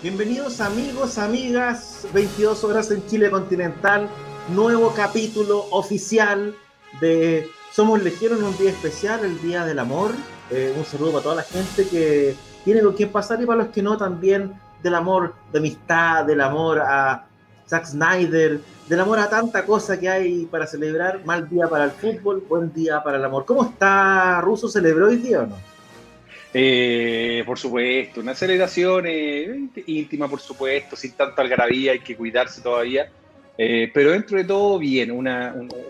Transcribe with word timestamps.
Bienvenidos 0.00 0.60
amigos, 0.60 1.18
amigas, 1.18 2.06
22 2.14 2.62
horas 2.62 2.88
en 2.92 3.04
Chile 3.08 3.32
continental, 3.32 4.08
nuevo 4.48 4.94
capítulo 4.94 5.66
oficial 5.72 6.54
de 7.00 7.50
Somos 7.72 8.00
Legión 8.04 8.38
en 8.38 8.44
un 8.44 8.56
día 8.56 8.70
especial, 8.70 9.24
el 9.24 9.42
Día 9.42 9.64
del 9.64 9.80
Amor. 9.80 10.12
Eh, 10.52 10.72
un 10.78 10.84
saludo 10.84 11.14
para 11.14 11.22
toda 11.24 11.34
la 11.34 11.42
gente 11.42 11.88
que 11.88 12.36
tiene 12.64 12.80
con 12.80 12.92
quien 12.92 13.10
pasar 13.10 13.42
y 13.42 13.46
para 13.46 13.64
los 13.64 13.68
que 13.72 13.82
no 13.82 13.96
también 13.96 14.52
del 14.84 14.94
amor 14.94 15.34
de 15.50 15.58
amistad, 15.58 16.24
del 16.24 16.42
amor 16.42 16.78
a 16.78 17.26
Zack 17.68 17.86
Snyder, 17.86 18.60
del 18.88 19.00
amor 19.00 19.18
a 19.18 19.28
tanta 19.28 19.66
cosa 19.66 19.98
que 19.98 20.08
hay 20.08 20.46
para 20.46 20.68
celebrar. 20.68 21.24
Mal 21.24 21.48
día 21.48 21.66
para 21.66 21.86
el 21.86 21.90
fútbol, 21.90 22.44
buen 22.48 22.72
día 22.72 23.02
para 23.02 23.16
el 23.16 23.24
amor. 23.24 23.44
¿Cómo 23.44 23.64
está 23.64 24.40
Ruso? 24.42 24.68
¿Celebró 24.68 25.08
hoy 25.08 25.16
día 25.16 25.40
o 25.40 25.46
no? 25.46 25.77
Eh, 26.54 27.42
por 27.44 27.58
supuesto, 27.58 28.20
una 28.20 28.34
celebración 28.34 29.04
eh, 29.06 29.68
íntima, 29.86 30.28
por 30.28 30.40
supuesto, 30.40 30.96
sin 30.96 31.12
tanta 31.12 31.42
algarabía, 31.42 31.92
hay 31.92 32.00
que 32.00 32.16
cuidarse 32.16 32.62
todavía. 32.62 33.10
Eh, 33.56 33.90
pero 33.92 34.12
dentro 34.12 34.38
de 34.38 34.44
todo, 34.44 34.78
bien, 34.78 35.10
un, 35.10 35.28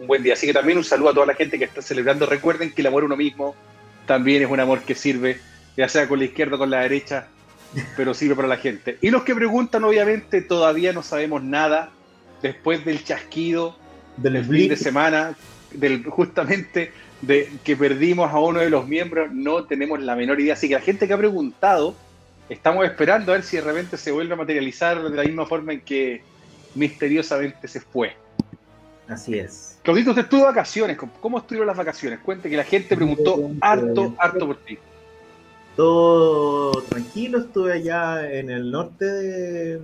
buen 0.06 0.22
día. 0.22 0.32
Así 0.32 0.46
que 0.46 0.52
también 0.52 0.78
un 0.78 0.84
saludo 0.84 1.10
a 1.10 1.14
toda 1.14 1.26
la 1.26 1.34
gente 1.34 1.58
que 1.58 1.64
está 1.64 1.82
celebrando. 1.82 2.26
Recuerden 2.26 2.72
que 2.72 2.80
el 2.80 2.86
amor 2.86 3.02
a 3.02 3.06
uno 3.06 3.16
mismo 3.16 3.54
también 4.06 4.42
es 4.42 4.50
un 4.50 4.58
amor 4.58 4.80
que 4.82 4.94
sirve, 4.94 5.38
ya 5.76 5.88
sea 5.88 6.08
con 6.08 6.18
la 6.18 6.24
izquierda 6.24 6.56
o 6.56 6.58
con 6.58 6.70
la 6.70 6.80
derecha, 6.80 7.28
pero 7.96 8.14
sirve 8.14 8.34
para 8.34 8.48
la 8.48 8.56
gente. 8.56 8.96
Y 9.02 9.10
los 9.10 9.22
que 9.22 9.34
preguntan, 9.34 9.84
obviamente, 9.84 10.40
todavía 10.40 10.92
no 10.92 11.02
sabemos 11.02 11.42
nada 11.42 11.90
después 12.42 12.84
del 12.84 13.04
chasquido 13.04 13.76
del 14.16 14.44
fin 14.44 14.68
de 14.68 14.76
semana, 14.76 15.36
del 15.70 16.04
justamente 16.04 16.92
de 17.22 17.50
que 17.64 17.76
perdimos 17.76 18.30
a 18.30 18.38
uno 18.38 18.60
de 18.60 18.70
los 18.70 18.86
miembros, 18.86 19.32
no 19.32 19.64
tenemos 19.64 20.00
la 20.00 20.14
menor 20.14 20.40
idea. 20.40 20.54
Así 20.54 20.68
que 20.68 20.74
la 20.74 20.80
gente 20.80 21.06
que 21.06 21.14
ha 21.14 21.18
preguntado, 21.18 21.94
estamos 22.48 22.84
esperando 22.84 23.32
a 23.32 23.36
ver 23.36 23.44
si 23.44 23.56
de 23.56 23.62
repente 23.62 23.96
se 23.96 24.12
vuelve 24.12 24.34
a 24.34 24.36
materializar 24.36 25.02
de 25.02 25.16
la 25.16 25.24
misma 25.24 25.46
forma 25.46 25.72
en 25.72 25.80
que 25.80 26.22
misteriosamente 26.74 27.66
se 27.66 27.80
fue. 27.80 28.14
Así 29.08 29.38
es. 29.38 29.78
Claudito, 29.82 30.10
usted 30.10 30.24
estuvo 30.24 30.40
de 30.40 30.46
vacaciones. 30.46 30.98
¿Cómo 31.20 31.38
estuvieron 31.38 31.66
las 31.66 31.76
vacaciones? 31.76 32.20
Cuente 32.20 32.50
que 32.50 32.56
la 32.56 32.64
gente 32.64 32.94
preguntó 32.94 33.50
harto, 33.60 34.14
harto 34.18 34.46
por 34.46 34.58
ti. 34.58 34.78
Todo 35.76 36.82
tranquilo, 36.82 37.38
estuve 37.38 37.72
allá 37.72 38.30
en 38.30 38.50
el 38.50 38.70
norte 38.70 39.80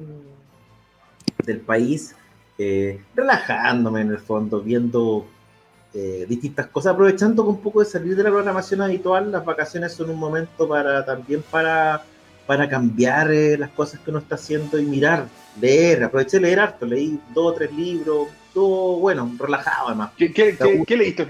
del 1.45 1.61
país, 1.65 2.15
eh, 2.59 3.01
relajándome 3.15 4.03
en 4.03 4.11
el 4.11 4.19
fondo, 4.19 4.61
viendo 4.61 5.27
eh, 5.97 6.27
distintas 6.29 6.67
cosas, 6.67 6.93
aprovechando 6.93 7.45
un 7.45 7.61
poco 7.61 7.79
de 7.79 7.87
salir 7.87 8.17
de 8.17 8.25
la 8.25 8.31
programación 8.31 8.83
habitual, 8.83 9.31
las 9.31 9.45
vacaciones 9.45 9.93
son 9.93 10.11
un 10.11 10.19
momento 10.19 10.69
para 10.69 11.05
también 11.05 11.45
para, 11.49 12.03
para 12.49 12.69
cambiar 12.69 13.31
eh, 13.31 13.57
las 13.57 13.71
cosas 13.71 14.01
que 14.01 14.11
uno 14.11 14.19
está 14.19 14.35
haciendo 14.35 14.77
y 14.77 14.85
mirar, 14.85 15.29
leer, 15.61 16.03
aproveché 16.03 16.39
de 16.39 16.43
leer 16.43 16.59
harto, 16.59 16.85
leí 16.85 17.21
dos 17.33 17.53
o 17.53 17.55
tres 17.55 17.73
libros, 17.73 18.27
todo 18.53 18.99
bueno, 18.99 19.31
relajado 19.39 19.89
además. 19.89 20.11
¿Qué, 20.17 20.33
qué, 20.33 20.97
leíste? 20.97 21.25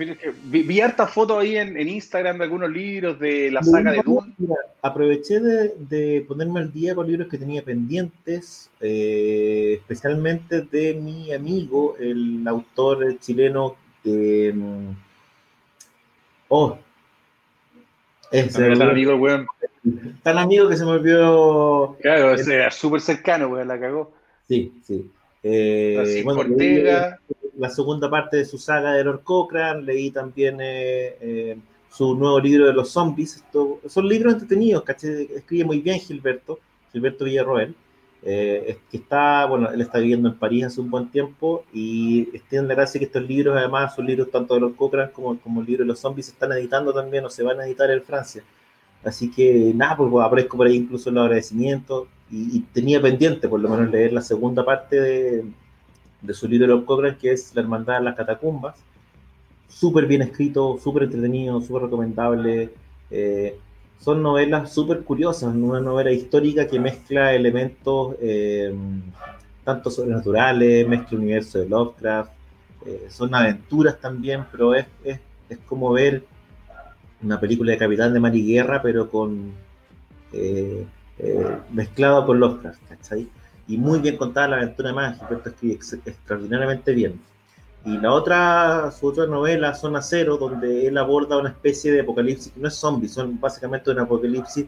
Vi, 0.45 0.63
vi 0.63 0.81
hartas 0.81 1.11
fotos 1.11 1.43
ahí 1.43 1.57
en, 1.57 1.77
Instagram 1.87 2.39
de 2.39 2.45
algunos 2.45 2.71
libros 2.71 3.19
de 3.19 3.51
la 3.51 3.63
saga 3.63 3.93
de 3.93 4.03
Dune. 4.03 4.35
aproveché 4.81 5.41
de, 5.41 6.25
ponerme 6.27 6.61
al 6.61 6.73
día 6.73 6.95
con 6.95 7.07
libros 7.07 7.29
que 7.29 7.37
tenía 7.37 7.63
pendientes, 7.63 8.71
eh, 8.81 9.75
especialmente 9.81 10.63
de 10.63 10.95
mi 10.95 11.35
amigo, 11.35 11.97
el 11.99 12.47
autor 12.47 13.19
chileno 13.19 13.77
eh, 14.05 14.55
oh. 16.49 16.79
Es 18.31 18.53
tan 18.53 18.83
amigo, 18.83 19.15
weón. 19.17 19.47
Tan 20.23 20.39
amigo 20.39 20.69
que 20.69 20.77
se 20.77 20.85
me 20.85 20.93
olvidó. 20.93 21.97
Claro, 22.01 22.35
era 22.35 22.71
súper 22.71 23.01
cercano, 23.01 23.49
weón, 23.49 23.69
la 23.69 23.79
cagó. 23.79 24.13
Sí, 24.49 24.73
sí. 24.83 25.11
Eh, 25.43 26.23
bueno, 26.25 26.41
Ortega. 26.41 27.21
La 27.57 27.71
segunda 27.71 28.11
parte 28.11 28.39
de 28.39 28.45
su 28.45 28.59
saga 28.59 28.95
de 28.95 29.05
Lord 29.05 29.23
Cochrane, 29.23 29.83
leí 29.83 30.11
también 30.11 30.59
eh, 30.61 31.17
eh, 31.21 31.57
su 31.89 32.17
nuevo 32.17 32.41
libro 32.41 32.67
de 32.67 32.73
los 32.73 32.91
zombies. 32.91 33.37
Esto, 33.37 33.81
son 33.87 34.09
libros 34.09 34.33
entretenidos, 34.33 34.83
¿caché? 34.83 35.29
Escribe 35.37 35.65
muy 35.65 35.81
bien 35.81 36.01
Gilberto, 36.01 36.59
Gilberto 36.91 37.25
Villarroel. 37.25 37.75
Eh, 38.27 38.79
que 38.91 38.97
está, 38.97 39.45
bueno, 39.45 39.71
él 39.71 39.83
está 39.83 39.99
viviendo 39.99 40.31
en 40.31 40.37
París 40.37 40.65
hace 40.65 40.81
un 40.81 40.91
buen 40.91 41.11
tiempo 41.11 41.67
y 41.75 42.25
tiene 42.49 42.67
la 42.69 42.75
gracia 42.75 42.99
que 42.99 43.05
estos 43.05 43.23
libros, 43.23 43.55
además, 43.55 43.95
son 43.95 44.07
libros 44.07 44.31
tanto 44.31 44.55
de 44.55 44.61
los 44.61 44.73
Cochrane 44.73 45.13
como, 45.13 45.39
como 45.39 45.61
el 45.61 45.67
libro 45.67 45.85
de 45.85 45.89
los 45.89 46.01
zombies, 46.01 46.27
se 46.27 46.33
están 46.33 46.51
editando 46.53 46.95
también 46.95 47.25
o 47.27 47.29
se 47.31 47.43
van 47.43 47.61
a 47.61 47.67
editar 47.67 47.91
en 47.91 48.03
Francia. 48.03 48.43
Así 49.05 49.31
que 49.31 49.73
nada, 49.75 49.99
pues 49.99 50.11
aparezco 50.25 50.57
por 50.57 50.67
ahí 50.67 50.77
incluso 50.77 51.11
el 51.11 51.19
agradecimiento 51.19 52.09
y, 52.31 52.61
tenía 52.73 53.01
pendiente 53.01 53.49
por 53.49 53.61
lo 53.61 53.69
menos 53.69 53.91
leer 53.91 54.13
la 54.15 54.23
segunda 54.23 54.65
parte 54.65 54.99
de, 54.99 55.45
de 56.23 56.35
su 56.35 56.49
libro 56.49 56.67
de 56.67 56.75
los 56.75 56.85
Cochrane, 56.85 57.19
que 57.19 57.33
es 57.33 57.55
La 57.55 57.61
Hermandad 57.61 57.99
de 57.99 58.05
las 58.05 58.17
Catacumbas. 58.17 58.77
Súper 59.69 60.07
bien 60.07 60.23
escrito, 60.23 60.79
súper 60.83 61.05
entretenido, 61.05 61.61
súper 61.61 61.83
recomendable. 61.83 62.71
Eh, 63.11 63.59
son 63.99 64.23
novelas 64.23 64.73
súper 64.73 65.03
curiosas, 65.03 65.55
una 65.55 65.81
novela 65.81 66.13
histórica 66.13 66.67
que 66.67 66.79
mezcla 66.79 67.35
elementos 67.35 68.17
eh, 68.21 68.75
tanto 69.65 69.91
sobrenaturales, 69.91 70.87
mezcla 70.87 71.19
universo 71.19 71.59
de 71.59 71.69
Lovecraft, 71.69 72.31
eh, 72.87 73.07
son 73.09 73.35
aventuras 73.35 73.99
también, 73.99 74.45
pero 74.53 74.75
es, 74.75 74.87
es, 75.05 75.21
es, 75.49 75.59
como 75.67 75.93
ver 75.93 76.25
una 77.23 77.41
película 77.41 77.73
de 77.73 77.79
Capitán 77.79 78.13
de 78.13 78.21
Mar 78.21 78.37
y 78.37 78.47
Guerra, 78.47 78.83
pero 78.83 79.09
con 79.09 79.53
eh, 80.33 80.87
mezclado 81.71 82.27
con 82.27 82.41
Lovecraft, 82.41 82.81
¿cachai? 82.89 83.29
Y 83.67 83.79
muy 83.79 84.01
bien 84.01 84.19
contada 84.19 84.49
la 84.49 84.57
aventura 84.57 84.93
más, 84.93 85.19
Gilberto 85.19 85.49
escribe 85.49 85.79
extraordinariamente 86.05 86.93
bien. 86.93 87.19
Y 87.85 87.99
la 87.99 88.13
otra, 88.13 88.91
su 88.99 89.07
otra 89.07 89.27
novela, 89.27 89.75
Zona 89.75 90.01
Cero, 90.01 90.39
donde 90.39 90.87
él 90.87 90.97
aborda 90.97 91.39
una 91.39 91.51
especie 91.51 91.93
de 91.93 92.01
apocalipsis, 92.01 92.53
no 92.57 92.69
es 92.69 92.75
zombie, 92.75 93.09
son 93.09 93.39
básicamente 93.39 93.91
un 93.91 93.99
apocalipsis. 93.99 94.67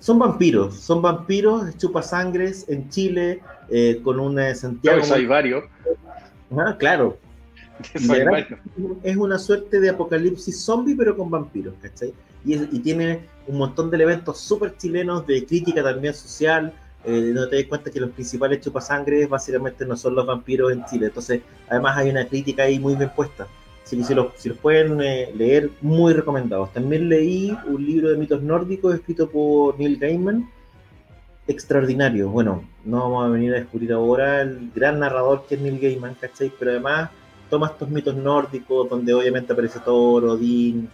Son 0.00 0.18
vampiros, 0.18 0.76
son 0.76 1.02
vampiros, 1.02 1.76
chupasangres 1.76 2.68
en 2.68 2.88
Chile, 2.88 3.42
eh, 3.68 4.00
con 4.02 4.18
una 4.18 4.54
Santiago. 4.54 5.00
Claro, 5.00 5.14
hay 5.14 5.26
varios. 5.26 5.64
Ah, 6.56 6.76
claro. 6.78 7.18
Es 9.02 9.16
una 9.16 9.38
suerte 9.38 9.80
de 9.80 9.90
apocalipsis 9.90 10.64
zombie, 10.64 10.94
pero 10.94 11.16
con 11.16 11.28
vampiros, 11.28 11.74
¿cachai? 11.82 12.14
Y, 12.44 12.54
y 12.54 12.78
tiene 12.80 13.26
un 13.46 13.58
montón 13.58 13.90
de 13.90 13.96
elementos 13.96 14.38
súper 14.40 14.76
chilenos 14.76 15.26
de 15.26 15.44
crítica 15.44 15.82
también 15.82 16.14
social, 16.14 16.72
eh, 17.04 17.32
no 17.34 17.48
te 17.48 17.56
das 17.56 17.66
cuenta 17.66 17.90
que 17.90 18.00
los 18.00 18.10
principales 18.10 18.60
chupasangres 18.60 19.28
básicamente 19.28 19.84
no 19.84 19.96
son 19.96 20.14
los 20.14 20.26
vampiros 20.26 20.72
en 20.72 20.84
Chile. 20.86 21.06
Entonces, 21.06 21.42
además 21.68 21.96
hay 21.96 22.10
una 22.10 22.26
crítica 22.26 22.64
ahí 22.64 22.78
muy 22.78 22.94
bien 22.94 23.10
puesta. 23.14 23.46
Si, 23.84 24.02
si, 24.02 24.14
los, 24.14 24.28
si 24.36 24.48
los 24.48 24.56
pueden 24.58 25.00
eh, 25.02 25.30
leer, 25.36 25.70
muy 25.82 26.14
recomendados. 26.14 26.72
También 26.72 27.08
leí 27.08 27.56
un 27.66 27.84
libro 27.84 28.08
de 28.08 28.16
mitos 28.16 28.42
nórdicos 28.42 28.94
escrito 28.94 29.28
por 29.28 29.78
Neil 29.78 29.98
Gaiman, 29.98 30.50
extraordinario. 31.46 32.30
Bueno, 32.30 32.64
no 32.84 33.00
vamos 33.00 33.26
a 33.26 33.28
venir 33.28 33.52
a 33.52 33.58
descubrir 33.58 33.92
ahora 33.92 34.40
el 34.40 34.70
gran 34.74 34.98
narrador 35.00 35.44
que 35.46 35.56
es 35.56 35.60
Neil 35.60 35.78
Gaiman, 35.78 36.14
¿cachai? 36.14 36.50
Pero 36.58 36.70
además 36.70 37.10
toma 37.50 37.66
estos 37.66 37.90
mitos 37.90 38.16
nórdicos 38.16 38.88
donde 38.88 39.12
obviamente 39.12 39.52
aparece 39.52 39.80
Thor, 39.80 40.24
Odín, 40.24 40.88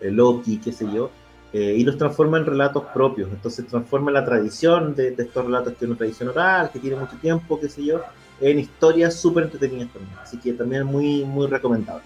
eh, 0.00 0.10
Loki, 0.10 0.58
qué 0.58 0.72
sé 0.72 0.86
yo, 0.92 1.10
eh, 1.52 1.74
y 1.78 1.84
los 1.84 1.96
transforma 1.96 2.38
en 2.38 2.46
relatos 2.46 2.84
propios. 2.92 3.30
Entonces 3.30 3.66
transforma 3.66 4.10
la 4.10 4.24
tradición 4.24 4.94
de, 4.94 5.14
estos 5.16 5.44
relatos 5.44 5.74
que 5.74 5.84
es 5.84 5.88
una 5.90 5.98
tradición 5.98 6.28
oral, 6.28 6.70
que 6.72 6.78
tiene 6.78 6.96
mucho 6.96 7.16
tiempo, 7.16 7.58
qué 7.60 7.68
sé 7.68 7.84
yo, 7.84 8.02
en 8.40 8.58
historias 8.58 9.14
súper 9.14 9.44
entretenidas 9.44 9.92
también. 9.92 10.16
Así 10.22 10.38
que 10.38 10.52
también 10.52 10.84
muy, 10.84 11.24
muy 11.24 11.46
recomendable. 11.46 12.04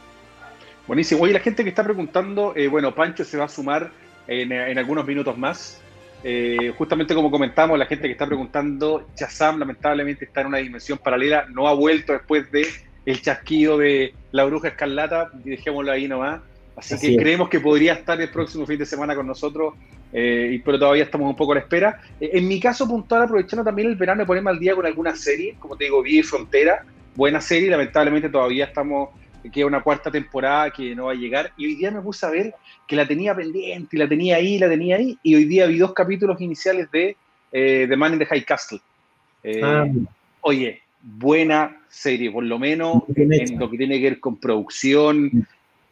Buenísimo. 0.86 1.22
Oye, 1.22 1.32
la 1.32 1.40
gente 1.40 1.62
que 1.62 1.70
está 1.70 1.84
preguntando, 1.84 2.52
eh, 2.56 2.68
bueno, 2.68 2.94
Pancho 2.94 3.24
se 3.24 3.36
va 3.38 3.44
a 3.44 3.48
sumar 3.48 3.90
en, 4.26 4.52
en 4.52 4.78
algunos 4.78 5.06
minutos 5.06 5.36
más. 5.36 5.82
Eh, 6.24 6.72
justamente 6.78 7.14
como 7.14 7.30
comentamos, 7.30 7.78
la 7.78 7.86
gente 7.86 8.06
que 8.06 8.12
está 8.12 8.26
preguntando, 8.26 9.08
Chazam 9.14 9.58
lamentablemente 9.58 10.24
está 10.24 10.42
en 10.42 10.48
una 10.48 10.58
dimensión 10.58 10.98
paralela, 10.98 11.46
no 11.48 11.66
ha 11.66 11.74
vuelto 11.74 12.12
después 12.12 12.50
de 12.52 12.66
el 13.04 13.20
chasquido 13.20 13.78
de 13.78 14.14
la 14.30 14.44
bruja 14.44 14.68
escarlata, 14.68 15.30
dejémoslo 15.32 15.90
ahí 15.90 16.06
nomás. 16.06 16.40
Así, 16.76 16.98
que 16.98 17.16
creemos 17.16 17.48
que 17.48 17.60
podría 17.60 17.92
estar 17.92 18.20
el 18.20 18.30
próximo 18.30 18.66
fin 18.66 18.78
de 18.78 18.86
semana 18.86 19.14
con 19.14 19.26
nosotros, 19.26 19.74
eh, 20.12 20.60
pero 20.64 20.78
todavía 20.78 21.04
estamos 21.04 21.28
un 21.28 21.36
poco 21.36 21.52
a 21.52 21.56
la 21.56 21.60
espera. 21.60 22.00
Eh, 22.20 22.30
en 22.34 22.48
mi 22.48 22.58
caso 22.58 22.86
puntual, 22.88 23.22
aprovechando 23.22 23.64
también 23.64 23.88
el 23.88 23.96
verano, 23.96 24.26
ponerme 24.26 24.50
al 24.50 24.58
día 24.58 24.74
con 24.74 24.86
alguna 24.86 25.14
serie, 25.14 25.56
como 25.58 25.76
te 25.76 25.84
digo, 25.84 26.02
Vi 26.02 26.22
Frontera, 26.22 26.84
buena 27.14 27.40
serie, 27.40 27.70
lamentablemente 27.70 28.28
todavía 28.28 28.64
estamos, 28.66 29.10
queda 29.52 29.66
una 29.66 29.82
cuarta 29.82 30.10
temporada 30.10 30.70
que 30.70 30.94
no 30.94 31.06
va 31.06 31.12
a 31.12 31.16
llegar, 31.16 31.52
y 31.56 31.66
hoy 31.66 31.74
día 31.74 31.90
me 31.90 32.00
puse 32.00 32.24
a 32.24 32.30
ver 32.30 32.54
que 32.86 32.96
la 32.96 33.06
tenía 33.06 33.34
pendiente, 33.34 33.96
y 33.96 33.98
la 33.98 34.08
tenía 34.08 34.36
ahí, 34.36 34.58
la 34.58 34.68
tenía 34.68 34.96
ahí, 34.96 35.18
y 35.22 35.34
hoy 35.34 35.44
día 35.44 35.66
vi 35.66 35.78
dos 35.78 35.92
capítulos 35.92 36.40
iniciales 36.40 36.90
de 36.90 37.16
eh, 37.52 37.86
The 37.88 37.96
Man 37.96 38.14
in 38.14 38.18
the 38.18 38.26
High 38.26 38.44
Castle. 38.44 38.80
Ah. 39.62 39.86
Oye, 40.40 40.80
buena 41.02 41.76
serie, 41.88 42.30
por 42.30 42.44
lo 42.44 42.58
menos 42.58 43.02
en 43.14 43.58
lo 43.58 43.68
que 43.68 43.76
tiene 43.76 43.98
que 43.98 44.04
ver 44.04 44.20
con 44.20 44.36
producción, 44.36 45.46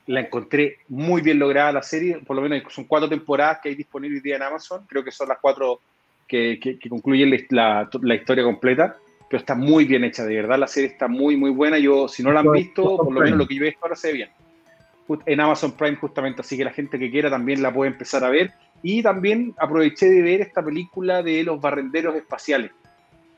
la 0.06 0.20
encontré 0.20 0.78
muy 0.88 1.22
bien 1.22 1.38
lograda 1.38 1.72
la 1.72 1.82
serie, 1.82 2.18
por 2.18 2.36
lo 2.36 2.42
menos 2.42 2.62
son 2.72 2.84
cuatro 2.84 3.08
temporadas 3.08 3.58
que 3.62 3.68
hay 3.68 3.74
disponibles 3.74 4.18
hoy 4.18 4.22
día 4.22 4.36
en 4.36 4.42
Amazon, 4.42 4.84
creo 4.88 5.04
que 5.04 5.12
son 5.12 5.28
las 5.28 5.38
cuatro 5.40 5.80
que, 6.26 6.78
concluyen 6.88 7.30
la, 7.50 7.88
historia 8.14 8.44
completa, 8.44 8.96
pero 9.28 9.40
está 9.40 9.54
muy 9.54 9.84
bien 9.84 10.04
hecha, 10.04 10.24
de 10.24 10.34
verdad 10.34 10.58
la 10.58 10.66
serie 10.66 10.90
está 10.90 11.08
muy 11.08 11.36
muy 11.36 11.50
buena, 11.50 11.78
yo 11.78 12.08
si 12.08 12.22
no 12.22 12.32
la 12.32 12.40
han 12.40 12.52
visto, 12.52 12.96
por 12.96 13.12
lo 13.12 13.20
menos 13.20 13.38
lo 13.38 13.46
que 13.46 13.54
yo 13.54 13.62
he 13.62 13.66
visto 13.66 13.80
ahora 13.82 13.96
se 13.96 14.08
ve 14.08 14.14
bien. 14.14 14.28
En 15.26 15.40
Amazon 15.40 15.72
Prime 15.72 15.96
justamente, 15.96 16.40
así 16.40 16.56
que 16.56 16.64
la 16.64 16.72
gente 16.72 16.96
que 16.96 17.10
quiera 17.10 17.30
también 17.30 17.62
la 17.62 17.72
puede 17.72 17.90
empezar 17.90 18.22
a 18.22 18.30
ver. 18.30 18.52
Y 18.80 19.02
también 19.02 19.52
aproveché 19.58 20.08
de 20.08 20.22
ver 20.22 20.40
esta 20.40 20.64
película 20.64 21.20
de 21.20 21.42
los 21.42 21.60
barrenderos 21.60 22.14
espaciales, 22.14 22.70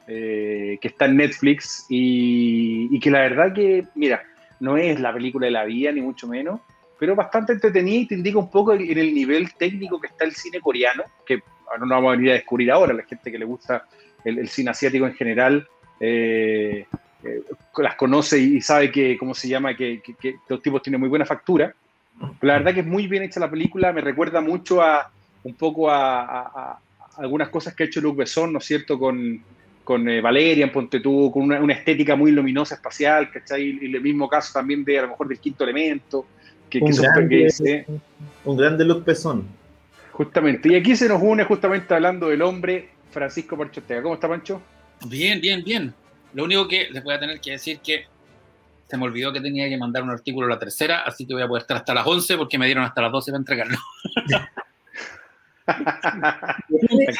eh, 0.07 0.79
que 0.83 0.89
está 0.89 1.07
en 1.07 1.17
Netflix 1.17 1.87
y, 1.89 2.95
y 2.95 3.01
que 3.01 3.11
la 3.11 3.21
verdad 3.21 3.55
que, 3.55 3.87
mira, 3.95 4.23
no 4.63 4.77
es 4.77 5.01
la 5.01 5.13
película 5.13 5.47
de 5.47 5.51
la 5.51 5.65
vida, 5.65 5.91
ni 5.91 6.01
mucho 6.01 6.29
menos, 6.29 6.61
pero 6.97 7.17
bastante 7.17 7.53
entretenida 7.53 7.97
y 7.97 8.07
te 8.07 8.15
indica 8.15 8.39
un 8.39 8.49
poco 8.49 8.73
en 8.73 8.97
el 8.97 9.13
nivel 9.13 9.53
técnico 9.55 10.01
que 10.01 10.07
está 10.07 10.25
el 10.25 10.33
cine 10.33 10.61
coreano, 10.61 11.03
que 11.27 11.43
no 11.81 11.89
vamos 11.89 12.13
a 12.13 12.17
venir 12.17 12.31
a 12.31 12.35
descubrir 12.35 12.71
ahora, 12.71 12.95
la 12.95 13.03
gente 13.03 13.33
que 13.33 13.39
le 13.41 13.45
gusta 13.45 13.87
el, 14.25 14.49
cine 14.49 14.71
asiático 14.71 15.05
en 15.05 15.15
general, 15.15 15.67
eh, 15.99 16.87
eh, 17.25 17.43
las 17.79 17.97
conoce 17.97 18.39
y 18.39 18.61
sabe 18.61 18.93
que, 18.93 19.19
¿cómo 19.19 19.35
se 19.35 19.49
llama?, 19.49 19.77
que, 19.77 20.01
que, 20.01 20.37
los 20.49 20.63
tipos 20.63 20.81
tienen 20.81 21.01
muy 21.01 21.09
buena 21.09 21.27
factura. 21.27 21.75
La 22.41 22.53
verdad 22.53 22.73
que 22.73 22.81
es 22.81 22.87
muy 22.87 23.09
bien 23.09 23.25
hecha 23.25 23.41
la 23.41 23.51
película, 23.51 23.93
me 23.93 24.01
recuerda 24.01 24.41
mucho 24.41 24.81
a 24.81 25.11
un 25.43 25.55
poco 25.55 25.91
a, 25.91 26.79
algunas 27.17 27.49
cosas 27.49 27.75
que 27.75 27.83
ha 27.83 27.87
hecho 27.87 28.01
Luc 28.01 28.19
Besson, 28.19 28.53
¿no 28.53 28.61
es 28.61 28.65
cierto?, 28.65 28.97
con, 28.97 29.43
con 29.85 30.09
eh, 30.09 30.21
Valerian, 30.21 30.71
Ponte 30.71 31.01
tú, 31.01 31.31
con 31.33 31.43
una, 31.45 31.73
estética 31.73 32.17
muy 32.17 32.31
luminosa 32.31 32.77
espacial, 32.77 33.31
¿cachai? 33.31 33.79
Y 33.81 33.95
el 33.95 34.01
mismo 34.01 34.29
caso 34.29 34.53
también 34.53 34.85
de 34.85 34.99
a 34.99 35.03
lo 35.03 35.09
mejor 35.09 35.29
del 35.29 35.39
quinto 35.39 35.65
elemento, 35.65 36.27
que, 36.71 36.79
un, 36.79 36.91
grande, 36.91 37.87
un 38.45 38.57
grande 38.57 38.85
look 38.85 39.05
pezón. 39.05 39.47
Justamente, 40.13 40.71
y 40.71 40.77
aquí 40.77 40.95
se 40.95 41.09
nos 41.09 41.21
une 41.23 41.45
justamente 41.45 41.95
hablando 41.95 42.29
del 42.29 42.43
hombre 42.43 42.91
Francisco 43.11 43.57
Pancho 43.57 43.81
Ortega. 43.81 44.03
¿Cómo 44.03 44.15
está 44.15 44.29
Pancho? 44.29 44.63
Bien, 45.07 45.41
bien, 45.41 45.63
bien. 45.65 45.95
Lo 46.35 46.45
único 46.45 46.69
que 46.69 46.89
les 46.91 47.03
voy 47.03 47.15
a 47.15 47.21
tener 47.21 47.41
que 47.41 47.53
decir 47.53 47.81
que 47.81 48.07
se 48.89 48.97
me 48.97 49.05
olvidó 49.05 49.33
que 49.33 49.41
tenía 49.41 49.69
que 49.69 49.79
mandar 49.79 50.03
un 50.03 50.11
artículo 50.11 50.47
a 50.47 50.51
la 50.51 50.59
tercera, 50.59 51.03
así 51.03 51.27
que 51.27 51.35
voy 51.35 51.43
a 51.43 51.49
poder 51.49 51.63
estar 51.63 51.79
hasta 51.79 51.95
las 51.95 52.07
11 52.07 52.37
porque 52.37 52.59
me 52.59 52.67
dieron 52.67 52.85
hasta 52.85 53.01
las 53.01 53.13
12 53.13 53.31
para 53.33 53.41
entregarlo. 53.41 53.79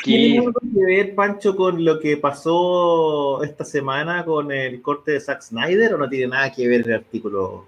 ¿Tiene 0.05 0.39
algo 0.39 0.61
que 0.61 0.85
ver, 0.85 1.15
Pancho, 1.15 1.55
con 1.57 1.85
lo 1.85 1.99
que 2.01 2.17
pasó 2.17 3.43
esta 3.43 3.65
semana 3.65 4.25
con 4.25 4.51
el 4.53 4.81
corte 4.83 5.13
de 5.13 5.21
Zack 5.21 5.43
Snyder 5.43 5.95
o 5.95 5.99
no 5.99 6.09
tiene 6.09 6.29
nada 6.29 6.53
que 6.53 6.67
ver 6.69 6.87
el 6.87 6.95
artículo? 6.95 7.67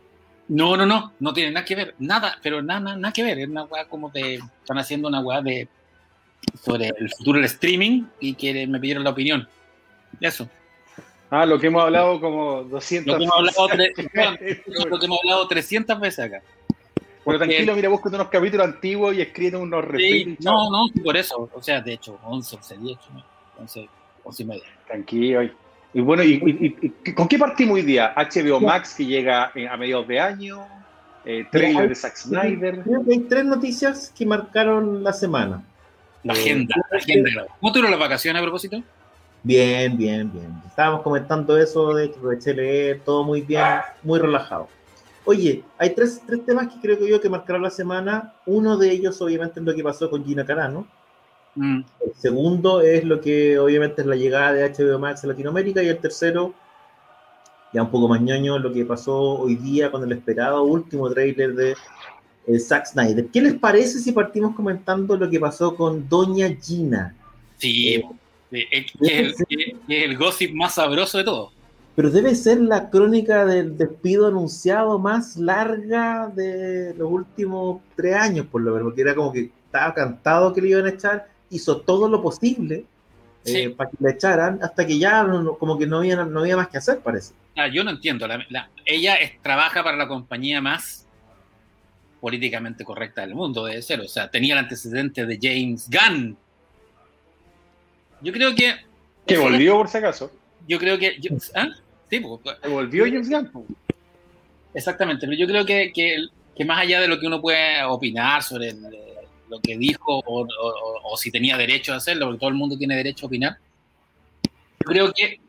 No, 0.48 0.76
no, 0.76 0.84
no, 0.84 1.12
no 1.20 1.32
tiene 1.32 1.52
nada 1.52 1.64
que 1.64 1.74
ver, 1.74 1.94
nada, 1.98 2.38
pero 2.42 2.62
nada, 2.62 2.96
nada 2.96 3.12
que 3.12 3.22
ver. 3.22 3.38
Es 3.38 3.48
una 3.48 3.64
weá 3.64 3.86
como 3.86 4.10
de. 4.10 4.34
Están 4.34 4.78
haciendo 4.78 5.08
una 5.08 5.20
weá 5.20 5.40
de. 5.40 5.68
sobre 6.62 6.88
el 6.88 7.10
futuro 7.10 7.38
del 7.38 7.46
streaming 7.46 8.04
y 8.20 8.34
que 8.34 8.66
me 8.66 8.78
pidieron 8.78 9.04
la 9.04 9.10
opinión. 9.10 9.48
Eso. 10.20 10.48
Ah, 11.30 11.46
lo 11.46 11.58
que 11.58 11.66
hemos 11.66 11.82
hablado 11.82 12.20
como 12.20 12.62
200 12.64 13.12
lo 13.12 13.18
que 13.18 13.24
hemos 13.24 13.36
hablado, 13.36 13.68
lo 14.88 14.98
que 14.98 15.06
hemos 15.06 15.18
hablado 15.24 15.48
300 15.48 15.98
veces 15.98 16.24
acá. 16.24 16.42
Bueno, 17.24 17.38
tranquilo, 17.38 17.74
mira, 17.74 17.88
busca 17.88 18.08
unos 18.08 18.28
capítulos 18.28 18.66
antiguos 18.66 19.14
y 19.14 19.22
escribe 19.22 19.56
unos 19.56 19.84
sí, 19.96 20.36
No, 20.40 20.70
no, 20.70 20.86
por 21.02 21.16
eso. 21.16 21.48
O 21.52 21.62
sea, 21.62 21.80
de 21.80 21.94
hecho, 21.94 22.18
11, 22.22 22.56
11, 22.56 22.76
10, 22.78 22.98
11, 23.58 23.88
11 24.24 24.42
y 24.42 24.46
media. 24.46 24.64
Tranquilo. 24.86 25.50
Y 25.94 26.00
bueno, 26.00 26.22
y, 26.24 26.92
con 27.14 27.28
qué 27.28 27.38
partimos 27.38 27.76
hoy 27.76 27.82
día? 27.82 28.12
HBO 28.16 28.60
Max 28.60 28.94
que 28.94 29.06
llega 29.06 29.52
a 29.70 29.76
mediados 29.76 30.08
de 30.08 30.18
año, 30.18 30.66
eh, 31.24 31.46
trailer 31.50 31.88
de 31.88 31.94
Zack 31.94 32.16
Snyder. 32.16 32.82
Creo 32.82 33.04
que 33.04 33.12
hay 33.12 33.20
tres 33.20 33.44
noticias 33.44 34.12
que 34.16 34.26
marcaron 34.26 35.04
la 35.04 35.12
semana. 35.12 35.62
La 36.24 36.32
agenda, 36.32 36.74
la 36.90 36.98
agenda. 36.98 37.46
¿Cómo 37.60 37.72
tuvieron 37.72 37.90
las 37.92 38.00
vacaciones 38.00 38.40
a 38.40 38.42
propósito? 38.42 38.82
Bien, 39.44 39.96
bien, 39.96 40.32
bien. 40.32 40.62
Estábamos 40.66 41.02
comentando 41.02 41.56
eso, 41.58 41.94
de 41.94 42.06
hecho, 42.06 42.52
leer, 42.52 43.02
todo 43.04 43.22
muy 43.22 43.42
bien, 43.42 43.62
muy 44.02 44.18
relajado. 44.18 44.68
Oye, 45.26 45.64
hay 45.78 45.94
tres, 45.94 46.20
tres 46.26 46.44
temas 46.44 46.68
que 46.68 46.80
creo 46.80 46.98
que 46.98 47.08
yo 47.08 47.20
que 47.20 47.30
marcaron 47.30 47.62
la 47.62 47.70
semana. 47.70 48.34
Uno 48.44 48.76
de 48.76 48.90
ellos, 48.90 49.20
obviamente, 49.22 49.60
es 49.60 49.66
lo 49.66 49.74
que 49.74 49.82
pasó 49.82 50.10
con 50.10 50.24
Gina 50.24 50.44
Carano. 50.44 50.86
Mm. 51.54 51.80
El 52.06 52.14
segundo 52.14 52.82
es 52.82 53.04
lo 53.04 53.20
que, 53.20 53.58
obviamente, 53.58 54.02
es 54.02 54.06
la 54.06 54.16
llegada 54.16 54.52
de 54.52 54.70
HBO 54.70 54.98
Max 54.98 55.24
a 55.24 55.28
Latinoamérica. 55.28 55.82
Y 55.82 55.88
el 55.88 55.98
tercero, 55.98 56.52
ya 57.72 57.82
un 57.82 57.90
poco 57.90 58.08
más 58.08 58.20
ñoño, 58.20 58.58
lo 58.58 58.70
que 58.70 58.84
pasó 58.84 59.18
hoy 59.40 59.54
día 59.56 59.90
con 59.90 60.04
el 60.04 60.12
esperado 60.12 60.62
último 60.62 61.08
trailer 61.08 61.54
de 61.54 61.74
eh, 62.46 62.58
Zack 62.58 62.86
Snyder. 62.86 63.26
¿Qué 63.28 63.40
les 63.40 63.54
parece 63.54 64.00
si 64.00 64.12
partimos 64.12 64.54
comentando 64.54 65.16
lo 65.16 65.30
que 65.30 65.40
pasó 65.40 65.74
con 65.74 66.06
Doña 66.06 66.48
Gina? 66.62 67.16
Sí, 67.56 67.94
eh, 68.50 68.66
es 69.00 69.44
el 69.88 70.18
gossip 70.18 70.52
más 70.52 70.74
sabroso 70.74 71.16
de 71.16 71.24
todo 71.24 71.53
pero 71.96 72.10
debe 72.10 72.34
ser 72.34 72.60
la 72.60 72.90
crónica 72.90 73.46
del 73.46 73.78
despido 73.78 74.26
anunciado 74.26 74.98
más 74.98 75.36
larga 75.36 76.28
de 76.34 76.94
los 76.94 77.10
últimos 77.10 77.82
tres 77.94 78.16
años, 78.16 78.46
por 78.46 78.62
lo 78.62 78.72
menos, 78.72 78.88
porque 78.88 79.02
era 79.02 79.14
como 79.14 79.32
que 79.32 79.50
estaba 79.66 79.94
cantado 79.94 80.52
que 80.52 80.60
le 80.60 80.70
iban 80.70 80.86
a 80.86 80.90
echar, 80.90 81.28
hizo 81.50 81.80
todo 81.82 82.08
lo 82.08 82.20
posible 82.20 82.84
eh, 83.44 83.70
para 83.70 83.90
que 83.90 83.96
le 84.00 84.10
echaran, 84.10 84.58
hasta 84.62 84.86
que 84.86 84.98
ya 84.98 85.24
como 85.58 85.78
que 85.78 85.86
no 85.86 85.98
había, 85.98 86.24
no 86.24 86.40
había 86.40 86.56
más 86.56 86.68
que 86.68 86.78
hacer, 86.78 86.98
parece. 86.98 87.34
Ah, 87.56 87.68
yo 87.68 87.84
no 87.84 87.90
entiendo, 87.90 88.26
ella 88.84 89.16
trabaja 89.42 89.84
para 89.84 89.96
la 89.96 90.08
compañía 90.08 90.60
más 90.60 91.06
políticamente 92.20 92.84
correcta 92.84 93.20
del 93.20 93.36
mundo, 93.36 93.66
debe 93.66 93.82
ser, 93.82 94.00
o 94.00 94.08
sea, 94.08 94.30
tenía 94.30 94.54
el 94.54 94.60
antecedente 94.60 95.26
de 95.26 95.38
James 95.40 95.88
Gunn. 95.88 96.36
Yo 98.20 98.32
creo 98.32 98.54
que... 98.54 98.74
Que 99.26 99.38
volvió 99.38 99.76
por 99.76 99.88
si 99.88 99.98
acaso. 99.98 100.32
Yo 100.66 100.78
creo 100.78 100.98
que... 100.98 101.18
¿ah? 101.54 101.68
Sí, 102.10 102.20
pues, 102.20 102.40
volvió 102.68 103.04
James 103.04 103.28
Gunn. 103.28 103.76
Exactamente, 104.74 105.26
pero 105.26 105.38
yo 105.38 105.46
creo 105.46 105.64
que, 105.64 105.92
que, 105.92 106.64
más 106.64 106.80
allá 106.80 107.00
de 107.00 107.08
lo 107.08 107.18
que 107.18 107.26
uno 107.26 107.40
puede 107.40 107.82
opinar 107.84 108.42
sobre 108.42 108.72
lo 109.48 109.60
que 109.60 109.76
dijo 109.76 110.20
o, 110.26 111.16
si 111.16 111.30
tenía 111.30 111.56
derecho 111.56 111.92
a 111.92 111.96
hacerlo, 111.96 112.26
porque 112.26 112.40
todo 112.40 112.50
el 112.50 112.56
mundo 112.56 112.76
tiene 112.76 112.96
derecho 112.96 113.26
a 113.26 113.28
opinar, 113.28 113.58
yo 114.42 114.86
creo 114.86 115.12
que 115.12 115.40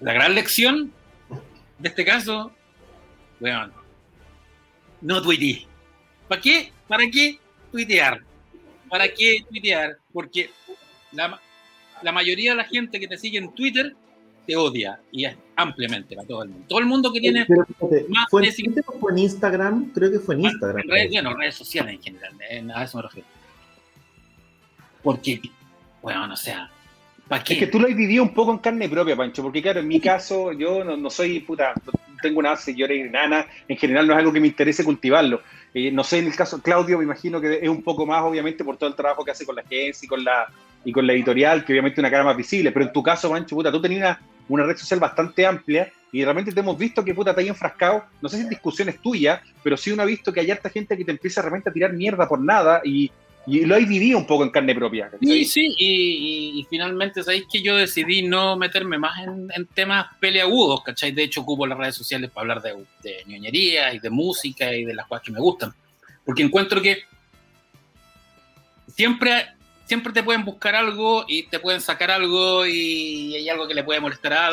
la 0.00 0.12
gran 0.12 0.34
lección 0.34 0.92
de 1.78 1.88
este 1.88 2.04
caso, 2.04 2.52
bueno, 3.40 3.72
no 5.00 5.22
tuiteé. 5.22 5.66
¿Para 6.28 6.40
qué? 6.40 6.72
¿Para 6.86 7.04
qué 7.10 7.38
tuitear? 7.72 8.20
¿Para 8.90 9.08
qué 9.08 9.38
tuitear? 9.48 9.96
Porque 10.12 10.50
la, 11.12 11.40
la 12.02 12.12
mayoría 12.12 12.50
de 12.50 12.56
la 12.56 12.64
gente 12.64 13.00
que 13.00 13.08
te 13.08 13.16
sigue 13.16 13.38
en 13.38 13.54
Twitter 13.54 13.96
te 14.48 14.56
odia 14.56 14.98
y 15.12 15.26
es 15.26 15.36
ampliamente 15.56 16.16
para 16.16 16.26
todo 16.26 16.42
el 16.42 16.48
mundo. 16.48 16.64
Todo 16.66 16.78
el 16.78 16.86
mundo 16.86 17.12
que 17.12 17.20
tiene 17.20 17.40
más 18.08 18.26
¿Fue, 18.30 18.46
en, 18.46 18.74
fue 18.98 19.12
en 19.12 19.18
Instagram? 19.18 19.92
Creo 19.92 20.10
que 20.10 20.18
fue 20.20 20.36
en 20.36 20.46
Instagram. 20.46 20.78
En 20.84 20.88
redes, 20.88 21.10
bueno, 21.12 21.36
redes 21.36 21.54
sociales 21.54 21.94
en 21.96 22.02
general, 22.02 22.32
eh, 22.48 22.66
a 22.74 22.84
eso 22.84 22.96
me 22.96 23.02
refiero. 23.02 23.28
Porque, 25.02 25.38
bueno, 26.00 26.32
o 26.32 26.36
sea, 26.36 26.70
¿para 27.28 27.44
qué? 27.44 27.52
Es 27.52 27.58
que 27.58 27.66
tú 27.66 27.78
lo 27.78 27.88
has 27.88 27.94
vivido 27.94 28.22
un 28.22 28.32
poco 28.32 28.50
en 28.52 28.58
carne 28.58 28.88
propia, 28.88 29.14
Pancho, 29.14 29.42
porque 29.42 29.60
claro, 29.60 29.80
en 29.80 29.88
mi 29.88 30.00
caso, 30.00 30.52
yo 30.52 30.82
no, 30.82 31.10
soy 31.10 31.40
puta, 31.40 31.74
tengo 32.22 32.38
una 32.38 32.56
señora 32.56 32.94
nana, 33.10 33.46
en 33.68 33.76
general 33.76 34.06
no 34.06 34.14
es 34.14 34.18
algo 34.18 34.32
que 34.32 34.40
me 34.40 34.46
interese 34.46 34.82
cultivarlo. 34.82 35.42
Eh, 35.74 35.92
no 35.92 36.02
sé, 36.04 36.20
en 36.20 36.26
el 36.26 36.34
caso 36.34 36.62
Claudio, 36.62 36.96
me 36.96 37.04
imagino 37.04 37.38
que 37.38 37.58
es 37.60 37.68
un 37.68 37.82
poco 37.82 38.06
más, 38.06 38.22
obviamente, 38.22 38.64
por 38.64 38.78
todo 38.78 38.88
el 38.88 38.96
trabajo 38.96 39.26
que 39.26 39.32
hace 39.32 39.44
con 39.44 39.56
la 39.56 39.60
agencia 39.60 40.06
y 40.06 40.08
con 40.08 40.24
la, 40.24 40.46
y 40.86 40.90
con 40.90 41.06
la 41.06 41.12
editorial, 41.12 41.66
que 41.66 41.74
obviamente 41.74 41.96
es 41.96 41.98
una 41.98 42.10
cara 42.10 42.24
más 42.24 42.36
visible, 42.36 42.72
pero 42.72 42.86
en 42.86 42.94
tu 42.94 43.02
caso, 43.02 43.28
Pancho, 43.28 43.54
puta, 43.54 43.70
tú 43.70 43.82
tenías 43.82 44.00
una 44.00 44.37
una 44.48 44.64
red 44.64 44.76
social 44.76 45.00
bastante 45.00 45.46
amplia 45.46 45.92
y 46.10 46.24
realmente 46.24 46.52
te 46.52 46.60
hemos 46.60 46.78
visto 46.78 47.04
que 47.04 47.14
puta 47.14 47.34
te 47.34 47.42
hay 47.42 47.48
enfrascado, 47.48 48.04
no 48.22 48.28
sé 48.28 48.36
si 48.36 48.42
en 48.42 48.48
discusiones 48.48 49.00
tuyas, 49.00 49.40
pero 49.62 49.76
sí 49.76 49.90
uno 49.90 50.02
ha 50.02 50.06
visto 50.06 50.32
que 50.32 50.40
hay 50.40 50.50
harta 50.50 50.70
gente 50.70 50.96
que 50.96 51.04
te 51.04 51.10
empieza 51.10 51.42
realmente 51.42 51.70
a 51.70 51.72
tirar 51.72 51.92
mierda 51.92 52.26
por 52.26 52.40
nada 52.40 52.80
y, 52.84 53.10
lo 53.46 53.76
hay 53.76 53.86
vivido 53.86 54.18
un 54.18 54.26
poco 54.26 54.44
en 54.44 54.50
carne 54.50 54.74
propia. 54.74 55.10
Sí, 55.22 55.46
sí, 55.46 55.74
y, 55.78 56.66
finalmente 56.68 57.22
sabéis 57.22 57.44
que 57.50 57.62
yo 57.62 57.76
decidí 57.76 58.20
no 58.20 58.58
meterme 58.58 58.98
más 58.98 59.18
en, 59.24 59.66
temas 59.72 60.06
peleagudos, 60.20 60.82
¿cachai? 60.84 61.12
De 61.12 61.22
hecho 61.22 61.40
ocupo 61.40 61.66
las 61.66 61.78
redes 61.78 61.94
sociales 61.94 62.30
para 62.30 62.42
hablar 62.42 62.60
de, 62.60 62.84
de 63.02 63.24
ñoñería 63.24 63.94
y 63.94 64.00
de 64.00 64.10
música 64.10 64.74
y 64.74 64.84
de 64.84 64.94
las 64.94 65.06
cosas 65.06 65.24
que 65.24 65.32
me 65.32 65.40
gustan. 65.40 65.72
Porque 66.26 66.42
encuentro 66.42 66.82
que 66.82 67.04
siempre, 68.98 69.46
siempre 69.88 70.12
te 70.12 70.22
pueden 70.22 70.44
buscar 70.44 70.74
algo 70.74 71.24
y 71.26 71.44
te 71.44 71.58
pueden 71.58 71.80
sacar 71.80 72.10
algo 72.10 72.66
y 72.66 73.34
hay 73.34 73.48
algo 73.48 73.66
que 73.66 73.74
le 73.74 73.82
puede 73.82 74.00
molestar 74.00 74.34
a, 74.34 74.48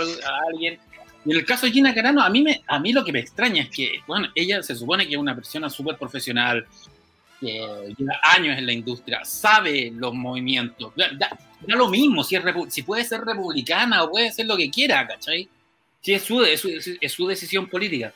alguien. 0.47 0.79
Y 1.25 1.31
en 1.31 1.37
el 1.37 1.45
caso 1.45 1.65
de 1.65 1.73
Gina 1.73 1.93
Carano, 1.93 2.21
a 2.23 2.29
mí, 2.29 2.41
me, 2.41 2.61
a 2.65 2.79
mí 2.79 2.93
lo 2.93 3.03
que 3.03 3.11
me 3.11 3.19
extraña 3.19 3.63
es 3.63 3.69
que, 3.69 3.99
bueno, 4.07 4.29
ella 4.33 4.63
se 4.63 4.75
supone 4.75 5.05
que 5.05 5.15
es 5.15 5.19
una 5.19 5.35
persona 5.35 5.69
súper 5.69 5.97
profesional, 5.97 6.65
que 7.41 7.93
lleva 7.97 8.19
años 8.23 8.57
en 8.57 8.65
la 8.65 8.71
industria, 8.71 9.25
sabe 9.25 9.91
los 9.93 10.13
movimientos. 10.13 10.93
Da, 10.95 11.37
lo 11.67 11.89
mismo 11.89 12.23
si, 12.23 12.37
es 12.37 12.43
si 12.69 12.83
puede 12.83 13.03
ser 13.03 13.21
republicana 13.21 14.03
o 14.03 14.11
puede 14.11 14.31
ser 14.31 14.45
lo 14.45 14.55
que 14.55 14.69
quiera, 14.69 15.05
¿cachai? 15.05 15.49
Si 15.99 16.13
es 16.13 16.23
su, 16.23 16.43
es 16.43 16.61
su, 16.61 16.69
es 17.01 17.11
su 17.11 17.27
decisión 17.27 17.67
política. 17.67 18.13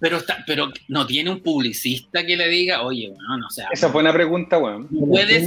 Pero, 0.00 0.16
está, 0.16 0.42
pero 0.46 0.72
no 0.88 1.06
tiene 1.06 1.30
un 1.30 1.40
publicista 1.40 2.24
que 2.24 2.36
le 2.36 2.48
diga, 2.48 2.82
oye, 2.82 3.10
bueno, 3.10 3.36
no 3.36 3.50
sé. 3.50 3.64
Esa 3.70 3.90
fue 3.90 4.00
una 4.00 4.12
pregunta, 4.12 4.56
bueno. 4.56 4.86
No 4.90 5.06
puedes, 5.06 5.46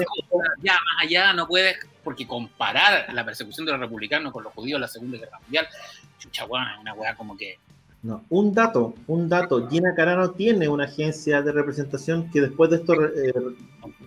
ya 0.62 0.74
más 0.74 1.04
allá, 1.04 1.34
no 1.34 1.48
puedes, 1.48 1.78
porque 2.04 2.28
comparar 2.28 3.12
la 3.14 3.26
persecución 3.26 3.66
de 3.66 3.72
los 3.72 3.82
republicanos 3.82 4.32
con 4.32 4.44
los 4.44 4.54
judíos 4.54 4.78
en 4.78 4.82
la 4.82 4.88
Segunda 4.88 5.18
Guerra 5.18 5.40
Mundial, 5.40 5.68
chucha, 6.20 6.46
bueno, 6.46 6.68
es 6.72 6.80
una 6.80 6.94
weá 6.94 7.16
como 7.16 7.36
que 7.36 7.58
no, 8.04 8.22
un 8.30 8.54
dato, 8.54 8.96
un 9.08 9.30
dato. 9.30 9.70
Gina 9.70 9.96
Carano 9.96 10.32
tiene 10.32 10.68
una 10.68 10.84
agencia 10.84 11.42
de 11.42 11.54
representación 11.54 12.30
que 12.30 12.42
después 12.42 12.70
de 12.70 12.76
esto 12.76 12.94
eh, 13.02 13.34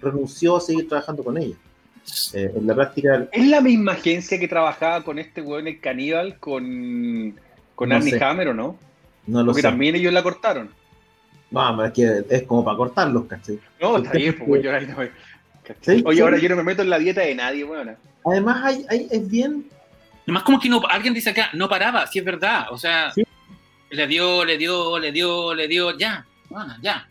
renunció 0.02 0.58
a 0.58 0.60
seguir 0.60 0.86
trabajando 0.86 1.24
con 1.24 1.38
ella. 1.38 1.56
Eh, 2.34 2.52
en 2.54 2.66
la 2.66 2.74
práctica. 2.74 3.26
¿Es 3.32 3.46
la 3.48 3.60
misma 3.60 3.92
agencia 3.92 4.38
que 4.38 4.46
trabajaba 4.46 5.02
con 5.02 5.18
este 5.18 5.40
weón, 5.40 5.66
el 5.66 5.80
caníbal, 5.80 6.38
con, 6.38 7.40
con 7.74 7.88
no 7.88 7.96
Arnie 7.96 8.22
Hammer 8.22 8.48
o 8.48 8.54
no? 8.54 8.78
No 9.26 9.40
lo 9.40 9.46
Porque 9.46 9.62
también 9.62 9.94
ellos 9.96 10.12
la 10.12 10.22
cortaron. 10.22 10.70
No, 11.50 11.84
es 11.84 11.92
que 11.92 12.24
es 12.28 12.42
como 12.42 12.64
para 12.64 12.76
cortarlos, 12.76 13.26
¿cachai? 13.26 13.58
No, 13.80 13.98
está 13.98 14.12
bien, 14.12 14.36
pues 14.46 14.62
yo 14.62 14.74
ahí 14.74 14.86
no 14.86 14.96
me... 14.96 15.10
Oye, 16.04 16.22
ahora 16.22 16.38
yo 16.38 16.48
no 16.48 16.56
me 16.56 16.62
meto 16.62 16.82
en 16.82 16.90
la 16.90 16.98
dieta 16.98 17.22
de 17.22 17.34
nadie, 17.34 17.64
weón. 17.64 17.96
Además, 18.24 18.64
hay, 18.64 18.86
hay, 18.88 19.08
es 19.10 19.28
bien. 19.28 19.68
Además, 20.22 20.42
como 20.42 20.60
que 20.60 20.68
no, 20.68 20.82
alguien 20.88 21.14
dice 21.14 21.30
acá, 21.30 21.50
no 21.54 21.68
paraba, 21.68 22.06
si 22.06 22.18
es 22.18 22.24
verdad. 22.24 22.66
O 22.70 22.78
sea, 22.78 23.12
le 23.90 24.06
dio, 24.06 24.44
le 24.44 24.58
dio, 24.58 24.98
le 24.98 25.12
dio, 25.12 25.54
le 25.54 25.68
dio, 25.68 25.96
ya, 25.96 26.24
bueno, 26.48 26.74
ya. 26.82 27.08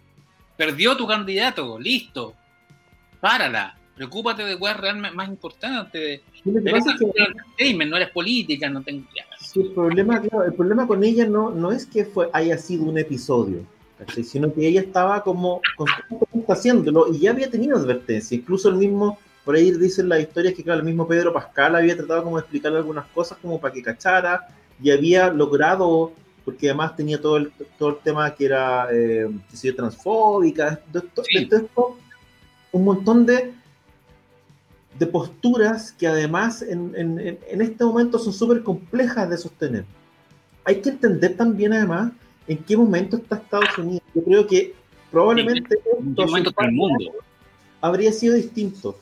Perdió 0.58 0.96
tu 0.96 1.06
candidato, 1.08 1.78
listo. 1.80 2.34
Párala. 3.20 3.76
Preocúpate 3.96 4.44
de 4.44 4.54
es 4.54 4.78
realmente 4.78 5.16
más 5.16 5.30
importante. 5.30 6.22
no 6.44 7.98
eres 7.98 8.10
política, 8.10 8.70
no 8.70 8.82
tengo. 8.82 9.06
El 9.56 9.72
problema, 9.72 10.22
el 10.46 10.54
problema 10.54 10.88
con 10.88 11.04
ella 11.04 11.26
no, 11.26 11.52
no 11.52 11.72
es 11.72 11.86
que 11.86 12.06
fue, 12.06 12.30
haya 12.34 12.58
sido 12.58 12.86
un 12.86 12.98
episodio, 12.98 13.60
sino 14.24 14.54
que 14.54 14.68
ella 14.68 14.82
estaba 14.82 15.24
como 15.24 15.62
constantemente 15.78 16.52
haciéndolo 16.52 17.14
y 17.14 17.20
ya 17.20 17.32
había 17.32 17.50
tenido 17.50 17.78
advertencia. 17.78 18.36
Incluso 18.36 18.70
el 18.70 18.76
mismo, 18.76 19.18
por 19.44 19.56
ahí 19.56 19.72
dicen 19.72 20.10
las 20.10 20.22
historias 20.22 20.54
que, 20.54 20.64
claro, 20.64 20.80
el 20.80 20.86
mismo 20.86 21.08
Pedro 21.08 21.34
Pascal 21.34 21.76
había 21.76 21.96
tratado 21.96 22.24
como 22.24 22.38
de 22.38 22.42
explicarle 22.42 22.80
algunas 22.80 23.06
cosas 23.08 23.38
como 23.42 23.60
para 23.60 23.74
que 23.74 23.82
cachara 23.82 24.48
y 24.82 24.92
había 24.92 25.30
logrado 25.30 26.12
porque 26.46 26.70
además 26.70 26.96
tenía 26.96 27.20
todo 27.20 27.38
el, 27.38 27.52
todo 27.78 27.90
el 27.90 27.98
tema 27.98 28.34
que 28.36 28.46
era 28.46 28.88
eh, 28.94 29.28
transfóbica, 29.76 30.80
un 32.72 32.84
montón 32.84 33.26
de, 33.26 33.52
de 35.00 35.08
posturas 35.08 35.92
que 35.92 36.08
además 36.08 36.62
en, 36.62 36.94
en, 36.96 37.20
en 37.20 37.62
este 37.62 37.84
momento 37.84 38.18
son 38.18 38.34
súper 38.34 38.64
complejas 38.64 39.30
de 39.30 39.38
sostener. 39.38 39.86
Hay 40.64 40.82
que 40.82 40.90
entender 40.90 41.36
también 41.36 41.74
además 41.74 42.12
en 42.48 42.58
qué 42.60 42.78
momento 42.78 43.18
está 43.18 43.36
Estados 43.36 43.78
Unidos. 43.78 44.04
Yo 44.14 44.24
creo 44.24 44.48
que 44.48 44.74
probablemente 45.12 45.80
mundo 46.72 47.14
habría 47.82 48.12
sido 48.12 48.36
distinto. 48.36 48.98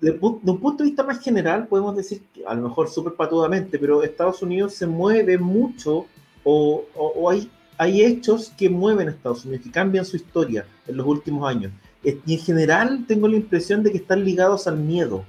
De, 0.00 0.12
de, 0.12 0.18
un 0.20 0.60
punto 0.60 0.78
de 0.78 0.90
vista 0.90 1.02
más 1.02 1.20
general, 1.20 1.66
podemos 1.66 1.96
decir, 1.96 2.22
que, 2.32 2.44
a 2.44 2.54
lo 2.54 2.68
mejor 2.68 2.88
súper 2.88 3.14
patudamente, 3.14 3.78
pero 3.78 4.02
Estados 4.02 4.42
Unidos 4.42 4.74
se 4.74 4.86
mueve 4.86 5.38
mucho 5.38 6.06
o, 6.44 6.84
hay, 7.30 7.50
hay 7.78 8.02
hechos 8.02 8.52
que 8.56 8.68
mueven 8.68 9.08
a 9.08 9.12
Estados 9.12 9.44
Unidos, 9.46 9.64
que 9.64 9.70
cambian 9.70 10.04
su 10.04 10.16
historia 10.16 10.66
en 10.86 10.96
los 10.98 11.06
últimos 11.06 11.48
años. 11.48 11.72
En 12.04 12.38
general 12.38 13.04
tengo 13.06 13.28
la 13.28 13.36
impresión 13.36 13.82
de 13.82 13.90
que 13.90 13.98
están 13.98 14.24
ligados 14.24 14.66
al 14.66 14.78
miedo, 14.78 15.24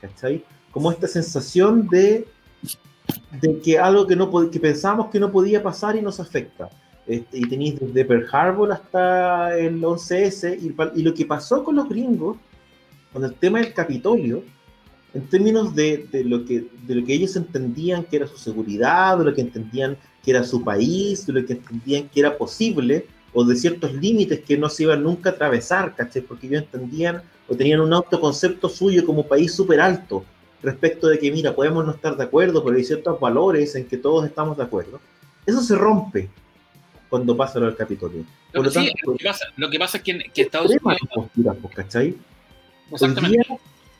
¿cachai? 0.00 0.44
Como 0.70 0.92
esta 0.92 1.08
sensación 1.08 1.88
de, 1.88 2.26
de 3.40 3.60
que 3.60 3.78
algo 3.78 4.06
que, 4.06 4.16
no, 4.16 4.30
que 4.50 4.60
pensamos 4.60 5.10
que 5.10 5.18
no 5.18 5.32
podía 5.32 5.62
pasar 5.62 5.96
y 5.96 6.02
nos 6.02 6.20
afecta. 6.20 6.68
Este, 7.06 7.38
y 7.38 7.48
tenéis 7.48 7.80
desde 7.80 8.04
Pearl 8.04 8.28
Harbor 8.30 8.72
hasta 8.72 9.58
el 9.58 9.80
11S, 9.80 10.58
y, 10.60 11.00
y 11.00 11.02
lo 11.02 11.14
que 11.14 11.24
pasó 11.24 11.64
con 11.64 11.76
los 11.76 11.88
gringos, 11.88 12.36
con 13.12 13.24
el 13.24 13.34
tema 13.34 13.58
del 13.58 13.72
Capitolio, 13.72 14.44
en 15.12 15.26
términos 15.26 15.74
de, 15.74 16.06
de, 16.12 16.24
lo 16.24 16.44
que, 16.44 16.66
de 16.86 16.94
lo 16.94 17.04
que 17.04 17.14
ellos 17.14 17.34
entendían 17.34 18.04
que 18.04 18.16
era 18.16 18.26
su 18.26 18.36
seguridad, 18.36 19.18
de 19.18 19.24
lo 19.24 19.34
que 19.34 19.40
entendían 19.40 19.96
que 20.22 20.30
era 20.30 20.44
su 20.44 20.62
país, 20.62 21.26
de 21.26 21.32
lo 21.32 21.44
que 21.44 21.54
entendían 21.54 22.08
que 22.08 22.20
era 22.20 22.36
posible, 22.36 23.06
o 23.32 23.44
de 23.44 23.56
ciertos 23.56 23.92
límites 23.94 24.40
que 24.40 24.58
no 24.58 24.68
se 24.68 24.84
iban 24.84 25.02
nunca 25.02 25.30
a 25.30 25.32
atravesar, 25.32 25.94
¿cachai? 25.94 26.22
Porque 26.22 26.46
ellos 26.46 26.62
entendían 26.62 27.22
o 27.48 27.54
tenían 27.54 27.80
un 27.80 27.92
autoconcepto 27.92 28.68
suyo 28.68 29.04
como 29.04 29.26
país 29.26 29.54
súper 29.54 29.80
alto 29.80 30.24
respecto 30.62 31.08
de 31.08 31.18
que, 31.18 31.30
mira, 31.30 31.54
podemos 31.54 31.84
no 31.84 31.92
estar 31.92 32.16
de 32.16 32.24
acuerdo, 32.24 32.62
pero 32.62 32.76
hay 32.76 32.84
ciertos 32.84 33.18
valores 33.18 33.74
en 33.74 33.86
que 33.86 33.96
todos 33.96 34.26
estamos 34.26 34.56
de 34.56 34.64
acuerdo. 34.64 35.00
Eso 35.46 35.62
se 35.62 35.74
rompe 35.74 36.28
cuando 37.08 37.36
pasa 37.36 37.58
lo 37.58 37.66
del 37.66 37.76
Capitolio. 37.76 38.24
Lo, 38.52 38.62
que, 38.62 38.92
lo, 39.56 39.70
que 39.70 39.78
pasa, 39.78 39.96
es 39.98 40.02
que, 40.02 40.18
que 40.34 40.42
Estados 40.42 40.70
Unidos... 40.70 40.98
Posturas, 41.14 41.56
pues, 41.62 41.74
¿cachai? 41.74 42.16
Hoy 42.90 43.14
día 43.14 43.42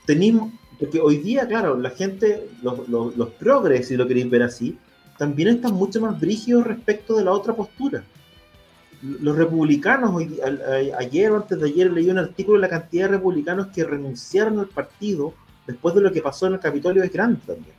tenemos, 0.04 0.52
porque 0.78 1.00
hoy 1.00 1.18
día, 1.18 1.46
claro, 1.46 1.78
la 1.78 1.90
gente, 1.90 2.48
los, 2.62 2.88
los, 2.88 3.16
los 3.16 3.28
progres, 3.30 3.88
si 3.88 3.96
lo 3.96 4.06
queréis 4.06 4.28
ver 4.28 4.42
así, 4.42 4.76
también 5.18 5.48
están 5.48 5.74
mucho 5.74 6.00
más 6.00 6.18
brígidos 6.18 6.66
respecto 6.66 7.14
de 7.16 7.24
la 7.24 7.32
otra 7.32 7.54
postura. 7.54 8.04
Los 9.02 9.36
republicanos, 9.36 10.22
ayer 10.98 11.30
o 11.32 11.36
antes 11.36 11.58
de 11.58 11.66
ayer 11.66 11.90
leí 11.90 12.10
un 12.10 12.18
artículo 12.18 12.58
de 12.58 12.62
la 12.62 12.68
cantidad 12.68 13.06
de 13.06 13.16
republicanos 13.16 13.68
que 13.68 13.84
renunciaron 13.84 14.58
al 14.58 14.66
partido 14.66 15.32
después 15.66 15.94
de 15.94 16.02
lo 16.02 16.12
que 16.12 16.20
pasó 16.20 16.46
en 16.46 16.54
el 16.54 16.60
Capitolio 16.60 17.02
es 17.02 17.12
grande 17.12 17.40
también, 17.46 17.74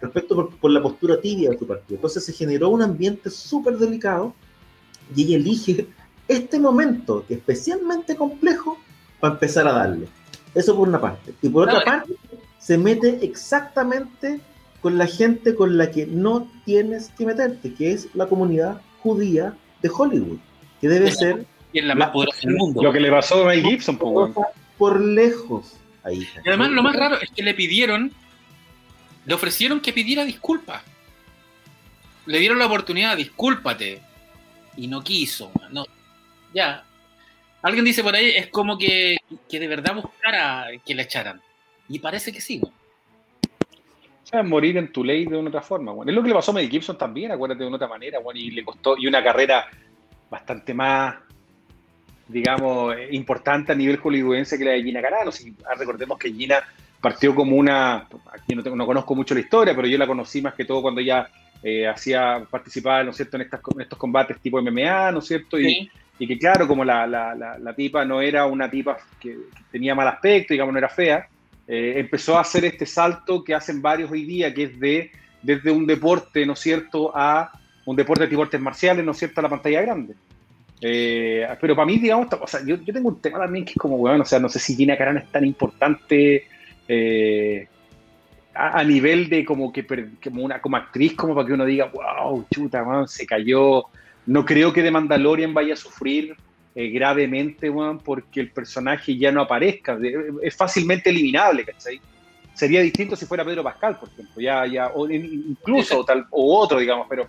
respecto 0.00 0.50
por, 0.50 0.70
la 0.70 0.82
postura 0.82 1.20
tibia 1.20 1.50
de 1.50 1.58
su 1.58 1.66
partido. 1.66 1.96
Entonces 1.96 2.24
se 2.24 2.32
generó 2.32 2.70
un 2.70 2.82
ambiente 2.82 3.30
súper 3.30 3.76
delicado 3.78 4.34
y 5.14 5.22
ella 5.22 5.36
elige 5.36 5.86
este 6.26 6.58
momento, 6.58 7.24
que 7.26 7.34
es 7.34 7.40
especialmente 7.40 8.16
complejo, 8.16 8.78
para 9.20 9.34
empezar 9.34 9.68
a 9.68 9.72
darle. 9.72 10.08
Eso 10.54 10.76
por 10.76 10.88
una 10.88 11.00
parte. 11.00 11.34
Y 11.42 11.48
por 11.48 11.68
otra 11.68 11.84
parte, 11.84 12.14
se 12.58 12.78
mete 12.78 13.24
exactamente 13.24 14.40
con 14.80 14.98
la 14.98 15.06
gente 15.06 15.54
con 15.54 15.76
la 15.76 15.90
que 15.90 16.06
no 16.06 16.48
tienes 16.64 17.10
que 17.16 17.26
meterte, 17.26 17.74
que 17.74 17.92
es 17.92 18.08
la 18.14 18.26
comunidad 18.26 18.80
judía 19.02 19.56
de 19.84 19.90
Hollywood, 19.94 20.38
que 20.80 20.88
debe 20.88 21.12
ser 21.12 21.44
la 21.74 21.94
más 21.94 22.08
poderosa 22.08 22.40
del 22.40 22.56
mundo. 22.56 22.82
Lo 22.82 22.90
que 22.90 23.00
le 23.00 23.10
pasó 23.10 23.42
a 23.42 23.48
Mel 23.48 23.62
Gibson, 23.62 23.98
por, 23.98 24.32
por 24.78 24.98
lejos. 24.98 25.74
Ahí, 26.02 26.26
y 26.42 26.48
además 26.48 26.70
lo 26.70 26.82
más 26.82 26.96
raro 26.96 27.20
es 27.20 27.30
que 27.30 27.42
le 27.42 27.52
pidieron, 27.52 28.10
le 29.26 29.34
ofrecieron 29.34 29.80
que 29.80 29.92
pidiera 29.92 30.24
disculpas. 30.24 30.82
Le 32.24 32.38
dieron 32.38 32.58
la 32.58 32.64
oportunidad, 32.64 33.14
discúlpate. 33.14 34.00
Y 34.78 34.86
no 34.86 35.04
quiso. 35.04 35.52
No, 35.70 35.84
ya. 36.54 36.82
Alguien 37.60 37.84
dice 37.84 38.02
por 38.02 38.14
ahí, 38.14 38.30
es 38.30 38.46
como 38.46 38.78
que, 38.78 39.18
que 39.50 39.60
de 39.60 39.68
verdad 39.68 39.96
buscara 39.96 40.68
que 40.84 40.94
le 40.94 41.02
echaran. 41.02 41.42
Y 41.90 41.98
parece 41.98 42.32
que 42.32 42.40
sí. 42.40 42.62
Morir 44.44 44.76
en 44.76 44.92
tu 44.92 45.04
ley 45.04 45.26
de 45.26 45.36
una 45.36 45.48
otra 45.48 45.62
forma. 45.62 45.92
Bueno. 45.92 46.10
Es 46.10 46.16
lo 46.16 46.22
que 46.22 46.28
le 46.28 46.34
pasó 46.34 46.50
a 46.50 46.54
Mel 46.54 46.68
Gibson 46.68 46.98
también, 46.98 47.32
acuérdate 47.32 47.62
de 47.62 47.68
una 47.68 47.76
otra 47.76 47.88
manera, 47.88 48.18
bueno, 48.18 48.40
y 48.40 48.50
le 48.50 48.64
costó, 48.64 48.96
y 48.98 49.06
una 49.06 49.22
carrera 49.22 49.66
bastante 50.30 50.74
más, 50.74 51.16
digamos, 52.28 52.96
importante 53.10 53.72
a 53.72 53.74
nivel 53.74 53.98
hollywoodense 53.98 54.58
que 54.58 54.64
la 54.64 54.72
de 54.72 54.82
Gina 54.82 55.02
Carano. 55.02 55.30
Si, 55.30 55.54
recordemos 55.78 56.18
que 56.18 56.32
Gina 56.32 56.62
partió 57.00 57.34
como 57.34 57.56
una, 57.56 58.08
aquí 58.32 58.54
no, 58.54 58.62
tengo, 58.62 58.76
no 58.76 58.86
conozco 58.86 59.14
mucho 59.14 59.34
la 59.34 59.40
historia, 59.40 59.74
pero 59.74 59.86
yo 59.86 59.98
la 59.98 60.06
conocí 60.06 60.40
más 60.40 60.54
que 60.54 60.64
todo 60.64 60.80
cuando 60.80 61.00
ya 61.00 61.28
eh, 61.62 61.86
hacía, 61.86 62.46
participaba, 62.50 63.04
¿no 63.04 63.10
es 63.10 63.16
cierto?, 63.16 63.36
en, 63.36 63.42
estas, 63.42 63.60
estos 63.78 63.98
combates 63.98 64.40
tipo 64.40 64.60
MMA, 64.60 65.12
¿no 65.12 65.18
es 65.18 65.26
cierto? 65.26 65.58
Y, 65.58 65.90
y 66.18 66.26
que 66.26 66.38
claro, 66.38 66.66
como 66.66 66.84
la, 66.84 67.06
la, 67.06 67.34
la, 67.34 67.74
tipa 67.74 68.04
no 68.04 68.20
era 68.20 68.46
una 68.46 68.70
tipa 68.70 68.96
que 69.20 69.36
tenía 69.70 69.94
mal 69.94 70.08
aspecto, 70.08 70.54
digamos, 70.54 70.72
no 70.72 70.78
era 70.78 70.88
fea, 70.88 71.28
eh, 71.66 71.94
empezó 71.96 72.36
a 72.36 72.42
hacer 72.42 72.64
este 72.64 72.86
salto 72.86 73.42
que 73.42 73.54
hacen 73.54 73.80
varios 73.80 74.10
hoy 74.10 74.24
día, 74.24 74.52
que 74.52 74.64
es 74.64 74.80
de 74.80 75.10
desde 75.42 75.70
un 75.70 75.86
deporte, 75.86 76.46
¿no 76.46 76.54
es 76.54 76.60
cierto?, 76.60 77.12
a 77.14 77.52
un 77.84 77.96
deporte 77.96 78.24
de 78.24 78.30
deportes 78.30 78.60
marciales, 78.60 79.04
¿no 79.04 79.12
es 79.12 79.18
cierto?, 79.18 79.40
a 79.40 79.42
la 79.42 79.50
pantalla 79.50 79.82
grande. 79.82 80.14
Eh, 80.80 81.46
pero 81.60 81.76
para 81.76 81.86
mí, 81.86 81.98
digamos, 81.98 82.28
o 82.40 82.46
sea, 82.46 82.60
yo, 82.64 82.76
yo, 82.76 82.92
tengo 82.92 83.08
un 83.08 83.20
tema 83.20 83.38
también 83.38 83.64
que 83.64 83.72
es 83.72 83.76
como, 83.76 83.96
bueno, 83.98 84.22
o 84.22 84.26
sea, 84.26 84.38
no 84.38 84.48
sé 84.48 84.58
si 84.58 84.74
Gina 84.74 84.96
Carano 84.96 85.18
es 85.18 85.30
tan 85.30 85.44
importante 85.44 86.46
eh, 86.88 87.68
a, 88.54 88.82
nivel 88.84 89.28
de 89.28 89.44
como 89.44 89.72
que 89.72 89.86
como 90.22 90.42
una 90.42 90.60
como 90.60 90.76
actriz, 90.76 91.14
como 91.14 91.34
para 91.34 91.46
que 91.46 91.52
uno 91.52 91.64
diga, 91.64 91.86
wow, 91.92 92.46
chuta, 92.52 92.84
man, 92.84 93.08
se 93.08 93.26
cayó. 93.26 93.84
No 94.26 94.44
creo 94.44 94.72
que 94.72 94.82
de 94.82 94.90
Mandalorian 94.90 95.54
vaya 95.54 95.74
a 95.74 95.76
sufrir 95.76 96.36
eh, 96.74 96.88
gravemente, 96.88 97.70
weón, 97.70 97.98
porque 97.98 98.40
el 98.40 98.50
personaje 98.50 99.16
ya 99.16 99.30
no 99.30 99.42
aparezca. 99.42 99.98
Es 100.42 100.56
fácilmente 100.56 101.10
eliminable, 101.10 101.64
¿cachai? 101.64 102.00
Sería 102.52 102.80
distinto 102.80 103.16
si 103.16 103.26
fuera 103.26 103.44
Pedro 103.44 103.62
Pascal, 103.62 103.98
por 103.98 104.08
ejemplo, 104.08 104.40
ya, 104.40 104.66
ya, 104.66 104.88
o 104.94 105.08
incluso 105.08 106.04
tal, 106.04 106.26
o 106.30 106.58
otro, 106.58 106.78
digamos, 106.78 107.06
pero 107.08 107.26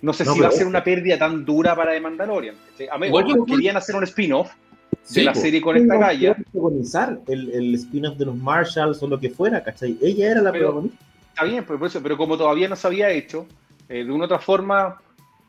no 0.00 0.12
sé 0.12 0.24
si 0.24 0.38
va 0.40 0.48
a 0.48 0.52
ser 0.52 0.66
una 0.66 0.82
pérdida 0.82 1.18
tan 1.18 1.44
dura 1.44 1.74
para 1.74 1.92
The 1.92 2.00
Mandalorian. 2.00 2.54
A 2.90 2.98
mí, 2.98 3.10
querían 3.46 3.76
hacer 3.76 3.96
un 3.96 4.04
spin-off 4.04 4.50
de 5.10 5.24
la 5.24 5.34
serie 5.34 5.60
con 5.60 5.76
esta 5.76 5.96
galla. 5.96 6.34
protagonizar 6.34 7.20
el, 7.26 7.50
el 7.50 7.74
spin-off 7.74 8.16
de 8.16 8.26
los 8.26 8.36
Marshalls 8.36 9.02
o 9.02 9.08
lo 9.08 9.18
que 9.18 9.30
fuera, 9.30 9.62
¿cachai? 9.62 9.98
Ella 10.00 10.32
era 10.32 10.42
la 10.42 10.52
protagonista. 10.52 11.04
Está 11.30 11.44
bien, 11.44 11.64
pero, 11.66 11.78
pero 12.02 12.16
como 12.16 12.36
todavía 12.36 12.68
no 12.68 12.76
se 12.76 12.86
había 12.86 13.10
hecho, 13.10 13.46
eh, 13.88 14.04
de 14.04 14.10
una 14.10 14.24
otra 14.24 14.38
forma, 14.38 15.00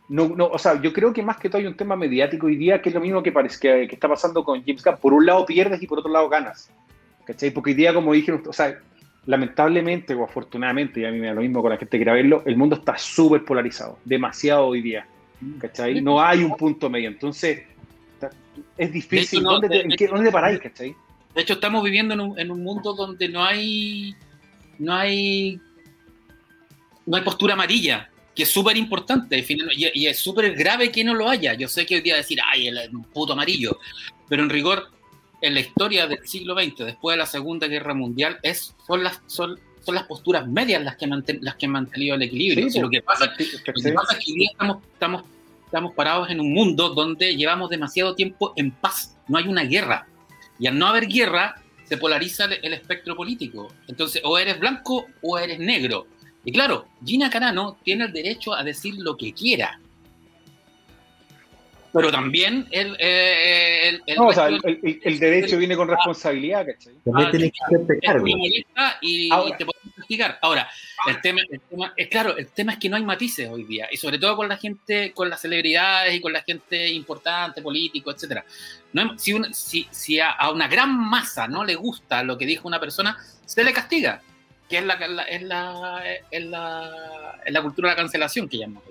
no, 0.09 0.27
no, 0.29 0.47
o 0.47 0.57
sea, 0.57 0.81
yo 0.81 0.91
creo 0.91 1.13
que 1.13 1.21
más 1.21 1.37
que 1.37 1.49
todo 1.49 1.59
hay 1.59 1.67
un 1.67 1.77
tema 1.77 1.95
mediático 1.95 2.47
hoy 2.47 2.55
día 2.55 2.81
que 2.81 2.89
es 2.89 2.95
lo 2.95 3.01
mismo 3.01 3.21
que, 3.21 3.31
parece, 3.31 3.59
que, 3.59 3.87
que 3.87 3.93
está 3.93 4.09
pasando 4.09 4.43
con 4.43 4.59
James 4.65 4.83
Gunn. 4.83 4.97
Por 4.99 5.13
un 5.13 5.23
lado 5.23 5.45
pierdes 5.45 5.81
y 5.83 5.87
por 5.87 5.99
otro 5.99 6.11
lado 6.11 6.27
ganas. 6.27 6.71
¿Cachai? 7.25 7.51
Porque 7.51 7.69
hoy 7.69 7.75
día, 7.75 7.93
como 7.93 8.11
dije, 8.11 8.31
o 8.31 8.51
sea, 8.51 8.79
lamentablemente 9.27 10.15
o 10.15 10.23
afortunadamente, 10.23 11.01
y 11.01 11.05
a 11.05 11.11
mí 11.11 11.19
me 11.19 11.27
da 11.27 11.35
lo 11.35 11.41
mismo 11.41 11.61
con 11.61 11.69
la 11.69 11.77
gente 11.77 11.91
que 11.91 11.97
quiera 11.99 12.13
verlo, 12.13 12.41
el 12.47 12.57
mundo 12.57 12.75
está 12.77 12.97
súper 12.97 13.45
polarizado, 13.45 13.99
demasiado 14.03 14.65
hoy 14.65 14.81
día. 14.81 15.05
¿Cachai? 15.59 16.01
No 16.01 16.19
hay 16.19 16.43
un 16.43 16.57
punto 16.57 16.89
medio. 16.89 17.07
Entonces, 17.07 17.61
es 18.77 18.91
difícil. 18.91 19.43
¿Dónde, 19.43 19.69
te, 19.69 19.83
de, 19.83 20.07
¿Dónde 20.07 20.31
paráis, 20.31 20.59
cachai? 20.59 20.95
De 21.35 21.41
hecho, 21.41 21.53
estamos 21.53 21.83
viviendo 21.83 22.15
en 22.15 22.19
un, 22.19 22.39
en 22.39 22.49
un 22.49 22.63
mundo 22.63 22.93
donde 22.93 23.29
no 23.29 23.43
hay. 23.43 24.15
No 24.79 24.95
hay. 24.95 25.61
No 27.05 27.15
hay 27.15 27.23
postura 27.23 27.53
amarilla 27.53 28.09
que 28.39 28.43
es 28.43 28.51
súper 28.51 28.77
importante 28.77 29.45
y, 29.75 30.07
es 30.07 30.17
súper 30.17 30.55
grave 30.55 30.93
que 30.93 31.03
no 31.03 31.13
lo 31.13 31.27
haya. 31.27 31.55
Yo 31.55 31.67
sé 31.67 31.85
que 31.85 31.95
hoy 31.95 32.01
día 32.01 32.15
decir, 32.15 32.39
ay, 32.41 32.69
el 32.69 32.89
puto 33.13 33.33
amarillo, 33.33 33.77
pero 34.29 34.43
en 34.43 34.49
rigor, 34.49 34.91
en 35.41 35.55
la 35.55 35.59
historia 35.59 36.07
del 36.07 36.25
siglo 36.25 36.53
XX, 36.55 36.85
después 36.85 37.15
de 37.15 37.17
la 37.17 37.25
Segunda 37.25 37.67
Guerra 37.67 37.93
Mundial, 37.93 38.39
es, 38.41 38.73
son, 38.87 39.03
las, 39.03 39.19
son, 39.27 39.59
son 39.81 39.93
las 39.93 40.05
posturas 40.05 40.47
medias 40.47 40.81
las 40.81 40.95
que, 40.95 41.05
las 41.41 41.55
que 41.55 41.65
han 41.65 41.73
mantenido 41.73 42.15
el 42.15 42.21
equilibrio. 42.21 42.69
lo, 42.81 42.89
que 42.89 43.01
pasa, 43.01 43.25
es 43.37 43.61
que 43.61 43.73
hoy 43.75 44.35
día 44.37 44.51
estamos, 44.53 44.77
estamos, 44.93 45.23
estamos 45.65 45.93
parados 45.93 46.29
en 46.29 46.39
un 46.39 46.53
mundo 46.53 46.91
donde 46.91 47.35
llevamos 47.35 47.69
demasiado 47.69 48.15
tiempo 48.15 48.53
en 48.55 48.71
paz, 48.71 49.17
no 49.27 49.37
hay 49.37 49.49
una 49.49 49.63
guerra. 49.63 50.07
Y 50.57 50.67
al 50.67 50.79
no 50.79 50.87
haber 50.87 51.07
guerra, 51.07 51.61
se 51.83 51.97
polariza 51.97 52.45
el 52.45 52.73
espectro 52.73 53.17
político. 53.17 53.67
Entonces, 53.89 54.21
o 54.23 54.37
eres 54.37 54.57
blanco 54.61 55.07
o 55.21 55.37
eres 55.37 55.59
negro 55.59 56.07
y 56.45 56.51
claro, 56.51 56.87
Gina 57.03 57.29
Carano 57.29 57.77
tiene 57.83 58.05
el 58.05 58.13
derecho 58.13 58.53
a 58.53 58.63
decir 58.63 58.95
lo 58.97 59.17
que 59.17 59.33
quiera. 59.33 59.79
Pero 61.91 62.11
también 62.11 62.67
el, 62.69 62.95
eh, 62.99 63.99
el, 64.05 64.15
no, 64.15 64.27
o 64.27 64.33
sea, 64.33 64.47
el, 64.47 65.19
derecho 65.19 65.57
viene 65.57 65.75
con 65.75 65.87
responsabilidad, 65.87 66.67
¿cachai? 66.67 66.93
También 67.03 67.27
ah, 67.27 67.31
tienes 67.31 67.51
que 67.51 67.65
hacerte 67.65 67.99
cargo. 67.99 68.25
Y, 69.01 69.29
Ahora. 69.31 69.57
te 69.57 69.65
puedes 69.65 69.83
investigar. 69.85 70.37
Ahora, 70.43 70.69
el 71.07 71.19
tema, 71.21 71.41
el 71.49 71.59
tema, 71.61 71.93
es 71.97 72.07
claro, 72.07 72.37
el 72.37 72.47
tema 72.49 72.73
es 72.73 72.77
que 72.77 72.89
no 72.89 72.95
hay 72.95 73.03
matices 73.03 73.49
hoy 73.49 73.63
día, 73.63 73.87
y 73.91 73.97
sobre 73.97 74.19
todo 74.19 74.35
con 74.35 74.47
la 74.47 74.57
gente, 74.57 75.13
con 75.13 75.31
las 75.31 75.41
celebridades 75.41 76.13
y 76.13 76.21
con 76.21 76.31
la 76.31 76.43
gente 76.43 76.89
importante, 76.89 77.59
político, 77.63 78.11
etcétera. 78.11 78.45
No, 78.93 79.17
si, 79.17 79.35
si, 79.51 79.87
si 79.89 80.19
a 80.19 80.51
una 80.53 80.67
gran 80.67 80.95
masa 80.95 81.47
no 81.47 81.65
le 81.65 81.73
gusta 81.73 82.21
lo 82.21 82.37
que 82.37 82.45
dijo 82.45 82.67
una 82.67 82.79
persona, 82.79 83.17
se 83.45 83.63
le 83.63 83.73
castiga 83.73 84.21
que 84.69 84.77
es 84.77 84.85
la, 84.85 84.93
es 84.93 85.41
la, 85.41 86.03
es 86.29 86.45
la, 86.45 87.41
es 87.43 87.53
la 87.53 87.61
cultura 87.61 87.89
de 87.89 87.95
la 87.95 88.01
cancelación 88.01 88.47
que 88.47 88.59
llamamos 88.59 88.83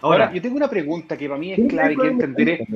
Ahora, 0.00 0.32
yo 0.32 0.40
tengo 0.40 0.56
una 0.56 0.70
pregunta 0.70 1.16
que 1.16 1.28
para 1.28 1.40
mí 1.40 1.52
es 1.52 1.68
clave 1.68 1.96
que 1.96 2.06
entenderé. 2.06 2.66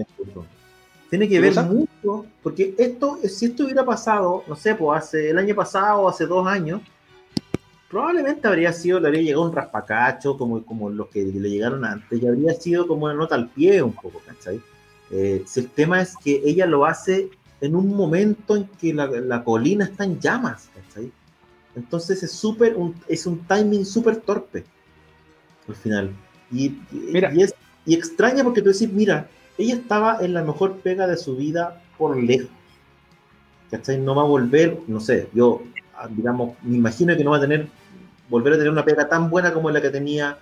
Tiene 1.09 1.28
que 1.28 1.40
ver 1.40 1.54
mucho, 1.64 2.26
porque 2.43 2.75
esto, 2.76 3.19
si 3.23 3.47
esto 3.47 3.65
hubiera 3.65 3.84
pasado, 3.84 4.43
no 4.49 4.56
sé, 4.56 4.75
pues 4.75 5.04
hace 5.04 5.30
el 5.30 5.38
año 5.38 5.54
pasado 5.54 6.00
o 6.00 6.08
hace 6.08 6.26
dos 6.26 6.47
años, 6.47 6.80
probablemente 7.88 8.49
habría 8.49 8.73
sido, 8.73 8.99
le 8.99 9.08
habría 9.08 9.23
llegado 9.23 9.45
un 9.45 9.54
raspacacho 9.54 10.36
como, 10.36 10.65
como 10.65 10.91
los 10.91 11.08
que 11.08 11.23
le 11.23 11.50
llegaron 11.50 11.84
antes, 11.84 12.21
y 12.21 12.26
habría 12.26 12.54
sido 12.54 12.88
como 12.88 13.04
una 13.04 13.15
nota 13.15 13.34
al 13.34 13.50
pie 13.50 13.82
un 13.82 13.93
poco, 13.93 14.21
¿cachai? 14.26 14.60
Eh, 15.10 15.45
el 15.54 15.69
tema 15.69 16.00
es 16.00 16.17
que 16.17 16.41
ella 16.45 16.67
lo 16.67 16.86
hace 16.86 17.28
en 17.60 17.76
un 17.76 17.95
momento 17.95 18.56
en 18.56 18.65
que 18.80 18.95
la, 18.95 19.06
la 19.06 19.45
colina 19.45 19.84
está 19.84 20.04
en 20.04 20.19
llamas, 20.19 20.71
¿cachai? 20.75 21.12
Entonces 21.75 22.23
es 22.23 22.32
súper, 22.32 22.76
un, 22.76 22.95
es 23.08 23.26
un 23.26 23.39
timing 23.47 23.85
súper 23.85 24.17
torpe 24.17 24.65
al 25.69 25.75
final. 25.75 26.11
Y, 26.50 26.78
y, 26.93 27.43
es, 27.43 27.54
y 27.87 27.95
extraña 27.95 28.45
porque 28.45 28.63
tú 28.63 28.71
decís, 28.71 28.93
mira, 28.93 29.28
ella 29.58 29.75
estaba 29.75 30.19
en 30.21 30.35
la 30.35 30.43
mejor 30.43 30.76
pega 30.78 31.06
de 31.06 31.17
su 31.17 31.37
vida 31.37 31.82
por 31.99 32.17
lejos. 32.17 32.50
¿Cachai? 33.71 33.99
No 33.99 34.15
va 34.15 34.23
a 34.23 34.26
volver, 34.26 34.78
no 34.87 35.00
sé, 35.00 35.28
yo, 35.32 35.63
ah, 35.97 36.08
digamos, 36.11 36.56
me 36.63 36.76
imagino 36.76 37.17
que 37.17 37.25
no 37.25 37.30
va 37.30 37.39
a 37.39 37.41
tener, 37.41 37.69
volver 38.28 38.52
a 38.52 38.56
tener 38.56 38.71
una 38.71 38.85
pega 38.85 39.08
tan 39.08 39.30
buena 39.30 39.52
como 39.54 39.71
la 39.71 39.80
que 39.80 39.89
tenía 39.89 40.37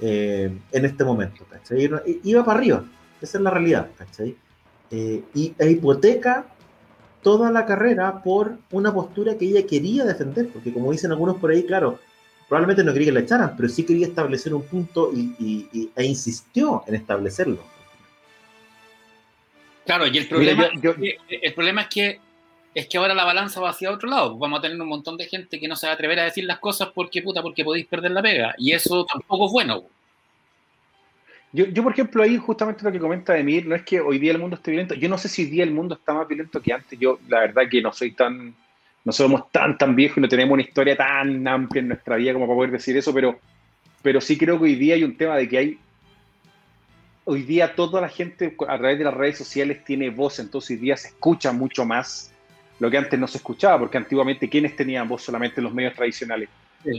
eh, 0.00 0.54
en 0.70 0.84
este 0.84 1.02
momento. 1.02 1.46
¿cachai? 1.50 1.90
Iba 2.24 2.44
para 2.44 2.58
arriba, 2.58 2.84
esa 3.22 3.38
es 3.38 3.42
la 3.42 3.50
realidad. 3.50 3.88
¿cachai? 3.96 4.36
Eh, 4.90 5.22
y 5.34 5.54
e 5.58 5.70
hipoteca 5.70 6.44
toda 7.24 7.50
la 7.50 7.66
carrera 7.66 8.22
por 8.22 8.58
una 8.70 8.94
postura 8.94 9.36
que 9.36 9.46
ella 9.46 9.66
quería 9.66 10.04
defender, 10.04 10.48
porque 10.52 10.72
como 10.72 10.92
dicen 10.92 11.10
algunos 11.10 11.38
por 11.38 11.50
ahí, 11.50 11.64
claro, 11.64 11.98
probablemente 12.48 12.84
no 12.84 12.92
quería 12.92 13.06
que 13.06 13.12
la 13.12 13.20
echaran, 13.20 13.56
pero 13.56 13.68
sí 13.68 13.84
quería 13.84 14.06
establecer 14.06 14.54
un 14.54 14.62
punto 14.62 15.10
y, 15.12 15.90
e 15.96 16.04
insistió 16.04 16.84
en 16.86 16.94
establecerlo. 16.94 17.58
Claro, 19.86 20.06
y 20.06 20.16
el 20.18 20.28
problema, 20.28 20.68
el 21.28 21.54
problema 21.54 21.82
es 21.82 21.88
que 21.88 22.20
es 22.74 22.88
que 22.88 22.98
ahora 22.98 23.14
la 23.14 23.24
balanza 23.24 23.60
va 23.60 23.70
hacia 23.70 23.92
otro 23.92 24.08
lado. 24.08 24.36
Vamos 24.36 24.58
a 24.58 24.62
tener 24.62 24.80
un 24.80 24.88
montón 24.88 25.16
de 25.16 25.26
gente 25.26 25.60
que 25.60 25.68
no 25.68 25.76
se 25.76 25.86
va 25.86 25.92
a 25.92 25.94
atrever 25.94 26.18
a 26.18 26.24
decir 26.24 26.44
las 26.44 26.58
cosas 26.58 26.88
porque 26.92 27.22
puta, 27.22 27.40
porque 27.40 27.64
podéis 27.64 27.86
perder 27.86 28.10
la 28.10 28.22
pega. 28.22 28.54
Y 28.58 28.72
eso 28.72 29.04
tampoco 29.04 29.46
es 29.46 29.52
bueno. 29.52 29.84
Yo, 31.54 31.66
yo, 31.66 31.84
por 31.84 31.92
ejemplo, 31.92 32.20
ahí 32.20 32.36
justamente 32.36 32.82
lo 32.82 32.90
que 32.90 32.98
comenta 32.98 33.38
Emir, 33.38 33.64
no 33.64 33.76
es 33.76 33.84
que 33.84 34.00
hoy 34.00 34.18
día 34.18 34.32
el 34.32 34.40
mundo 34.40 34.56
esté 34.56 34.72
violento. 34.72 34.96
Yo 34.96 35.08
no 35.08 35.16
sé 35.16 35.28
si 35.28 35.42
hoy 35.42 35.50
día 35.50 35.62
el 35.62 35.70
mundo 35.70 35.94
está 35.94 36.12
más 36.12 36.26
violento 36.26 36.60
que 36.60 36.72
antes. 36.72 36.98
Yo, 36.98 37.20
la 37.28 37.38
verdad, 37.38 37.62
que 37.70 37.80
no 37.80 37.92
soy 37.92 38.10
tan. 38.10 38.52
No 39.04 39.12
somos 39.12 39.52
tan, 39.52 39.78
tan 39.78 39.94
viejos 39.94 40.18
y 40.18 40.20
no 40.20 40.28
tenemos 40.28 40.52
una 40.54 40.62
historia 40.62 40.96
tan 40.96 41.46
amplia 41.46 41.80
en 41.80 41.88
nuestra 41.88 42.16
vida 42.16 42.32
como 42.32 42.46
para 42.46 42.56
poder 42.56 42.70
decir 42.72 42.96
eso, 42.96 43.14
pero, 43.14 43.38
pero 44.02 44.20
sí 44.20 44.36
creo 44.36 44.58
que 44.58 44.64
hoy 44.64 44.74
día 44.74 44.96
hay 44.96 45.04
un 45.04 45.16
tema 45.16 45.36
de 45.36 45.48
que 45.48 45.58
hay. 45.58 45.78
Hoy 47.22 47.42
día 47.42 47.76
toda 47.76 48.00
la 48.00 48.08
gente 48.08 48.56
a 48.66 48.76
través 48.76 48.98
de 48.98 49.04
las 49.04 49.14
redes 49.14 49.38
sociales 49.38 49.84
tiene 49.84 50.10
voz, 50.10 50.40
entonces 50.40 50.70
hoy 50.70 50.76
día 50.78 50.96
se 50.96 51.08
escucha 51.08 51.52
mucho 51.52 51.84
más 51.84 52.32
lo 52.80 52.90
que 52.90 52.98
antes 52.98 53.20
no 53.20 53.28
se 53.28 53.38
escuchaba, 53.38 53.78
porque 53.78 53.96
antiguamente, 53.96 54.48
¿quiénes 54.48 54.74
tenían 54.74 55.06
voz 55.06 55.22
solamente 55.22 55.60
en 55.60 55.64
los 55.64 55.74
medios 55.74 55.94
tradicionales? 55.94 56.48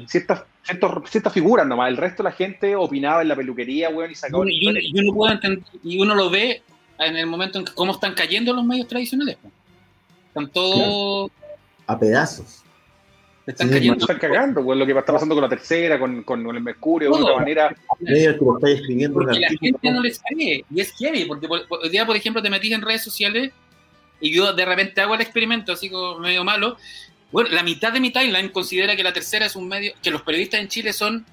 Ciertas, 0.08 0.43
ciertas, 0.63 1.34
figuras 1.34 1.65
nomás. 1.65 1.89
El 1.89 1.98
resto 1.98 2.24
de 2.24 2.30
la 2.30 2.36
gente 2.36 2.76
opinaba 2.76 3.21
en 3.21 3.28
la 3.28 3.36
peluquería, 3.36 3.89
weón, 3.89 4.12
y 4.12 4.15
sacaba. 4.15 4.45
Y, 4.48 4.91
y, 5.84 6.02
uno 6.02 6.15
lo 6.15 6.30
ve 6.30 6.62
en 7.00 7.17
el 7.17 7.28
momento 7.28 7.60
en 7.60 7.65
que 7.65 7.74
cómo 7.74 7.91
están 7.91 8.13
cayendo 8.13 8.54
los 8.54 8.63
medios 8.63 8.88
tradicionales. 8.88 9.38
Están 10.28 10.50
todos. 10.50 11.32
A 11.88 12.00
pedazos. 12.00 12.63
Están 13.45 13.69
cayendo. 13.69 14.00
Están 14.00 14.17
cagando, 14.17 14.62
weón, 14.62 14.80
lo 14.80 14.86
que 14.86 14.91
está 14.91 15.13
pasando 15.13 15.36
con 15.36 15.43
la 15.43 15.50
tercera, 15.50 16.00
con, 16.00 16.24
con 16.24 16.48
el 16.48 16.62
Mercurio, 16.62 17.12
de 17.12 17.21
otra 17.21 17.36
manera. 17.38 17.76
Porque 18.00 19.39
la 19.39 19.50
gente 19.50 19.91
no 19.91 20.02
les 20.02 20.19
cree, 20.19 20.65
y 20.69 20.82
es 20.82 20.91
heavy, 20.98 21.26
porque 21.26 21.48
hoy 21.48 21.89
día, 21.89 22.06
por 22.06 22.15
ejemplo, 22.15 22.41
te 22.41 22.50
metís 22.50 22.71
en 22.74 22.82
redes 22.82 23.04
sociales 23.04 23.52
y 24.19 24.34
yo 24.34 24.54
de 24.54 24.65
repente 24.65 25.02
hago 25.02 25.15
el 25.15 25.21
experimento 25.21 25.74
así 25.74 25.89
como 25.89 26.19
medio 26.19 26.43
malo 26.43 26.78
bueno, 27.36 27.50
la 27.50 27.63
mitad 27.63 27.91
de 27.91 28.00
mi 28.00 28.12
timeline 28.12 28.48
considera 28.48 28.95
que 28.95 29.04
la 29.04 29.12
tercera 29.12 29.45
es 29.45 29.58
un 29.58 29.67
medio, 29.67 29.91
que 30.02 30.10
los 30.10 30.21
periodistas 30.21 30.62
en 30.62 30.69
Chile 30.69 30.93
son 30.93 31.26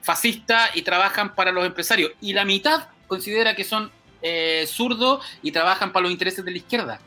fascistas 0.00 0.74
y 0.74 0.80
trabajan 0.80 1.34
para 1.34 1.52
los 1.52 1.66
empresarios. 1.66 2.12
Y 2.22 2.32
la 2.32 2.46
mitad 2.46 2.88
considera 3.06 3.54
que 3.54 3.62
son 3.62 3.90
eh, 4.22 4.64
zurdos 4.66 5.22
y 5.42 5.52
trabajan 5.52 5.92
para 5.92 6.04
los 6.04 6.10
intereses 6.10 6.42
de 6.42 6.52
la 6.52 6.56
izquierda. 6.56 7.00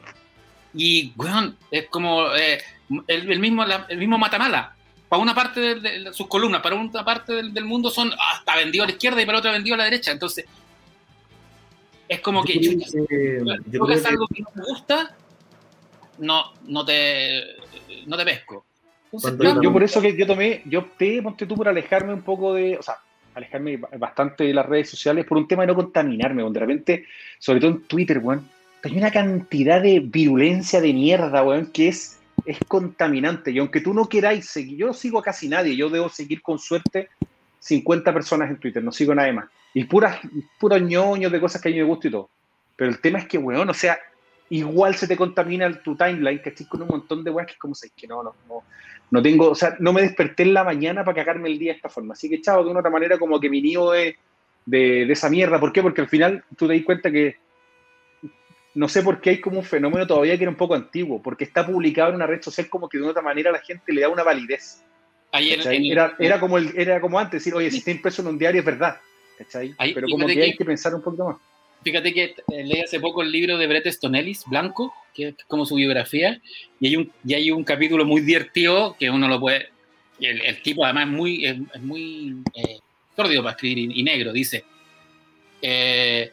Y, 0.76 1.12
bueno, 1.16 1.56
es 1.72 1.88
como 1.88 2.36
eh, 2.36 2.62
el, 3.08 3.40
mismo, 3.40 3.66
el 3.90 3.98
mismo 3.98 4.20
Matamala. 4.20 4.76
Para 5.10 5.24
una 5.24 5.34
parte 5.34 5.80
de, 5.80 6.14
sus 6.14 6.28
columnas, 6.28 6.62
para 6.62 6.76
una 6.76 7.04
parte 7.04 7.34
del, 7.34 7.66
mundo 7.66 7.90
son 7.90 8.12
hasta 8.14 8.54
ah, 8.54 8.58
vendido 8.58 8.84
a 8.84 8.86
la 8.86 8.94
izquierda 8.94 9.24
y 9.24 9.26
para 9.26 9.40
otra 9.40 9.54
vendido 9.54 9.74
a 9.74 9.80
la 9.80 9.86
derecha. 9.86 10.12
Entonces, 10.12 10.46
es 12.08 12.20
como 12.20 12.44
que, 12.44 12.60
yo, 12.60 12.74
yo, 12.74 13.86
algo 14.08 14.28
que 14.28 14.44
no 14.44 14.50
me 14.54 14.64
gusta, 14.66 15.16
no, 16.20 16.54
no 16.68 16.86
te 16.86 17.44
no 18.06 18.18
te 18.18 18.26
pesco. 18.26 18.66
yo, 19.62 19.72
por 19.72 19.84
eso 19.84 20.02
que 20.02 20.16
yo 20.16 20.28
tomé, 20.28 20.62
yo 20.66 20.80
opté, 20.80 21.22
ponte 21.22 21.46
tú, 21.46 21.56
por 21.56 21.68
alejarme 21.68 22.14
un 22.14 22.22
poco 22.22 22.54
de, 22.54 22.78
o 22.78 22.84
sea, 22.84 22.98
alejarme 23.34 23.78
bastante 23.98 24.46
de 24.46 24.54
las 24.54 24.66
redes 24.66 24.90
sociales 24.90 25.26
por 25.26 25.38
un 25.38 25.48
tema 25.48 25.64
de 25.64 25.68
no 25.68 25.76
contaminarme, 25.76 26.44
de 26.50 26.60
repente, 26.60 27.06
sobre 27.40 27.60
todo 27.60 27.72
en 27.72 27.82
Twitter, 27.84 28.20
weón, 28.20 28.48
hay 28.84 28.98
una 28.98 29.12
cantidad 29.12 29.82
de 29.82 30.00
virulencia 30.00 30.80
de 30.80 30.94
mierda, 30.94 31.44
weón, 31.44 31.72
que 31.72 31.88
es, 31.88 32.20
es 32.46 32.60
contaminante. 32.68 33.52
Y 33.52 33.60
aunque 33.60 33.82
tú 33.82 33.94
no 33.94 34.08
queráis 34.08 34.48
seguir, 34.48 34.78
yo 34.78 34.94
sigo 34.94 35.20
a 35.20 35.24
casi 35.24 35.50
nadie, 35.50 35.76
yo 35.76 35.90
debo 35.90 36.08
seguir 36.10 36.42
con 36.42 36.60
suerte 36.60 37.10
50 37.60 38.14
personas 38.14 38.50
en 38.50 38.60
Twitter, 38.60 38.84
no 38.84 38.92
sigo 38.92 39.14
a 39.14 39.16
nadie 39.16 39.34
más. 39.34 39.50
Y 39.74 39.86
puras, 39.86 40.20
puros 40.60 40.82
ñoños 40.82 41.32
de 41.32 41.40
cosas 41.40 41.62
que 41.62 41.70
a 41.70 41.72
mí 41.72 41.78
me 41.78 41.84
gustan 41.84 42.10
y 42.10 42.12
todo. 42.12 42.30
Pero 42.76 42.92
el 42.92 43.02
tema 43.02 43.20
es 43.20 43.28
que, 43.28 43.38
weón, 43.38 43.70
o 43.70 43.74
sea, 43.74 43.98
igual 44.50 44.96
se 44.96 45.08
te 45.08 45.18
contamina 45.18 45.82
tu 45.82 45.96
timeline, 45.96 46.40
¿cachai? 46.40 46.68
Con 46.68 46.84
un 46.84 46.88
montón 46.88 47.24
de 47.24 47.32
weas 47.32 47.48
que 47.48 47.54
es 47.54 47.60
como, 47.60 47.76
sé 47.76 47.92
que 47.96 48.08
no, 48.08 48.24
no, 48.24 48.36
no, 48.48 48.64
no 49.12 49.22
tengo, 49.22 49.50
o 49.50 49.56
sea, 49.56 49.76
no 49.80 49.94
me 49.94 50.02
desperté 50.02 50.44
en 50.44 50.54
la 50.54 50.64
mañana 50.64 51.04
para 51.04 51.16
cagarme 51.16 51.50
el 51.50 51.60
día 51.60 51.72
de 51.72 51.78
esta 51.78 51.90
forma. 51.90 52.14
Así 52.14 52.30
que, 52.30 52.42
chavo, 52.42 52.64
de 52.64 52.72
una 52.72 52.80
otra 52.80 52.92
manera, 52.92 53.18
como 53.18 53.40
que 53.40 53.50
mi 53.50 53.62
nido 53.62 53.92
de, 53.92 54.18
de, 54.66 55.12
esa 55.12 55.30
mierda. 55.30 55.60
¿Por 55.60 55.72
qué? 55.72 55.82
Porque 55.82 56.02
al 56.02 56.10
final 56.10 56.44
tú 56.58 56.68
te 56.68 56.76
das 56.76 56.84
cuenta 56.84 57.12
que 57.12 57.38
no 58.74 58.90
sé 58.90 59.02
por 59.04 59.22
qué 59.22 59.32
hay 59.32 59.42
como 59.42 59.60
un 59.60 59.66
fenómeno 59.66 60.06
todavía 60.06 60.38
que 60.38 60.44
era 60.44 60.52
un 60.52 60.58
poco 60.58 60.76
antiguo, 60.76 61.22
porque 61.22 61.46
está 61.46 61.66
publicado 61.66 62.10
en 62.10 62.16
una 62.16 62.28
red 62.28 62.42
social 62.42 62.68
como 62.70 62.90
que 62.90 62.98
de 62.98 63.04
una 63.04 63.12
otra 63.12 63.24
manera 63.24 63.52
la 63.52 63.60
gente 63.60 63.94
le 63.94 64.02
da 64.02 64.10
una 64.10 64.24
validez. 64.24 64.84
Ayer, 65.32 65.60
era, 65.66 66.16
era, 66.20 66.40
como 66.40 66.58
el, 66.58 66.78
era 66.78 67.02
como 67.02 67.20
antes, 67.20 67.42
decir, 67.42 67.54
oye, 67.54 67.70
si 67.70 67.78
está 67.78 67.92
impreso 67.92 68.22
en 68.22 68.30
un 68.30 68.38
diario 68.38 68.60
es 68.60 68.66
verdad. 68.66 68.98
Pero 69.94 70.08
como 70.10 70.28
que, 70.28 70.42
hay 70.42 70.56
que 70.56 70.66
pensar 70.66 70.96
un 70.96 71.02
poquito 71.02 71.26
más. 71.26 71.38
Fíjate 71.86 72.14
que 72.16 72.24
eh, 72.24 72.64
leí 72.64 72.82
hace 72.82 73.00
poco 73.00 73.22
el 73.22 73.32
libro 73.32 73.60
de 73.60 73.68
Brett 73.68 73.86
Stonellis, 73.86 74.46
Blanco, 74.48 74.92
que 75.14 75.28
es 75.28 75.36
como 75.48 75.68
su 75.68 75.76
biografía, 75.76 76.42
y 76.80 76.88
hay 76.88 76.96
un, 76.96 77.12
y 77.24 77.36
hay 77.36 77.52
un 77.52 77.64
capítulo 77.64 78.06
muy 78.06 78.22
divertido 78.22 78.96
que 79.00 79.12
uno 79.12 79.28
lo 79.28 79.40
puede... 79.40 79.70
El, 80.20 80.62
tipo 80.64 80.84
además 80.84 81.06
es 81.06 81.12
muy, 81.12 81.46
es, 81.46 81.82
muy 81.82 82.38
eh, 82.56 82.80
para 83.16 83.52
escribir 83.52 83.96
y, 83.96 84.02
negro, 84.02 84.34
dice... 84.34 84.66
Eh, 85.62 86.32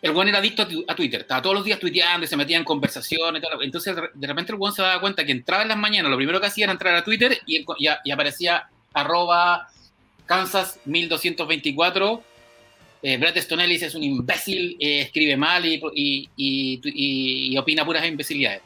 el 0.00 0.12
buen 0.12 0.28
era 0.28 0.38
adicto 0.38 0.62
a, 0.62 0.94
Twitter, 0.94 1.22
estaba 1.22 1.42
todos 1.42 1.56
los 1.56 1.64
días 1.64 1.80
tuiteando 1.80 2.24
y 2.24 2.28
se 2.28 2.36
metía 2.36 2.56
en 2.56 2.62
conversaciones. 2.62 3.42
Entonces, 3.62 3.96
de 4.14 4.26
repente, 4.28 4.52
el 4.52 4.58
buen 4.58 4.72
se 4.72 4.82
daba 4.82 5.00
cuenta 5.00 5.24
que 5.24 5.32
entraba 5.32 5.64
en 5.64 5.70
las 5.70 5.78
mañanas, 5.78 6.08
lo 6.08 6.16
primero 6.16 6.40
que 6.40 6.46
hacía 6.46 6.66
era 6.66 6.72
entrar 6.72 6.94
a 6.94 7.02
Twitter 7.02 7.36
y, 7.46 7.64
y, 7.78 8.10
aparecía 8.12 8.68
arroba 8.94 9.66
Kansas 10.26 10.78
1224. 10.84 12.35
Eh, 13.08 13.18
Brett 13.18 13.38
Stonellis 13.38 13.84
es 13.84 13.94
un 13.94 14.02
imbécil, 14.02 14.76
eh, 14.80 15.02
escribe 15.02 15.36
mal 15.36 15.64
y, 15.64 16.28
y, 16.36 17.56
opina 17.56 17.84
puras 17.84 18.04
imbecilidades. 18.04 18.62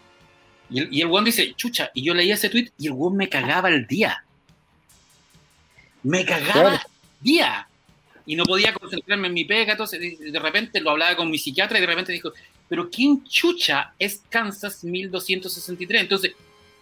Y 0.70 0.81
el, 0.81 0.88
y 0.90 1.24
dice, 1.26 1.53
chucha, 1.55 1.90
y 1.92 2.03
yo 2.03 2.14
leía 2.14 2.37
ese 2.37 2.48
tweet 2.48 2.70
y 2.79 2.87
el 2.87 2.94
buen 2.94 3.16
me 3.16 3.29
cagaba 3.29 3.68
el 3.68 3.87
día. 3.87 4.24
Me 6.03 6.24
cagaba 6.24 6.76
el 6.76 6.81
día 7.20 7.68
y 8.24 8.35
no 8.35 8.44
podía 8.44 8.72
concentrarme 8.72 9.29
en 9.29 9.35
mi 9.35 9.44
pega, 9.44 9.72
entonces 9.72 10.00
de 10.18 10.38
repente 10.38 10.81
lo 10.81 10.92
hablaba 10.92 11.16
con 11.16 11.31
mi 11.31 11.37
psiquiatra 11.37 11.76
y 11.76 11.83
de 11.83 11.87
repente 11.87 12.11
dijo, 12.11 12.33
pero 12.66 12.88
¿quién 12.88 13.22
chucha 13.24 13.92
es 13.98 14.22
Kansas 14.31 14.83
1263? 14.85 16.00
Entonces, 16.00 16.33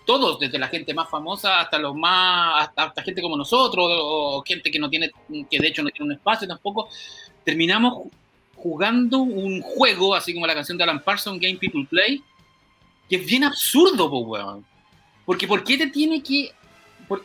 todos, 0.09 0.40
desde 0.40 0.59
la 0.59 0.68
gente 0.68 0.94
más 0.94 1.11
famosa 1.11 1.61
hasta 1.61 1.79
los 1.79 1.94
más, 1.94 2.71
hasta, 2.75 3.03
gente 3.03 3.21
como 3.21 3.37
nosotros, 3.37 3.87
o 3.92 4.42
gente 4.42 4.71
que 4.71 4.79
no 4.79 4.88
tiene, 4.88 5.11
que 5.51 5.59
de 5.59 5.68
hecho 5.68 5.83
no 5.83 5.90
tiene 5.90 6.07
un 6.07 6.12
espacio 6.16 6.49
tampoco, 6.49 6.88
terminamos 7.44 8.09
jugando 8.57 9.18
un 9.18 9.61
juego, 9.61 10.14
así 10.14 10.33
como 10.33 10.47
la 10.47 10.55
canción 10.55 10.79
de 10.79 10.85
Alan 10.85 11.05
Parsons, 11.05 11.38
Game 11.38 11.57
People 11.57 11.87
Play, 11.90 12.23
que 13.07 13.16
es 13.16 13.27
bien 13.27 13.44
absurdo, 13.44 14.09
po, 14.09 14.21
weón. 14.21 14.64
Porque 15.27 15.47
¿por 15.47 15.62
qué 15.62 15.77
te 15.77 15.88
tiene 15.88 16.23
que 16.23 16.53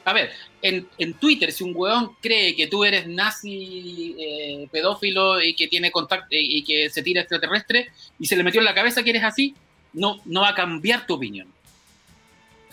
a 0.04 0.14
ver, 0.14 0.32
en, 0.62 1.14
Twitter, 1.14 1.54
si 1.54 1.64
un 1.64 1.74
weón 1.74 2.12
cree 2.22 2.54
que 2.54 2.68
tú 2.68 2.84
eres 2.84 3.08
nazi, 3.08 4.14
eh, 4.20 4.68
pedófilo 4.70 5.42
y 5.42 5.56
que 5.56 5.70
tiene 5.70 5.90
contacto 5.90 6.28
y 6.32 6.62
que 6.64 6.90
se 6.90 7.02
tira 7.02 7.22
extraterrestre 7.22 7.92
y 8.20 8.26
se 8.26 8.36
le 8.36 8.44
metió 8.44 8.60
en 8.60 8.66
la 8.66 8.74
cabeza 8.74 9.04
que 9.04 9.12
eres 9.12 9.24
así, 9.24 9.56
no, 9.94 10.20
no 10.26 10.42
va 10.42 10.50
a 10.50 10.56
cambiar 10.56 11.06
tu 11.06 11.14
opinión 11.14 11.48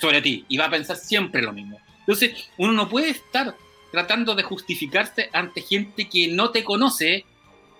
sobre 0.01 0.23
ti 0.23 0.45
y 0.49 0.57
va 0.57 0.67
a 0.67 0.71
pensar 0.71 0.97
siempre 0.97 1.43
lo 1.43 1.53
mismo. 1.53 1.81
Entonces, 2.01 2.33
uno 2.57 2.73
no 2.73 2.89
puede 2.89 3.11
estar 3.11 3.55
tratando 3.93 4.35
de 4.35 4.43
justificarse 4.43 5.29
ante 5.33 5.63
gente 5.63 6.09
que 6.09 6.29
no 6.29 6.51
te 6.51 6.65
conoce, 6.65 7.25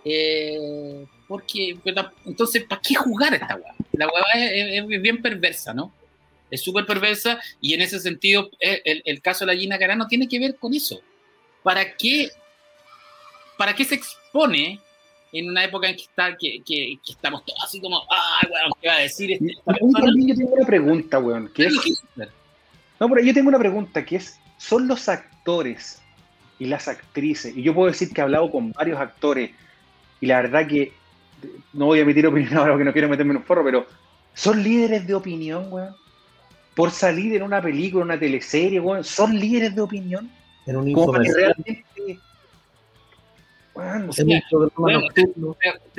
eh, 0.05 1.07
porque 1.27 1.77
entonces, 2.25 2.65
¿para 2.65 2.81
qué 2.81 2.95
jugar 2.95 3.35
esta 3.35 3.57
weá? 3.57 3.75
La 3.93 4.07
weá 4.07 4.45
es 4.45 5.03
bien 5.03 5.23
perversa, 5.23 5.73
¿no? 5.73 5.93
es 6.51 6.63
súper 6.63 6.85
perversa 6.87 7.41
y 7.61 7.75
en 7.75 7.83
ese 7.83 8.01
sentido 8.01 8.51
eh, 8.61 9.03
el, 9.05 9.23
caso 9.23 9.47
de 9.47 9.55
la 9.55 9.59
Gina 9.59 9.79
Carano 9.79 10.07
tiene 10.07 10.29
que 10.29 10.39
ver 10.39 10.57
con 10.57 10.75
eso. 10.75 11.01
¿Para 11.63 11.97
qué, 11.97 12.31
para 13.57 13.75
qué 13.75 13.85
se 13.85 13.95
expone 13.95 14.81
en 15.33 15.49
una 15.49 15.65
época 15.65 15.89
en 15.89 15.97
que, 15.97 16.03
está, 16.03 16.37
que, 16.37 16.63
que, 16.65 16.99
estamos 17.09 17.45
todos 17.45 17.63
así 17.65 17.81
como, 17.81 17.99
ah, 18.11 18.41
weón, 18.51 18.73
¿qué 18.81 18.89
va 18.89 18.95
a 18.95 19.01
decir 19.01 19.33
esta 19.33 19.51
Yo 19.81 20.35
tengo 20.35 20.55
una 20.55 20.67
pregunta, 20.67 21.19
weón. 21.19 21.51
No, 22.99 23.09
pero 23.09 23.23
yo 23.23 23.35
tengo 23.35 23.49
una 23.49 23.59
pregunta 23.59 24.05
que 24.05 24.17
es, 24.17 24.39
¿son 24.59 24.87
los 24.87 25.09
actores 25.09 26.03
y 26.59 26.67
las 26.67 26.89
actrices? 26.89 27.57
Y 27.57 27.63
yo 27.63 27.75
puedo 27.75 27.91
decir 27.91 28.13
que 28.13 28.21
he 28.21 28.25
hablado 28.25 28.51
con 28.51 28.73
varios 28.73 28.99
actores 28.99 29.51
y 30.21 30.27
la 30.27 30.43
verdad 30.43 30.67
que 30.67 30.93
no 31.73 31.87
voy 31.87 32.01
a 32.01 32.03
emitir 32.03 32.27
opinión 32.27 32.55
ahora 32.59 32.73
porque 32.73 32.85
no 32.85 32.93
quiero 32.93 33.09
meterme 33.09 33.33
en 33.33 33.39
un 33.39 33.45
forro, 33.45 33.65
pero 33.65 33.87
¿son 34.35 34.63
líderes 34.63 35.07
de 35.07 35.15
opinión, 35.15 35.73
weón? 35.73 35.95
por 36.75 36.91
salir 36.91 37.35
en 37.35 37.43
una 37.43 37.61
película, 37.61 38.05
una 38.05 38.19
teleserie, 38.19 38.81
son 39.03 39.39
líderes 39.39 39.75
de 39.75 39.83
opinión. 39.83 40.31
En 40.67 40.77
un 40.77 40.93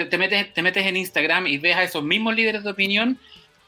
te, 0.10 0.18
metes, 0.18 0.54
te 0.54 0.62
metes 0.62 0.86
en 0.86 0.98
Instagram 0.98 1.48
y 1.48 1.58
ves 1.58 1.76
a 1.76 1.84
esos 1.84 2.04
mismos 2.04 2.36
líderes 2.36 2.64
de 2.64 2.72
opinión 2.72 3.18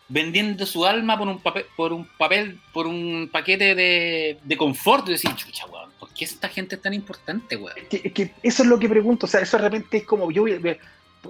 vendiendo 0.10 0.66
su 0.66 0.86
alma 0.86 1.18
por 1.18 1.28
un 1.28 1.40
papel, 1.40 1.66
por 1.76 1.94
un 1.94 2.08
papel, 2.18 2.60
por 2.74 2.88
un 2.88 3.30
paquete 3.32 3.76
de, 3.76 4.38
de 4.44 4.58
confort. 4.58 5.08
Y 5.08 5.14
decir, 5.14 5.34
chucha, 5.36 5.66
weón, 5.68 5.90
¿por 6.00 6.14
qué 6.14 6.26
esta 6.26 6.50
gente 6.50 6.76
es 6.76 6.82
tan 6.82 6.94
importante, 6.94 7.56
weón? 7.56 7.76
Es 7.90 8.12
que, 8.12 8.32
eso 8.44 8.64
es 8.64 8.70
lo 8.70 8.78
que 8.78 8.90
pregunto. 8.90 9.26
O 9.26 9.30
sea, 9.30 9.42
eso 9.42 9.58
de 9.58 9.64
repente 9.64 9.98
es 9.98 10.04
como, 10.04 10.32
yo 10.32 10.46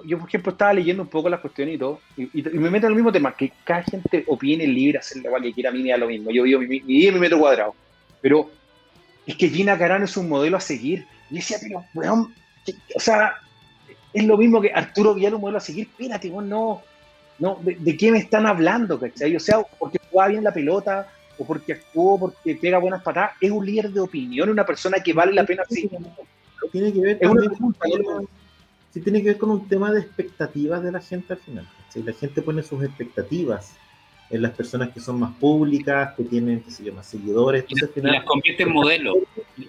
yo, 0.04 0.18
por 0.18 0.28
ejemplo, 0.28 0.52
estaba 0.52 0.74
leyendo 0.74 1.04
un 1.04 1.08
poco 1.08 1.28
las 1.28 1.40
cuestiones 1.40 1.76
y 1.76 1.78
todo, 1.78 2.00
y, 2.16 2.28
me 2.42 2.68
meto 2.68 2.86
en 2.86 2.92
el 2.92 2.96
mismo 2.96 3.12
tema, 3.12 3.36
que 3.36 3.52
cada 3.62 3.82
gente 3.84 4.24
opine 4.26 4.66
libre, 4.66 4.98
hacer 4.98 5.22
lo 5.22 5.40
que 5.40 5.52
quiera, 5.52 5.70
a 5.70 5.72
mí 5.72 5.84
me 5.84 5.90
da 5.90 5.96
lo 5.96 6.08
mismo, 6.08 6.32
yo 6.32 6.42
vivo 6.42 6.60
mi, 6.60 6.80
mi, 6.80 7.10
mi 7.12 7.12
metro 7.12 7.38
cuadrado. 7.38 7.76
Pero 8.20 8.50
es 9.26 9.36
que 9.36 9.48
Gina 9.48 9.78
Carano 9.78 10.04
es 10.04 10.16
un 10.16 10.28
modelo 10.28 10.56
a 10.56 10.60
seguir. 10.60 11.06
Y 11.30 11.36
decía, 11.36 11.58
pero, 11.60 11.84
weón, 11.94 12.34
o 12.94 13.00
sea, 13.00 13.34
es 14.12 14.24
lo 14.24 14.36
mismo 14.36 14.60
que 14.60 14.70
Arturo 14.72 15.14
Villar 15.14 15.34
un 15.34 15.40
modelo 15.40 15.58
a 15.58 15.60
seguir. 15.60 15.88
Espérate, 15.88 16.30
weón, 16.30 16.48
no, 16.48 16.82
no, 17.38 17.58
¿de, 17.62 17.96
qué 17.96 18.12
me 18.12 18.18
están 18.18 18.46
hablando, 18.46 18.98
cachai? 18.98 19.34
O 19.36 19.40
sea, 19.40 19.62
porque 19.78 19.98
juega 20.10 20.28
bien 20.28 20.44
la 20.44 20.52
pelota, 20.52 21.08
o 21.38 21.44
porque 21.44 21.72
actuó, 21.72 22.18
porque 22.18 22.54
pega 22.54 22.78
buenas 22.78 23.02
patadas, 23.02 23.32
es 23.40 23.50
un 23.50 23.66
líder 23.66 23.90
de 23.90 24.00
opinión, 24.00 24.48
una 24.48 24.64
persona 24.64 24.98
que 25.00 25.12
vale 25.12 25.32
la 25.32 25.44
pena 25.44 25.64
seguir. 25.68 25.90
Tiene 26.70 26.92
que 26.92 27.00
ver 27.00 27.18
con 27.20 27.38
sí 28.92 29.00
tiene 29.00 29.20
que 29.20 29.28
ver 29.28 29.38
con 29.38 29.50
un 29.50 29.68
tema 29.68 29.90
de 29.90 30.00
expectativas 30.00 30.82
de 30.82 30.92
la 30.92 31.00
gente 31.00 31.32
al 31.32 31.40
final. 31.40 31.68
Si 31.88 32.00
la 32.02 32.12
gente 32.12 32.42
pone 32.42 32.62
sus 32.62 32.82
expectativas 32.84 33.74
en 34.30 34.40
las 34.40 34.52
personas 34.52 34.90
que 34.92 35.00
son 35.00 35.18
más 35.18 35.34
públicas, 35.34 36.14
que 36.16 36.22
tienen, 36.22 36.62
qué 36.62 36.70
sé 36.70 36.84
yo, 36.84 36.94
más 36.94 37.06
seguidores. 37.06 37.64
y, 37.68 38.00
las 38.00 38.24
convierte 38.24 38.62
en 38.62 38.72
modelo. 38.72 39.14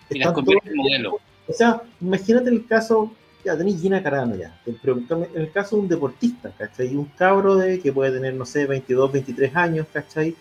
Y 0.10 0.19
las 0.19 0.31
convierte 0.31 0.69
en 0.69 0.75
modelo. 0.75 1.19
O 1.47 1.53
sea, 1.53 1.81
imagínate 2.01 2.49
el 2.49 2.65
caso, 2.65 3.12
ya 3.43 3.58
tenéis 3.58 3.81
Gina 3.81 4.01
Carano 4.01 4.36
ya, 4.36 4.60
en 4.65 5.27
el 5.36 5.51
caso 5.51 5.75
de 5.75 5.81
un 5.84 5.88
deportista, 5.88 6.51
¿cachai? 6.58 6.95
Un 6.95 7.05
cabro 7.17 7.55
de 7.55 7.79
que 7.79 7.93
puede 7.93 8.12
tener, 8.12 8.34
no 8.34 8.45
sé, 8.45 8.65
22, 8.65 9.12
23 9.12 9.55
años, 9.55 9.88
¿cachai? 9.93 10.36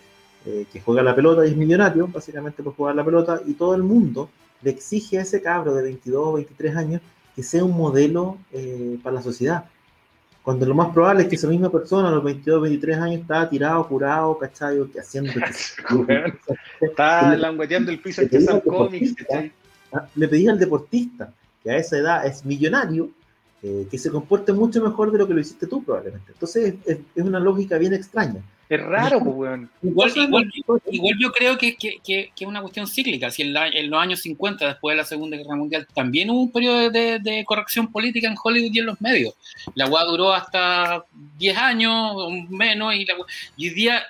Eh, 0.45 0.65
que 0.71 0.79
juega 0.81 1.01
la 1.01 1.15
pelota 1.15 1.45
y 1.45 1.51
es 1.51 1.57
millonario, 1.57 2.07
básicamente 2.07 2.61
por 2.61 2.75
jugar 2.75 2.95
la 2.95 3.03
pelota, 3.03 3.41
y 3.45 3.53
todo 3.53 3.75
el 3.75 3.83
mundo 3.83 4.29
le 4.61 4.71
exige 4.71 5.19
a 5.19 5.21
ese 5.21 5.41
cabro 5.41 5.73
de 5.73 5.83
22, 5.83 6.35
23 6.35 6.75
años 6.75 7.01
que 7.35 7.43
sea 7.43 7.63
un 7.63 7.75
modelo 7.75 8.37
eh, 8.51 8.97
para 9.03 9.15
la 9.15 9.21
sociedad. 9.21 9.65
Cuando 10.41 10.67
lo 10.67 10.75
más 10.75 10.93
probable 10.93 11.23
es 11.23 11.29
que 11.29 11.35
esa 11.35 11.47
misma 11.47 11.71
persona 11.71 12.09
a 12.09 12.11
los 12.11 12.23
22, 12.23 12.61
23 12.61 12.97
años 12.97 13.21
estaba 13.21 13.49
tirado, 13.49 13.87
curado, 13.87 14.37
¿cachai? 14.37 14.77
Que 14.91 14.99
haciendo... 14.99 15.31
está 16.81 17.35
langueteando 17.35 17.91
el 17.91 17.99
piso 17.99 18.21
que 18.29 18.39
son 18.41 18.59
cómics, 18.61 19.15
ah, 19.33 19.43
Le 20.15 20.27
pedí 20.27 20.47
al 20.47 20.59
deportista, 20.59 21.33
que 21.63 21.71
a 21.71 21.77
esa 21.77 21.97
edad 21.97 22.25
es 22.25 22.45
millonario, 22.45 23.09
eh, 23.63 23.87
que 23.89 23.97
se 23.97 24.11
comporte 24.11 24.53
mucho 24.53 24.81
mejor 24.83 25.11
de 25.11 25.17
lo 25.17 25.27
que 25.27 25.33
lo 25.33 25.39
hiciste 25.39 25.67
tú 25.67 25.83
probablemente. 25.83 26.31
Entonces 26.31 26.75
es, 26.85 26.99
es 27.15 27.23
una 27.23 27.39
lógica 27.39 27.77
bien 27.77 27.93
extraña. 27.93 28.41
Es 28.67 28.81
raro, 28.81 29.19
pues, 29.19 29.35
weón. 29.35 29.69
Igual, 29.83 30.11
yo 31.19 31.31
creo 31.31 31.57
que, 31.57 31.77
es 31.77 32.47
una 32.47 32.61
cuestión 32.61 32.87
cíclica. 32.87 33.29
Si 33.29 33.43
en, 33.43 33.53
los 33.53 34.01
años 34.01 34.21
50, 34.21 34.67
después 34.67 34.93
de 34.93 34.97
la 34.97 35.03
Segunda 35.03 35.37
Guerra 35.37 35.55
Mundial, 35.55 35.87
también 35.93 36.31
hubo 36.31 36.41
un 36.41 36.51
periodo 36.51 36.89
de, 36.89 37.43
corrección 37.45 37.91
política 37.91 38.27
en 38.27 38.35
Hollywood 38.41 38.73
y 38.73 38.79
en 38.79 38.85
los 38.87 38.99
medios. 38.99 39.35
La 39.75 39.87
UA 39.87 40.05
duró 40.05 40.33
hasta 40.33 41.05
10 41.37 41.57
años, 41.57 42.15
menos, 42.49 42.95
y, 42.95 43.05
la, 43.05 43.13
y 43.55 43.69
hoy 43.69 43.75
día 43.75 44.03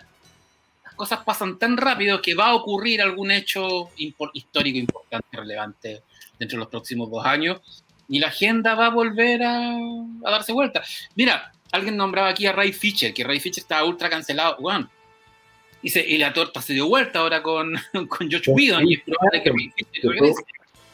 cosas 0.95 1.19
pasan 1.23 1.57
tan 1.57 1.77
rápido 1.77 2.21
que 2.21 2.35
va 2.35 2.47
a 2.47 2.55
ocurrir 2.55 3.01
algún 3.01 3.31
hecho 3.31 3.89
histórico 3.97 4.77
importante, 4.77 5.27
relevante 5.31 6.03
dentro 6.39 6.57
de 6.57 6.59
los 6.59 6.69
próximos 6.69 7.09
dos 7.09 7.25
años, 7.25 7.61
y 8.07 8.19
la 8.19 8.27
agenda 8.27 8.75
va 8.75 8.87
a 8.87 8.89
volver 8.89 9.43
a, 9.43 9.75
a 9.75 10.31
darse 10.31 10.53
vuelta. 10.53 10.83
Mira, 11.15 11.51
alguien 11.71 11.97
nombraba 11.97 12.29
aquí 12.29 12.45
a 12.45 12.51
Ray 12.51 12.71
Fisher, 12.71 13.13
que 13.13 13.23
Ray 13.23 13.39
Fisher 13.39 13.61
estaba 13.61 13.85
ultra 13.85 14.09
cancelado, 14.09 14.55
Juan. 14.55 14.89
Y, 15.81 15.99
y 15.99 16.17
la 16.17 16.33
torta 16.33 16.61
se 16.61 16.73
dio 16.73 16.87
vuelta 16.87 17.19
ahora 17.19 17.41
con, 17.43 17.75
con 18.09 18.31
Josh 18.31 18.49
Whedon, 18.49 18.87
y 18.87 18.95
es 18.95 19.01
probable 19.01 19.43
que 19.43 19.49
Ray 19.49 19.71
Fisher 19.75 20.11
regrese. 20.11 20.43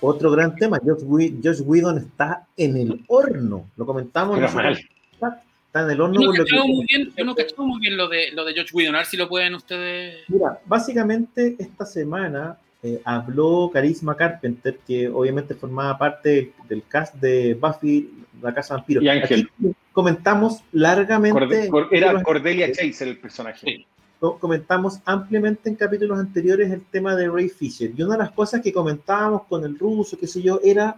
Otro 0.02 0.32
gran 0.32 0.56
tema, 0.56 0.80
Josh, 0.84 1.62
Whedon 1.64 2.00
está 2.00 2.48
en 2.58 2.76
el 2.76 3.06
horno, 3.08 3.70
lo 3.78 3.86
comentamos. 3.86 4.40
Está 5.72 5.84
en 5.86 5.92
el 5.92 6.02
horno. 6.02 6.20
Yo 6.22 6.28
no 6.28 6.34
cachaba 6.44 6.66
muy 6.66 6.86
bien, 6.86 7.14
yo 7.18 7.24
no 7.26 7.34
cachaba 7.36 7.64
muy 7.66 7.80
bien 7.80 7.96
lo 7.96 8.10
de, 8.10 8.32
lo 8.34 8.44
de 8.44 8.54
George 8.54 8.72
Whedon, 8.74 8.96
a 8.96 8.98
ver 9.00 9.08
si 9.08 9.16
lo 9.16 9.30
pueden 9.30 9.56
ustedes... 9.56 10.26
Mira, 10.28 10.60
básicamente 10.66 11.56
esta 11.58 11.86
semana 11.86 12.58
eh, 12.84 13.02
habló 13.06 13.70
Carisma 13.74 14.16
Carpenter, 14.18 14.80
que 14.86 15.08
obviamente 15.08 15.56
formaba 15.56 15.98
parte 15.98 16.52
del 16.68 16.84
cast 16.88 17.16
de 17.16 17.54
Buffy, 17.54 18.12
la 18.42 18.54
Casa 18.54 18.76
Vampiro. 18.76 19.02
Y 19.02 19.08
Ángel. 19.08 19.50
Aquí 19.60 19.72
comentamos 19.94 20.62
largamente, 20.74 21.40
Corde- 21.40 21.70
Cor- 21.70 21.88
en 21.92 21.98
era 22.04 22.22
Cordelia 22.22 22.72
Chase 22.74 23.08
el 23.10 23.18
personaje. 23.18 23.60
Sí. 23.66 23.86
comentamos 24.20 25.00
ampliamente 25.06 25.70
en 25.70 25.76
capítulos 25.76 26.20
anteriores 26.20 26.70
el 26.70 26.82
tema 26.84 27.16
de 27.16 27.30
Ray 27.30 27.48
Fisher. 27.50 27.92
Y 27.96 28.04
una 28.04 28.14
de 28.18 28.24
las 28.24 28.32
cosas 28.32 28.60
que 28.62 28.74
comentábamos 28.74 29.44
con 29.48 29.64
el 29.64 29.80
ruso, 29.80 30.18
qué 30.20 30.28
sé 30.28 30.42
yo, 30.42 30.60
era 30.64 30.98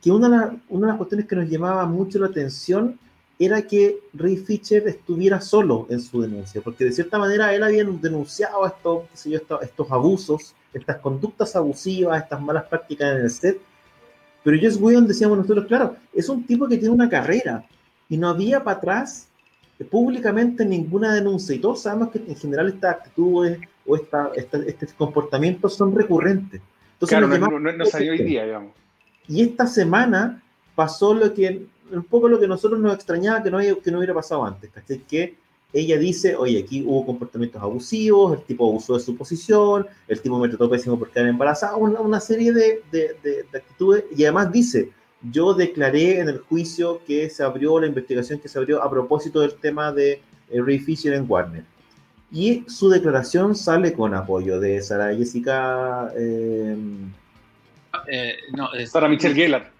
que 0.00 0.10
una 0.12 0.28
de, 0.28 0.36
las- 0.36 0.50
una 0.68 0.86
de 0.86 0.92
las 0.92 0.96
cuestiones 0.96 1.26
que 1.26 1.34
nos 1.36 1.48
llamaba 1.50 1.84
mucho 1.86 2.18
la 2.20 2.26
atención 2.28 2.98
era 3.42 3.62
que 3.62 3.98
Ray 4.12 4.36
Fisher 4.36 4.86
estuviera 4.86 5.40
solo 5.40 5.86
en 5.88 6.00
su 6.00 6.20
denuncia, 6.20 6.60
porque 6.60 6.84
de 6.84 6.92
cierta 6.92 7.18
manera 7.18 7.54
él 7.54 7.62
había 7.62 7.84
denunciado 7.84 8.66
estos, 8.66 9.08
qué 9.10 9.16
sé 9.16 9.30
yo, 9.30 9.38
estos, 9.38 9.62
estos 9.62 9.90
abusos, 9.90 10.54
estas 10.74 10.98
conductas 10.98 11.56
abusivas, 11.56 12.22
estas 12.22 12.40
malas 12.42 12.64
prácticas 12.64 13.16
en 13.16 13.22
el 13.22 13.30
set, 13.30 13.58
pero 14.44 14.58
Joss 14.62 14.76
Whedon, 14.80 15.08
decíamos 15.08 15.38
nosotros, 15.38 15.64
claro, 15.66 15.96
es 16.12 16.28
un 16.28 16.46
tipo 16.46 16.68
que 16.68 16.76
tiene 16.76 16.94
una 16.94 17.08
carrera 17.08 17.64
y 18.10 18.18
no 18.18 18.28
había 18.28 18.62
para 18.62 18.76
atrás 18.76 19.26
públicamente 19.90 20.64
ninguna 20.66 21.14
denuncia 21.14 21.54
y 21.54 21.58
todos 21.58 21.80
sabemos 21.82 22.10
que 22.10 22.18
en 22.18 22.36
general 22.36 22.68
estas 22.68 22.96
actitudes 22.96 23.58
o 23.86 23.96
esta, 23.96 24.30
esta- 24.36 24.58
este 24.58 24.86
comportamiento 24.88 25.68
son 25.70 25.94
recurrentes. 25.96 26.60
Entonces, 26.92 27.16
Claro, 27.16 27.26
no, 27.28 27.34
llamaba 27.34 27.58
no- 27.58 27.72
no 27.72 27.86
salió 27.86 28.12
hoy 28.12 28.22
día, 28.22 28.44
digamos. 28.44 28.72
y 29.26 29.40
esta 29.42 29.66
semana 29.66 30.42
pasó 30.74 31.14
lo 31.14 31.32
que, 31.32 31.66
un 31.92 32.04
poco 32.04 32.28
lo 32.28 32.38
que 32.40 32.46
nosotros 32.48 32.80
nos 32.80 32.94
extrañaba 32.94 33.42
que 33.42 33.50
no, 33.50 33.58
haya- 33.58 33.74
que 33.76 33.90
no 33.90 33.98
hubiera 33.98 34.14
pasado 34.14 34.44
antes, 34.44 34.70
¿cachai? 34.70 34.98
Que 35.00 35.34
ella 35.72 35.96
dice, 35.98 36.34
oye, 36.34 36.58
aquí 36.64 36.82
hubo 36.86 37.06
comportamientos 37.06 37.62
abusivos, 37.62 38.38
el 38.38 38.44
tipo 38.44 38.68
abusó 38.68 38.94
de 38.94 39.00
su 39.00 39.16
posición, 39.16 39.86
el 40.08 40.20
tipo 40.20 40.38
me 40.38 40.48
trató 40.48 40.68
pésimo 40.68 40.98
por 40.98 41.10
quedar 41.10 41.28
embarazada, 41.28 41.76
una, 41.76 42.00
una 42.00 42.18
serie 42.20 42.52
de, 42.52 42.82
de- 42.90 43.16
de- 43.22 43.44
de 43.50 43.58
actitudes, 43.58 44.04
y 44.16 44.24
además 44.24 44.50
dice, 44.50 44.90
yo 45.30 45.54
declaré 45.54 46.18
en 46.20 46.28
el 46.28 46.38
juicio 46.38 47.00
que 47.06 47.28
se 47.30 47.42
abrió, 47.42 47.78
la 47.78 47.86
investigación 47.86 48.40
que 48.40 48.48
se 48.48 48.58
abrió 48.58 48.82
a 48.82 48.90
propósito 48.90 49.40
del 49.40 49.54
tema 49.54 49.92
de 49.92 50.20
eh, 50.50 50.60
Ray 50.60 50.78
Fisher 50.80 51.12
en 51.14 51.26
Warner. 51.28 51.64
Y 52.32 52.64
su 52.68 52.88
declaración 52.88 53.54
sale 53.56 53.92
con 53.92 54.14
apoyo 54.14 54.58
de 54.60 54.80
Sara 54.82 55.14
Jessica... 55.14 56.10
eh, 56.16 56.76
Eh, 58.08 58.34
no, 58.56 58.72
es- 58.72 58.90
Sara 58.90 59.08
Michelle 59.08 59.34
Gellar. 59.34 59.70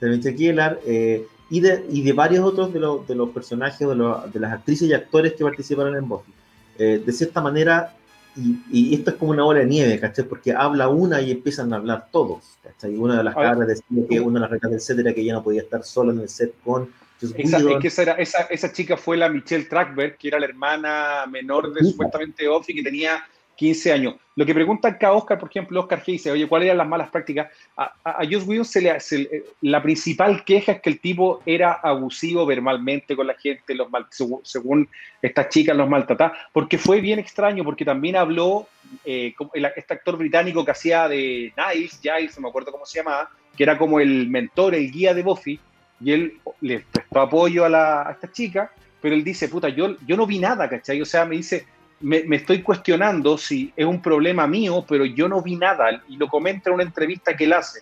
Sarah 0.00 0.16
Michelle 0.16 0.36
Gellar, 0.36 0.80
eh, 0.86 1.26
y, 1.50 1.60
de, 1.60 1.84
y 1.90 2.02
de 2.02 2.12
varios 2.12 2.44
otros 2.44 2.72
de, 2.72 2.80
los- 2.80 3.06
de 3.06 3.14
los 3.14 3.30
personajes, 3.30 3.86
de, 3.86 3.94
los- 3.94 4.32
de 4.32 4.40
las 4.40 4.52
actrices 4.52 4.88
y 4.88 4.92
actores 4.94 5.34
que 5.34 5.44
participaron 5.44 5.96
en 5.96 6.08
Buffy. 6.08 6.32
Eh, 6.78 7.02
de 7.04 7.12
cierta 7.12 7.40
manera, 7.40 7.94
y, 8.34 8.56
y 8.70 8.94
esto 8.94 9.10
es 9.10 9.16
como 9.16 9.32
una 9.32 9.42
bola 9.44 9.60
de 9.60 9.66
nieve, 9.66 10.00
¿cachai? 10.00 10.24
Porque 10.24 10.52
habla 10.52 10.88
una 10.88 11.20
y 11.20 11.30
empiezan 11.30 11.72
a 11.72 11.76
hablar 11.76 12.08
todos, 12.10 12.56
¿cachai? 12.62 12.96
Una 12.96 13.18
de 13.18 13.24
las 13.24 13.34
cabras 13.50 13.68
decía 13.68 14.06
que 14.08 14.20
una 14.20 14.34
de 14.38 14.40
las 14.40 14.50
reglas 14.50 14.70
del 14.72 14.80
set 14.80 14.98
era 14.98 15.12
que 15.12 15.20
ella 15.20 15.34
no 15.34 15.42
podía 15.42 15.60
estar 15.60 15.84
sola 15.84 16.12
en 16.12 16.20
el 16.20 16.28
set 16.30 16.54
con 16.64 16.88
Esa, 17.36 17.58
es 17.58 17.78
que 17.80 17.88
esa, 17.88 18.02
era- 18.02 18.12
esa, 18.14 18.38
esa 18.44 18.72
chica 18.72 18.96
fue 18.96 19.16
la 19.18 19.28
Michelle 19.28 19.66
Trackberg, 19.66 20.16
que 20.16 20.28
era 20.28 20.40
la 20.40 20.46
hermana 20.46 21.26
menor 21.30 21.72
de 21.74 21.84
supuestamente 21.84 22.48
Buffy, 22.48 22.74
que 22.74 22.82
tenía 22.82 23.22
15 23.56 23.92
años. 23.92 24.14
Lo 24.34 24.46
que 24.46 24.54
pregunta 24.54 24.88
acá 24.88 25.12
Oscar, 25.12 25.38
por 25.38 25.50
ejemplo, 25.50 25.78
Oscar 25.80 26.02
G 26.02 26.12
dice, 26.12 26.30
oye, 26.30 26.48
¿cuáles 26.48 26.66
eran 26.66 26.78
las 26.78 26.88
malas 26.88 27.10
prácticas? 27.10 27.48
A, 27.76 27.92
a, 28.02 28.24
Joss 28.24 28.46
Whedon 28.46 28.64
se 28.64 28.80
le, 28.80 28.96
le- 29.10 29.44
la 29.60 29.82
principal 29.82 30.42
queja 30.44 30.72
es 30.72 30.80
que 30.80 30.88
el 30.88 31.00
tipo 31.00 31.42
era 31.44 31.72
abusivo 31.72 32.46
verbalmente 32.46 33.14
con 33.14 33.26
la 33.26 33.34
gente, 33.34 33.74
los 33.74 33.90
mal- 33.90 34.06
según, 34.10 34.88
estas 35.20 35.48
chicas 35.50 35.76
los 35.76 35.88
maltrataba, 35.88 36.32
porque 36.52 36.78
fue 36.78 37.00
bien 37.02 37.18
extraño, 37.18 37.62
porque 37.62 37.84
también 37.84 38.16
habló 38.16 38.66
eh, 39.04 39.34
este 39.76 39.94
actor 39.94 40.16
británico 40.16 40.64
que 40.64 40.70
hacía 40.70 41.08
de 41.08 41.52
Niles, 41.56 42.00
Giles, 42.00 42.34
no 42.36 42.42
me 42.42 42.48
acuerdo 42.48 42.72
cómo 42.72 42.86
se 42.86 43.00
llamaba, 43.00 43.28
que 43.56 43.62
era 43.64 43.76
como 43.76 44.00
el 44.00 44.28
mentor, 44.30 44.74
el 44.74 44.90
guía 44.90 45.12
de 45.12 45.22
Buffy, 45.22 45.60
y 46.00 46.10
él 46.12 46.38
le 46.62 46.80
prestó 46.80 47.20
apoyo 47.20 47.66
a, 47.66 47.68
la, 47.68 48.08
esta 48.10 48.32
chica, 48.32 48.72
pero 49.00 49.14
él 49.14 49.22
dice, 49.22 49.48
puta, 49.48 49.68
yo, 49.68 49.94
yo 50.06 50.16
no 50.16 50.26
vi 50.26 50.38
nada, 50.38 50.68
¿cachai? 50.70 51.00
O 51.02 51.04
sea, 51.04 51.26
me 51.26 51.36
dice, 51.36 51.66
me, 52.02 52.22
me 52.24 52.36
estoy 52.36 52.62
cuestionando 52.62 53.38
si 53.38 53.72
es 53.76 53.86
un 53.86 54.02
problema 54.02 54.46
mío, 54.46 54.84
pero 54.88 55.04
yo 55.04 55.28
no 55.28 55.40
vi 55.42 55.56
nada, 55.56 56.02
y 56.08 56.16
lo 56.16 56.28
comenta 56.28 56.68
en 56.70 56.74
una 56.74 56.82
entrevista 56.84 57.36
que 57.36 57.44
él 57.44 57.52
hace. 57.52 57.80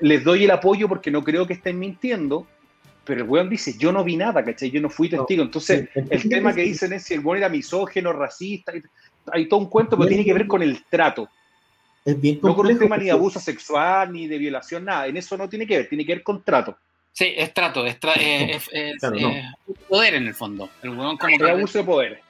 Les 0.00 0.24
doy 0.24 0.44
el 0.44 0.50
apoyo 0.50 0.88
porque 0.88 1.10
no 1.10 1.22
creo 1.24 1.46
que 1.46 1.52
estén 1.54 1.78
mintiendo, 1.78 2.46
pero 3.04 3.22
el 3.22 3.28
weón 3.28 3.48
dice, 3.48 3.74
yo 3.78 3.92
no 3.92 4.04
vi 4.04 4.16
nada, 4.16 4.44
¿cachai? 4.44 4.70
Yo 4.70 4.80
no 4.80 4.90
fui 4.90 5.08
testigo. 5.08 5.42
Entonces, 5.42 5.88
Sí, 5.94 6.00
el 6.10 6.28
tema 6.28 6.54
que 6.54 6.62
dicen 6.62 6.92
es 6.92 7.04
si 7.04 7.14
el 7.14 7.20
weón 7.20 7.38
era 7.38 7.48
misógeno, 7.48 8.12
racista, 8.12 8.72
hay 9.32 9.48
todo 9.48 9.60
un 9.60 9.70
cuento, 9.70 9.96
pero 9.96 10.08
tiene 10.08 10.24
que 10.24 10.34
ver 10.34 10.46
con 10.46 10.62
el 10.62 10.84
trato. 10.84 11.28
es 12.04 12.20
bien 12.20 12.36
No 12.36 12.40
con 12.40 12.50
un 12.50 12.56
complejo. 12.56 12.80
tema 12.80 12.96
ni 12.98 13.04
de 13.06 13.10
abuso 13.10 13.40
sexual, 13.40 14.12
ni 14.12 14.26
de 14.26 14.38
violación, 14.38 14.84
nada. 14.84 15.06
En 15.06 15.16
eso 15.16 15.36
no 15.36 15.48
tiene 15.48 15.66
que 15.66 15.76
ver, 15.78 15.88
tiene 15.88 16.04
que 16.04 16.14
ver 16.14 16.22
con 16.22 16.42
trato. 16.42 16.76
sí, 17.12 17.32
es 17.36 17.52
trato, 17.52 17.84
es, 17.86 17.98
tra- 18.00 18.16
es- 18.16 18.68
es- 18.72 18.98
Claro, 19.00 19.18
no. 19.20 19.30
es 19.30 19.44
poder 19.88 20.14
en 20.14 20.26
el 20.28 20.34
fondo. 20.34 20.68
El 20.82 20.90
weón 20.90 21.16
como 21.18 21.34
Es 21.34 21.42
que, 21.42 21.50
abuso 21.50 21.78
de 21.78 21.84
poder. 21.84 22.20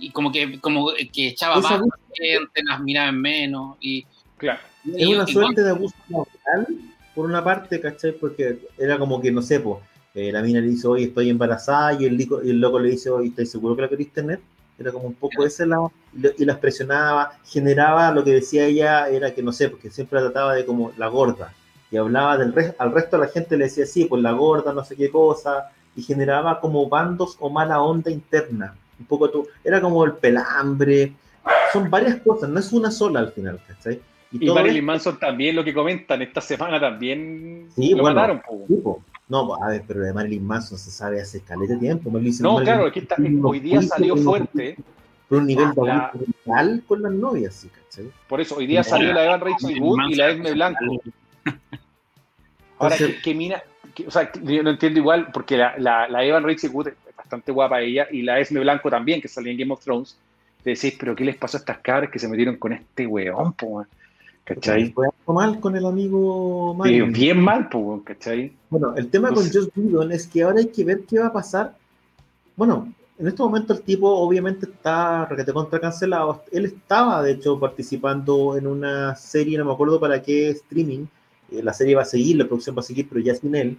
Y 0.00 0.10
como 0.10 0.30
que, 0.32 0.60
como 0.60 0.90
que 1.12 1.28
echaba 1.28 1.56
Es 1.58 1.62
más 1.64 1.80
gente, 2.14 2.62
las 2.64 2.80
miraba 2.80 3.08
en 3.08 3.20
menos. 3.20 3.76
Y, 3.80 4.06
Claro. 4.36 4.60
Es 4.86 5.00
y- 5.08 5.14
una 5.14 5.24
y- 5.28 5.32
suerte 5.32 5.62
de 5.62 5.70
abuso 5.70 5.94
laboral, 6.08 6.66
por 7.14 7.26
una 7.26 7.42
parte, 7.42 7.80
¿cachai? 7.80 8.12
Porque 8.12 8.58
era 8.78 8.98
como 8.98 9.20
que, 9.20 9.32
no 9.32 9.42
sé, 9.42 9.58
pues, 9.60 9.78
eh, 10.14 10.30
la 10.32 10.42
mina 10.42 10.60
le 10.60 10.68
dice, 10.68 10.86
oye, 10.86 11.04
estoy 11.06 11.28
embarazada, 11.30 11.94
y 12.00 12.04
el, 12.04 12.16
lico- 12.16 12.40
y 12.44 12.50
el 12.50 12.60
loco 12.60 12.78
le 12.78 12.90
dice, 12.90 13.10
oye, 13.10 13.28
¿estás 13.28 13.50
seguro 13.50 13.74
que 13.76 13.82
la 13.82 13.88
querés 13.88 14.12
tener? 14.12 14.40
Era 14.78 14.92
como 14.92 15.08
un 15.08 15.14
poco 15.14 15.44
ese 15.44 15.66
lado, 15.66 15.90
y, 16.38 16.44
las 16.44 16.58
presionaba, 16.58 17.32
generaba, 17.44 18.12
lo 18.12 18.22
que 18.22 18.30
decía 18.30 18.66
ella 18.66 19.08
era 19.08 19.34
que, 19.34 19.42
no 19.42 19.50
sé, 19.52 19.68
porque 19.68 19.90
siempre 19.90 20.20
la 20.20 20.26
trataba 20.26 20.54
de 20.54 20.64
como 20.64 20.92
la 20.96 21.08
gorda, 21.08 21.52
y 21.90 21.96
hablaba 21.96 22.38
del 22.38 22.52
resto, 22.52 22.76
al 22.80 22.92
resto 22.92 23.18
de 23.18 23.26
la 23.26 23.32
gente 23.32 23.56
le 23.56 23.64
decía, 23.64 23.86
sí, 23.86 24.04
pues 24.04 24.22
la 24.22 24.32
gorda, 24.32 24.72
no 24.72 24.84
sé 24.84 24.94
qué 24.94 25.10
cosa, 25.10 25.70
y 25.96 26.02
generaba 26.02 26.60
como 26.60 26.88
bandos 26.88 27.36
o 27.40 27.50
mala 27.50 27.80
onda 27.82 28.10
interna, 28.12 28.76
un 28.98 29.06
poco 29.06 29.30
tú, 29.30 29.46
era 29.64 29.80
como 29.80 30.04
el 30.04 30.12
pelambre, 30.14 31.12
son 31.72 31.88
varias 31.90 32.16
cosas, 32.22 32.48
no 32.50 32.58
es 32.60 32.72
una 32.72 32.90
sola 32.90 33.20
al 33.20 33.32
final, 33.32 33.60
¿cachai? 33.66 34.00
Y 34.30 34.44
todo 34.44 34.56
Marilyn 34.56 34.84
Manson 34.84 35.18
también, 35.18 35.56
lo 35.56 35.64
que 35.64 35.72
comentan, 35.72 36.20
esta 36.20 36.40
semana 36.42 36.78
también 36.78 37.68
Sí, 37.74 37.90
lo 37.92 38.02
bueno. 38.02 38.14
mataron. 38.16 38.42
po. 38.46 38.64
tipo. 38.68 39.02
No, 39.28 39.54
a 39.62 39.68
ver, 39.68 39.84
pero 39.86 40.00
de 40.00 40.12
Marilyn 40.12 40.46
Manson 40.46 40.78
se 40.78 40.90
sabe 40.90 41.20
hace 41.20 41.40
caleta 41.42 41.74
de 41.74 41.80
tiempo. 41.80 42.10
No, 42.10 42.18
Marilyn 42.18 42.38
claro, 42.64 42.86
es 42.86 42.92
que 42.92 43.00
está- 43.00 43.16
hoy 43.42 43.60
día 43.60 43.80
salió 43.82 44.16
fuerte. 44.16 44.76
Por 45.28 45.38
un 45.38 45.46
nivel 45.46 45.66
abuso 45.66 46.10
mental 46.46 46.82
con 46.88 47.02
las 47.02 47.12
novias, 47.12 47.54
sí, 47.54 47.68
¿cachai? 47.68 48.10
Por 48.28 48.40
eso, 48.40 48.56
hoy 48.56 48.66
día 48.66 48.82
Sí, 48.82 48.90
salió 48.90 49.12
la- 49.12 49.24
Evan 49.26 49.40
Rachel 49.40 49.80
Wood 49.80 49.98
y 50.10 50.14
la 50.14 50.30
Esme 50.30 50.52
Blanco. 50.54 50.78
Ahora, 52.78 52.94
Entonces- 52.94 53.16
que, 53.16 53.22
que 53.22 53.34
mina, 53.34 53.62
que- 53.94 54.06
o 54.06 54.10
sea, 54.10 54.30
yo 54.42 54.62
no 54.62 54.70
entiendo 54.70 55.00
igual, 55.00 55.28
porque 55.32 55.56
la, 55.56 55.76
la, 55.78 56.08
la 56.08 56.24
Evan 56.24 56.44
Rachel 56.44 56.70
Wood 56.72 56.88
bastante 57.28 57.52
guapa 57.52 57.80
ella, 57.82 58.06
y 58.10 58.22
la 58.22 58.40
Esme 58.40 58.60
Blanco 58.60 58.88
también, 58.90 59.20
que 59.20 59.28
salía 59.28 59.52
en 59.52 59.58
Game 59.58 59.72
of 59.72 59.84
Thrones, 59.84 60.16
te 60.64 60.70
decís, 60.70 60.96
pero 60.98 61.14
¿qué 61.14 61.24
les 61.24 61.36
pasó 61.36 61.58
a 61.58 61.60
estas 61.60 61.78
cabras 61.78 62.10
que 62.10 62.18
se 62.18 62.26
metieron 62.28 62.56
con 62.56 62.72
este 62.72 63.06
weón, 63.06 63.52
po? 63.52 63.84
¿cachai? 64.44 64.90
Fue 64.92 65.08
mal 65.34 65.60
con 65.60 65.76
el 65.76 65.84
amigo 65.84 66.72
Sí, 66.72 66.78
Marilyn. 66.78 67.12
bien 67.12 67.40
mal, 67.40 67.68
po, 67.68 68.02
¿cachai? 68.02 68.50
Bueno, 68.70 68.94
el 68.96 69.10
tema 69.10 69.28
con 69.28 69.44
Entonces- 69.44 69.70
Joss 69.74 69.84
Whedon 69.84 70.10
es 70.12 70.26
que 70.26 70.42
ahora 70.42 70.60
hay 70.60 70.68
que 70.68 70.84
ver 70.84 71.02
qué 71.08 71.18
va 71.18 71.26
a 71.26 71.32
pasar. 71.34 71.76
Bueno, 72.56 72.90
en 73.18 73.28
este 73.28 73.42
momento 73.42 73.74
el 73.74 73.82
tipo 73.82 74.08
obviamente 74.10 74.64
está 74.66 75.26
requete 75.26 75.52
contra 75.52 75.78
cancelado. 75.80 76.42
Él 76.50 76.64
estaba, 76.64 77.22
de 77.22 77.32
hecho, 77.32 77.60
participando 77.60 78.56
en 78.56 78.66
una 78.66 79.14
serie, 79.16 79.58
no 79.58 79.66
me 79.66 79.72
acuerdo 79.72 80.00
para 80.00 80.22
qué 80.22 80.48
streaming. 80.50 81.04
Eh, 81.52 81.62
la 81.62 81.74
serie 81.74 81.94
va 81.94 82.02
a 82.02 82.06
seguir, 82.06 82.36
la 82.36 82.46
producción 82.46 82.74
va 82.76 82.80
a 82.80 82.84
seguir, 82.84 83.06
pero 83.08 83.20
ya 83.20 83.34
sin 83.34 83.54
él. 83.54 83.76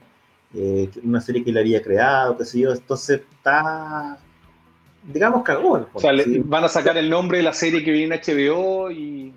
Eh, 0.54 0.90
una 1.04 1.22
serie 1.22 1.44
que 1.44 1.52
él 1.52 1.58
había 1.58 1.82
creado, 1.82 2.38
qué 2.38 2.46
sé 2.46 2.60
yo. 2.60 2.72
Entonces 2.72 3.22
está, 3.32 4.18
digamos, 5.12 5.44
cagó. 5.44 5.78
en 5.78 5.84
el 5.84 5.90
O 5.94 6.00
sea, 6.00 6.24
¿sí? 6.24 6.40
van 6.40 6.64
a 6.64 6.68
sacar 6.68 6.98
el 6.98 7.10
nombre 7.10 7.38
de 7.38 7.44
la 7.44 7.54
serie 7.54 7.84
que 7.84 7.92
viene 7.92 8.16
en 8.16 8.22
HBO 8.22 8.92
y... 8.92 9.34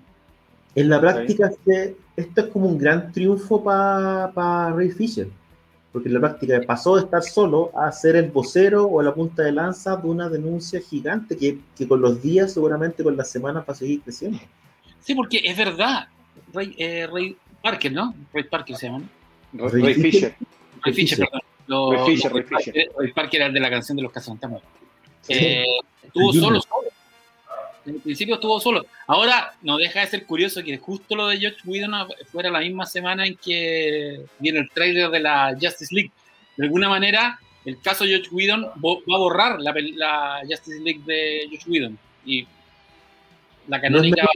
En 0.75 0.89
la 0.89 0.99
práctica, 1.01 1.49
este- 1.49 1.97
esto 2.17 2.41
es 2.41 2.47
como 2.47 2.67
un 2.67 2.79
gran 2.79 3.13
triunfo 3.13 3.63
para 3.63 4.71
Ray 4.73 4.91
Fisher, 4.91 5.29
porque 5.93 6.09
en 6.09 6.15
la 6.15 6.21
práctica 6.21 6.59
pasó 6.67 6.97
de 6.97 7.03
estar 7.03 7.23
solo 7.23 7.71
a 7.77 7.93
ser 7.93 8.17
el 8.17 8.31
vocero 8.31 8.87
o 8.87 9.03
la 9.03 9.13
punta 9.15 9.43
de 9.43 9.53
lanza 9.53 9.97
de 9.97 10.09
una 10.09 10.31
denuncia 10.31 10.81
gigante 10.81 11.37
que, 11.37 11.59
que 11.77 11.87
con 11.87 12.01
los 12.01 12.23
días, 12.23 12.55
seguramente 12.55 13.03
con 13.05 13.17
las 13.19 13.31
semanas, 13.31 13.65
va 13.69 13.73
a 13.75 13.77
seguir 13.77 14.01
creciendo. 14.01 14.39
Sí, 15.01 15.15
porque 15.15 15.43
es 15.45 15.55
verdad. 15.57 16.07
Ray, 16.55 16.75
eh, 16.79 17.07
Ray 17.13 17.37
Parker, 17.63 17.93
¿no? 17.93 18.15
Ray 18.33 18.45
Parker 18.45 18.75
se 18.77 18.87
llama. 18.87 19.03
¿no? 19.53 19.69
Ray, 19.69 19.83
Ray 19.83 19.95
Fisher. 19.95 20.01
Ray 20.01 20.11
Fisher, 20.11 20.31
Fisher. 20.39 20.47
Perdón. 20.83 21.41
Lo- 21.67 21.93
Ray 21.93 22.17
Fisher. 22.17 22.33
Ray 22.99 23.13
Parker 23.13 23.41
era 23.41 23.47
el 23.47 23.55
de 23.55 23.61
la 23.61 23.71
canción 23.71 23.97
de 23.97 24.03
los 24.03 24.13
cazafantasmas. 24.13 24.63
Sí. 25.23 25.33
Eh, 25.35 25.65
estuvo 26.03 26.33
El 26.33 26.41
solo, 26.41 26.61
solo. 26.61 26.89
En 27.85 28.01
principio 28.01 28.37
estuvo 28.37 28.61
solo. 28.61 28.87
Ahora 29.07 29.55
no 29.63 29.77
deja 29.77 30.01
de 30.01 30.07
ser 30.07 30.25
curioso 30.27 30.63
que 30.63 30.79
justo 30.79 31.17
lo 31.17 31.27
de 31.29 31.39
George 31.39 31.59
Whedon 31.65 32.09
fuera 32.31 32.51
la 32.51 32.61
misma 32.61 32.87
semana 32.87 33.27
en 33.27 33.37
que 33.37 34.25
viene 34.39 34.61
el 34.61 34.71
trailer 34.71 35.11
de 35.11 35.21
la 35.21 35.57
Justice 35.61 35.93
League. 35.95 36.13
De 36.57 36.67
alguna 36.67 36.89
manera, 36.89 37.41
el 37.65 37.81
caso 37.81 38.05
George 38.05 38.29
Whedon 38.31 38.63
va 38.65 39.17
a 39.17 39.19
borrar 39.19 39.61
la, 39.61 39.75
la 39.97 40.41
Justice 40.49 40.81
League 40.81 41.03
de 41.07 41.47
George 41.51 41.69
Whedon. 41.71 41.99
Y 42.25 42.47
la 43.69 43.81
canónica. 43.81 44.27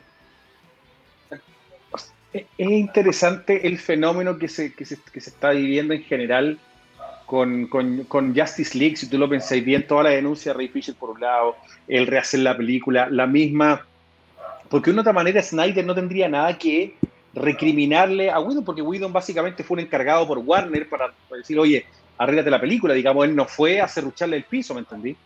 Es 2.59 2.71
interesante 2.71 3.67
el 3.67 3.79
fenómeno 3.79 4.39
que 4.39 4.49
se, 4.49 4.73
que 4.73 4.85
se, 4.85 4.99
que 5.13 5.21
se 5.21 5.31
está 5.31 5.51
viviendo 5.51 5.95
en 5.95 6.03
general 6.03 6.59
con, 7.27 7.67
con, 7.67 8.05
con, 8.05 8.35
Justice 8.35 8.79
League, 8.79 8.97
si 8.97 9.09
tú 9.09 9.19
lo 9.19 9.29
pensáis 9.29 9.65
bien, 9.65 9.87
toda 9.87 10.05
la 10.05 10.11
denuncia 10.11 10.53
de 10.53 10.59
Ray 10.59 10.69
Fisher 10.69 10.95
por 10.95 11.11
un 11.11 11.21
lado, 11.21 11.57
el 11.89 12.07
rehacer 12.07 12.41
la 12.41 12.57
película, 12.57 13.09
la 13.11 13.27
misma, 13.27 13.85
porque 14.69 14.91
de 14.91 14.93
una 14.93 15.03
otra 15.03 15.13
manera 15.13 15.43
Snyder 15.43 15.85
no 15.85 15.95
tendría 15.95 16.29
nada 16.29 16.57
que 16.57 16.95
recriminarle 17.35 18.31
a 18.31 18.41
Whedon, 18.41 18.65
porque 18.65 18.81
Whedon 18.81 19.13
básicamente 19.13 19.63
fue 19.65 19.77
un 19.77 19.81
encargado 19.81 20.27
por 20.27 20.39
Warner 20.39 20.89
para, 20.89 21.13
decir, 21.37 21.59
oye, 21.59 21.85
arréglate 22.17 22.51
la 22.51 22.61
película, 22.61 22.95
digamos, 22.95 23.25
él 23.27 23.37
no 23.37 23.45
fue 23.45 23.81
a 23.81 23.89
cerrucharle 23.89 24.37
el 24.37 24.45
piso, 24.45 24.73
¿me 24.73 24.81
entendí? 24.81 25.17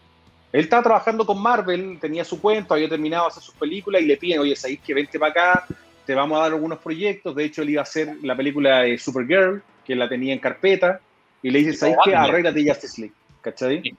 Él 0.53 0.63
estaba 0.63 0.83
trabajando 0.83 1.25
con 1.25 1.41
Marvel, 1.41 1.99
tenía 2.01 2.25
su 2.25 2.41
cuento, 2.41 2.75
había 2.75 2.89
terminado 2.89 3.25
de 3.25 3.29
hacer 3.29 3.43
sus 3.43 3.55
películas 3.55 4.03
y 4.03 4.07
le 4.07 4.17
piden, 4.17 4.41
oye, 4.41 4.57
sabéis 4.57 4.81
que 4.81 4.95
vente 4.95 5.19
para 5.19 5.31
acá, 5.31 5.67
te 6.11 6.17
vamos 6.17 6.41
a 6.41 6.43
dar 6.43 6.53
algunos 6.55 6.81
proyectos. 6.81 7.37
De 7.37 7.45
hecho, 7.45 7.63
él 7.63 7.71
iba 7.71 7.83
a 7.83 7.85
hacer 7.85 8.17
la 8.23 8.37
película 8.37 8.81
de 8.81 8.99
Supergirl, 8.99 9.63
que 9.85 9.95
la 9.95 10.09
tenía 10.09 10.33
en 10.33 10.41
carpeta 10.41 10.99
y 11.41 11.51
le 11.51 11.61
dices, 11.61 11.79
¿sabes 11.79 11.99
qué? 12.05 12.17
Arréglate 12.17 12.69
Justice 12.69 13.01
League, 13.01 13.15
¿cachai? 13.41 13.97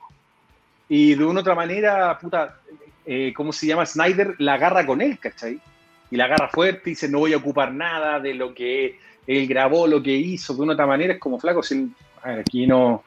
Y 0.90 1.16
de 1.16 1.24
una 1.24 1.40
u 1.40 1.40
otra 1.40 1.56
manera, 1.56 2.20
puta, 2.20 2.60
eh, 3.06 3.32
¿cómo 3.34 3.54
se 3.54 3.68
llama? 3.68 3.86
Snyder 3.86 4.36
la 4.40 4.56
agarra 4.56 4.86
con 4.86 5.00
él, 5.00 5.18
¿cachai? 5.20 5.58
Y 6.10 6.18
la 6.18 6.26
agarra 6.26 6.50
fuerte 6.50 6.90
y 6.90 6.90
dice, 6.90 7.08
no 7.08 7.20
voy 7.20 7.32
a 7.32 7.38
ocupar 7.38 7.74
nada 7.74 8.20
de 8.20 8.34
lo 8.34 8.54
que 8.54 9.00
él 9.26 9.48
grabó, 9.48 9.88
lo 9.88 10.04
que 10.04 10.12
hizo, 10.12 10.54
de 10.54 10.64
una 10.64 10.72
u 10.72 10.74
otra 10.74 10.88
manera, 10.88 11.14
es 11.14 11.20
como 11.22 11.40
flaco, 11.40 11.64
si, 11.64 11.94
aquí 12.22 12.68
no, 12.68 13.06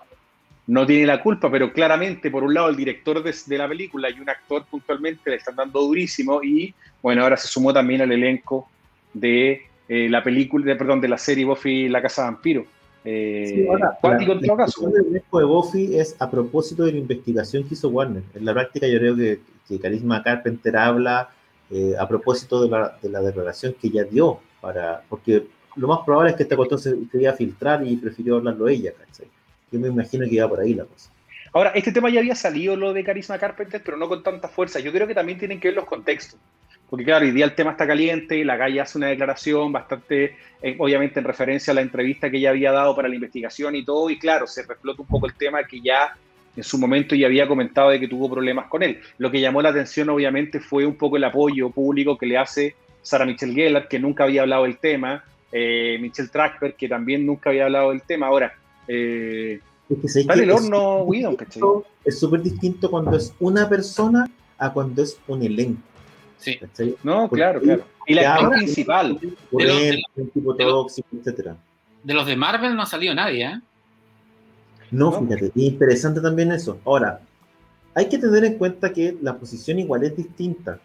no 0.69 0.87
tiene 0.87 1.05
la 1.05 1.21
culpa, 1.21 1.51
pero 1.51 1.75
claramente, 1.75 2.31
por 2.31 2.43
un 2.43 2.55
lado, 2.55 2.71
el 2.71 2.77
director 2.77 3.23
de, 3.23 3.59
la 3.59 3.69
película 3.69 4.09
y 4.09 4.19
un 4.19 4.31
actor 4.31 4.65
puntualmente 4.65 5.29
le 5.29 5.37
están 5.37 5.57
dando 5.57 5.83
durísimo 5.83 6.43
y, 6.43 6.75
bueno, 7.03 7.23
ahora 7.23 7.37
se 7.37 7.49
sumó 7.49 7.71
también 7.71 8.01
al 8.01 8.11
elenco 8.11 8.71
de 9.15 9.63
eh, 9.89 10.09
la 10.09 10.23
película, 10.23 10.65
de, 10.67 10.77
perdón, 10.77 11.01
de 11.01 11.09
la 11.09 11.19
serie 11.19 11.45
Buffy 11.45 11.89
La 11.89 12.03
Casa 12.03 12.25
Vampiro. 12.25 12.67
Eh, 13.07 13.67
ahora, 13.69 13.99
la, 14.03 14.17
de 14.17 15.45
Buffy 15.45 15.97
es 15.99 16.17
a 16.19 16.31
propósito 16.31 16.85
de 16.85 16.93
la 16.93 16.99
investigación 16.99 17.65
que 17.65 17.75
hizo 17.75 17.89
Warner. 17.89 18.23
En 18.35 18.45
la 18.45 18.55
práctica 18.55 18.87
yo 18.87 18.99
creo 18.99 19.15
que, 19.15 19.41
que 19.69 19.79
Carisma 19.79 20.23
Carpenter 20.23 20.77
habla 20.77 21.29
eh, 21.71 21.95
a 21.99 22.09
propósito 22.09 22.63
de 22.63 22.71
la, 22.71 22.97
de 23.03 23.09
la, 23.11 23.21
declaración 23.21 23.75
que 23.81 23.89
ella 23.89 24.05
dio, 24.05 24.41
para, 24.61 25.03
porque 25.09 25.45
lo 25.77 25.89
más 25.89 26.01
probable 26.05 26.31
es 26.31 26.37
que 26.37 26.45
esta 26.45 26.57
cuestión 26.57 26.81
se 26.81 26.97
quería 27.11 27.35
filtrar 27.35 27.87
y 27.87 27.97
prefirió 27.97 28.37
hablarlo 28.37 28.69
ella, 28.69 28.93
Yo 29.71 29.81
me 29.81 29.89
imagino 29.89 30.27
que 30.27 30.35
iba 30.37 30.49
por 30.49 30.61
ahí 30.61 30.75
la 30.75 30.85
cosa. 30.85 31.11
Ahora, 31.53 31.71
este 31.71 31.93
tema 31.93 32.11
ya 32.11 32.21
había 32.21 32.35
salido 32.35 32.75
lo 32.75 32.93
de 32.93 33.05
Carisma 33.05 33.39
Carpenter, 33.39 33.81
pero 33.85 33.97
no 33.97 34.09
con 34.09 34.23
tanta 34.23 34.49
fuerza. 34.49 34.81
Yo 34.81 34.91
creo 34.93 35.07
que 35.07 35.15
también 35.15 35.39
tienen 35.39 35.61
que 35.61 35.69
ver 35.69 35.77
los 35.77 35.85
contextos. 35.85 36.39
Porque 36.89 37.05
claro, 37.05 37.25
hoy 37.25 37.33
día 37.33 37.45
el 37.45 37.55
tema 37.55 37.73
está 37.73 37.87
caliente, 37.87 38.45
la 38.45 38.59
calle 38.59 38.81
hace 38.81 38.99
una 38.99 39.09
declaración 39.09 39.73
bastante, 39.73 40.37
eh, 40.63 40.77
obviamente 40.79 41.19
en 41.19 41.25
referencia 41.25 41.73
a 41.73 41.75
la 41.75 41.81
entrevista 41.81 42.31
que 42.31 42.37
ella 42.37 42.51
había 42.51 42.73
dado 42.73 42.95
para 42.95 43.09
la 43.09 43.15
investigación 43.15 43.75
y 43.75 43.85
todo, 43.85 44.11
y 44.11 44.19
claro, 44.19 44.47
se 44.47 44.63
reflota 44.63 45.03
un 45.03 45.09
poco 45.09 45.27
el 45.27 45.35
tema 45.35 45.65
que 45.65 45.81
ya 45.81 46.17
en 46.57 46.63
su 46.63 46.79
momento 46.79 47.15
ya 47.15 47.27
había 47.27 47.49
comentado 47.49 47.91
de 47.91 47.99
que 47.99 48.09
tuvo 48.09 48.31
problemas 48.31 48.67
con 48.69 48.83
él. 48.83 49.01
Lo 49.19 49.31
que 49.31 49.41
llamó 49.41 49.61
la 49.61 49.71
atención 49.71 50.09
obviamente 50.11 50.61
fue 50.61 50.87
un 50.87 50.95
poco 50.95 51.17
el 51.17 51.25
apoyo 51.25 51.71
público 51.71 52.17
que 52.17 52.27
le 52.27 52.39
hace 52.39 52.77
Sara 53.03 53.27
Michelle 53.27 53.55
Gellar, 53.55 53.89
que 53.89 53.99
nunca 53.99 54.25
había 54.25 54.43
hablado 54.43 54.63
del 54.65 54.79
tema, 54.79 55.25
eh, 55.51 55.99
Michelle 56.01 56.29
Trackper, 56.29 56.75
que 56.75 56.89
también 56.89 57.27
nunca 57.27 57.51
había 57.51 57.65
hablado 57.65 57.91
del 57.91 58.03
tema. 58.03 58.27
Ahora, 58.27 58.55
eh, 58.89 59.61
es 60.03 60.17
el 60.17 60.51
horno, 60.51 61.07
Es 62.05 62.19
súper 62.19 62.43
distinto 62.43 62.91
cuando 62.91 63.17
es 63.17 63.35
una 63.41 63.69
persona 63.69 64.31
a 64.59 64.73
cuando 64.73 65.03
es 65.03 65.19
un 65.27 65.43
elenco. 65.43 65.83
Sí. 66.45 66.95
No, 67.03 67.29
claro, 67.31 67.61
claro. 67.61 67.85
Y 68.07 68.15
la 68.15 68.35
actriz 68.35 68.65
principal. 68.65 69.19
De 69.19 69.65
los, 69.65 69.81
de, 69.81 70.03
tipo 70.35 70.55
tóxico, 70.55 71.09
etcétera. 71.19 71.57
de 72.03 72.15
los 72.15 72.27
de 72.27 72.37
Marvel 72.37 72.77
no 72.77 72.83
ha 72.83 72.87
salido 72.87 73.15
nadie, 73.15 73.47
¿eh? 73.47 73.61
No, 74.91 75.11
fíjate, 75.11 75.51
interesante 75.55 76.21
también 76.21 76.53
eso. 76.53 76.79
Ahora, 76.85 77.21
hay 77.95 78.09
que 78.09 78.19
tener 78.19 78.45
en 78.45 78.59
cuenta 78.59 78.93
que 78.93 79.17
la 79.23 79.39
posición 79.39 79.79
igual 79.79 80.05
es 80.05 80.17
distinta. 80.17 80.79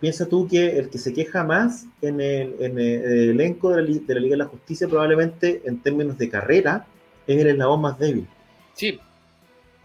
Piensa 0.00 0.26
tú 0.26 0.46
que 0.46 0.78
el 0.78 0.90
que 0.90 0.98
se 0.98 1.14
queja 1.14 1.42
más 1.42 1.86
en 2.02 2.20
el, 2.20 2.54
en 2.60 2.78
el 2.78 3.30
elenco 3.30 3.70
de 3.70 3.82
la, 3.82 3.88
de 3.88 4.14
la, 4.14 4.20
Liga 4.20 4.34
de 4.34 4.44
la 4.44 4.44
Justicia, 4.44 4.86
probablemente 4.86 5.62
en 5.64 5.80
términos 5.80 6.18
de 6.18 6.28
carrera, 6.28 6.86
es 7.26 7.38
el 7.38 7.46
eslabón 7.46 7.80
más 7.80 7.98
débil. 7.98 8.28
Sí, 8.74 9.00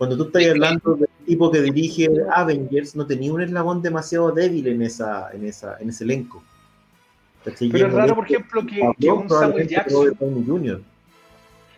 cuando 0.01 0.17
tú 0.17 0.23
estás 0.23 0.47
hablando 0.49 0.95
del 0.95 1.09
tipo 1.27 1.51
que 1.51 1.61
dirige 1.61 2.09
Avengers, 2.33 2.95
no 2.95 3.05
tenía 3.05 3.31
un 3.31 3.43
eslabón 3.43 3.83
demasiado 3.83 4.31
débil 4.31 4.65
en, 4.65 4.81
esa, 4.81 5.29
en, 5.31 5.45
esa, 5.45 5.77
en 5.79 5.89
ese 5.89 6.05
elenco. 6.05 6.43
Pero 7.43 7.85
es 7.85 7.93
raro, 7.93 8.15
por 8.15 8.25
ejemplo, 8.25 8.65
que, 8.65 8.81
un 8.81 9.29
Samuel 9.29 9.67
Jackson. 9.67 10.17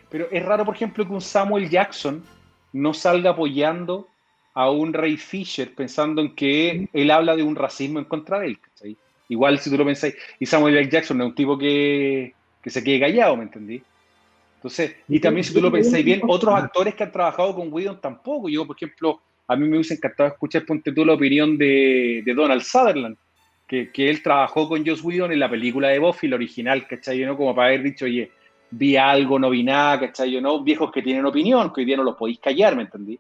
Pero 0.10 0.28
es 0.32 0.46
raro, 0.46 0.64
por 0.64 0.74
ejemplo, 0.74 1.06
que 1.06 1.12
un 1.12 1.20
Samuel 1.20 1.70
Jackson 1.70 2.24
no 2.72 2.94
salga 2.94 3.32
apoyando 3.32 4.08
a 4.54 4.72
un 4.72 4.94
Ray 4.94 5.18
Fisher 5.18 5.76
pensando 5.76 6.22
en 6.22 6.34
que 6.34 6.88
él 6.94 7.12
habla 7.12 7.36
de 7.36 7.44
un 7.44 7.58
racismo 7.58 8.00
en 8.00 8.06
contra 8.06 8.40
de 8.40 8.48
él. 8.48 8.60
Igual 9.28 9.60
si 9.60 9.70
tú 9.70 9.78
lo 9.78 9.84
pensáis, 9.84 10.16
y 10.40 10.46
Samuel 10.46 10.90
Jackson 10.90 11.18
no 11.18 11.26
es 11.26 11.30
un 11.32 11.36
tipo 11.36 11.58
que, 11.58 12.34
que 12.62 12.70
se 12.70 12.86
quede 12.86 13.02
callado, 13.02 13.36
¿me 13.36 13.44
entendí? 13.44 13.84
Entonces, 14.64 14.96
y 15.10 15.20
también 15.20 15.44
si 15.44 15.54
tú 15.54 15.60
lo 15.60 15.70
pensáis 15.70 16.06
bien, 16.06 16.22
otros 16.26 16.56
actores 16.56 16.96
que 16.96 17.04
han 17.04 17.12
trabajado 17.12 17.54
con 17.54 17.72
Whedon 17.72 18.00
tampoco. 18.00 18.48
Yo, 18.48 18.66
por 18.66 18.78
ejemplo, 18.78 19.20
a 19.46 19.58
mí 19.58 19.68
me 19.68 19.76
hubiese 19.76 19.96
encantado 19.96 20.30
escuchar, 20.30 20.66
ponte 20.66 20.94
tú, 20.94 21.04
la 21.04 21.16
opinión 21.16 21.58
de, 21.58 22.24
Donald 22.34 22.62
Sutherland, 22.62 23.18
que, 23.68 23.92
él 23.98 24.24
trabajó 24.24 24.70
con 24.70 24.86
Joss 24.88 25.04
Whedon 25.04 25.34
en 25.34 25.40
la 25.40 25.50
película 25.50 25.90
de 25.90 26.00
Buffy, 26.00 26.30
la 26.30 26.38
original, 26.38 26.88
¿cachai? 26.88 27.26
¿no? 27.26 27.36
Como 27.36 27.54
para 27.54 27.68
haber 27.68 27.84
dicho, 27.84 28.06
oye, 28.06 28.32
vi 28.72 28.96
algo, 28.96 29.38
no 29.38 29.50
vi 29.50 29.64
nada, 29.64 30.00
¿cachai? 30.00 30.40
¿no? 30.40 30.64
Viejos 30.64 30.94
que 30.94 31.02
tienen 31.02 31.26
opinión, 31.26 31.74
que 31.74 31.82
hoy 31.82 31.86
día 31.86 31.98
no 31.98 32.04
los 32.04 32.16
podéis 32.16 32.40
callar, 32.40 32.74
¿me 32.78 32.84
entendí? 32.84 33.20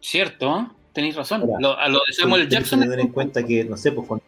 Cierto, 0.00 0.70
tenéis 0.94 1.16
razón. 1.16 1.42
a 1.42 1.88
lo 1.90 1.98
de 2.06 2.14
Samuel 2.14 2.48
Jackson. 2.48 2.80
Tener 2.80 3.00
en 3.00 3.08
cuenta 3.08 3.44
que, 3.44 3.62
no 3.62 3.76
sé, 3.76 3.92
pues 3.92 4.08
cuando 4.08 4.24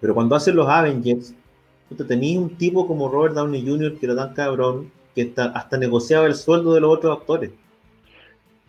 Pero 0.00 0.14
cuando 0.14 0.36
hacen 0.36 0.56
los 0.56 0.68
Avengers, 0.68 1.34
tú 1.96 2.04
tenías 2.04 2.38
un 2.38 2.56
tipo 2.56 2.86
como 2.86 3.08
Robert 3.08 3.34
Downey 3.34 3.66
Jr. 3.66 3.98
que 3.98 4.06
era 4.06 4.16
tan 4.16 4.34
cabrón 4.34 4.90
que 5.14 5.32
hasta 5.36 5.78
negociaba 5.78 6.26
el 6.26 6.34
sueldo 6.34 6.74
de 6.74 6.80
los 6.80 6.90
otros 6.96 7.18
actores. 7.18 7.50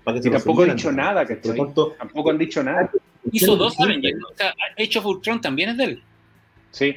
Para 0.04 0.22
que 0.22 0.30
tampoco 0.30 0.64
han 0.64 0.76
dicho 0.76 0.92
nada, 0.92 1.26
que 1.26 1.36
Tampoco 1.36 2.30
han 2.30 2.38
dicho 2.38 2.64
nada. 2.64 2.90
Hizo 3.30 3.58
dos 3.58 3.78
Avengers. 3.78 4.24
O 4.24 4.38
sea, 4.38 4.54
Age 4.78 5.00
of 5.00 5.06
Ultron 5.06 5.42
también 5.42 5.72
es 5.72 5.78
de 5.78 5.84
él. 5.84 6.04
Sí. 6.72 6.96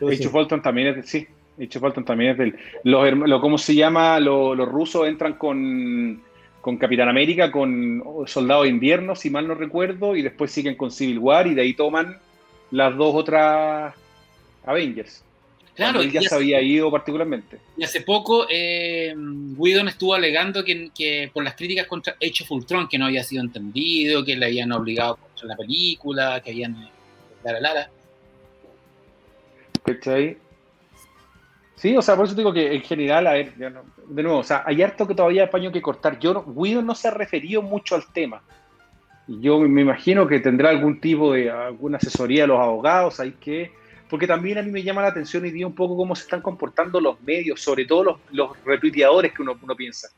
Age 0.00 0.26
of 0.26 0.34
Ultron 0.34 0.62
también 0.62 0.88
es 0.88 0.96
de 0.96 1.02
sí. 1.02 1.26
Age 1.60 1.76
of 1.76 1.84
Ultron 1.84 2.06
también 2.06 2.30
es 2.30 2.38
de 2.38 2.44
él. 2.44 2.56
Los, 2.84 3.40
¿Cómo 3.42 3.58
se 3.58 3.74
llama? 3.74 4.18
Los, 4.20 4.56
los 4.56 4.66
rusos 4.66 5.06
entran 5.06 5.34
con, 5.34 6.22
con 6.62 6.78
Capitán 6.78 7.10
América, 7.10 7.52
con 7.52 8.02
Soldado 8.26 8.62
de 8.62 8.70
Invierno, 8.70 9.14
si 9.14 9.28
mal 9.28 9.46
no 9.46 9.54
recuerdo, 9.54 10.16
y 10.16 10.22
después 10.22 10.50
siguen 10.50 10.76
con 10.76 10.90
Civil 10.90 11.18
War 11.18 11.46
y 11.46 11.52
de 11.52 11.60
ahí 11.60 11.74
toman 11.74 12.16
las 12.70 12.96
dos 12.96 13.14
otras 13.14 13.94
Avengers. 14.64 15.24
Claro, 15.74 16.00
él 16.00 16.10
ya 16.10 16.20
se 16.22 16.34
había 16.34 16.60
ido 16.60 16.90
particularmente. 16.90 17.60
Y 17.76 17.84
hace 17.84 18.00
poco 18.00 18.46
eh, 18.50 19.14
Whedon 19.56 19.86
estuvo 19.86 20.12
alegando 20.12 20.64
que, 20.64 21.30
por 21.32 21.44
las 21.44 21.54
críticas 21.54 21.86
contra 21.86 22.14
Age 22.14 22.42
of 22.42 22.50
Ultron, 22.50 22.88
que 22.88 22.98
no 22.98 23.06
había 23.06 23.22
sido 23.22 23.44
entendido, 23.44 24.24
que 24.24 24.34
le 24.34 24.46
habían 24.46 24.72
obligado 24.72 25.16
contra 25.16 25.46
la 25.46 25.56
película, 25.56 26.40
que 26.42 26.50
habían... 26.50 26.90
Lara 27.44 27.60
Lara. 27.60 27.90
¿Cachai? 29.84 30.36
Sí, 31.76 31.96
o 31.96 32.02
sea, 32.02 32.16
por 32.16 32.26
eso 32.26 32.34
digo 32.34 32.52
que 32.52 32.74
en 32.74 32.82
general, 32.82 33.28
a 33.28 33.34
ver, 33.34 33.54
de 33.54 34.22
nuevo, 34.24 34.38
o 34.38 34.44
sea, 34.44 34.64
hay 34.66 34.82
harto 34.82 35.06
que 35.06 35.14
todavía 35.14 35.44
hay 35.44 35.48
paño 35.48 35.70
que 35.70 35.80
cortar. 35.80 36.18
Yo, 36.18 36.40
Whedon 36.40 36.86
no 36.86 36.96
se 36.96 37.06
ha 37.06 37.12
referido 37.12 37.62
mucho 37.62 37.94
al 37.94 38.12
tema. 38.12 38.42
Yo 39.28 39.60
me 39.60 39.82
imagino 39.82 40.26
que 40.26 40.40
tendrá 40.40 40.70
algún 40.70 41.00
tipo 41.00 41.34
de 41.34 41.50
alguna 41.50 41.98
asesoría 41.98 42.42
de 42.42 42.48
los 42.48 42.58
abogados, 42.58 43.20
hay 43.20 43.32
que, 43.32 43.70
porque 44.08 44.26
también 44.26 44.56
a 44.56 44.62
mí 44.62 44.70
me 44.70 44.82
llama 44.82 45.02
la 45.02 45.08
atención 45.08 45.44
y 45.44 45.50
día 45.50 45.66
un 45.66 45.74
poco 45.74 45.96
cómo 45.96 46.16
se 46.16 46.22
están 46.22 46.40
comportando 46.40 46.98
los 46.98 47.20
medios, 47.20 47.60
sobre 47.60 47.84
todo 47.84 48.04
los, 48.04 48.16
los 48.32 48.64
retuiteadores 48.64 49.34
que 49.34 49.42
uno, 49.42 49.58
uno 49.62 49.76
piensa. 49.76 50.08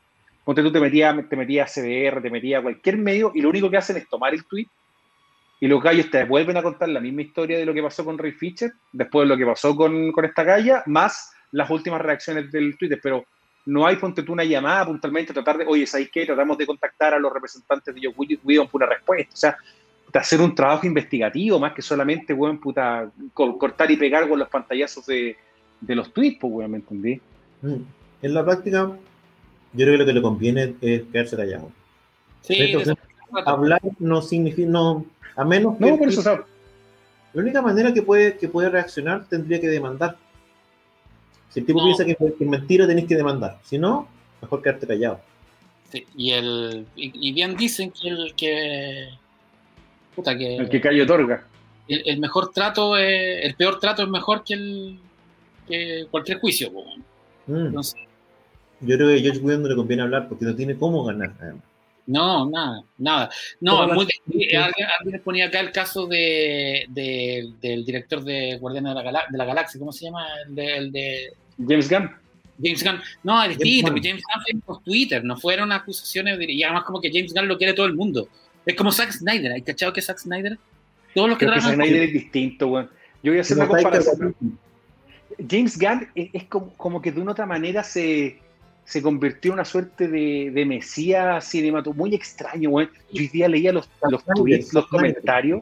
Ponte 0.45 0.63
tú 0.63 0.71
te 0.71 0.79
metías 0.79 1.15
te 1.29 1.35
metía 1.35 1.65
a 1.65 1.67
CBR, 1.67 2.21
te 2.21 2.29
metías 2.29 2.59
a 2.59 2.63
cualquier 2.63 2.97
medio 2.97 3.31
y 3.35 3.41
lo 3.41 3.49
único 3.49 3.69
que 3.69 3.77
hacen 3.77 3.97
es 3.97 4.07
tomar 4.07 4.33
el 4.33 4.45
tweet 4.45 4.67
y 5.59 5.67
los 5.67 5.83
gallos 5.83 6.09
te 6.09 6.23
vuelven 6.23 6.57
a 6.57 6.63
contar 6.63 6.89
la 6.89 6.99
misma 6.99 7.21
historia 7.21 7.57
de 7.57 7.65
lo 7.65 7.73
que 7.73 7.83
pasó 7.83 8.03
con 8.03 8.17
Ray 8.17 8.31
Fisher, 8.31 8.71
después 8.91 9.27
de 9.27 9.35
lo 9.35 9.37
que 9.37 9.45
pasó 9.45 9.75
con, 9.75 10.11
con 10.11 10.25
esta 10.25 10.43
galla, 10.43 10.83
más 10.87 11.33
las 11.51 11.69
últimas 11.69 12.01
reacciones 12.01 12.51
del 12.51 12.77
Twitter. 12.77 12.99
Pero 13.03 13.25
no 13.65 13.85
hay, 13.85 13.95
ponte 13.97 14.23
tú 14.23 14.33
una 14.33 14.43
llamada 14.43 14.85
puntualmente, 14.85 15.33
tratar 15.33 15.57
de, 15.57 15.65
oye, 15.65 15.85
¿sabes 15.85 16.09
qué? 16.11 16.25
Tratamos 16.25 16.57
de 16.57 16.65
contactar 16.65 17.13
a 17.13 17.19
los 17.19 17.31
representantes 17.31 17.93
de 17.93 18.01
Joe 18.03 18.37
Whedon 18.43 18.67
por 18.67 18.81
una 18.81 18.91
respuesta. 18.93 19.33
O 19.33 19.37
sea, 19.37 19.57
de 20.11 20.19
hacer 20.19 20.41
un 20.41 20.53
trabajo 20.53 20.85
investigativo 20.85 21.59
más 21.59 21.73
que 21.73 21.81
solamente, 21.81 22.33
weón, 22.33 22.59
puta, 22.59 23.09
cortar 23.33 23.89
y 23.91 23.97
pegar 23.97 24.27
con 24.27 24.39
los 24.39 24.49
pantallazos 24.49 25.05
de, 25.05 25.37
de 25.79 25.95
los 25.95 26.11
tweets, 26.11 26.37
pues, 26.39 26.53
weón, 26.53 26.71
¿me 26.71 26.77
entendí? 26.77 27.21
Mm. 27.61 27.83
En 28.21 28.33
la 28.33 28.43
práctica, 28.43 28.91
yo 29.73 29.85
creo 29.85 29.93
que 29.93 29.97
lo 29.97 30.05
que 30.05 30.13
le 30.13 30.21
conviene 30.21 30.75
es 30.81 31.03
quedarse 31.03 31.37
callado. 31.37 31.71
Sí, 32.41 32.75
hablar 33.45 33.81
no 33.99 34.21
significa, 34.21 34.69
no, 34.69 35.05
a 35.35 35.45
menos 35.45 35.77
que... 35.77 35.85
No, 35.85 35.97
por 35.97 36.09
eso, 36.09 36.45
La 37.33 37.41
única 37.41 37.61
manera 37.61 37.93
que 37.93 38.01
puede, 38.01 38.37
que 38.37 38.49
puede 38.49 38.69
reaccionar 38.69 39.25
tendría 39.25 39.61
que 39.61 39.69
demandar. 39.69 40.17
Si 41.51 41.59
el 41.59 41.65
tipo 41.65 41.83
piensa 41.83 42.05
que, 42.05 42.17
es 42.19 42.47
mentira, 42.47 42.87
tenés 42.87 43.05
que 43.05 43.15
demandar. 43.15 43.59
Si 43.63 43.77
no, 43.77 44.07
mejor 44.41 44.61
quedarte 44.61 44.87
callado. 44.87 45.19
Sí, 45.91 46.05
y, 46.15 46.31
el, 46.31 46.87
y, 46.95 47.33
bien 47.33 47.55
dicen 47.57 47.91
que 47.91 48.07
el 48.07 48.33
que. 48.35 49.09
Puta, 50.15 50.37
que. 50.37 50.55
El 50.55 50.69
que 50.69 50.79
cayó 50.79 51.03
otorga. 51.03 51.45
El, 51.87 52.19
mejor 52.19 52.51
trato, 52.53 52.97
el 52.97 53.53
peor 53.55 53.79
trato 53.79 54.03
es 54.03 54.07
mejor 54.07 54.45
que 54.45 54.53
el 54.53 54.99
que 55.67 56.07
cualquier 56.09 56.39
juicio. 56.39 56.71
Mm. 57.47 57.75
Yo 58.81 58.95
creo 58.95 59.09
que 59.09 59.19
a 59.19 59.21
George 59.21 59.39
Whedon 59.41 59.63
no 59.63 59.67
le 59.67 59.75
conviene 59.75 60.03
hablar 60.03 60.29
porque 60.29 60.45
no 60.45 60.55
tiene 60.55 60.77
cómo 60.77 61.03
ganar. 61.03 61.33
No, 62.07 62.49
nada, 62.49 62.83
nada. 62.97 63.29
No, 63.59 63.87
muy, 63.89 64.07
alguien, 64.55 65.21
ponía 65.23 65.47
acá 65.47 65.59
el 65.59 65.71
caso 65.71 66.07
de, 66.07 66.85
del 66.89 67.85
director 67.85 68.23
de 68.23 68.57
Guardianes 68.57 68.95
de 68.95 69.11
la, 69.11 69.23
de 69.29 69.37
la 69.37 69.45
Galaxia, 69.45 69.79
¿cómo 69.79 69.91
se 69.91 70.05
llama? 70.05 70.25
El 70.47 70.91
de, 70.91 71.33
James 71.57 71.89
Gunn. 71.89 72.09
James 72.61 72.83
Gunn. 72.83 72.99
No, 73.23 73.43
es 73.43 73.57
distinto, 73.57 73.91
James 73.91 74.21
Gunn 74.23 74.43
fue 74.43 74.61
por 74.65 74.83
Twitter, 74.83 75.23
no 75.23 75.37
fueron 75.37 75.71
acusaciones, 75.71 76.37
y 76.39 76.63
además 76.63 76.83
como 76.83 77.01
que 77.01 77.09
James 77.11 77.33
Gunn 77.33 77.47
lo 77.47 77.57
quiere 77.57 77.73
todo 77.73 77.85
el 77.85 77.93
mundo. 77.93 78.27
Es 78.65 78.75
como 78.75 78.91
Zack 78.91 79.11
Snyder, 79.11 79.53
¿hay 79.53 79.61
cachado 79.61 79.91
que 79.93 80.01
Zack 80.01 80.19
Snyder? 80.19 80.57
Todos 81.15 81.29
los 81.29 81.37
que 81.37 81.45
Creo 81.45 81.55
que 81.55 81.61
Zack 81.61 81.75
Snyder 81.75 82.03
es 82.03 82.13
distinto, 82.13 82.67
weón. 82.67 82.89
Yo 83.23 83.31
voy 83.31 83.39
a 83.39 83.41
hacer 83.41 83.57
una 83.57 83.67
comparación. 83.67 84.35
James 85.49 85.77
Gunn 85.77 86.07
es, 86.13 86.43
como, 86.45 86.73
como, 86.75 87.01
que 87.01 87.11
de 87.11 87.21
una 87.21 87.31
otra 87.31 87.45
manera 87.45 87.83
se, 87.83 88.39
se 88.85 89.01
convirtió 89.01 89.49
en 89.49 89.53
una 89.53 89.65
suerte 89.65 90.07
de, 90.07 90.51
de 90.53 90.65
mesías 90.65 91.45
cinematográfico 91.45 92.03
muy 92.03 92.15
extraño, 92.15 92.69
weón. 92.69 92.89
Yo 93.11 93.21
hoy 93.21 93.27
día 93.27 93.47
leía 93.47 93.71
los, 93.71 93.89
los 94.09 94.23
tweets, 94.35 94.73
los 94.73 94.87
comentarios. 94.87 95.61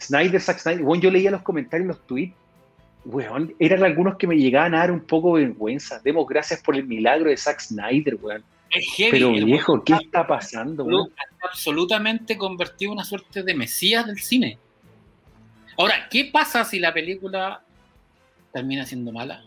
Snyder, 0.00 0.40
Zack 0.40 0.58
Snyder, 0.58 0.82
bueno, 0.82 1.02
yo 1.02 1.10
leía 1.10 1.30
los 1.30 1.42
comentarios, 1.42 1.88
los 1.88 2.06
tweets 2.06 2.34
weón, 3.06 3.54
eran 3.58 3.84
algunos 3.84 4.16
que 4.16 4.26
me 4.26 4.36
llegaban 4.36 4.74
a 4.74 4.78
dar 4.78 4.90
un 4.90 5.00
poco 5.00 5.36
de 5.36 5.46
vergüenza. 5.46 6.00
Demos 6.04 6.26
gracias 6.26 6.60
por 6.60 6.74
el 6.74 6.86
milagro 6.86 7.30
de 7.30 7.36
Zack 7.36 7.60
Snyder, 7.60 8.16
weón. 8.20 8.44
Pero 9.10 9.32
viejo, 9.32 9.82
¿qué 9.84 9.94
está 9.94 10.26
pasando? 10.26 10.84
Weón? 10.84 11.10
Absolutamente 11.42 12.36
convertido 12.36 12.90
en 12.90 12.98
una 12.98 13.04
suerte 13.04 13.42
de 13.42 13.54
mesías 13.54 14.06
del 14.06 14.18
cine. 14.18 14.58
Ahora, 15.78 16.08
¿qué 16.10 16.30
pasa 16.32 16.64
si 16.64 16.78
la 16.78 16.92
película 16.92 17.62
termina 18.52 18.84
siendo 18.84 19.12
mala? 19.12 19.44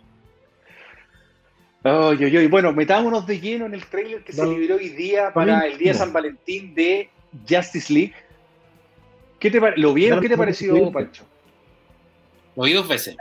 Ay, 1.84 2.18
ay, 2.22 2.38
ay. 2.38 2.48
Bueno, 2.48 2.72
metámonos 2.72 3.28
de 3.28 3.40
lleno 3.40 3.66
en 3.66 3.74
el 3.74 3.86
trailer 3.86 4.24
que 4.24 4.34
se 4.34 4.46
liberó 4.46 4.76
hoy 4.76 4.90
día 4.90 5.34
para 5.34 5.68
el 5.68 5.78
día 5.78 5.94
San 5.94 6.14
Valentín 6.14 6.74
de 6.74 7.10
Justice 7.48 7.92
League. 7.92 8.14
¿Qué 9.40 9.52
te 9.52 9.60
¿Lo 9.78 9.94
vieron? 9.94 10.22
¿Qué 10.22 10.30
te 10.30 10.38
pareció, 10.38 10.92
Pancho? 10.92 11.26
Lo 12.56 12.64
vi 12.64 12.74
dos 12.74 12.88
veces 12.88 13.16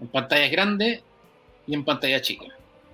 en 0.00 0.08
pantalla 0.08 0.48
grande 0.48 1.02
y 1.66 1.74
en 1.74 1.84
pantalla 1.84 2.20
chica. 2.20 2.46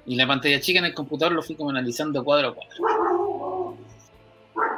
Y 0.06 0.16
la 0.16 0.26
pantalla 0.26 0.60
chica 0.60 0.78
en 0.78 0.86
el 0.86 0.94
computador 0.94 1.32
lo 1.32 1.42
fui 1.42 1.56
como 1.56 1.70
analizando 1.70 2.22
cuadro 2.24 2.48
a 2.48 2.54
cuadro. 2.54 3.76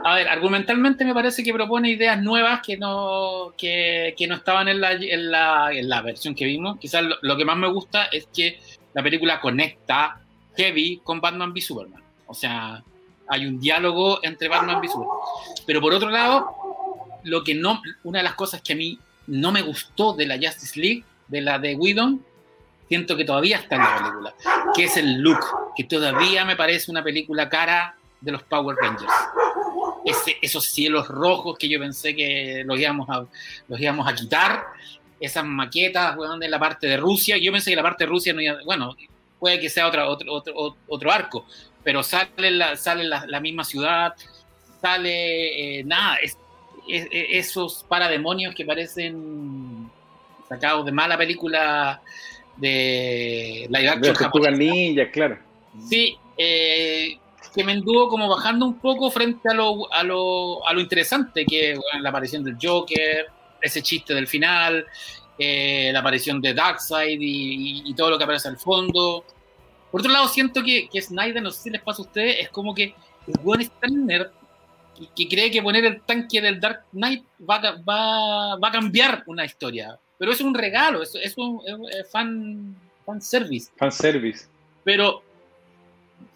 A 0.05 0.15
ver, 0.15 0.29
argumentalmente 0.29 1.05
me 1.05 1.13
parece 1.13 1.43
que 1.43 1.53
propone 1.53 1.91
ideas 1.91 2.23
nuevas 2.23 2.61
que 2.65 2.77
no, 2.77 3.53
que, 3.59 4.15
que 4.17 4.29
no 4.29 4.37
estaban 4.37 4.69
en 4.69 4.81
la, 4.81 4.93
en, 4.93 5.31
la, 5.31 5.73
en 5.73 5.89
la, 5.89 6.01
versión 6.01 6.35
que 6.35 6.45
vimos. 6.45 6.79
Quizás 6.79 7.05
lo, 7.21 7.37
que 7.37 7.45
más 7.45 7.57
me 7.57 7.69
gusta 7.69 8.05
es 8.05 8.29
que 8.33 8.61
la 8.95 9.03
película 9.03 9.41
conecta 9.41 10.21
Heavy 10.57 11.01
con 11.03 11.21
Batman 11.21 11.51
v 11.51 11.61
Superman. 11.61 12.03
O 12.29 12.35
sea, 12.35 12.85
hay 13.27 13.47
un 13.47 13.59
diálogo 13.59 14.21
entre 14.23 14.47
Batman 14.47 14.79
v 14.79 14.87
Superman. 14.87 15.19
Pero 15.67 15.81
por 15.81 15.93
otro 15.93 16.09
lado, 16.09 16.55
lo 17.25 17.43
que 17.43 17.57
no, 17.57 17.83
una 18.05 18.21
de 18.21 18.25
las 18.25 18.35
cosas 18.35 18.63
que 18.63 18.75
a 18.75 18.77
mí 18.77 19.01
no 19.27 19.51
me 19.51 19.63
gustó 19.63 20.13
de 20.15 20.27
la 20.27 20.37
Justice 20.37 20.79
League 20.79 21.05
de 21.29 21.41
la 21.41 21.59
de 21.59 21.75
Whedon, 21.75 22.25
siento 22.89 23.17
que 23.17 23.25
todavía 23.25 23.59
está 23.59 23.77
en 23.77 23.83
la 23.83 23.99
película, 23.99 24.35
que 24.75 24.85
es 24.85 24.97
el 24.97 25.21
look, 25.21 25.41
que 25.77 25.85
todavía 25.85 26.45
me 26.45 26.57
parece 26.57 26.91
una 26.91 27.03
película 27.03 27.49
cara 27.49 27.97
de 28.21 28.33
los 28.33 28.43
Power 28.45 28.77
Rangers. 28.77 29.13
esos 30.41 30.65
cielos 30.65 31.09
rojos 31.09 31.59
que 31.59 31.69
yo 31.69 31.79
pensé 31.79 32.15
que 32.15 32.63
los 32.65 32.79
íbamos 32.79 33.09
a, 33.11 33.25
los 33.69 33.81
íbamos 33.81 34.09
a 34.09 34.15
quitar, 34.15 34.65
esas 35.19 35.45
maquetas 35.45 36.15
bueno, 36.15 36.39
de 36.39 36.49
la 36.49 36.59
parte 36.59 36.87
de 36.87 36.97
Rusia, 36.97 37.37
yo 37.39 37.53
pensé 37.53 37.71
que 37.71 37.77
la 37.77 37.83
parte 37.83 38.05
de 38.05 38.11
Rusia 38.11 38.33
no 38.33 38.41
iba, 38.41 38.59
bueno, 38.65 38.95
puede 39.39 39.61
que 39.61 39.69
sea 39.69 39.87
otra, 39.87 40.09
otro, 40.09 40.33
otro, 40.33 40.77
otro 40.87 41.13
arco, 41.13 41.47
pero 41.83 42.03
sale 42.03 42.51
la, 42.51 42.77
sale 42.77 43.05
la, 43.05 43.41
misma 43.41 43.65
ciudad, 43.65 44.15
sale, 44.81 45.79
eh, 45.79 45.85
nada, 45.85 46.17
es, 46.17 46.37
esos 46.89 47.85
parademonios 47.89 48.55
que 48.55 48.65
parecen 48.65 49.91
sacado 50.49 50.85
de 50.85 50.93
mala 50.93 51.17
película 51.17 52.01
de 52.57 53.67
la 53.71 53.93
action 53.93 54.59
Ninja, 54.59 55.11
claro. 55.11 55.39
Sí, 55.89 56.17
eh, 56.37 57.19
que 57.55 57.65
me 57.65 57.73
anduvo 57.73 58.09
como 58.09 58.29
bajando 58.29 58.67
un 58.67 58.79
poco 58.79 59.11
frente 59.11 59.51
a 59.51 59.55
lo, 59.55 59.93
a 59.93 60.03
lo, 60.03 60.67
a 60.67 60.73
lo 60.73 60.81
interesante 60.81 61.45
que 61.45 61.73
es 61.73 61.81
la 62.01 62.11
aparición 62.11 62.45
del 62.45 62.57
Joker, 62.61 63.27
ese 63.61 63.83
chiste 63.83 64.15
del 64.15 64.27
final, 64.27 64.87
eh, 65.39 65.91
la 65.93 66.01
aparición 66.01 66.41
de 66.41 66.55
Darkseid 66.55 67.21
y, 67.21 67.83
y, 67.91 67.95
todo 67.95 68.11
lo 68.11 68.19
que 68.19 68.25
aparece 68.25 68.49
al 68.49 68.59
fondo. 68.59 69.25
Por 69.91 70.01
otro 70.01 70.13
lado, 70.13 70.29
siento 70.29 70.63
que, 70.63 70.89
que 70.89 71.01
Snyder, 71.01 71.43
no 71.43 71.51
sé 71.51 71.63
si 71.63 71.71
les 71.71 71.83
pasa 71.83 72.03
a 72.03 72.05
ustedes, 72.05 72.41
es 72.41 72.49
como 72.51 72.75
que 72.75 72.95
el 73.27 73.41
buen 73.43 73.61
es 73.61 73.71
que, 75.15 75.29
cree 75.29 75.51
que 75.51 75.63
poner 75.63 75.85
el 75.85 76.03
tanque 76.03 76.41
del 76.41 76.61
Dark 76.61 76.85
Knight 76.93 77.25
va, 77.49 77.59
va, 77.87 78.57
va 78.57 78.69
a 78.69 78.73
cambiar 78.73 79.25
una 79.27 79.45
historia. 79.45 79.99
Pero 80.19 80.33
es 80.33 80.41
un 80.41 80.55
regalo, 80.55 81.03
es, 81.03 81.15
es 81.15 81.37
un 81.37 81.63
fan, 82.11 82.75
fan 83.05 83.21
service. 83.21 83.71
Fan 83.77 83.93
service. 83.93 84.47
Pero 84.85 85.23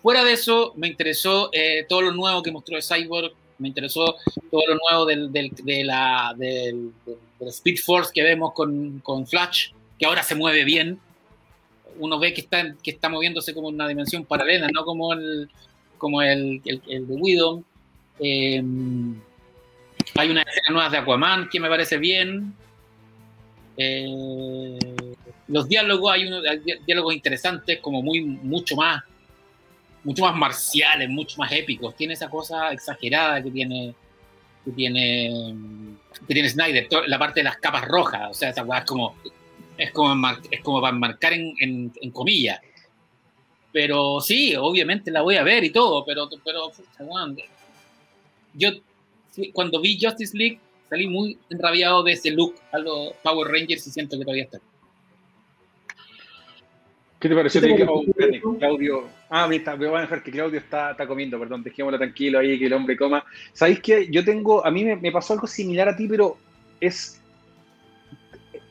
fuera 0.02 0.24
de 0.24 0.32
eso, 0.32 0.72
me 0.76 0.88
interesó 0.88 1.50
eh, 1.52 1.86
todo 1.88 2.02
lo 2.02 2.12
nuevo 2.12 2.42
que 2.42 2.52
mostró 2.52 2.78
Cyborg, 2.80 3.32
me 3.58 3.68
interesó 3.68 4.16
todo 4.50 4.62
lo 4.66 4.78
nuevo 4.88 5.06
del, 5.06 5.30
del, 5.32 5.50
de 5.62 5.84
la, 5.84 6.34
del, 6.36 6.92
Speed 7.40 7.78
Force 7.78 8.10
que 8.12 8.22
vemos 8.22 8.52
con, 8.52 9.00
con, 9.00 9.26
Flash, 9.26 9.70
que 9.98 10.06
ahora 10.06 10.22
se 10.22 10.34
mueve 10.34 10.64
bien. 10.64 10.98
Uno 11.98 12.18
ve 12.18 12.32
que 12.32 12.40
está, 12.42 12.74
que 12.82 12.90
está 12.90 13.08
moviéndose 13.08 13.54
como 13.54 13.68
una 13.68 13.86
dimensión 13.86 14.24
paralela, 14.24 14.68
no 14.72 14.84
como 14.84 15.12
el, 15.12 15.50
como 15.98 16.22
el, 16.22 16.62
el, 16.64 17.06
de 17.06 17.14
Widow. 17.14 17.62
Eh, 18.18 18.62
hay 20.16 20.30
una 20.30 20.42
escena 20.42 20.70
nueva 20.70 20.88
de 20.88 20.98
Aquaman 20.98 21.48
que 21.50 21.60
me 21.60 21.68
parece 21.68 21.98
bien. 21.98 22.54
Eh, 23.82 24.78
los 25.48 25.66
diálogos, 25.66 26.12
hay, 26.12 26.26
unos, 26.26 26.44
diálogos 26.86 27.14
interesantes, 27.14 27.80
como 27.80 28.02
muy, 28.02 28.20
mucho 28.20 28.76
más, 28.76 29.02
mucho 30.04 30.22
más 30.22 30.36
marciales, 30.36 31.08
mucho 31.08 31.38
más 31.38 31.50
épicos. 31.50 31.96
Tiene 31.96 32.12
esa 32.12 32.28
cosa 32.28 32.72
exagerada 32.72 33.42
que 33.42 33.50
tiene, 33.50 33.94
que 34.64 34.70
tiene, 34.72 35.54
tiene 36.26 36.48
Snyder, 36.48 36.88
la 37.06 37.18
parte 37.18 37.40
de 37.40 37.44
las 37.44 37.56
capas 37.56 37.86
rojas, 37.86 38.30
o 38.30 38.34
sea, 38.34 38.50
esa 38.50 38.60
es 38.60 38.84
como, 38.84 39.16
es 39.78 39.90
como, 39.92 40.28
es 40.50 40.60
como 40.60 40.82
para 40.82 40.94
marcar 40.94 41.32
en, 41.32 41.54
en, 41.58 42.10
comillas. 42.10 42.60
Pero 43.72 44.20
sí, 44.20 44.54
obviamente 44.56 45.10
la 45.10 45.22
voy 45.22 45.36
a 45.36 45.42
ver 45.42 45.64
y 45.64 45.70
todo, 45.70 46.04
pero, 46.04 46.28
pero 46.44 46.70
yo 48.52 48.70
cuando 49.54 49.80
vi 49.80 49.98
Justice 49.98 50.36
League 50.36 50.60
salí 50.90 51.06
muy 51.06 51.38
enrabiado 51.48 52.02
de 52.02 52.12
ese 52.12 52.32
look 52.32 52.56
a 52.72 52.78
los 52.78 53.12
Power 53.22 53.48
Rangers 53.48 53.86
y 53.86 53.90
siento 53.90 54.18
que 54.18 54.24
todavía 54.24 54.44
está. 54.44 54.58
¿Qué 57.20 57.28
te 57.28 57.34
pareció? 57.34 57.60
Claudio. 58.58 59.04
Ah, 59.28 59.46
me, 59.46 59.56
está, 59.56 59.76
me 59.76 59.86
voy 59.86 59.98
a 59.98 60.00
dejar 60.00 60.22
que 60.22 60.32
Claudio 60.32 60.58
está, 60.58 60.92
está, 60.92 61.06
comiendo, 61.06 61.38
perdón, 61.38 61.62
dejémoslo 61.62 61.98
tranquilo 61.98 62.38
ahí, 62.38 62.58
que 62.58 62.66
el 62.66 62.72
hombre 62.72 62.96
coma. 62.96 63.24
¿Sabéis 63.52 63.80
que 63.80 64.10
yo 64.10 64.24
tengo, 64.24 64.66
a 64.66 64.70
mí 64.70 64.84
me, 64.84 65.12
pasó 65.12 65.34
algo 65.34 65.46
similar 65.46 65.88
a 65.88 65.96
ti, 65.96 66.08
pero 66.08 66.38
es. 66.80 67.22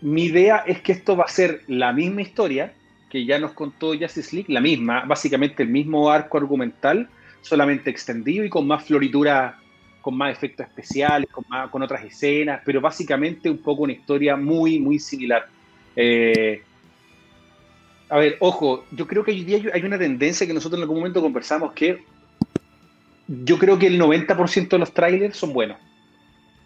Mi 0.01 0.25
idea 0.25 0.63
es 0.65 0.81
que 0.81 0.93
esto 0.93 1.15
va 1.15 1.25
a 1.25 1.29
ser 1.29 1.61
la 1.67 1.93
misma 1.93 2.21
historia 2.21 2.73
que 3.09 3.25
ya 3.25 3.37
nos 3.37 3.51
contó 3.51 3.97
Justice 3.97 4.35
League, 4.35 4.51
la 4.51 4.61
misma, 4.61 5.03
básicamente 5.05 5.63
el 5.63 5.69
mismo 5.69 6.09
arco 6.09 6.37
argumental, 6.37 7.09
solamente 7.41 7.89
extendido 7.89 8.45
y 8.45 8.49
con 8.49 8.65
más 8.65 8.85
floritura 8.85 9.58
con 10.01 10.15
más 10.15 10.31
efectos 10.31 10.65
especiales, 10.65 11.29
con, 11.29 11.43
con 11.69 11.81
otras 11.81 12.03
escenas, 12.03 12.61
pero 12.65 12.81
básicamente 12.81 13.49
un 13.49 13.59
poco 13.59 13.83
una 13.83 13.93
historia 13.93 14.35
muy, 14.35 14.79
muy 14.79 14.99
similar. 14.99 15.47
Eh, 15.95 16.63
a 18.09 18.17
ver, 18.17 18.37
ojo, 18.39 18.85
yo 18.91 19.05
creo 19.05 19.23
que 19.23 19.31
hoy 19.31 19.43
día 19.43 19.59
hay 19.73 19.83
una 19.83 19.97
tendencia 19.97 20.47
que 20.47 20.53
nosotros 20.53 20.79
en 20.79 20.83
algún 20.83 20.97
momento 20.97 21.21
conversamos 21.21 21.73
que 21.73 22.03
yo 23.27 23.59
creo 23.59 23.77
que 23.77 23.87
el 23.87 24.01
90% 24.01 24.69
de 24.69 24.79
los 24.79 24.93
trailers 24.93 25.37
son 25.37 25.53
buenos. 25.53 25.77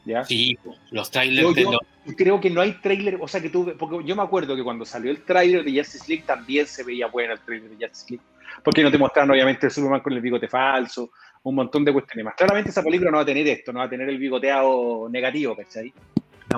¿ya? 0.05 0.23
Sí, 0.23 0.57
los 0.91 1.11
trailers. 1.11 1.55
Yo, 1.55 1.79
yo 2.05 2.15
creo 2.15 2.39
que 2.39 2.49
no 2.49 2.61
hay 2.61 2.73
trailer, 2.73 3.17
o 3.19 3.27
sea, 3.27 3.41
que 3.41 3.49
tú, 3.49 3.73
porque 3.77 4.05
yo 4.05 4.15
me 4.15 4.21
acuerdo 4.21 4.55
que 4.55 4.63
cuando 4.63 4.85
salió 4.85 5.11
el 5.11 5.23
trailer 5.23 5.63
de 5.63 5.77
Justice 5.77 6.05
League 6.07 6.23
también 6.25 6.65
se 6.65 6.83
veía 6.83 7.07
bueno 7.07 7.33
el 7.33 7.39
trailer 7.39 7.69
de 7.69 7.87
Justice 7.87 8.05
League, 8.13 8.25
porque 8.63 8.83
no 8.83 8.91
te 8.91 8.97
mostraron 8.97 9.31
obviamente 9.31 9.65
el 9.65 9.71
Superman 9.71 10.01
con 10.01 10.13
el 10.13 10.21
bigote 10.21 10.47
falso, 10.47 11.11
un 11.43 11.55
montón 11.55 11.83
de 11.83 11.93
cuestiones 11.93 12.25
más. 12.25 12.35
Claramente 12.35 12.69
esa 12.71 12.83
película 12.83 13.11
no 13.11 13.17
va 13.17 13.23
a 13.23 13.25
tener 13.25 13.47
esto, 13.47 13.73
no 13.73 13.79
va 13.79 13.85
a 13.85 13.89
tener 13.89 14.07
el 14.09 14.17
bigoteado 14.17 15.07
negativo, 15.09 15.55
¿cachai? 15.55 15.93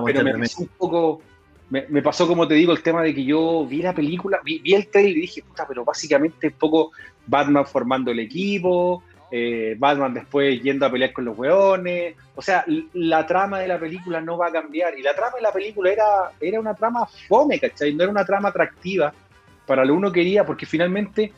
Pero 0.06 0.24
me 0.24 0.34
pasó 0.38 0.62
un 0.62 0.70
poco, 0.78 1.22
me, 1.70 1.86
me, 1.90 2.02
pasó 2.02 2.28
como 2.28 2.48
te 2.48 2.56
digo 2.56 2.72
el 2.72 2.84
tema 2.84 3.02
de 3.02 3.14
que 3.14 3.24
yo 3.24 3.66
vi 3.66 3.82
la 3.82 3.94
película, 3.94 4.40
vi, 4.44 4.60
vi 4.60 4.74
el 4.74 4.88
trailer 4.88 5.18
y 5.18 5.22
dije, 5.22 5.42
puta, 5.42 5.66
pero 5.68 5.84
básicamente 5.84 6.48
un 6.48 6.54
poco 6.54 6.92
Batman 7.26 7.66
formando 7.66 8.12
el 8.12 8.20
equipo, 8.20 9.04
eh, 9.32 9.76
Batman 9.78 10.14
después 10.14 10.62
yendo 10.62 10.86
a 10.86 10.92
pelear 10.92 11.14
con 11.14 11.26
los 11.26 11.38
weones. 11.38 12.16
O 12.36 12.42
sea, 12.42 12.64
la 12.94 13.26
trama 13.26 13.60
de 13.60 13.68
la 13.68 13.80
película 13.80 14.22
no 14.22 14.38
va 14.38 14.48
a 14.48 14.52
cambiar. 14.52 14.98
Y 14.98 15.02
la 15.02 15.16
trama 15.16 15.36
de 15.38 15.42
la 15.42 15.52
película 15.52 15.92
era, 15.92 16.06
era 16.40 16.60
una 16.60 16.76
trama 16.76 17.08
fome, 17.28 17.60
¿cachai? 17.60 17.94
No 17.94 18.04
era 18.04 18.12
una 18.12 18.26
trama 18.26 18.50
atractiva 18.50 19.14
para 19.66 19.84
lo 19.84 19.96
uno 19.96 20.12
quería, 20.12 20.46
porque 20.46 20.66
finalmente 20.66 21.34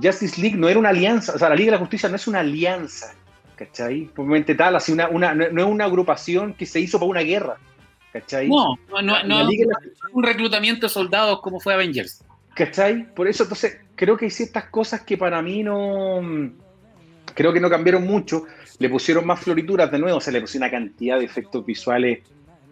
Justice 0.00 0.40
League 0.40 0.56
no 0.56 0.68
era 0.68 0.78
una 0.78 0.90
alianza. 0.90 1.34
O 1.34 1.38
sea, 1.38 1.48
la 1.48 1.54
Liga 1.54 1.66
de 1.66 1.72
la 1.72 1.78
Justicia 1.78 2.08
no 2.08 2.16
es 2.16 2.26
una 2.26 2.40
alianza, 2.40 3.14
¿cachai? 3.56 4.08
Probablemente 4.14 4.54
tal, 4.54 4.76
así 4.76 4.92
una, 4.92 5.08
una, 5.08 5.34
no, 5.34 5.44
es 5.44 5.66
una 5.66 5.84
agrupación 5.84 6.54
que 6.54 6.66
se 6.66 6.80
hizo 6.80 6.98
para 6.98 7.10
una 7.10 7.20
guerra, 7.20 7.56
¿cachai? 8.12 8.48
No, 8.48 8.76
no, 8.90 9.02
no, 9.02 9.24
no 9.24 9.50
es 9.50 9.58
un 10.12 10.22
reclutamiento 10.22 10.86
de 10.86 10.90
soldados 10.90 11.40
como 11.40 11.60
fue 11.60 11.74
Avengers. 11.74 12.24
¿Cachai? 12.54 13.12
Por 13.14 13.28
eso, 13.28 13.44
entonces, 13.44 13.80
creo 13.94 14.16
que 14.16 14.26
hay 14.26 14.30
ciertas 14.30 14.64
cosas 14.64 15.02
que 15.02 15.16
para 15.16 15.40
mí 15.40 15.62
no 15.62 16.20
creo 17.34 17.52
que 17.52 17.60
no 17.60 17.70
cambiaron 17.70 18.06
mucho, 18.06 18.44
le 18.78 18.88
pusieron 18.88 19.26
más 19.26 19.40
florituras 19.40 19.90
de 19.90 19.98
nuevo, 19.98 20.20
se 20.20 20.32
le 20.32 20.40
pusieron 20.40 20.68
una 20.68 20.78
cantidad 20.78 21.18
de 21.18 21.24
efectos 21.24 21.64
visuales 21.64 22.20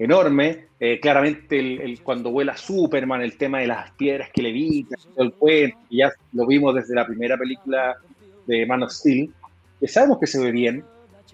enorme. 0.00 0.68
Eh, 0.80 0.98
claramente 0.98 1.58
el, 1.58 2.00
cuando 2.02 2.30
vuela 2.30 2.56
Superman, 2.56 3.20
el 3.20 3.36
tema 3.36 3.60
de 3.60 3.66
las 3.66 3.90
piedras 3.92 4.30
que 4.32 4.42
le 4.42 4.48
levitan, 4.48 4.98
el 5.16 5.32
cuento, 5.34 5.76
ya 5.90 6.10
lo 6.32 6.46
vimos 6.46 6.74
desde 6.74 6.94
la 6.94 7.06
primera 7.06 7.36
película 7.36 7.96
de 8.46 8.64
Man 8.64 8.82
of 8.82 8.92
Steel, 8.92 9.30
que 9.78 9.86
sabemos 9.86 10.18
que 10.18 10.26
se 10.26 10.42
ve 10.42 10.50
bien, 10.50 10.82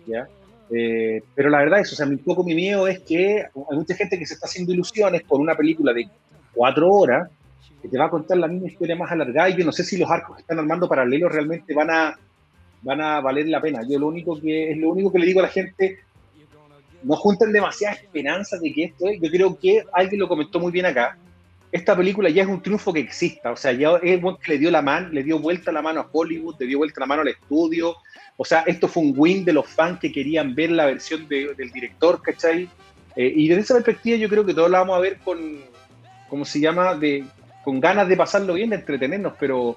¿ya? 0.07 0.27
Eh, 0.69 1.23
pero 1.35 1.49
la 1.49 1.59
verdad 1.59 1.79
es, 1.79 1.93
o 1.93 1.97
sea, 1.97 2.07
un 2.07 2.19
poco 2.19 2.43
mi 2.43 2.57
miedo 2.57 2.89
es 2.89 2.99
que 2.99 3.45
hay 3.71 3.77
mucha 3.77 3.95
gente 3.95 4.19
que 4.19 4.27
se 4.27 4.35
está 4.35 4.47
haciendo 4.47 4.73
ilusiones 4.73 5.23
con 5.23 5.41
una 5.41 5.55
película 5.55 5.93
de 5.93 6.09
cuatro 6.53 6.91
horas 6.91 7.31
que 7.81 7.89
te 7.89 7.97
va 7.97 8.07
a 8.07 8.11
contar 8.11 8.39
la 8.39 8.49
misma 8.49 8.67
historia 8.67 8.97
más 8.97 9.12
alargada 9.12 9.49
y 9.49 9.59
yo 9.59 9.64
no 9.64 9.71
sé 9.71 9.85
si 9.85 9.97
los 9.97 10.11
arcos 10.11 10.35
que 10.35 10.43
están 10.43 10.59
armando 10.59 10.89
paralelos 10.89 11.31
realmente 11.31 11.73
van 11.73 11.91
a 11.91 12.19
van 12.83 13.01
a 13.01 13.21
valer 13.21 13.49
la 13.49 13.61
pena. 13.61 13.83
Yo 13.89 13.99
lo 13.99 14.09
único 14.09 14.41
que 14.41 14.73
es 14.73 14.79
lo 14.79 14.91
único 14.91 15.12
que 15.12 15.19
le 15.21 15.27
digo 15.27 15.41
a 15.41 15.45
la 15.45 15.49
gente, 15.49 15.99
no 17.03 17.17
junten 17.17 17.53
demasiadas 17.53 18.03
esperanzas 18.03 18.61
de 18.61 18.73
que 18.73 18.85
esto 18.85 19.09
es. 19.09 19.21
Yo 19.21 19.31
creo 19.31 19.59
que 19.59 19.85
alguien 19.93 20.21
lo 20.21 20.29
comentó 20.29 20.61
muy 20.61 20.73
bien 20.73 20.87
acá. 20.87 21.17
Esta 21.73 21.97
película 21.97 22.31
ya 22.31 22.43
es 22.43 22.49
un 22.49 22.63
triunfo 22.63 22.93
que 22.93 23.01
exista, 23.01 23.51
o 23.51 23.57
sea, 23.57 23.73
ya 23.73 23.97
es 24.03 24.21
bueno 24.21 24.39
que 24.39 24.53
le 24.53 24.59
dio 24.59 24.71
la 24.71 24.83
mano, 24.83 25.09
le 25.11 25.23
dio 25.23 25.39
vuelta 25.39 25.73
la 25.73 25.83
mano 25.83 26.01
a 26.01 26.09
Hollywood, 26.11 26.55
le 26.61 26.67
dio 26.67 26.79
vuelta 26.79 27.01
la 27.01 27.07
mano 27.07 27.23
al 27.23 27.29
estudio. 27.29 27.97
O 28.37 28.45
sea, 28.45 28.61
esto 28.67 28.89
fue 28.89 29.03
un 29.03 29.15
win 29.17 29.45
de 29.45 29.53
los 29.53 29.67
fans 29.67 29.99
que 29.99 30.13
querían 30.13 30.55
ver 30.55 30.71
la 30.71 30.87
versión 30.87 31.29
del 31.29 31.71
director, 31.73 32.23
¿cachai? 32.23 32.69
Eh, 33.17 33.33
y 33.35 33.49
desde 33.49 33.63
esa 33.63 33.75
perspectiva 33.75 34.17
yo 34.17 34.29
creo 34.29 34.45
que 34.45 34.55
todos 34.55 34.71
la 34.71 34.79
vamos 34.79 34.97
a 34.97 35.01
ver 35.01 35.19
con, 35.19 35.61
¿cómo 36.29 36.45
se 36.45 36.61
llama? 36.61 36.95
De, 36.95 37.25
con 37.65 37.81
ganas 37.81 38.09
de 38.09 38.17
pasarlo 38.17 38.55
bien, 38.55 38.71
de 38.71 38.77
entretenernos, 38.77 39.35
pero 39.39 39.77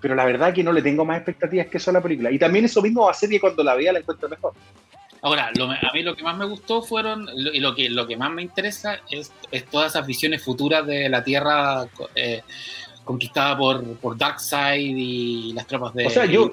pero 0.00 0.14
la 0.14 0.24
verdad 0.24 0.54
que 0.54 0.62
no 0.62 0.72
le 0.72 0.82
tengo 0.82 1.04
más 1.04 1.18
expectativas 1.18 1.66
que 1.66 1.78
eso 1.78 1.90
a 1.90 1.94
la 1.94 2.00
película. 2.00 2.30
Y 2.30 2.38
también 2.38 2.64
eso 2.64 2.80
mismo 2.82 3.04
va 3.04 3.10
a 3.10 3.14
ser 3.14 3.28
que 3.28 3.40
cuando 3.40 3.62
la 3.62 3.74
vea 3.74 3.92
la 3.92 3.98
encuentro 3.98 4.28
mejor. 4.28 4.52
Ahora, 5.22 5.48
a 5.48 5.92
mí 5.92 6.02
lo 6.02 6.14
que 6.14 6.22
más 6.22 6.36
me 6.36 6.44
gustó 6.44 6.82
fueron, 6.82 7.28
y 7.34 7.58
lo 7.60 7.74
que, 7.74 7.90
lo 7.90 8.06
que 8.06 8.16
más 8.16 8.30
me 8.30 8.42
interesa 8.42 9.00
es, 9.10 9.32
todas 9.70 9.92
esas 9.92 10.06
visiones 10.06 10.42
futuras 10.42 10.86
de 10.86 11.08
la 11.08 11.24
Tierra 11.24 11.88
eh, 12.14 12.42
conquistada 13.04 13.56
por, 13.56 13.84
por 13.96 14.16
Darkseid 14.16 14.96
y 14.96 15.52
las 15.54 15.66
tropas 15.66 15.94
de... 15.94 16.06
O 16.06 16.10
sea, 16.10 16.24
yo, 16.24 16.52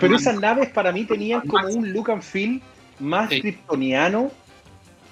pero 0.00 0.16
esas 0.16 0.38
naves 0.38 0.68
para 0.70 0.92
mí 0.92 1.04
tenían 1.04 1.40
como 1.42 1.68
un 1.68 1.92
look 1.92 2.10
and 2.10 2.22
feel 2.22 2.60
más 2.98 3.28
kryptoniano 3.28 4.30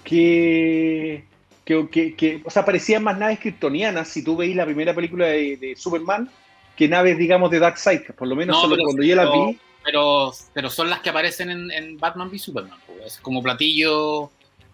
que, 0.05 1.25
que, 1.65 2.15
que, 2.15 2.43
o 2.45 2.51
sea, 2.51 2.65
parecían 2.65 3.03
más 3.03 3.19
naves 3.19 3.41
kryptonianas 3.41 4.09
si 4.09 4.23
tú 4.23 4.37
veis 4.37 4.55
la 4.55 4.65
primera 4.65 4.95
película 4.95 5.27
de, 5.27 5.57
de 5.57 5.77
Superman 5.77 6.29
que 6.77 6.89
naves, 6.89 7.17
digamos, 7.17 7.51
de 7.51 7.59
Darkseid, 7.59 8.03
por 8.17 8.29
lo 8.29 8.37
menos 8.37 8.59
cuando 8.59 9.03
yo 9.03 9.17
las 9.17 9.31
vi. 9.33 9.59
Pero, 9.85 10.33
pero 10.53 10.71
son 10.71 10.89
las 10.89 11.01
que 11.01 11.11
aparecen 11.11 11.71
en, 11.71 11.99
Batman 11.99 12.29
v 12.29 12.39
Superman, 12.39 12.79
pues, 12.87 13.19
como 13.19 13.43
platillo 13.43 14.31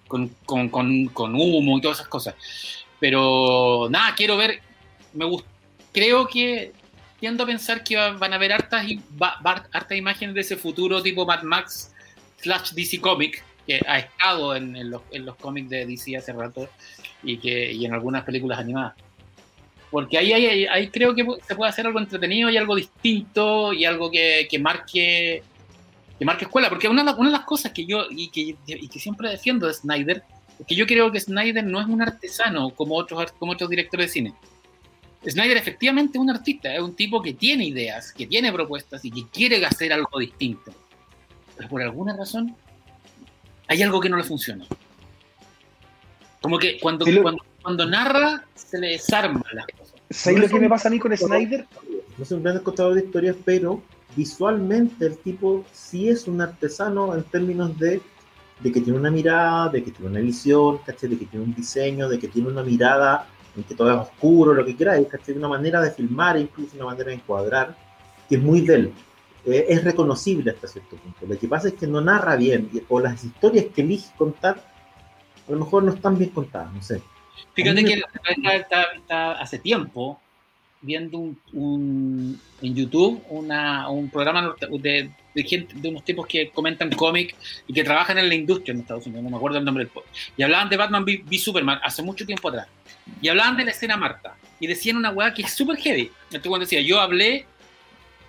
con, 0.06 0.28
con, 0.44 0.68
con, 0.68 1.34
humo 1.34 1.78
y 1.78 1.80
todas 1.80 1.98
esas 1.98 2.08
cosas. 2.08 2.34
Pero 3.00 3.88
nada, 3.90 4.14
quiero 4.14 4.36
ver, 4.36 4.60
me 5.12 5.26
creo 5.92 6.26
que 6.26 6.72
tiendo 7.18 7.44
a 7.44 7.46
pensar 7.46 7.82
que 7.84 7.96
van 7.96 8.32
a 8.32 8.36
haber 8.36 8.52
hartas, 8.52 8.86
hartas 9.72 9.98
imágenes 9.98 10.34
de 10.34 10.40
ese 10.40 10.56
futuro 10.56 11.02
tipo 11.02 11.26
Mad 11.26 11.42
Max 11.42 11.92
slash 12.38 12.70
DC 12.70 13.00
Comic, 13.00 13.44
que 13.66 13.80
ha 13.86 13.98
estado 13.98 14.56
en, 14.56 14.74
en, 14.76 14.90
los, 14.90 15.02
en 15.10 15.26
los 15.26 15.36
cómics 15.36 15.68
de 15.68 15.86
DC 15.86 16.16
hace 16.16 16.32
rato 16.32 16.68
y, 17.22 17.38
que, 17.38 17.72
y 17.72 17.84
en 17.84 17.92
algunas 17.92 18.24
películas 18.24 18.58
animadas. 18.58 18.94
Porque 19.90 20.18
ahí, 20.18 20.32
ahí, 20.32 20.88
creo 20.88 21.14
que 21.14 21.26
se 21.46 21.56
puede 21.56 21.70
hacer 21.70 21.86
algo 21.86 21.98
entretenido 21.98 22.48
y 22.48 22.56
algo 22.56 22.76
distinto 22.76 23.72
y 23.72 23.84
algo 23.84 24.10
que, 24.10 24.46
marque 24.60 25.42
que 26.18 26.24
marque 26.24 26.44
escuela. 26.44 26.68
Porque 26.68 26.88
una, 26.88 27.02
una 27.16 27.30
de 27.30 27.36
las 27.36 27.44
cosas 27.44 27.72
que 27.72 27.86
yo 27.86 28.04
y 28.08 28.28
que, 28.28 28.56
y 28.66 28.88
que 28.88 29.00
siempre 29.00 29.30
defiendo 29.30 29.66
de 29.66 29.74
Snyder 29.74 30.22
es 30.60 30.66
que 30.66 30.74
yo 30.74 30.86
creo 30.86 31.10
que 31.10 31.18
Snyder 31.18 31.64
no 31.64 31.80
es 31.80 31.86
un 31.86 32.02
artesano 32.02 32.70
como 32.70 32.94
otros, 32.94 33.32
como 33.32 33.52
otros 33.52 33.70
directores 33.70 34.06
de 34.06 34.12
cine. 34.12 34.34
Snyder 35.28 35.56
efectivamente 35.56 36.18
es 36.18 36.22
un 36.22 36.30
artista, 36.30 36.74
es 36.74 36.80
un 36.80 36.94
tipo 36.94 37.20
que 37.22 37.34
tiene 37.34 37.66
ideas, 37.66 38.12
que 38.12 38.26
tiene 38.26 38.52
propuestas 38.52 39.04
y 39.04 39.10
que 39.10 39.26
quiere 39.28 39.64
hacer 39.64 39.92
algo 39.92 40.18
distinto. 40.18 40.72
Pero 41.56 41.68
por 41.68 41.82
alguna 41.82 42.16
razón 42.16 42.54
hay 43.68 43.82
algo 43.82 44.00
que 44.00 44.08
no 44.08 44.16
le 44.16 44.24
funciona. 44.24 44.66
Como 46.42 46.58
que 46.58 46.78
cuando, 46.80 47.04
cuando, 47.04 47.44
cuando 47.62 47.86
narra 47.86 48.44
se 48.54 48.78
le 48.78 48.88
desarma 48.88 49.42
las 49.52 49.66
cosas. 49.66 49.94
¿Sabes 50.10 50.40
lo 50.40 50.48
que 50.48 50.60
me 50.60 50.68
pasa 50.68 50.88
a 50.88 50.90
mí 50.90 50.98
con 50.98 51.16
Snyder? 51.16 51.66
No 52.18 52.24
soy 52.24 52.38
un 52.38 52.44
gran 52.44 52.58
contador 52.60 52.94
de 52.94 53.04
historias, 53.04 53.36
pero 53.44 53.82
visualmente 54.16 55.06
el 55.06 55.18
tipo 55.18 55.64
sí 55.72 56.08
es 56.08 56.26
un 56.26 56.40
artesano 56.40 57.14
en 57.14 57.22
términos 57.24 57.78
de, 57.78 58.00
de 58.60 58.72
que 58.72 58.80
tiene 58.80 58.98
una 58.98 59.10
mirada, 59.10 59.68
de 59.68 59.84
que 59.84 59.90
tiene 59.90 60.10
una 60.10 60.20
visión, 60.20 60.80
de 60.86 61.18
que 61.18 61.26
tiene 61.26 61.44
un 61.44 61.54
diseño, 61.54 62.08
de 62.08 62.18
que 62.18 62.28
tiene 62.28 62.48
una 62.48 62.62
mirada 62.62 63.26
en 63.56 63.64
que 63.64 63.74
todo 63.74 63.90
es 63.90 64.08
oscuro, 64.08 64.54
lo 64.54 64.64
que 64.64 64.76
queráis, 64.76 65.06
¿cachai? 65.08 65.36
Una 65.36 65.48
manera 65.48 65.80
de 65.80 65.90
filmar, 65.90 66.38
incluso 66.38 66.76
una 66.76 66.86
manera 66.86 67.08
de 67.08 67.14
encuadrar, 67.14 67.76
que 68.28 68.36
es 68.36 68.42
muy 68.42 68.60
de 68.62 68.74
él. 68.74 68.92
Eh, 69.46 69.66
es 69.68 69.84
reconocible 69.84 70.50
hasta 70.50 70.68
cierto 70.68 70.96
punto. 70.96 71.26
Lo 71.26 71.38
que 71.38 71.48
pasa 71.48 71.68
es 71.68 71.74
que 71.74 71.86
no 71.86 72.00
narra 72.00 72.36
bien, 72.36 72.70
o 72.88 73.00
las 73.00 73.24
historias 73.24 73.66
que 73.74 73.82
elige 73.82 74.10
contar, 74.16 74.62
a 75.50 75.54
lo 75.54 75.64
mejor 75.64 75.82
no 75.82 75.92
están 75.92 76.16
bien 76.16 76.30
contadas, 76.30 76.72
no 76.72 76.82
sé. 76.82 77.02
Fíjate 77.54 77.84
que 77.84 78.02
está, 78.54 79.32
hace 79.32 79.58
tiempo 79.58 80.20
viendo 80.82 81.18
un, 81.52 82.40
en 82.62 82.74
YouTube 82.74 83.22
un 83.28 84.10
programa 84.10 84.54
de, 84.70 85.10
gente, 85.44 85.74
de 85.74 85.88
unos 85.88 86.04
tipos 86.04 86.26
que 86.26 86.50
comentan 86.50 86.90
cómics 86.92 87.34
y 87.66 87.74
que 87.74 87.84
trabajan 87.84 88.18
en 88.18 88.28
la 88.28 88.34
industria 88.34 88.72
en 88.72 88.80
Estados 88.80 89.06
Unidos, 89.06 89.24
no 89.24 89.30
me 89.30 89.36
acuerdo 89.36 89.58
el 89.58 89.64
nombre 89.64 89.84
del 89.84 89.92
podcast, 89.92 90.14
y 90.36 90.42
hablaban 90.42 90.70
de 90.70 90.76
Batman 90.76 91.04
v, 91.04 91.38
Superman 91.38 91.80
hace 91.82 92.02
mucho 92.02 92.24
tiempo 92.24 92.48
atrás, 92.48 92.68
y 93.20 93.28
hablaban 93.28 93.56
de 93.56 93.64
la 93.64 93.72
escena 93.72 93.96
Marta, 93.96 94.36
y 94.58 94.66
decían 94.66 94.96
una 94.96 95.10
weá 95.10 95.34
que 95.34 95.42
es 95.42 95.52
súper 95.52 95.76
heavy. 95.76 96.10
Entonces 96.24 96.48
cuando 96.48 96.64
decía, 96.64 96.80
yo 96.80 97.00
hablé, 97.00 97.46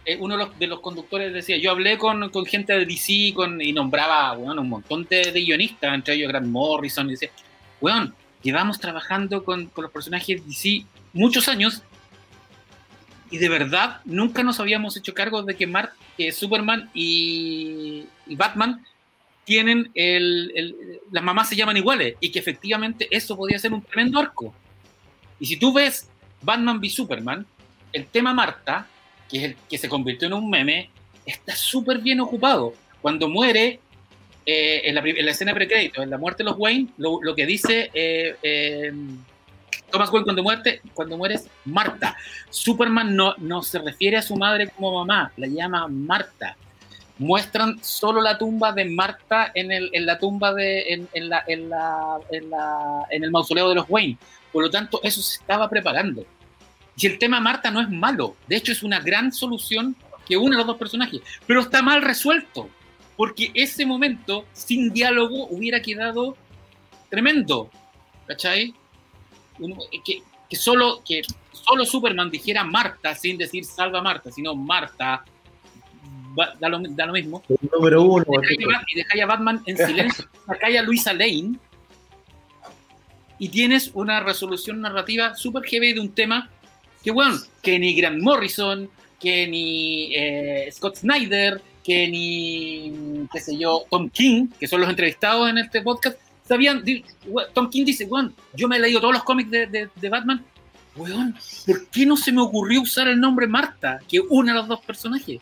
eh, 0.05 0.17
uno 0.19 0.37
de 0.37 0.45
los, 0.45 0.59
de 0.59 0.67
los, 0.67 0.79
conductores 0.79 1.33
decía, 1.33 1.57
yo 1.57 1.71
hablé 1.71 1.97
con, 1.97 2.29
con 2.29 2.45
gente 2.45 2.73
de 2.73 2.85
DC 2.85 3.33
con, 3.35 3.61
y 3.61 3.71
nombraba 3.73 4.33
bueno, 4.35 4.61
un 4.61 4.69
montón 4.69 5.05
de, 5.09 5.31
de 5.31 5.41
guionistas, 5.41 5.93
entre 5.93 6.15
ellos 6.15 6.29
Grant 6.29 6.47
Morrison, 6.47 7.07
y 7.07 7.11
decía, 7.11 7.29
weón, 7.79 8.13
llevamos 8.41 8.79
trabajando 8.79 9.43
con, 9.43 9.67
con 9.67 9.83
los 9.83 9.91
personajes 9.91 10.45
DC 10.45 10.85
muchos 11.13 11.47
años 11.47 11.83
y 13.31 13.37
de 13.37 13.49
verdad 13.49 14.01
nunca 14.03 14.43
nos 14.43 14.59
habíamos 14.59 14.97
hecho 14.97 15.13
cargo 15.13 15.41
de 15.41 15.55
que, 15.55 15.65
Mark, 15.65 15.93
Superman 16.33 16.91
y, 16.93 18.05
Batman 18.27 18.85
tienen 19.45 19.89
el, 19.95 20.99
las 21.11 21.23
mamás 21.23 21.49
se 21.49 21.55
llaman 21.55 21.77
iguales 21.77 22.15
y 22.19 22.29
que 22.29 22.39
efectivamente 22.39 23.07
eso 23.09 23.35
podía 23.35 23.57
ser 23.57 23.73
un 23.73 23.81
tremendo 23.81 24.19
arco. 24.19 24.53
Y 25.39 25.45
si 25.45 25.57
tú 25.57 25.73
ves 25.73 26.09
Batman 26.41 26.77
v 26.77 26.89
Superman, 26.89 27.45
el 27.93 28.05
tema 28.05 28.33
Marta, 28.33 28.87
que 29.31 29.37
es 29.37 29.43
el 29.45 29.55
que 29.69 29.77
se 29.77 29.87
convirtió 29.87 30.27
en 30.27 30.33
un 30.33 30.49
meme, 30.49 30.89
está 31.25 31.55
súper 31.55 31.99
bien 31.99 32.19
ocupado. 32.19 32.73
Cuando 33.01 33.29
muere, 33.29 33.79
eh, 34.45 34.81
en, 34.85 34.95
la, 34.95 35.01
en, 35.01 35.25
la, 35.25 35.31
escena 35.31 35.53
precrédito, 35.53 36.03
en 36.03 36.09
la 36.09 36.17
muerte 36.17 36.43
de 36.43 36.49
los 36.49 36.59
Wayne, 36.59 36.89
lo, 36.97 37.23
lo 37.23 37.33
que 37.33 37.45
dice 37.45 37.89
eh, 37.93 38.35
eh, 38.43 38.91
Thomas 39.89 40.11
Wayne 40.11 40.25
cuando 40.25 40.43
muerte, 40.43 40.81
cuando 40.93 41.17
mueres, 41.17 41.47
Marta. 41.65 42.17
Superman 42.49 43.15
no, 43.15 43.33
no 43.37 43.63
se 43.63 43.79
refiere 43.79 44.17
a 44.17 44.21
su 44.21 44.35
madre 44.35 44.67
como 44.69 44.93
mamá, 44.93 45.31
la 45.37 45.47
llama 45.47 45.87
Marta. 45.87 46.57
Muestran 47.17 47.83
solo 47.83 48.19
la 48.19 48.37
tumba 48.37 48.73
de 48.73 48.85
Marta 48.85 49.51
en, 49.53 49.71
el, 49.71 49.89
en 49.93 50.05
la 50.05 50.17
tumba 50.17 50.53
de 50.53 50.93
en, 50.93 51.07
en, 51.13 51.29
la, 51.29 51.45
la, 51.47 52.17
en 53.11 53.23
el 53.23 53.31
mausoleo 53.31 53.69
de 53.69 53.75
los 53.75 53.85
Wayne. 53.87 54.17
Por 54.51 54.63
lo 54.63 54.69
tanto, 54.69 54.99
eso 55.03 55.21
se 55.21 55.39
estaba 55.39 55.69
preparando. 55.69 56.25
Y 56.97 57.07
el 57.07 57.17
tema 57.17 57.39
Marta 57.39 57.71
no 57.71 57.81
es 57.81 57.89
malo. 57.89 58.35
De 58.47 58.55
hecho, 58.55 58.71
es 58.71 58.83
una 58.83 58.99
gran 58.99 59.31
solución 59.31 59.95
que 60.25 60.37
une 60.37 60.55
a 60.55 60.59
los 60.59 60.67
dos 60.67 60.77
personajes. 60.77 61.21
Pero 61.47 61.61
está 61.61 61.81
mal 61.81 62.01
resuelto. 62.01 62.69
Porque 63.15 63.51
ese 63.53 63.85
momento, 63.85 64.45
sin 64.53 64.91
diálogo, 64.91 65.47
hubiera 65.47 65.81
quedado 65.81 66.35
tremendo. 67.09 67.69
¿Cachai? 68.27 68.73
Que, 70.05 70.23
que, 70.49 70.55
solo, 70.55 71.01
que 71.05 71.21
solo 71.51 71.85
Superman 71.85 72.31
dijera 72.31 72.63
Marta 72.63 73.13
sin 73.15 73.37
decir 73.37 73.65
salva 73.65 73.99
a 73.99 74.01
Marta, 74.01 74.31
sino 74.31 74.55
Marta. 74.55 75.23
Da 76.59 76.69
lo, 76.69 76.79
da 76.79 77.05
lo 77.05 77.13
mismo. 77.13 77.43
El 77.49 77.69
número 77.73 78.01
uno. 78.03 78.25
Y 78.87 78.95
dejáis 78.95 79.23
a 79.23 79.25
Batman 79.25 79.61
en 79.65 79.77
silencio. 79.77 80.25
Sacáis 80.47 80.79
a 80.79 80.81
Luisa 80.81 81.13
Lane. 81.13 81.55
Y 83.37 83.49
tienes 83.49 83.91
una 83.93 84.19
resolución 84.19 84.81
narrativa 84.81 85.35
súper 85.35 85.63
heavy 85.63 85.93
de 85.93 85.99
un 85.99 86.11
tema 86.11 86.49
que, 87.03 87.11
bueno, 87.11 87.37
que 87.61 87.79
ni 87.79 87.93
Grant 87.95 88.21
Morrison, 88.21 88.89
que 89.19 89.47
ni 89.47 90.13
eh, 90.15 90.69
Scott 90.71 90.97
Snyder, 90.97 91.61
que 91.83 92.07
ni, 92.07 93.27
qué 93.31 93.39
sé 93.39 93.57
yo, 93.57 93.85
Tom 93.89 94.09
King, 94.09 94.47
que 94.59 94.67
son 94.67 94.81
los 94.81 94.89
entrevistados 94.89 95.49
en 95.49 95.57
este 95.57 95.81
podcast, 95.81 96.17
sabían. 96.43 96.83
Tom 97.53 97.69
King 97.69 97.85
dice, 97.85 98.05
weón, 98.05 98.35
yo 98.53 98.67
me 98.67 98.77
he 98.77 98.79
leído 98.79 98.99
todos 98.99 99.13
los 99.13 99.23
cómics 99.23 99.49
de, 99.49 99.67
de, 99.67 99.89
de, 99.95 100.09
Batman. 100.09 100.43
Weón, 100.95 101.35
¿por 101.65 101.87
qué 101.87 102.05
no 102.05 102.17
se 102.17 102.31
me 102.31 102.41
ocurrió 102.41 102.81
usar 102.81 103.07
el 103.07 103.19
nombre 103.19 103.47
Marta, 103.47 103.99
que 104.07 104.19
une 104.19 104.51
a 104.51 104.55
los 104.55 104.67
dos 104.67 104.81
personajes? 104.81 105.39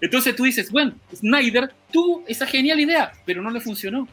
Entonces 0.00 0.34
tú 0.34 0.44
dices, 0.44 0.70
bueno, 0.70 0.94
Snyder 1.14 1.72
tuvo 1.92 2.22
esa 2.26 2.46
genial 2.46 2.80
idea, 2.80 3.12
pero 3.24 3.42
no 3.42 3.50
le 3.50 3.60
funcionó. 3.60 4.08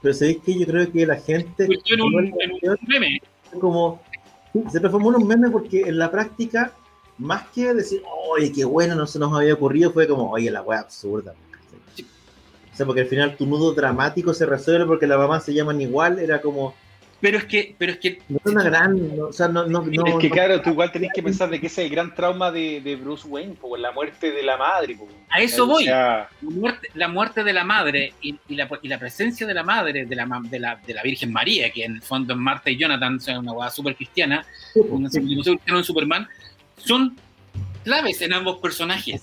Pero 0.00 0.14
sabéis 0.14 0.38
que 0.44 0.58
yo 0.58 0.66
creo 0.66 0.92
que 0.92 1.06
la 1.06 1.16
gente. 1.16 1.64
En 1.64 2.00
un, 2.00 2.34
en 2.40 2.52
un 2.52 2.78
meme. 2.86 3.20
Como, 3.60 4.02
se 4.70 4.80
transformó 4.80 5.10
en 5.10 5.22
un 5.22 5.28
meme 5.28 5.50
porque 5.50 5.82
en 5.82 5.98
la 5.98 6.10
práctica, 6.10 6.72
más 7.18 7.48
que 7.48 7.74
decir, 7.74 8.02
oye, 8.30 8.52
qué 8.52 8.64
bueno, 8.64 8.94
no 8.94 9.06
se 9.06 9.18
nos 9.18 9.32
había 9.32 9.54
ocurrido, 9.54 9.92
fue 9.92 10.08
como, 10.08 10.30
oye, 10.30 10.50
la 10.50 10.62
wea 10.62 10.80
absurda. 10.80 11.34
O 12.72 12.76
sea, 12.76 12.86
porque 12.86 13.02
al 13.02 13.08
final 13.08 13.36
tu 13.36 13.44
nudo 13.44 13.74
dramático 13.74 14.32
se 14.32 14.46
resuelve 14.46 14.86
porque 14.86 15.06
las 15.06 15.18
mamás 15.18 15.44
se 15.44 15.52
llaman 15.52 15.80
igual, 15.80 16.18
era 16.18 16.40
como. 16.40 16.74
Pero 17.20 17.38
es 17.38 17.46
que, 17.46 17.74
pero 17.76 17.92
es 17.92 17.98
que. 17.98 18.20
No 18.28 18.38
es 18.38 18.52
una 18.52 18.62
gran. 18.62 19.16
No, 19.16 19.24
o 19.26 19.32
sea, 19.32 19.48
no, 19.48 19.66
no, 19.66 19.82
no, 19.82 20.06
es 20.06 20.14
que 20.20 20.30
claro, 20.30 20.62
tú 20.62 20.70
igual 20.70 20.92
tenés 20.92 21.10
que 21.12 21.20
pensar 21.20 21.50
de 21.50 21.60
que 21.60 21.66
ese 21.66 21.82
es 21.82 21.86
el 21.86 21.92
gran 21.92 22.14
trauma 22.14 22.52
de, 22.52 22.80
de 22.80 22.94
Bruce 22.94 23.26
Wayne, 23.26 23.54
por 23.54 23.76
la 23.78 23.90
muerte 23.90 24.30
de 24.30 24.42
la 24.44 24.56
madre. 24.56 24.94
Po. 24.94 25.08
A 25.28 25.40
eso 25.40 25.64
O 25.64 25.66
voy. 25.66 25.84
sea, 25.84 26.28
La 26.42 26.50
muerte, 26.50 26.88
la 26.94 27.08
muerte 27.08 27.42
de 27.42 27.52
la 27.52 27.64
madre 27.64 28.12
y, 28.22 28.38
y 28.48 28.54
la, 28.54 28.68
y 28.82 28.86
la 28.88 28.98
presencia 29.00 29.48
de 29.48 29.54
la 29.54 29.64
madre, 29.64 30.06
de 30.06 30.14
la, 30.14 30.26
de, 30.44 30.58
la, 30.60 30.76
de 30.76 30.94
la 30.94 31.02
Virgen 31.02 31.32
María, 31.32 31.70
que 31.72 31.84
en 31.84 31.96
el 31.96 32.02
fondo 32.02 32.34
es 32.34 32.38
Marta 32.38 32.70
y 32.70 32.76
Jonathan, 32.76 33.18
son 33.20 33.38
una 33.38 33.52
hueá 33.52 33.70
súper 33.70 33.96
cristiana, 33.96 34.46
una 34.76 35.10
cristiana 35.10 35.58
en 35.78 35.84
Superman, 35.84 36.28
son 36.76 37.16
claves 37.82 38.22
en 38.22 38.32
ambos 38.32 38.58
personajes. 38.58 39.22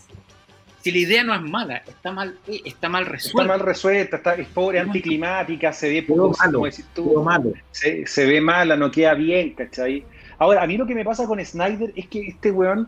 Si 0.85 0.91
la 0.91 0.99
idea 0.99 1.23
no 1.23 1.33
es 1.33 1.41
mala, 1.41 1.77
está 1.77 2.11
mal, 2.11 2.37
está 2.63 2.89
mal 2.89 3.01
está 3.05 3.11
resuelta. 3.11 3.47
mal 3.47 3.59
resuelta, 3.59 4.17
está, 4.17 4.35
es 4.35 4.47
pobre, 4.49 4.79
anticlimática, 4.79 5.73
se 5.73 5.89
ve 5.89 6.03
poco, 6.03 6.37
malo, 6.37 6.59
como 6.59 6.65
decís 6.67 6.85
tú, 6.93 7.05
Todo 7.05 7.23
malo. 7.23 7.53
se, 7.71 8.05
se 8.05 8.23
ve 8.27 8.39
mala, 8.39 8.75
no 8.75 8.91
queda 8.91 9.15
bien, 9.15 9.55
¿cachai? 9.55 10.05
Ahora, 10.37 10.61
a 10.61 10.67
mí 10.67 10.77
lo 10.77 10.85
que 10.85 10.93
me 10.93 11.03
pasa 11.03 11.25
con 11.25 11.43
Snyder 11.43 11.91
es 11.95 12.07
que 12.07 12.27
este 12.27 12.51
weón, 12.51 12.87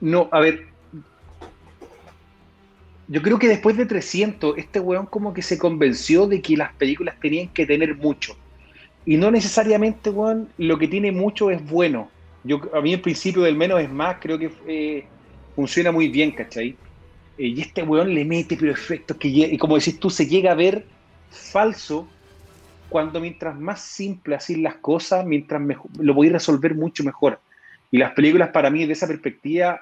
no, 0.00 0.28
a 0.32 0.40
ver, 0.40 0.66
yo 3.06 3.22
creo 3.22 3.38
que 3.38 3.46
después 3.46 3.76
de 3.76 3.86
300, 3.86 4.58
este 4.58 4.80
weón 4.80 5.06
como 5.06 5.32
que 5.32 5.42
se 5.42 5.58
convenció 5.58 6.26
de 6.26 6.42
que 6.42 6.56
las 6.56 6.72
películas 6.72 7.14
tenían 7.20 7.46
que 7.46 7.64
tener 7.64 7.94
mucho. 7.94 8.36
Y 9.06 9.18
no 9.18 9.30
necesariamente, 9.30 10.10
weón, 10.10 10.48
lo 10.58 10.76
que 10.80 10.88
tiene 10.88 11.12
mucho 11.12 11.48
es 11.48 11.64
bueno. 11.64 12.10
Yo, 12.42 12.60
a 12.74 12.80
mí 12.80 12.92
el 12.92 13.00
principio 13.00 13.42
del 13.42 13.54
menos 13.54 13.80
es 13.80 13.88
más, 13.88 14.16
creo 14.20 14.36
que 14.36 14.50
eh, 14.66 15.06
funciona 15.54 15.92
muy 15.92 16.08
bien, 16.08 16.32
¿cachai? 16.34 16.80
Eh, 17.36 17.48
y 17.48 17.60
este 17.62 17.82
weón 17.82 18.14
le 18.14 18.24
mete 18.24 18.56
pero 18.56 18.72
efectos 18.72 19.16
que, 19.18 19.28
y 19.28 19.58
como 19.58 19.76
decís 19.78 20.00
tú, 20.00 20.10
se 20.10 20.26
llega 20.26 20.52
a 20.52 20.54
ver 20.56 20.88
falso 21.30 22.14
cuando 22.88 23.20
mientras 23.20 23.58
más 23.58 23.82
simple 23.82 24.34
así 24.36 24.56
las 24.56 24.76
cosas, 24.76 25.24
mientras 25.26 25.60
mejo- 25.62 25.90
lo 25.98 26.14
podéis 26.14 26.34
resolver 26.34 26.74
mucho 26.74 27.04
mejor. 27.04 27.42
Y 27.90 27.98
las 27.98 28.12
películas 28.14 28.50
para 28.50 28.70
mí, 28.70 28.86
de 28.86 28.92
esa 28.94 29.06
perspectiva, 29.06 29.80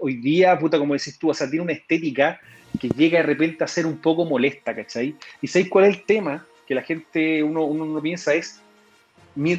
hoy 0.00 0.16
día, 0.20 0.58
puta, 0.58 0.78
como 0.78 0.94
decís 0.94 1.18
tú, 1.18 1.30
o 1.30 1.34
sea, 1.34 1.48
tiene 1.50 1.64
una 1.64 1.72
estética 1.72 2.40
que 2.78 2.92
llega 2.92 3.18
de 3.20 3.24
repente 3.26 3.64
a 3.64 3.68
ser 3.68 3.86
un 3.86 4.00
poco 4.00 4.24
molesta, 4.24 4.74
¿cachai? 4.74 5.18
¿Y 5.40 5.46
sabéis 5.48 5.70
cuál 5.70 5.86
es 5.86 5.96
el 5.98 6.06
tema? 6.06 6.48
Que 6.66 6.74
la 6.74 6.82
gente, 6.82 7.42
uno, 7.42 7.64
uno 7.66 7.86
no 7.86 8.02
piensa 8.02 8.34
es, 8.34 8.66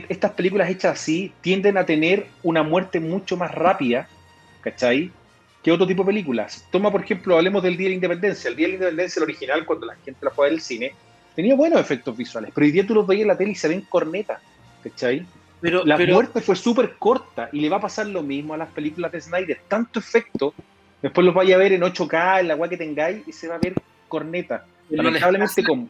estas 0.09 0.33
películas 0.33 0.69
hechas 0.69 0.93
así 0.99 1.37
tienden 1.41 1.77
a 1.77 1.85
tener 1.85 2.35
una 2.41 2.63
muerte 2.63 2.99
mucho 2.99 3.37
más 3.37 3.51
rápida, 3.51 4.11
¿cachai? 4.59 5.17
Que 5.63 5.71
otro 5.71 5.87
tipo 5.87 6.03
de 6.03 6.07
películas. 6.07 6.67
Toma, 6.71 6.91
por 6.91 7.01
ejemplo, 7.03 7.35
hablemos 7.37 7.63
del 7.63 7.77
Día 7.77 7.85
de 7.85 7.89
la 7.91 7.95
Independencia. 7.95 8.49
El 8.49 8.55
Día 8.57 8.67
de 8.67 8.73
la 8.73 8.75
Independencia, 8.79 9.19
el 9.19 9.23
original, 9.23 9.65
cuando 9.65 9.85
la 9.85 9.95
gente 9.95 10.19
la 10.25 10.29
fue 10.31 10.45
a 10.45 10.49
ver 10.49 10.57
al 10.57 10.61
cine, 10.61 10.93
tenía 11.35 11.55
buenos 11.55 11.79
efectos 11.79 12.15
visuales, 12.17 12.51
pero 12.53 12.65
hoy 12.65 12.71
día 12.71 12.85
tú 12.85 12.93
los 12.93 13.07
veías 13.07 13.21
en 13.23 13.27
la 13.29 13.37
tele 13.37 13.51
y 13.51 13.55
se 13.55 13.67
ven 13.69 13.81
cornetas, 13.89 14.41
¿cachai? 14.83 15.25
Pero, 15.61 15.85
La 15.85 15.95
pero- 15.95 16.15
muerte 16.15 16.41
fue 16.41 16.55
súper 16.57 16.95
corta 16.99 17.47
y 17.53 17.61
le 17.61 17.69
va 17.69 17.77
a 17.77 17.81
pasar 17.81 18.05
lo 18.07 18.21
mismo 18.21 18.53
a 18.53 18.57
las 18.57 18.69
películas 18.69 19.11
de 19.13 19.21
Snyder. 19.21 19.61
Tanto 19.69 19.99
efecto, 19.99 20.53
después 21.01 21.23
los 21.25 21.33
vaya 21.33 21.55
a 21.55 21.57
ver 21.59 21.71
en 21.71 21.81
8K, 21.83 22.41
en 22.41 22.49
la 22.49 22.55
guay 22.55 22.69
que 22.69 22.77
tengáis, 22.77 23.25
y 23.25 23.31
se 23.31 23.47
va 23.47 23.55
a 23.55 23.59
ver 23.59 23.73
corneta. 24.09 24.65
pero 24.89 25.01
no 25.01 25.09
les 25.09 25.21
Lamentablemente, 25.21 25.61
pasa- 25.61 25.67
como. 25.67 25.89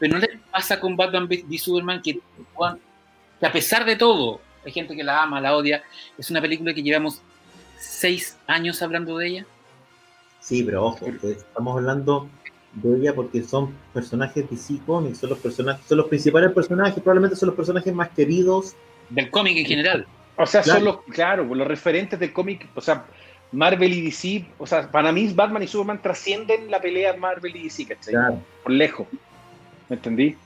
Pero 0.00 0.14
no 0.14 0.18
le 0.18 0.28
pasa 0.50 0.80
con 0.80 0.96
Batman 0.96 1.24
v 1.30 1.58
Superman 1.58 2.02
que, 2.02 2.14
que 2.14 3.46
a 3.46 3.52
pesar 3.52 3.84
de 3.84 3.94
todo, 3.94 4.40
hay 4.66 4.72
gente 4.72 4.96
que 4.96 5.04
la 5.04 5.22
ama, 5.22 5.40
la 5.40 5.56
odia, 5.56 5.84
es 6.18 6.28
una 6.30 6.40
película 6.40 6.74
que 6.74 6.82
llevamos 6.82 7.22
seis 7.82 8.38
años 8.46 8.82
hablando 8.82 9.18
de 9.18 9.28
ella. 9.28 9.46
Sí, 10.40 10.62
pero 10.62 10.84
ojo, 10.86 11.06
que 11.20 11.32
estamos 11.32 11.76
hablando 11.76 12.28
de 12.74 12.96
ella 12.96 13.14
porque 13.14 13.42
son 13.42 13.74
personajes 13.92 14.48
de 14.48 14.56
DC 14.56 14.80
Comics, 14.86 15.18
son 15.18 15.30
los 15.30 15.38
personajes, 15.38 15.84
son 15.86 15.98
los 15.98 16.08
principales 16.08 16.52
personajes, 16.52 16.94
probablemente 16.94 17.36
son 17.36 17.48
los 17.48 17.56
personajes 17.56 17.92
más 17.94 18.08
queridos. 18.10 18.74
Del 19.10 19.30
cómic 19.30 19.56
en 19.58 19.66
general. 19.66 20.06
O 20.36 20.46
sea, 20.46 20.62
Claro. 20.62 20.78
son 20.78 20.84
los, 20.86 21.14
claro, 21.14 21.54
los 21.54 21.66
referentes 21.66 22.18
del 22.18 22.32
cómic, 22.32 22.66
o 22.74 22.80
sea, 22.80 23.04
Marvel 23.52 23.92
y 23.92 24.00
DC, 24.00 24.46
o 24.58 24.66
sea, 24.66 24.90
para 24.90 25.12
mí 25.12 25.30
Batman 25.34 25.62
y 25.62 25.68
Superman 25.68 26.00
trascienden 26.00 26.70
la 26.70 26.80
pelea 26.80 27.14
Marvel 27.14 27.54
y 27.54 27.64
DC, 27.64 27.86
¿cachai? 27.86 28.14
Claro. 28.14 28.42
Por 28.62 28.72
lejos. 28.72 29.06
¿Me 29.90 29.96
entendí? 29.96 30.36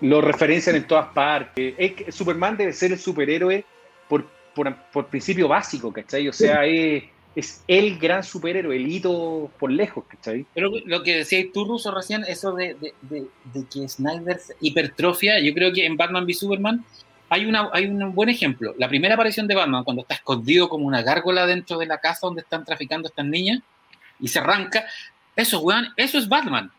Lo 0.00 0.20
referencian 0.20 0.76
en 0.76 0.86
todas 0.86 1.08
partes. 1.08 1.74
Es 1.76 1.92
que 1.92 2.12
Superman 2.12 2.56
debe 2.56 2.72
ser 2.72 2.92
el 2.92 2.98
superhéroe 2.98 3.64
por, 4.08 4.24
por, 4.54 4.74
por 4.92 5.06
principio 5.08 5.48
básico, 5.48 5.92
¿cachai? 5.92 6.28
O 6.28 6.32
sea, 6.32 6.64
es, 6.64 7.04
es 7.36 7.64
el 7.66 7.98
gran 7.98 8.22
superhéroe, 8.22 8.76
el 8.76 8.86
hito 8.88 9.50
por 9.58 9.70
lejos, 9.70 10.04
¿cachai? 10.08 10.46
Pero 10.54 10.70
lo 10.84 11.02
que 11.02 11.16
decías 11.16 11.46
tú, 11.52 11.64
Russo, 11.64 11.92
recién, 11.94 12.24
eso 12.28 12.52
de, 12.54 12.74
de- 12.74 12.94
de- 13.02 13.26
de 13.52 13.66
que 13.68 13.88
Snyder 13.88 14.40
hipertrofia, 14.60 15.40
yo 15.40 15.52
creo 15.54 15.72
que 15.72 15.84
en 15.86 15.96
Batman 15.96 16.24
v 16.24 16.34
Superman 16.34 16.84
hay, 17.28 17.46
una, 17.46 17.68
hay 17.72 17.86
un 17.86 18.14
buen 18.14 18.28
ejemplo. 18.28 18.74
La 18.78 18.88
primera 18.88 19.14
aparición 19.14 19.46
de 19.48 19.54
Batman, 19.54 19.82
cuando 19.84 20.02
está 20.02 20.14
escondido 20.14 20.68
como 20.68 20.86
una 20.86 21.02
gárgola 21.02 21.46
dentro 21.46 21.78
de 21.78 21.86
la 21.86 21.98
casa 21.98 22.26
donde 22.26 22.42
están 22.42 22.64
traficando 22.64 23.08
estas 23.08 23.26
niñas 23.26 23.60
y 24.20 24.28
se 24.28 24.38
arranca, 24.38 24.84
eso, 25.34 25.60
weón, 25.60 25.88
eso 25.96 26.18
es 26.18 26.28
Batman. 26.28 26.70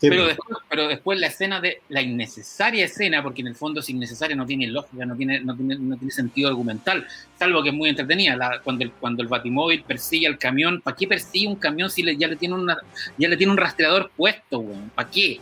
Sí, 0.00 0.10
Pero 0.10 0.26
después, 0.26 0.58
pero 0.68 0.88
después 0.88 1.18
la 1.20 1.28
escena 1.28 1.60
de 1.60 1.80
la 1.88 2.02
innecesaria 2.02 2.84
escena, 2.84 3.22
porque 3.22 3.40
en 3.40 3.46
el 3.46 3.54
fondo 3.54 3.80
es 3.80 3.88
innecesaria, 3.88 4.36
no 4.36 4.44
tiene 4.44 4.66
lógica, 4.66 5.06
no 5.06 5.16
tiene, 5.16 5.40
no 5.40 5.56
tiene, 5.56 5.76
no 5.78 5.96
tiene 5.96 6.10
sentido 6.10 6.48
argumental, 6.50 7.06
salvo 7.38 7.62
que 7.62 7.70
es 7.70 7.74
muy 7.74 7.88
entretenida. 7.88 8.36
La- 8.36 8.60
cuando, 8.62 8.84
el, 8.84 8.90
cuando 8.92 9.22
el 9.22 9.28
batimóvil 9.28 9.82
persigue 9.84 10.26
al 10.26 10.36
camión, 10.36 10.80
¿para 10.82 10.96
qué 10.96 11.06
persigue 11.06 11.46
un 11.46 11.56
camión 11.56 11.88
si 11.90 12.02
le- 12.02 12.16
ya, 12.16 12.26
le 12.28 12.36
tiene 12.36 12.54
una, 12.54 12.76
ya 13.16 13.28
le 13.28 13.36
tiene 13.36 13.52
un 13.52 13.56
rastreador 13.56 14.10
puesto, 14.16 14.58
weón? 14.58 14.90
¿Para 14.94 15.08
qué? 15.10 15.40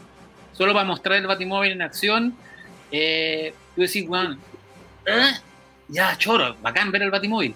Solo 0.53 0.73
para 0.75 0.85
mostrar 0.85 1.19
el 1.19 1.27
batimóvil 1.27 1.73
en 1.73 1.83
acción. 1.83 2.35
Eh, 2.93 3.55
tú 3.75 3.81
decís, 3.81 4.05
weón, 4.07 4.39
¿eh? 5.07 5.33
ya, 5.89 6.17
choro, 6.19 6.57
bacán 6.63 6.93
ver 6.93 7.03
el 7.03 7.11
batimóvil. 7.11 7.55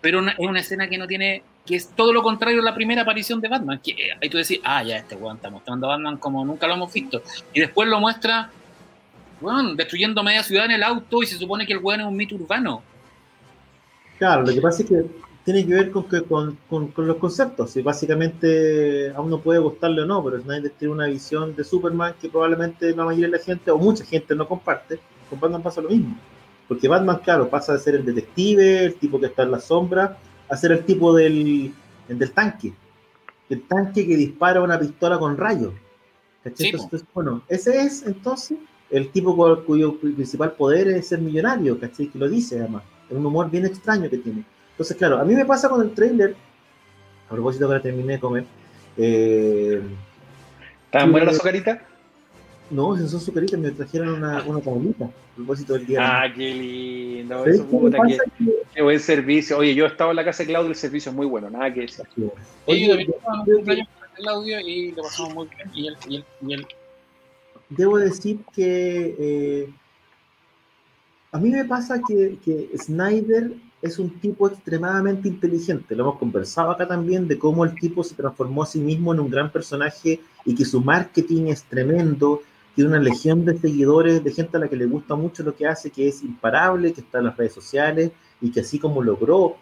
Pero 0.00 0.18
una- 0.18 0.32
es 0.32 0.38
una 0.40 0.60
escena 0.60 0.88
que 0.88 0.98
no 0.98 1.06
tiene 1.06 1.42
que 1.66 1.76
es 1.76 1.88
todo 1.88 2.12
lo 2.12 2.22
contrario 2.22 2.60
a 2.60 2.64
la 2.64 2.74
primera 2.74 3.02
aparición 3.02 3.40
de 3.40 3.48
Batman. 3.48 3.80
Que, 3.82 3.94
ahí 4.20 4.28
tú 4.30 4.38
decís, 4.38 4.60
ah, 4.64 4.82
ya, 4.82 4.96
este 4.96 5.16
weón 5.16 5.36
está 5.36 5.50
mostrando 5.50 5.86
a 5.86 5.96
Batman 5.96 6.16
como 6.16 6.44
nunca 6.44 6.66
lo 6.66 6.74
hemos 6.74 6.92
visto. 6.92 7.22
Y 7.52 7.60
después 7.60 7.88
lo 7.88 8.00
muestra, 8.00 8.50
weón, 9.40 9.76
destruyendo 9.76 10.22
media 10.22 10.42
ciudad 10.42 10.66
en 10.66 10.72
el 10.72 10.82
auto 10.82 11.22
y 11.22 11.26
se 11.26 11.36
supone 11.36 11.66
que 11.66 11.72
el 11.72 11.80
weón 11.80 12.00
es 12.00 12.06
un 12.06 12.16
mito 12.16 12.36
urbano. 12.36 12.82
Claro, 14.18 14.42
lo 14.42 14.54
que 14.54 14.60
pasa 14.60 14.82
es 14.82 14.88
que 14.88 15.04
tiene 15.44 15.64
que 15.64 15.74
ver 15.74 15.90
con 15.92 16.96
los 16.96 17.16
conceptos. 17.18 17.76
Y 17.76 17.82
básicamente 17.82 19.10
a 19.10 19.20
uno 19.20 19.38
puede 19.38 19.60
gustarle 19.60 20.02
o 20.02 20.06
no, 20.06 20.24
pero 20.24 20.40
Snyder 20.40 20.72
tiene 20.78 20.94
una 20.94 21.06
visión 21.06 21.54
de 21.54 21.64
Superman 21.64 22.14
que 22.20 22.28
probablemente 22.28 22.94
la 22.94 23.04
mayoría 23.04 23.26
de 23.26 23.38
la 23.38 23.44
gente, 23.44 23.70
o 23.70 23.78
mucha 23.78 24.04
gente, 24.04 24.34
no 24.34 24.48
comparte. 24.48 24.98
con 25.28 25.38
Batman 25.38 25.62
pasa 25.62 25.80
lo 25.80 25.90
mismo. 25.90 26.16
Porque 26.66 26.88
Batman, 26.88 27.20
claro, 27.22 27.48
pasa 27.48 27.74
de 27.74 27.78
ser 27.78 27.94
el 27.94 28.04
detective, 28.04 28.86
el 28.86 28.94
tipo 28.96 29.20
que 29.20 29.26
está 29.26 29.44
en 29.44 29.52
la 29.52 29.60
sombra, 29.60 30.18
a 30.48 30.56
ser 30.56 30.72
el 30.72 30.84
tipo 30.84 31.14
del, 31.14 31.72
del 32.08 32.32
tanque. 32.32 32.72
El 33.48 33.62
tanque 33.62 34.06
que 34.06 34.16
dispara 34.16 34.62
una 34.62 34.78
pistola 34.78 35.18
con 35.18 35.36
rayos. 35.36 35.72
entonces, 36.44 37.04
bueno, 37.14 37.42
ese 37.48 37.80
es 37.80 38.04
entonces 38.06 38.58
el 38.90 39.10
tipo 39.10 39.64
cuyo 39.64 39.98
principal 39.98 40.52
poder 40.52 40.88
es 40.88 41.08
ser 41.08 41.20
millonario, 41.20 41.78
¿cachai? 41.78 42.08
Que 42.08 42.18
lo 42.18 42.28
dice 42.28 42.58
además. 42.58 42.84
Es 43.08 43.16
un 43.16 43.26
humor 43.26 43.50
bien 43.50 43.66
extraño 43.66 44.08
que 44.08 44.18
tiene. 44.18 44.44
Entonces, 44.70 44.96
claro, 44.96 45.18
a 45.18 45.24
mí 45.24 45.34
me 45.34 45.44
pasa 45.44 45.68
con 45.68 45.82
el 45.82 45.92
trailer, 45.92 46.36
a 47.28 47.32
propósito 47.32 47.66
que 47.66 47.72
ahora 47.72 47.82
terminé 47.82 48.14
de 48.14 48.20
comer. 48.20 48.44
Eh, 48.96 49.82
¿Estaban 50.84 51.12
buenas 51.12 51.28
las 51.28 51.36
azucaritas? 51.36 51.80
No, 52.70 52.96
si 52.96 53.08
son 53.08 53.20
azucaritas, 53.20 53.58
me 53.60 53.70
trajeron 53.70 54.08
una, 54.14 54.42
una 54.44 54.60
camolita 54.60 55.04
a 55.04 55.10
propósito 55.36 55.74
del 55.74 55.86
día. 55.86 56.00
Ah, 56.02 56.32
qué 56.34 56.54
lindo. 56.54 57.44
Eso, 57.46 57.66
puta, 57.66 57.98
qué, 58.06 58.18
qué, 58.74 58.82
buen 58.82 58.98
servicio. 58.98 59.58
Oye, 59.58 59.74
yo 59.74 59.84
he 59.84 59.88
estado 59.88 60.10
en 60.10 60.16
la 60.16 60.24
casa 60.24 60.42
de 60.42 60.48
Claudio, 60.48 60.70
el 60.70 60.76
servicio 60.76 61.10
es 61.10 61.16
muy 61.16 61.26
bueno, 61.26 61.48
nada 61.48 61.72
que 61.72 61.82
decir. 61.82 62.04
Oye, 62.66 62.86
yo 62.86 62.94
un 62.94 63.44
cumpleaños 63.44 63.88
con 63.88 64.08
Claudio 64.16 64.60
y 64.60 64.92
lo 64.92 65.02
pasamos 65.02 65.34
muy 65.34 65.46
bien. 65.46 65.70
Y 65.74 65.86
él, 65.86 65.96
y 66.08 66.16
él, 66.16 66.24
y 66.42 66.54
él 66.54 66.66
debo 67.68 67.98
decir 67.98 68.40
que 68.54 69.16
eh, 69.18 69.70
a 71.32 71.38
mí 71.38 71.50
me 71.50 71.64
pasa 71.64 72.00
que, 72.06 72.38
que, 72.44 72.70
Snyder 72.78 73.52
es 73.82 73.98
un 73.98 74.10
tipo 74.20 74.48
extremadamente 74.48 75.28
inteligente. 75.28 75.94
Lo 75.94 76.04
hemos 76.04 76.18
conversado 76.18 76.70
acá 76.70 76.88
también 76.88 77.28
de 77.28 77.38
cómo 77.38 77.64
el 77.64 77.74
tipo 77.74 78.02
se 78.02 78.14
transformó 78.14 78.62
a 78.62 78.66
sí 78.66 78.80
mismo 78.80 79.12
en 79.12 79.20
un 79.20 79.30
gran 79.30 79.50
personaje 79.50 80.20
y 80.44 80.54
que 80.54 80.64
su 80.64 80.80
marketing 80.80 81.48
es 81.48 81.62
tremendo. 81.64 82.42
Tiene 82.76 82.90
una 82.90 83.00
legión 83.00 83.44
de 83.44 83.58
seguidores, 83.58 84.22
de 84.22 84.32
gente 84.32 84.56
a 84.56 84.60
la 84.60 84.68
que 84.68 84.76
le 84.76 84.86
gusta 84.86 85.16
mucho 85.16 85.42
lo 85.42 85.56
que 85.56 85.66
hace, 85.66 85.90
que 85.90 86.06
es 86.06 86.22
imparable, 86.22 86.92
que 86.92 87.00
está 87.00 87.18
en 87.18 87.24
las 87.24 87.36
redes 87.36 87.54
sociales 87.54 88.12
y 88.40 88.52
que 88.52 88.60
así 88.60 88.78
como 88.78 89.02
logró 89.02 89.56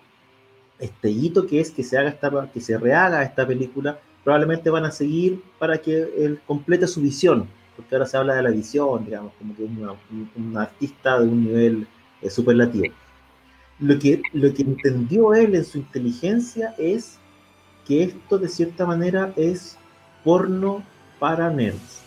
este 0.79 1.09
hito 1.09 1.47
que 1.47 1.61
es 1.61 1.71
que 1.71 1.83
se 1.83 1.97
haga 1.97 2.11
esta, 2.11 2.51
que 2.53 2.61
se 2.61 2.77
rehaga 2.77 3.23
esta 3.23 3.47
película, 3.47 3.99
probablemente 4.23 4.69
van 4.69 4.85
a 4.85 4.91
seguir 4.91 5.41
para 5.59 5.79
que 5.79 6.13
él 6.19 6.41
complete 6.47 6.87
su 6.87 7.01
visión 7.01 7.49
porque 7.77 7.95
ahora 7.95 8.07
se 8.07 8.17
habla 8.17 8.35
de 8.35 8.43
la 8.43 8.51
visión, 8.51 9.05
digamos, 9.05 9.33
como 9.39 9.55
que 9.57 9.65
un 9.65 10.57
artista 10.57 11.21
de 11.21 11.29
un 11.29 11.45
nivel 11.45 11.87
eh, 12.23 12.31
superlativo. 12.31 12.95
Lo 13.81 13.99
que, 13.99 14.23
lo 14.33 14.55
que 14.55 14.63
entendió 14.63 15.35
él 15.35 15.55
en 15.55 15.65
su 15.65 15.79
inteligencia 15.79 16.75
es 16.79 17.19
que 17.87 18.05
esto 18.05 18.39
de 18.39 18.49
cierta 18.49 18.87
manera 18.87 19.33
es 19.37 19.77
porno 20.23 20.85
para 21.19 21.51
nerds. 21.51 22.03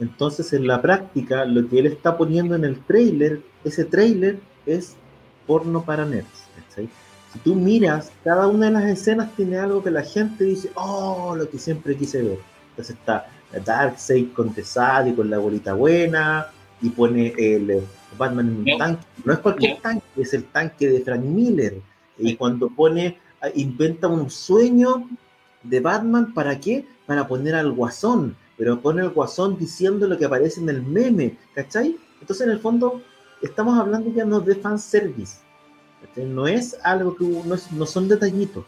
Entonces 0.00 0.52
en 0.52 0.66
la 0.66 0.82
práctica 0.82 1.44
lo 1.44 1.68
que 1.68 1.78
él 1.78 1.86
está 1.86 2.16
poniendo 2.16 2.54
en 2.54 2.64
el 2.64 2.80
trailer, 2.80 3.40
ese 3.64 3.84
trailer 3.84 4.38
es 4.66 4.96
porno 5.46 5.84
para 5.84 6.04
nerds. 6.04 6.44
Si 7.32 7.38
tú 7.40 7.54
miras, 7.54 8.12
cada 8.22 8.46
una 8.46 8.66
de 8.66 8.72
las 8.72 8.84
escenas 8.84 9.34
tiene 9.34 9.58
algo 9.58 9.82
que 9.82 9.90
la 9.90 10.02
gente 10.02 10.44
dice, 10.44 10.70
oh, 10.74 11.34
lo 11.36 11.48
que 11.48 11.58
siempre 11.58 11.96
quise 11.96 12.22
ver. 12.22 12.38
Entonces 12.70 12.96
está 12.96 13.26
Darkseid 13.64 14.32
con 14.32 14.52
Tesad 14.54 15.06
y 15.06 15.14
con 15.14 15.30
la 15.30 15.38
bolita 15.38 15.74
buena, 15.74 16.46
y 16.80 16.90
pone 16.90 17.34
el 17.38 17.82
Batman 18.18 18.48
en 18.48 18.56
un 18.72 18.78
tanque. 18.78 19.04
No 19.24 19.32
es 19.32 19.38
cualquier 19.40 19.80
tanque, 19.80 20.04
es 20.16 20.34
el 20.34 20.44
tanque 20.44 20.88
de 20.88 21.00
Frank 21.00 21.22
Miller. 21.22 21.80
Y 22.18 22.36
cuando 22.36 22.68
pone, 22.68 23.18
ah, 23.40 23.48
inventa 23.54 24.06
un 24.06 24.30
sueño 24.30 25.08
de 25.62 25.80
Batman, 25.80 26.34
¿para 26.34 26.60
qué? 26.60 26.86
Para 27.06 27.26
poner 27.26 27.54
al 27.54 27.72
guasón, 27.72 28.36
pero 28.56 28.80
pone 28.80 29.02
al 29.02 29.10
guasón 29.10 29.58
diciendo 29.58 30.06
lo 30.06 30.16
que 30.16 30.24
aparece 30.24 30.60
en 30.60 30.68
el 30.68 30.82
meme, 30.82 31.38
¿cachai? 31.54 31.96
Entonces, 32.20 32.46
en 32.46 32.52
el 32.52 32.60
fondo, 32.60 33.02
estamos 33.42 33.78
hablando 33.78 34.12
ya 34.12 34.24
no 34.24 34.40
de 34.40 34.54
fanservice. 34.54 35.38
No 36.16 36.46
es 36.46 36.76
algo 36.82 37.16
que 37.16 37.24
no, 37.24 37.56
no 37.72 37.86
son 37.86 38.08
detallitos 38.08 38.64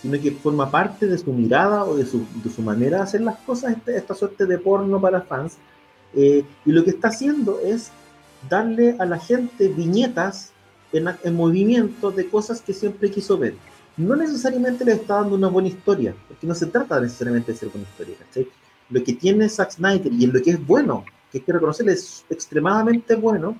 sino 0.00 0.20
que 0.20 0.30
forma 0.32 0.70
parte 0.70 1.06
de 1.06 1.18
su 1.18 1.32
mirada 1.32 1.84
o 1.84 1.96
de 1.96 2.06
su, 2.06 2.24
de 2.42 2.50
su 2.50 2.62
manera 2.62 2.98
de 2.98 3.02
hacer 3.02 3.20
las 3.20 3.38
cosas, 3.38 3.76
esta, 3.76 3.92
esta 3.96 4.14
suerte 4.14 4.46
de 4.46 4.58
porno 4.58 5.00
para 5.00 5.22
fans. 5.22 5.56
Eh, 6.14 6.44
y 6.64 6.72
lo 6.72 6.84
que 6.84 6.90
está 6.90 7.08
haciendo 7.08 7.60
es 7.60 7.90
darle 8.48 8.96
a 8.98 9.04
la 9.04 9.18
gente 9.18 9.68
viñetas 9.68 10.52
en, 10.92 11.08
en, 11.22 11.34
movimiento 11.34 12.10
de 12.10 12.28
cosas 12.28 12.62
que 12.62 12.72
siempre 12.72 13.10
quiso 13.10 13.36
ver. 13.36 13.54
No 13.96 14.14
necesariamente 14.14 14.84
le 14.84 14.92
está 14.92 15.16
dando 15.16 15.34
una 15.34 15.48
buena 15.48 15.68
historia, 15.68 16.14
porque 16.28 16.46
no 16.46 16.54
se 16.54 16.66
trata 16.66 17.00
necesariamente 17.00 17.52
de 17.52 17.58
ser 17.58 17.68
buena 17.68 17.88
historia. 17.88 18.14
Lo 18.90 19.02
que 19.02 19.12
tiene 19.12 19.48
Zack 19.48 19.72
Snyder 19.72 20.12
y 20.12 20.26
lo 20.26 20.42
que 20.42 20.50
es 20.50 20.66
bueno, 20.66 21.04
que 21.30 21.38
hay 21.38 21.44
que 21.44 21.52
reconocerle, 21.52 21.92
es 21.92 22.24
extremadamente 22.30 23.14
bueno 23.14 23.58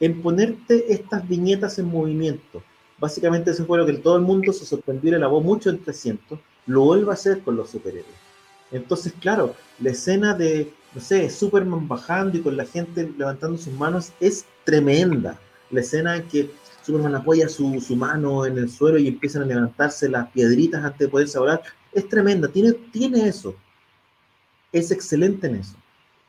en 0.00 0.22
ponerte 0.22 0.92
estas 0.92 1.26
viñetas 1.28 1.78
en 1.78 1.86
movimiento 1.86 2.62
Básicamente 3.00 3.52
eso 3.52 3.64
fue 3.64 3.78
lo 3.78 3.86
que 3.86 3.94
todo 3.94 4.16
el 4.16 4.22
mundo 4.22 4.52
se 4.52 4.66
sorprendió 4.66 5.08
y 5.08 5.12
le 5.12 5.18
lavó 5.20 5.40
mucho 5.40 5.70
en 5.70 5.82
300. 5.82 6.38
Lo 6.66 6.82
vuelve 6.82 7.10
a 7.10 7.14
hacer 7.14 7.40
con 7.40 7.56
los 7.56 7.70
superhéroes. 7.70 8.06
Entonces, 8.72 9.14
claro, 9.20 9.54
la 9.78 9.90
escena 9.90 10.34
de, 10.34 10.72
no 10.94 11.00
sé, 11.00 11.30
Superman 11.30 11.86
bajando 11.86 12.36
y 12.36 12.42
con 12.42 12.56
la 12.56 12.66
gente 12.66 13.10
levantando 13.16 13.56
sus 13.56 13.72
manos 13.72 14.12
es 14.20 14.44
tremenda. 14.64 15.38
La 15.70 15.80
escena 15.80 16.16
en 16.16 16.24
que 16.24 16.50
Superman 16.82 17.14
apoya 17.14 17.48
su, 17.48 17.80
su 17.80 17.94
mano 17.94 18.44
en 18.44 18.58
el 18.58 18.68
suelo 18.68 18.98
y 18.98 19.06
empiezan 19.06 19.42
a 19.42 19.46
levantarse 19.46 20.08
las 20.08 20.28
piedritas 20.30 20.84
antes 20.84 20.98
de 20.98 21.08
poderse 21.08 21.38
volar, 21.38 21.62
es 21.92 22.08
tremenda. 22.08 22.48
Tiene, 22.48 22.72
tiene 22.72 23.28
eso. 23.28 23.54
Es 24.72 24.90
excelente 24.90 25.46
en 25.46 25.56
eso. 25.56 25.76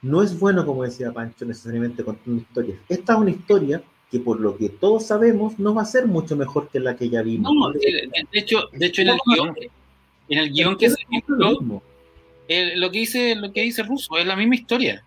No 0.01 0.23
es 0.23 0.39
bueno, 0.39 0.65
como 0.65 0.83
decía 0.83 1.11
Pancho, 1.11 1.45
necesariamente 1.45 2.03
contando 2.03 2.41
historias. 2.41 2.79
Esta 2.87 3.13
es 3.13 3.19
una 3.19 3.31
historia 3.31 3.83
que 4.09 4.19
por 4.19 4.39
lo 4.39 4.57
que 4.57 4.69
todos 4.69 5.05
sabemos 5.05 5.59
no 5.59 5.73
va 5.73 5.83
a 5.83 5.85
ser 5.85 6.07
mucho 6.07 6.35
mejor 6.35 6.69
que 6.69 6.79
la 6.79 6.95
que 6.95 7.09
ya 7.09 7.21
vimos. 7.21 7.53
No, 7.53 7.71
de, 7.71 8.09
hecho, 8.31 8.69
de 8.71 8.85
hecho 8.85 9.01
en 9.01 9.09
el 9.09 9.17
guion, 9.25 9.55
en 10.29 10.37
el 10.37 10.51
guion 10.51 10.77
que 10.77 10.89
se 10.89 10.97
lo, 11.27 11.81
lo 12.75 12.91
que 12.91 12.99
dice 12.99 13.35
lo 13.35 13.51
que 13.51 13.61
dice 13.61 13.83
Russo 13.83 14.17
es 14.17 14.25
la 14.25 14.35
misma 14.35 14.55
historia. 14.55 15.03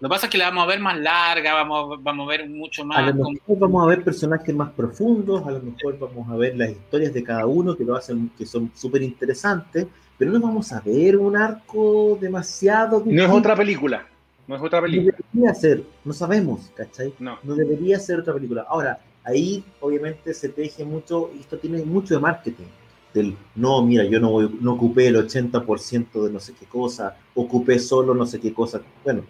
Lo 0.00 0.08
que 0.08 0.14
pasa 0.14 0.26
es 0.26 0.32
que 0.32 0.38
la 0.38 0.48
vamos 0.48 0.64
a 0.64 0.66
ver 0.68 0.80
más 0.80 0.98
larga, 0.98 1.52
vamos, 1.52 2.02
vamos 2.02 2.26
a 2.26 2.30
ver 2.30 2.48
mucho 2.48 2.84
más. 2.86 2.98
A 2.98 3.06
lo 3.10 3.30
mejor 3.30 3.58
vamos 3.58 3.82
a 3.82 3.86
ver 3.86 4.02
personajes 4.02 4.54
más 4.54 4.70
profundos, 4.70 5.46
a 5.46 5.50
lo 5.50 5.60
mejor 5.60 5.98
vamos 5.98 6.30
a 6.30 6.36
ver 6.36 6.56
las 6.56 6.70
historias 6.70 7.12
de 7.12 7.22
cada 7.22 7.44
uno 7.44 7.76
que 7.76 7.84
lo 7.84 7.96
hacen, 7.96 8.30
que 8.38 8.46
son 8.46 8.70
súper 8.74 9.02
interesantes, 9.02 9.86
pero 10.20 10.32
no 10.32 10.40
vamos 10.40 10.70
a 10.70 10.80
ver 10.80 11.16
un 11.16 11.34
arco 11.34 12.18
demasiado. 12.20 13.02
No 13.06 13.24
es 13.24 13.30
otra 13.30 13.56
película. 13.56 14.06
No 14.46 14.54
es 14.54 14.60
otra 14.60 14.82
película. 14.82 15.16
No 15.32 15.40
debería 15.40 15.54
ser, 15.54 15.82
no 16.04 16.12
sabemos, 16.12 16.70
¿cachai? 16.76 17.14
No. 17.18 17.38
no 17.42 17.54
debería 17.54 17.98
ser 17.98 18.20
otra 18.20 18.34
película. 18.34 18.66
Ahora, 18.68 19.00
ahí 19.24 19.64
obviamente 19.80 20.34
se 20.34 20.50
teje 20.50 20.84
mucho, 20.84 21.30
y 21.34 21.40
esto 21.40 21.56
tiene 21.56 21.82
mucho 21.84 22.12
de 22.12 22.20
marketing. 22.20 22.66
Del, 23.14 23.34
no, 23.54 23.82
mira, 23.82 24.04
yo 24.04 24.20
no, 24.20 24.30
voy, 24.30 24.58
no 24.60 24.74
ocupé 24.74 25.06
el 25.06 25.16
80% 25.26 26.24
de 26.24 26.30
no 26.30 26.38
sé 26.38 26.52
qué 26.52 26.66
cosa, 26.66 27.16
ocupé 27.34 27.78
solo 27.78 28.12
no 28.12 28.26
sé 28.26 28.38
qué 28.40 28.52
cosa. 28.52 28.82
Bueno, 29.02 29.24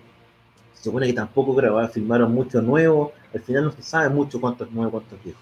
se 0.74 0.82
supone 0.82 1.06
que 1.06 1.12
tampoco 1.12 1.54
grabaron, 1.54 1.88
filmaron 1.92 2.34
mucho 2.34 2.60
nuevo, 2.60 3.12
al 3.32 3.40
final 3.42 3.62
no 3.66 3.70
se 3.70 3.84
sabe 3.84 4.08
mucho 4.08 4.40
cuánto 4.40 4.64
es 4.64 4.72
nuevo, 4.72 4.90
cuánto 4.90 5.14
es 5.14 5.22
viejo. 5.22 5.38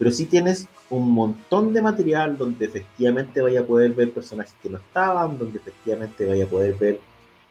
Pero 0.00 0.10
sí 0.12 0.24
tienes 0.24 0.66
un 0.88 1.10
montón 1.10 1.74
de 1.74 1.82
material 1.82 2.38
donde 2.38 2.64
efectivamente 2.64 3.42
vaya 3.42 3.60
a 3.60 3.64
poder 3.64 3.92
ver 3.92 4.10
personajes 4.10 4.54
que 4.62 4.70
no 4.70 4.78
estaban, 4.78 5.38
donde 5.38 5.58
efectivamente 5.58 6.24
vaya 6.24 6.46
a 6.46 6.48
poder 6.48 6.74
ver 6.76 7.00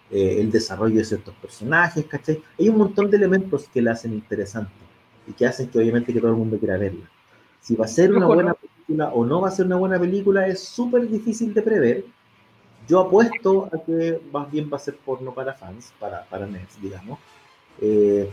eh, 0.10 0.38
el 0.39 0.50
desarrollo 0.50 0.95
de 0.95 1.06
ciertos 1.06 1.36
personajes, 1.36 2.04
¿cachai? 2.08 2.41
Hay 2.58 2.68
un 2.68 2.80
montón 2.80 3.12
de 3.12 3.18
elementos 3.18 3.68
que 3.72 3.84
la 3.84 3.91
hacen 3.91 4.16
interesante 4.16 4.72
y 5.28 5.34
que 5.34 5.45
hacen 5.45 5.70
que 5.70 5.78
obviamente 5.78 6.12
que 6.12 6.20
todo 6.20 6.32
el 6.32 6.38
mundo 6.38 6.58
quiera 6.58 6.80
verla. 6.80 7.08
Si 7.62 7.76
va 7.76 7.86
a 7.86 7.88
ser 7.88 8.12
una 8.12 8.26
buena 8.26 8.56
película 8.56 9.10
o 9.10 9.24
no 9.24 9.41
va 9.41 9.50
a 9.50 9.52
ser 9.52 9.68
una 9.68 9.76
buena 9.76 10.00
película 10.00 10.47
es 10.47 10.60
súper 10.60 11.08
difícil 11.08 11.54
de 11.54 11.62
prever. 11.62 12.06
Yo 12.88 13.02
apuesto 13.02 13.70
a 13.72 13.78
que 13.78 14.20
más 14.34 14.52
bien 14.52 14.72
va 14.74 14.78
a 14.78 14.80
ser 14.80 14.95
porno 14.95 15.36
para 15.36 15.54
fans, 15.54 15.93
para, 16.00 16.24
para 16.24 16.47
nerds, 16.47 16.82
digamos. 16.82 17.20
Eh, 17.80 18.28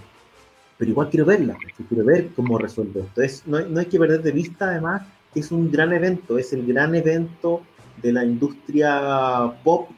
pero 0.78 0.90
igual 0.90 1.08
quiero 1.10 1.26
verla, 1.26 1.56
quiero 1.88 2.04
ver 2.04 2.30
cómo 2.34 2.58
resuelve 2.58 3.00
esto. 3.00 3.22
Es, 3.22 3.46
no, 3.46 3.60
no 3.60 3.80
hay 3.80 3.86
que 3.86 3.98
perder 3.98 4.22
de 4.22 4.32
vista 4.32 4.70
además 4.70 5.02
que 5.32 5.40
es 5.40 5.52
un 5.52 5.70
gran 5.70 5.92
evento, 5.92 6.38
es 6.38 6.52
el 6.52 6.66
gran 6.66 6.94
evento 6.94 7.62
de 8.02 8.12
la 8.12 8.24
industria 8.24 9.52
pop 9.64 9.90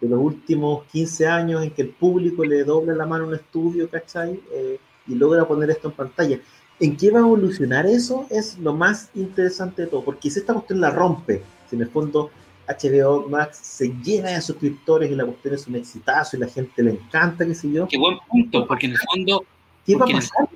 de 0.00 0.08
los 0.08 0.20
últimos 0.20 0.84
15 0.92 1.26
años 1.26 1.62
en 1.62 1.70
que 1.70 1.82
el 1.82 1.88
público 1.88 2.44
le 2.44 2.64
dobla 2.64 2.94
la 2.94 3.06
mano 3.06 3.24
a 3.24 3.28
un 3.28 3.34
estudio, 3.34 3.88
¿cachai? 3.88 4.40
Eh, 4.52 4.78
y 5.06 5.14
logra 5.14 5.46
poner 5.46 5.70
esto 5.70 5.88
en 5.88 5.94
pantalla. 5.94 6.38
¿En 6.80 6.96
qué 6.96 7.10
va 7.10 7.20
a 7.20 7.22
evolucionar 7.22 7.86
eso? 7.86 8.26
Es 8.30 8.58
lo 8.58 8.74
más 8.74 9.10
interesante 9.14 9.82
de 9.82 9.88
todo, 9.88 10.04
porque 10.04 10.30
si 10.30 10.40
esta 10.40 10.52
cuestión 10.52 10.80
la 10.80 10.90
rompe, 10.90 11.42
si 11.68 11.76
en 11.76 11.82
el 11.82 11.88
fondo 11.88 12.30
HBO 12.66 13.28
Max 13.28 13.58
se 13.62 13.88
llena 14.02 14.30
de 14.30 14.40
suscriptores 14.40 15.10
y 15.10 15.14
la 15.14 15.24
cuestión 15.24 15.54
es 15.54 15.66
un 15.66 15.76
exitazo 15.76 16.36
y 16.36 16.40
la 16.40 16.48
gente 16.48 16.82
le 16.82 16.92
encanta, 16.92 17.46
qué 17.46 17.54
sé 17.54 17.70
yo. 17.70 17.86
Qué 17.88 17.98
buen 17.98 18.18
punto, 18.28 18.66
porque 18.66 18.86
en 18.86 18.92
el 18.92 18.98
fondo... 18.98 19.44
¿Qué 19.86 19.96
va 19.96 20.06
a 20.06 20.08
pasar? 20.08 20.48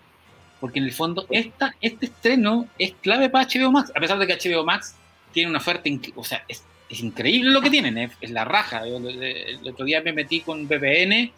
porque 0.60 0.80
en 0.80 0.86
el 0.86 0.92
fondo 0.92 1.24
esta, 1.30 1.72
este 1.80 2.06
estreno 2.06 2.66
es 2.78 2.92
clave 3.00 3.30
para 3.30 3.46
HBO 3.46 3.70
Max, 3.70 3.92
a 3.94 4.00
pesar 4.00 4.18
de 4.18 4.26
que 4.26 4.36
HBO 4.36 4.64
Max 4.64 4.96
tiene 5.32 5.50
una 5.50 5.58
oferta, 5.58 5.88
o 6.16 6.24
sea, 6.24 6.44
es 6.48 6.64
es 6.88 7.00
increíble 7.00 7.50
lo 7.50 7.60
que 7.60 7.70
tienen, 7.70 7.98
es, 7.98 8.30
la 8.30 8.44
raja. 8.44 8.82
el, 8.86 9.60
otro 9.68 9.84
día 9.84 10.00
me 10.00 10.12
metí 10.12 10.40
con 10.40 10.66
VPN 10.66 11.30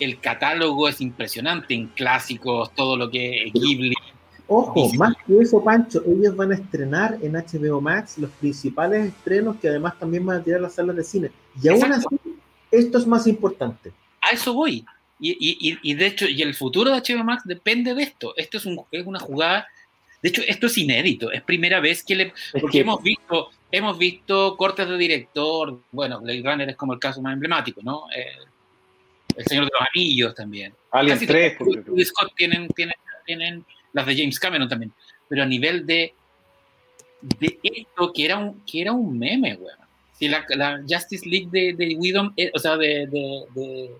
el 0.00 0.18
catálogo 0.18 0.88
es 0.88 1.00
impresionante 1.00 1.72
en 1.74 1.86
clásicos, 1.88 2.74
todo 2.74 2.96
lo 2.96 3.08
que 3.08 3.46
es 3.46 3.52
Ghibli. 3.52 3.94
Ojo, 4.46 4.92
más 4.94 5.14
que 5.26 5.38
eso, 5.38 5.62
Pancho, 5.62 6.02
ellos 6.06 6.36
van 6.36 6.52
a 6.52 6.56
estrenar 6.56 7.16
en 7.22 7.32
HBO 7.32 7.80
Max 7.80 8.18
los 8.18 8.30
principales 8.32 9.06
estrenos 9.06 9.56
que 9.56 9.68
además 9.68 9.98
también 9.98 10.26
van 10.26 10.38
a 10.38 10.42
tirar 10.42 10.60
las 10.60 10.74
salas 10.74 10.96
de 10.96 11.04
cine. 11.04 11.30
Y 11.62 11.68
aún 11.68 11.92
así, 11.92 12.06
esto 12.70 12.98
es 12.98 13.06
más 13.06 13.26
importante. 13.26 13.92
A 14.20 14.34
eso 14.34 14.52
voy. 14.52 14.84
Y, 15.20 15.30
y, 15.30 15.78
y, 15.82 15.94
de 15.94 16.06
hecho, 16.06 16.28
y 16.28 16.42
el 16.42 16.54
futuro 16.54 16.90
de 16.90 17.00
HBO 17.00 17.24
Max 17.24 17.42
depende 17.44 17.94
de 17.94 18.02
esto. 18.02 18.34
Esto 18.36 18.58
es, 18.58 18.66
un, 18.66 18.84
es 18.90 19.06
una 19.06 19.20
jugada. 19.20 19.66
De 20.22 20.28
hecho, 20.28 20.42
esto 20.46 20.66
es 20.66 20.78
inédito. 20.78 21.30
Es 21.30 21.42
primera 21.42 21.80
vez 21.80 22.02
que 22.02 22.16
le. 22.16 22.32
Porque 22.60 22.80
hemos 22.80 23.02
visto, 23.02 23.50
hemos 23.70 23.96
visto 23.96 24.56
cortes 24.56 24.88
de 24.88 24.98
director. 24.98 25.80
Bueno, 25.92 26.20
Blade 26.20 26.42
Runner 26.42 26.68
es 26.70 26.76
como 26.76 26.94
el 26.94 26.98
caso 26.98 27.22
más 27.22 27.32
emblemático, 27.32 27.80
¿no? 27.82 28.04
Eh, 28.14 28.26
el 29.36 29.44
Señor 29.46 29.64
de 29.64 29.70
los 29.72 29.88
Anillos 29.94 30.34
también. 30.34 30.74
Alien 30.90 31.18
3. 31.18 31.56
Porque... 31.58 32.04
Scott 32.04 32.32
tienen, 32.36 32.68
tienen, 32.68 32.94
tienen 33.24 33.64
las 33.92 34.06
de 34.06 34.16
James 34.16 34.38
Cameron 34.38 34.68
también. 34.68 34.92
Pero 35.28 35.42
a 35.42 35.46
nivel 35.46 35.86
de. 35.86 36.14
De 37.38 37.58
esto 37.62 38.12
que 38.12 38.24
era 38.26 38.36
un, 38.36 38.60
que 38.66 38.82
era 38.82 38.92
un 38.92 39.18
meme, 39.18 39.54
weón. 39.54 39.78
Si 40.18 40.28
la, 40.28 40.44
la, 40.50 40.82
Justice 40.88 41.26
League 41.28 41.48
de, 41.50 41.72
de 41.72 41.96
Widom, 41.96 42.32
eh, 42.36 42.50
o 42.54 42.58
sea, 42.58 42.76
de, 42.76 43.06
de, 43.06 43.44
de 43.54 43.90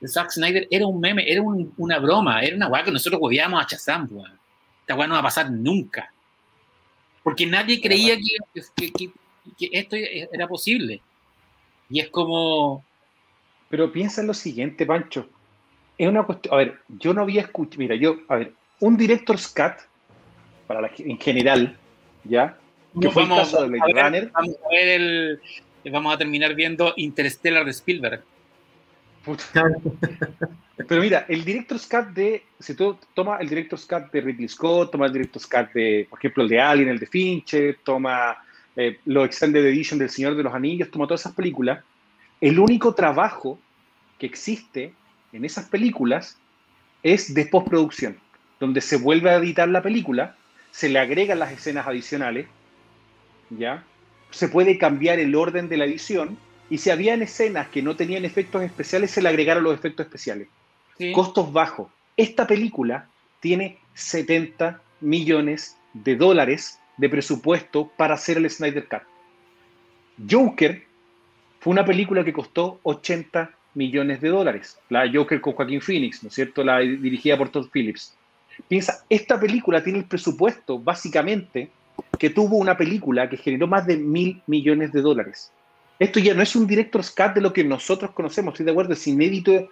de 0.00 0.08
Zack 0.08 0.30
Snyder 0.30 0.68
era 0.70 0.86
un 0.86 1.00
meme, 1.00 1.30
era 1.30 1.42
un, 1.42 1.72
una 1.78 1.98
broma, 1.98 2.42
era 2.42 2.56
una 2.56 2.68
weá 2.68 2.84
que 2.84 2.90
nosotros 2.90 3.20
huevíamos 3.20 3.62
a 3.62 3.66
Chazam, 3.66 4.08
weón. 4.10 4.38
Esta 4.80 4.94
weá 4.94 5.06
no 5.06 5.14
va 5.14 5.20
a 5.20 5.24
pasar 5.24 5.50
nunca. 5.50 6.12
Porque 7.22 7.46
nadie 7.46 7.80
creía 7.80 8.16
que, 8.16 8.62
que, 8.76 8.92
que, 8.92 9.10
que, 9.58 9.68
esto 9.72 9.96
era 9.96 10.46
posible. 10.46 11.00
Y 11.90 12.00
es 12.00 12.08
como. 12.08 12.84
Pero 13.68 13.90
piensa 13.90 14.20
en 14.20 14.28
lo 14.28 14.34
siguiente, 14.34 14.86
Pancho. 14.86 15.28
Es 15.98 16.08
una 16.08 16.22
cuestión. 16.22 16.54
A 16.54 16.58
ver, 16.58 16.78
yo 16.88 17.12
no 17.12 17.22
había 17.22 17.40
escuchado. 17.42 17.78
Mira, 17.78 17.96
yo, 17.96 18.18
a 18.28 18.36
ver, 18.36 18.52
un 18.80 18.96
director's 18.96 19.48
cut, 19.48 19.72
para 20.66 20.82
la, 20.82 20.90
en 20.98 21.18
general, 21.18 21.76
¿ya? 22.22 22.56
Que 23.00 23.10
fue 23.10 23.22
vamos, 23.22 23.38
el 23.38 23.44
caso 23.44 23.62
de 23.62 23.68
Blade 23.70 24.02
Runner. 24.02 24.30
Vamos 24.32 24.56
a 24.64 24.68
ver 24.68 24.88
el. 24.88 25.40
Vamos 25.90 26.14
a 26.14 26.18
terminar 26.18 26.54
viendo 26.54 26.92
Interstellar 26.96 27.64
de 27.64 27.70
Spielberg. 27.70 28.22
Pero 30.88 31.00
mira, 31.00 31.24
el 31.28 31.44
director's 31.44 31.86
cut 31.86 32.08
de, 32.08 32.44
si 32.60 32.74
tú 32.74 32.96
tomas 33.14 33.40
el 33.40 33.48
director's 33.48 33.86
cut 33.86 34.12
de 34.12 34.20
Ridley 34.20 34.48
Scott, 34.48 34.92
toma 34.92 35.06
el 35.06 35.12
director's 35.12 35.46
cut 35.46 35.72
de, 35.72 36.06
por 36.08 36.18
ejemplo, 36.18 36.42
el 36.44 36.48
de 36.48 36.60
Alien, 36.60 36.88
el 36.88 36.98
de 36.98 37.06
Fincher, 37.06 37.78
toma 37.82 38.36
eh, 38.76 39.00
los 39.06 39.24
Extended 39.24 39.64
Edition 39.64 39.98
del 39.98 40.10
Señor 40.10 40.36
de 40.36 40.42
los 40.42 40.54
Anillos, 40.54 40.90
toma 40.90 41.06
todas 41.06 41.22
esas 41.22 41.34
películas, 41.34 41.82
el 42.40 42.58
único 42.58 42.94
trabajo 42.94 43.58
que 44.18 44.26
existe 44.26 44.92
en 45.32 45.44
esas 45.44 45.66
películas 45.66 46.38
es 47.02 47.34
de 47.34 47.46
postproducción, 47.46 48.18
donde 48.60 48.80
se 48.80 48.96
vuelve 48.96 49.30
a 49.30 49.36
editar 49.36 49.68
la 49.68 49.82
película, 49.82 50.36
se 50.70 50.88
le 50.88 50.98
agregan 50.98 51.38
las 51.38 51.52
escenas 51.52 51.86
adicionales, 51.86 52.46
¿ya? 53.50 53.82
Se 54.30 54.48
puede 54.48 54.76
cambiar 54.76 55.18
el 55.18 55.34
orden 55.34 55.68
de 55.68 55.78
la 55.78 55.86
edición 55.86 56.38
y 56.68 56.78
si 56.78 56.90
habían 56.90 57.22
escenas 57.22 57.68
que 57.68 57.82
no 57.82 57.96
tenían 57.96 58.24
efectos 58.24 58.62
especiales, 58.62 59.10
se 59.10 59.22
le 59.22 59.28
agregaron 59.28 59.64
los 59.64 59.74
efectos 59.74 60.06
especiales. 60.06 60.48
Sí. 60.98 61.12
Costos 61.12 61.52
bajos. 61.52 61.88
Esta 62.16 62.46
película 62.46 63.08
tiene 63.40 63.78
70 63.94 64.80
millones 65.00 65.76
de 65.92 66.16
dólares 66.16 66.78
de 66.96 67.08
presupuesto 67.08 67.90
para 67.96 68.14
hacer 68.14 68.38
el 68.38 68.50
Snyder 68.50 68.88
Cut. 68.88 69.02
Joker 70.28 70.82
fue 71.60 71.72
una 71.72 71.84
película 71.84 72.24
que 72.24 72.32
costó 72.32 72.80
80 72.82 73.50
millones 73.74 74.20
de 74.20 74.28
dólares. 74.28 74.78
La 74.88 75.10
Joker 75.12 75.40
con 75.40 75.52
Joaquín 75.52 75.80
Phoenix, 75.80 76.22
¿no 76.22 76.28
es 76.28 76.34
cierto? 76.34 76.64
La 76.64 76.78
dirigida 76.78 77.36
por 77.36 77.50
Todd 77.50 77.68
Phillips. 77.72 78.16
Piensa, 78.68 79.04
esta 79.10 79.38
película 79.38 79.84
tiene 79.84 79.98
el 79.98 80.06
presupuesto, 80.06 80.78
básicamente, 80.78 81.70
que 82.18 82.30
tuvo 82.30 82.56
una 82.56 82.76
película 82.76 83.28
que 83.28 83.36
generó 83.36 83.66
más 83.66 83.86
de 83.86 83.98
mil 83.98 84.42
millones 84.46 84.92
de 84.92 85.02
dólares. 85.02 85.52
Esto 85.98 86.20
ya 86.20 86.34
no 86.34 86.42
es 86.42 86.54
un 86.54 86.66
director's 86.66 87.10
cut 87.10 87.34
de 87.34 87.40
lo 87.40 87.52
que 87.52 87.64
nosotros 87.64 88.10
conocemos, 88.10 88.52
estoy 88.52 88.66
de 88.66 88.72
acuerdo, 88.72 88.92
es 88.92 89.06
inédito 89.06 89.68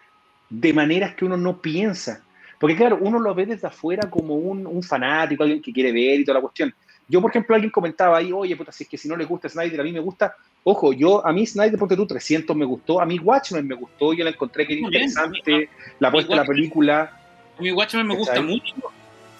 de 0.48 0.72
maneras 0.72 1.14
que 1.14 1.24
uno 1.24 1.36
no 1.36 1.60
piensa. 1.60 2.22
Porque 2.58 2.76
claro, 2.76 2.98
uno 3.00 3.18
lo 3.18 3.34
ve 3.34 3.46
desde 3.46 3.66
afuera 3.66 4.08
como 4.08 4.36
un, 4.36 4.66
un, 4.66 4.82
fanático, 4.82 5.42
alguien 5.42 5.60
que 5.60 5.72
quiere 5.72 5.92
ver 5.92 6.20
y 6.20 6.24
toda 6.24 6.36
la 6.36 6.40
cuestión. 6.40 6.74
Yo, 7.06 7.20
por 7.20 7.30
ejemplo, 7.30 7.54
alguien 7.54 7.70
comentaba 7.70 8.16
ahí, 8.16 8.32
oye, 8.32 8.56
puta, 8.56 8.72
si 8.72 8.84
es 8.84 8.90
que 8.90 8.96
si 8.96 9.08
no 9.08 9.16
le 9.16 9.26
gusta 9.26 9.48
Snyder, 9.48 9.80
a 9.80 9.84
mí 9.84 9.92
me 9.92 10.00
gusta. 10.00 10.34
Ojo, 10.62 10.94
yo, 10.94 11.26
a 11.26 11.32
mí 11.32 11.46
Snyder, 11.46 11.78
porque 11.78 11.96
tú 11.96 12.06
300 12.06 12.56
me 12.56 12.64
gustó, 12.64 13.00
a 13.00 13.04
mí 13.04 13.18
Watchmen 13.18 13.66
me 13.66 13.74
gustó, 13.74 14.14
yo 14.14 14.24
la 14.24 14.30
encontré 14.30 14.66
que 14.66 14.72
era 14.74 14.82
interesante, 14.82 15.40
bien, 15.44 15.68
la 15.98 16.10
puesta 16.10 16.32
de 16.32 16.36
la 16.36 16.46
película. 16.46 17.20
A 17.58 17.60
mí 17.60 17.70
Watchmen 17.70 18.06
me 18.06 18.16
gusta 18.16 18.40
mucho. 18.40 18.74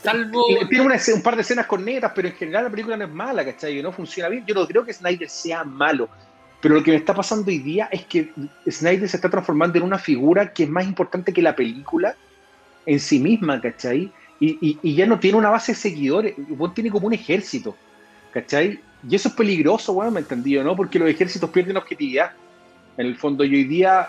Salvo... 0.03 0.45
Tiene 0.69 0.85
una, 0.85 1.01
un 1.15 1.23
par 1.23 1.35
de 1.35 1.41
escenas 1.41 1.67
cornetas, 1.67 2.13
pero 2.15 2.29
en 2.29 2.35
general 2.35 2.65
la 2.65 2.71
película 2.71 2.97
no 2.99 3.05
es 3.05 3.11
mala, 3.11 3.43
¿cachai? 3.43 3.83
No 3.83 3.91
funciona 3.91 4.29
bien. 4.29 4.45
Yo 4.47 4.55
no 4.55 4.67
creo 4.67 4.85
que 4.85 4.93
Snyder 4.93 5.31
sea 5.31 5.65
malo. 5.65 6.11
Pero 6.65 6.77
lo 6.77 6.83
que 6.83 6.93
me 6.93 6.97
está 6.97 7.13
pasando 7.13 7.51
hoy 7.51 7.59
día 7.59 7.91
es 7.93 8.07
que 8.07 8.31
Snyder 8.67 9.07
se 9.07 9.19
está 9.19 9.29
transformando 9.29 9.77
en 9.77 9.85
una 9.85 9.99
figura 9.99 10.51
que 10.51 10.63
es 10.63 10.71
más 10.71 10.87
importante 10.87 11.31
que 11.31 11.43
la 11.43 11.55
película 11.55 12.17
en 12.87 12.99
sí 13.01 13.19
misma, 13.19 13.61
¿cachai? 13.61 14.11
Y, 14.41 14.57
y, 14.67 14.79
y 14.81 14.95
ya 14.95 15.05
no 15.05 15.21
tiene 15.21 15.37
una 15.37 15.51
base 15.51 15.73
de 15.73 15.77
seguidores, 15.77 16.35
tiene 16.75 16.91
como 16.91 17.09
un 17.09 17.13
ejército, 17.13 17.77
¿cachai? 18.33 18.81
Y 19.07 19.15
eso 19.15 19.29
es 19.29 19.35
peligroso, 19.35 19.93
bueno, 19.93 20.13
me 20.13 20.21
entendido, 20.21 20.65
¿no? 20.65 20.75
Porque 20.75 20.99
los 20.99 21.11
ejércitos 21.11 21.51
pierden 21.51 21.77
objetividad. 21.77 22.33
En 22.97 23.09
el 23.09 23.17
fondo, 23.17 23.45
y 23.45 23.55
hoy 23.57 23.65
día 23.65 24.09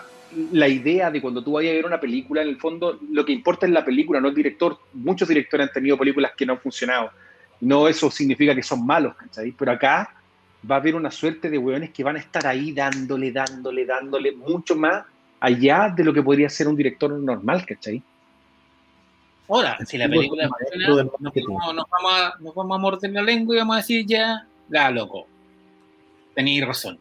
la 0.54 0.70
idea 0.70 1.12
de 1.12 1.22
cuando 1.22 1.44
tú 1.44 1.52
vayas 1.52 1.74
a 1.74 1.76
ver 1.76 1.86
una 1.86 2.00
película, 2.00 2.42
en 2.42 2.48
el 2.48 2.58
fondo 2.58 3.02
lo 3.12 3.26
que 3.26 3.34
importa 3.34 3.66
es 3.66 3.74
la 3.74 3.84
película, 3.84 4.22
no 4.22 4.30
el 4.30 4.34
director. 4.34 4.80
Muchos 4.94 5.28
directores 5.28 5.68
han 5.68 5.74
tenido 5.74 5.98
películas 5.98 6.32
que 6.38 6.46
no 6.46 6.54
han 6.54 6.60
funcionado. 6.60 7.12
No 7.60 7.90
eso 7.90 8.10
significa 8.10 8.56
que 8.56 8.64
son 8.64 8.86
malos, 8.86 9.14
¿cachai? 9.18 9.52
Pero 9.52 9.74
acá 9.74 10.16
va 10.70 10.76
a 10.76 10.80
haber 10.80 10.96
una 10.96 11.12
suerte 11.12 11.50
de 11.50 11.58
hueones 11.58 11.92
que 11.92 12.04
van 12.04 12.16
a 12.16 12.20
estar 12.20 12.46
ahí 12.48 12.72
dándole, 12.72 13.32
dándole, 13.32 13.86
dándole 13.86 14.32
mucho 14.32 14.76
más 14.76 15.06
allá 15.40 15.94
de 15.96 16.04
lo 16.04 16.14
que 16.14 16.24
podría 16.24 16.50
ser 16.50 16.68
un 16.68 16.76
director 16.76 17.12
normal, 17.12 17.66
¿cachai? 17.66 18.02
Ahora, 19.48 19.78
si 19.86 19.98
la 19.98 20.08
película 20.08 20.50
funciona, 20.50 20.88
nos, 20.88 21.06
vamos, 21.06 21.76
nos, 21.76 21.86
vamos 21.90 22.12
a, 22.14 22.34
nos 22.40 22.56
vamos 22.56 22.76
a 22.76 22.80
morder 22.80 23.12
la 23.12 23.22
lengua 23.22 23.56
y 23.56 23.60
vamos 23.60 23.76
a 23.76 23.78
decir 23.78 24.06
ya, 24.06 24.48
la 24.70 24.90
loco. 24.90 25.28
Tenéis 26.34 26.66
razón. 26.66 26.98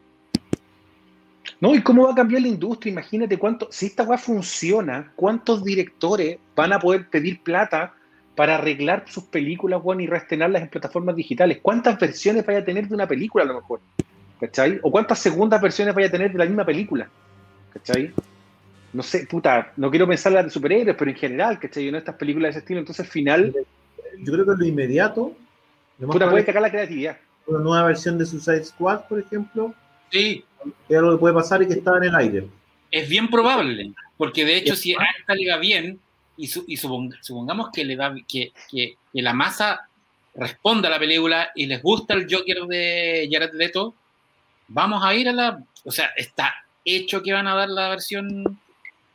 No, 1.61 1.75
¿y 1.75 1.83
cómo 1.83 2.05
va 2.05 2.13
a 2.13 2.15
cambiar 2.15 2.43
la 2.43 2.49
industria? 2.49 2.93
Imagínate 2.93 3.39
cuánto, 3.39 3.69
si 3.71 3.87
esta 3.87 4.03
weá 4.03 4.19
funciona, 4.19 5.13
¿cuántos 5.17 5.65
directores 5.65 6.39
van 6.55 6.75
a 6.75 6.79
poder 6.79 7.09
pedir 7.09 7.43
plata 7.43 7.95
para 8.35 8.57
arreglar 8.57 9.05
sus 9.07 9.25
películas, 9.25 9.83
bueno, 9.83 10.03
y 10.03 10.07
reestrenarlas 10.07 10.63
en 10.63 10.69
plataformas 10.69 11.17
digitales. 11.17 11.59
¿Cuántas 11.63 11.99
versiones 11.99 12.45
vaya 12.45 12.61
a 12.61 12.65
tener 12.65 12.89
de 12.89 12.95
una 12.95 13.07
película 13.07 13.45
a 13.45 13.47
lo 13.47 13.55
mejor? 13.55 13.81
¿Cachai? 14.41 14.81
¿O 14.83 14.91
cuántas 14.91 15.19
segundas 15.21 15.61
versiones 15.61 15.95
vaya 15.95 16.09
a 16.09 16.11
tener 16.11 16.33
de 16.33 16.39
la 16.39 16.45
misma 16.45 16.65
película? 16.65 17.09
¿Cachai? 17.73 18.13
No 18.93 19.03
sé, 19.03 19.27
puta, 19.27 19.73
no 19.77 19.91
quiero 19.91 20.07
pensar 20.07 20.33
en 20.33 20.37
las 20.37 20.45
de 20.47 20.51
superhéroes, 20.51 20.97
pero 20.97 21.11
en 21.11 21.17
general, 21.17 21.59
¿cachai? 21.59 21.89
En 21.89 21.95
estas 21.95 22.17
películas 22.17 22.49
de 22.49 22.51
ese 22.51 22.59
estilo, 22.61 22.81
entonces 22.81 23.05
al 23.05 23.11
final... 23.11 23.55
Yo 24.19 24.33
creo 24.33 24.45
que 24.45 24.53
lo 24.57 24.65
inmediato... 24.65 25.33
Lo 25.99 26.09
puta, 26.09 26.29
puede 26.29 26.45
sacar 26.45 26.63
la 26.63 26.71
creatividad. 26.71 27.17
Una 27.47 27.61
nueva 27.61 27.87
versión 27.87 28.19
de 28.19 28.27
Suicide 28.27 28.65
Squad, 28.65 29.03
por 29.09 29.21
ejemplo. 29.21 29.75
Sí. 30.11 30.45
Es 30.89 30.97
algo 30.97 31.13
que 31.13 31.19
puede 31.19 31.35
pasar 31.35 31.63
y 31.63 31.69
que 31.69 31.75
está 31.75 31.97
en 31.99 32.05
el 32.05 32.15
aire. 32.15 32.49
Es 32.91 33.09
bien 33.09 33.29
probable, 33.29 33.93
porque 34.17 34.45
de 34.45 34.57
hecho, 34.57 34.77
si 34.77 34.93
a 34.93 34.99
esta 35.19 35.35
le 35.35 35.51
va 35.51 35.59
bien, 35.59 35.99
y, 36.37 36.47
su, 36.49 36.65
y 36.67 36.77
supongamos 36.77 37.71
que, 37.73 37.85
le 37.85 37.97
da, 37.97 38.15
que, 38.27 38.53
que, 38.71 38.97
que, 39.13 39.23
la 39.23 39.33
masa 39.33 39.89
responda 40.35 40.89
a 40.89 40.93
la 40.93 40.99
película 40.99 41.51
y 41.55 41.67
les 41.67 41.83
gusta 41.83 42.15
el 42.15 42.27
Joker 42.31 42.65
de 42.67 43.29
Jared 43.31 43.53
Leto, 43.55 43.95
vamos 44.69 45.05
a 45.05 45.15
ir 45.15 45.29
a 45.29 45.33
la... 45.33 45.63
O 45.85 45.93
sea, 45.93 46.11
está 46.17 46.55
hecho 46.85 47.23
que 47.23 47.33
van 47.33 47.47
a 47.47 47.55
dar 47.55 47.69
la 47.69 47.89
versión 47.91 48.59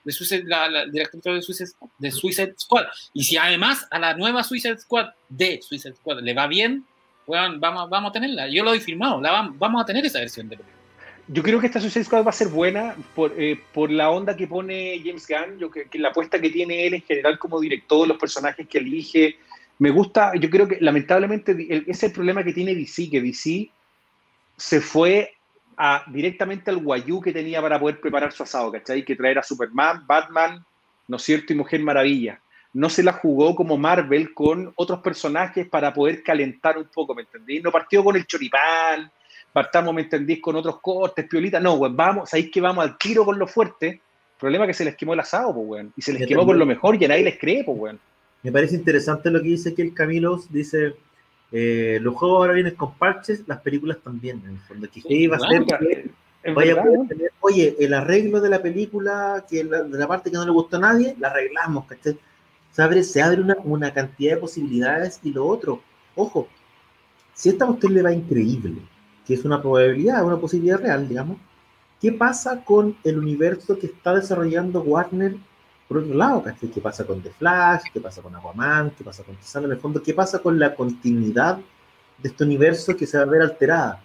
de 0.03 0.11
Suicide, 0.11 0.43
la, 0.45 0.69
la 0.69 0.85
directora 0.85 1.35
de 1.35 1.41
Suicide, 1.41 1.71
de 1.97 2.11
Suicide 2.11 2.55
Squad. 2.57 2.85
Y 3.13 3.23
si 3.23 3.37
además 3.37 3.87
a 3.91 3.99
la 3.99 4.13
nueva 4.13 4.43
Suicide 4.43 4.77
Squad 4.77 5.09
de 5.27 5.61
Suicide 5.61 5.95
Squad 5.95 6.21
le 6.21 6.33
va 6.33 6.47
bien, 6.47 6.85
bueno, 7.27 7.59
vamos, 7.59 7.89
vamos 7.89 8.09
a 8.09 8.13
tenerla. 8.13 8.47
Yo 8.47 8.63
lo 8.63 8.73
he 8.73 8.79
firmado, 8.79 9.21
la 9.21 9.51
vamos 9.53 9.81
a 9.81 9.85
tener 9.85 10.05
esa 10.05 10.19
versión 10.19 10.47
de 10.49 10.57
película. 10.57 10.78
Yo 11.31 11.43
creo 11.43 11.59
que 11.59 11.67
esta 11.67 11.79
Suicide 11.79 12.05
Squad 12.05 12.25
va 12.25 12.31
a 12.31 12.33
ser 12.33 12.47
buena 12.47 12.95
por, 13.13 13.31
eh, 13.37 13.61
por 13.71 13.91
la 13.91 14.09
onda 14.09 14.35
que 14.35 14.47
pone 14.47 14.99
James 15.05 15.27
Gunn, 15.27 15.59
yo 15.59 15.69
que, 15.69 15.85
que, 15.85 15.99
la 15.99 16.09
apuesta 16.09 16.41
que 16.41 16.49
tiene 16.49 16.87
él 16.87 16.95
en 16.95 17.03
general 17.03 17.37
como 17.37 17.59
director, 17.59 18.07
los 18.07 18.17
personajes 18.17 18.67
que 18.67 18.79
elige. 18.79 19.37
Me 19.77 19.91
gusta, 19.91 20.31
yo 20.35 20.49
creo 20.49 20.67
que 20.67 20.79
lamentablemente 20.81 21.51
ese 21.69 21.91
es 21.91 22.03
el 22.03 22.11
problema 22.13 22.43
que 22.43 22.51
tiene 22.51 22.73
DC, 22.73 23.11
que 23.11 23.21
DC 23.21 23.69
se 24.57 24.81
fue 24.81 25.35
a, 25.77 26.03
directamente 26.07 26.71
al 26.71 26.77
guayú 26.77 27.21
que 27.21 27.31
tenía 27.31 27.61
para 27.61 27.79
poder 27.79 28.01
preparar 28.01 28.31
su 28.31 28.41
asado, 28.41 28.71
¿cachai? 28.71 29.05
Que 29.05 29.15
traer 29.15 29.37
a 29.37 29.43
Superman, 29.43 30.07
Batman, 30.07 30.65
¿no 31.07 31.17
es 31.17 31.23
cierto? 31.23 31.53
Y 31.53 31.57
Mujer 31.57 31.81
Maravilla. 31.81 32.41
No 32.73 32.89
se 32.89 33.03
la 33.03 33.13
jugó 33.13 33.55
como 33.55 33.77
Marvel 33.77 34.33
con 34.33 34.73
otros 34.75 34.99
personajes 35.01 35.69
para 35.69 35.93
poder 35.93 36.23
calentar 36.23 36.77
un 36.79 36.85
poco, 36.85 37.13
¿me 37.13 37.21
entendí? 37.21 37.61
No 37.61 37.71
partió 37.71 38.03
con 38.03 38.15
el 38.15 38.25
choripán, 38.25 39.11
partamos, 39.51 39.93
¿me 39.93 40.01
entendís? 40.01 40.41
Con 40.41 40.55
otros 40.55 40.79
cortes, 40.81 41.27
piolitas. 41.27 41.61
No, 41.61 41.77
pues 41.77 41.95
vamos, 41.95 42.29
sabéis 42.29 42.51
que 42.51 42.61
vamos 42.61 42.83
al 42.83 42.97
tiro 42.97 43.25
con 43.25 43.37
lo 43.37 43.47
fuerte 43.47 44.01
problema 44.39 44.65
es 44.65 44.69
que 44.69 44.73
se 44.73 44.85
les 44.85 44.95
quemó 44.95 45.13
el 45.13 45.19
asado, 45.19 45.53
pues, 45.53 45.67
weón. 45.67 45.93
Y 45.95 46.01
se 46.01 46.13
les 46.13 46.21
Ya 46.21 46.27
quemó 46.27 46.41
te 46.41 46.47
con 46.47 46.59
lo 46.59 46.65
mejor 46.65 46.99
y 46.99 47.05
a 47.05 47.09
nadie 47.09 47.23
les 47.23 47.37
cree, 47.37 47.63
pues, 47.63 47.77
weón. 47.77 47.99
Me 48.41 48.51
parece 48.51 48.75
interesante 48.75 49.29
lo 49.29 49.41
que 49.41 49.49
dice 49.49 49.75
que 49.75 49.81
el 49.81 49.93
Camilo 49.93 50.41
dice, 50.49 50.95
eh, 51.51 51.99
los 52.01 52.15
juegos 52.15 52.37
ahora 52.39 52.53
vienen 52.53 52.75
con 52.75 52.93
parches, 52.95 53.43
las 53.47 53.59
películas 53.59 53.97
también, 54.01 54.41
en 54.45 54.51
el 54.51 54.59
fondo. 54.59 54.87
Que 54.89 55.27
va 55.27 55.35
a 55.35 55.39
ser 55.39 55.65
vaya 56.55 56.75
verdad, 56.75 56.89
weón. 56.89 57.07
tener, 57.07 57.31
oye, 57.41 57.75
el 57.79 57.93
arreglo 57.93 58.39
de 58.39 58.49
la 58.49 58.61
película, 58.61 59.45
que 59.47 59.63
la, 59.65 59.83
de 59.83 59.97
la 59.97 60.07
parte 60.07 60.31
que 60.31 60.37
no 60.37 60.45
le 60.45 60.51
gustó 60.51 60.77
a 60.77 60.79
nadie, 60.79 61.15
la 61.19 61.27
arreglamos, 61.27 61.85
¿cachai? 61.85 62.17
Se 62.71 62.81
abre, 62.81 63.03
se 63.03 63.21
abre 63.21 63.41
una, 63.41 63.57
una 63.63 63.93
cantidad 63.93 64.35
de 64.35 64.41
posibilidades 64.41 65.19
y 65.21 65.33
lo 65.33 65.45
otro, 65.45 65.81
ojo, 66.15 66.47
si 67.33 67.49
esta 67.49 67.65
cuestión 67.65 67.93
le 67.93 68.03
va 68.03 68.13
increíble, 68.13 68.81
que 69.29 69.35
es 69.35 69.45
una 69.45 69.61
probabilidad, 69.61 70.25
una 70.25 70.37
posibilidad 70.37 70.79
real, 70.81 71.07
digamos, 71.07 71.37
¿qué 72.01 72.11
pasa 72.11 72.63
con 72.65 72.97
el 73.03 73.19
universo 73.19 73.77
que 73.77 73.85
está 73.85 74.15
desarrollando 74.15 74.81
Warner 74.81 75.35
por 75.87 75.99
otro 75.99 76.15
lado? 76.15 76.41
¿cachai? 76.41 76.69
¿Qué 76.71 76.81
pasa 76.81 77.05
con 77.05 77.21
The 77.21 77.29
Flash? 77.29 77.83
¿Qué 77.93 77.99
pasa 78.01 78.23
con 78.23 78.35
Aquaman? 78.35 78.89
¿Qué 78.97 79.03
pasa 79.03 79.21
con 79.23 79.35
Shazam? 79.35 79.65
En 79.65 79.71
el 79.73 79.77
fondo, 79.77 80.01
¿qué 80.01 80.15
pasa 80.15 80.39
con 80.39 80.57
la 80.57 80.73
continuidad 80.73 81.59
de 82.17 82.29
este 82.29 82.43
universo 82.43 82.97
que 82.97 83.05
se 83.05 83.17
va 83.17 83.23
a 83.23 83.27
ver 83.27 83.43
alterada? 83.43 84.01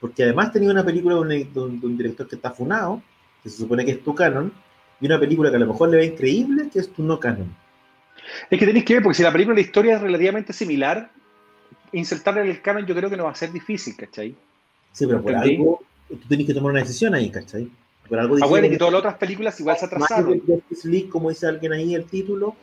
Porque 0.00 0.24
además 0.24 0.50
tenía 0.52 0.72
una 0.72 0.84
película 0.84 1.14
de 1.14 1.20
un, 1.20 1.28
de 1.28 1.60
un- 1.60 1.80
de 1.80 1.86
un 1.86 1.96
director 1.96 2.26
que 2.26 2.34
está 2.34 2.50
funado, 2.50 3.00
que 3.44 3.50
se 3.50 3.58
supone 3.58 3.84
que 3.84 3.92
es 3.92 4.02
tu 4.02 4.16
canon, 4.16 4.52
y 5.00 5.06
una 5.06 5.20
película 5.20 5.48
que 5.50 5.56
a 5.56 5.60
lo 5.60 5.66
mejor 5.68 5.90
le 5.90 5.98
ve 5.98 6.06
increíble, 6.06 6.70
que 6.72 6.80
es 6.80 6.92
tu 6.92 7.04
no 7.04 7.20
canon. 7.20 7.54
Es 8.50 8.58
que 8.58 8.66
tenéis 8.66 8.84
que 8.84 8.94
ver, 8.94 9.02
porque 9.04 9.16
si 9.16 9.22
la 9.22 9.30
película 9.30 9.54
la 9.54 9.60
historia 9.60 9.94
es 9.94 10.02
relativamente 10.02 10.52
similar, 10.52 11.12
insertarle 11.92 12.42
en 12.42 12.48
el 12.48 12.62
canon 12.62 12.86
yo 12.86 12.94
creo 12.94 13.10
que 13.10 13.16
no 13.16 13.24
va 13.24 13.30
a 13.30 13.34
ser 13.34 13.52
difícil, 13.52 13.96
¿cachai? 13.96 14.34
Sí, 14.92 15.06
pero 15.06 15.22
por 15.22 15.32
Entendí. 15.32 15.56
algo 15.56 15.82
tú 16.08 16.28
tienes 16.28 16.46
que 16.46 16.54
tomar 16.54 16.72
una 16.72 16.80
decisión 16.80 17.14
ahí, 17.14 17.30
¿cachai? 17.30 17.68
Por 18.08 18.18
algo 18.18 18.36
Acuérdate 18.42 18.70
que 18.70 18.78
todas 18.78 18.92
las 18.92 18.98
otras 19.00 19.14
películas 19.16 19.60
igual 19.60 19.76
se 19.78 19.84
atrasaron. 19.86 20.40
Justice 20.40 20.88
League, 20.88 21.08
como 21.08 21.28
dice 21.28 21.46
alguien 21.46 21.72
ahí, 21.72 21.94
el 21.94 22.04
título, 22.06 22.56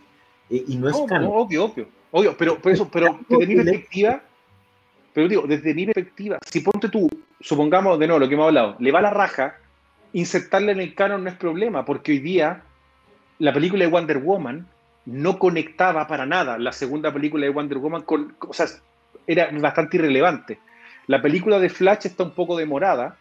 eh, 0.50 0.64
y 0.68 0.76
no 0.76 0.90
es 0.90 0.96
No, 0.98 1.06
canon. 1.06 1.30
no, 1.30 1.36
obvio, 1.36 1.66
obvio. 1.66 1.88
Obvio, 2.12 2.36
pero 2.38 2.58
por 2.60 2.72
eso, 2.72 2.90
pero 2.90 3.20
desde 3.30 3.48
mi 3.48 3.56
perspectiva, 3.56 4.22
pero 5.14 5.28
digo, 5.28 5.44
desde 5.48 5.74
mi 5.74 5.86
perspectiva, 5.86 6.40
si 6.50 6.62
ponte 6.62 6.90
tú, 6.90 7.10
supongamos 7.40 8.00
de 8.00 8.08
nuevo 8.08 8.20
lo 8.20 8.28
que 8.28 8.34
hemos 8.36 8.48
hablado, 8.48 8.76
le 8.80 8.92
va 8.92 9.02
la 9.02 9.10
raja, 9.10 9.56
insertarle 10.14 10.72
en 10.72 10.80
el 10.80 10.96
canon 10.96 11.24
no 11.24 11.30
es 11.30 11.36
problema, 11.36 11.86
porque 11.86 12.12
hoy 12.14 12.20
día 12.20 12.64
la 13.40 13.54
película 13.54 13.84
de 13.86 13.92
Wonder 13.92 14.20
Woman 14.20 14.68
no 15.06 15.38
conectaba 15.40 16.08
para 16.08 16.26
nada 16.26 16.58
la 16.58 16.72
segunda 16.72 17.14
película 17.14 17.46
de 17.46 17.52
Wonder 17.52 17.78
Woman 17.78 18.02
con, 18.04 18.36
o 18.40 18.54
sea, 18.54 18.68
era 19.28 19.50
bastante 19.52 19.98
irrelevante. 19.98 20.60
La 21.08 21.22
película 21.22 21.60
de 21.60 21.70
Flash 21.70 22.08
está 22.08 22.24
un 22.24 22.34
poco 22.34 22.58
demorada, 22.58 23.18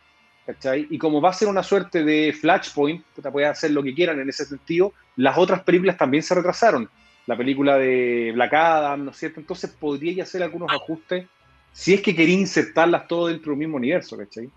¿cachai? 0.47 0.87
Y 0.89 0.99
como 0.99 1.21
va 1.21 1.31
a 1.31 1.35
ser 1.35 1.49
una 1.49 1.63
suerte 1.63 2.05
de 2.05 2.33
Flashpoint, 2.33 3.05
puta, 3.15 3.31
puede 3.31 3.47
hacer 3.47 3.73
lo 3.73 3.83
que 3.83 3.95
quieran 3.95 4.21
en 4.21 4.29
ese 4.29 4.45
sentido, 4.45 4.93
las 5.17 5.37
otras 5.37 5.63
películas 5.63 5.97
también 5.97 6.23
se 6.23 6.35
retrasaron. 6.35 6.89
La 7.27 7.37
película 7.37 7.77
de 7.77 8.31
Black 8.35 8.55
Adam, 8.55 9.05
¿no 9.05 9.11
es 9.11 9.17
cierto? 9.17 9.41
Entonces 9.41 9.71
podría 9.71 10.23
hacer 10.23 10.43
algunos 10.43 10.71
ajustes 10.73 11.27
si 11.73 11.93
es 11.93 12.01
que 12.01 12.15
quería 12.15 12.37
insertarlas 12.39 13.07
todo 13.07 13.27
dentro 13.27 13.51
del 13.51 13.59
mismo 13.59 13.77
universo, 13.77 14.17
¿cachai? 14.17 14.49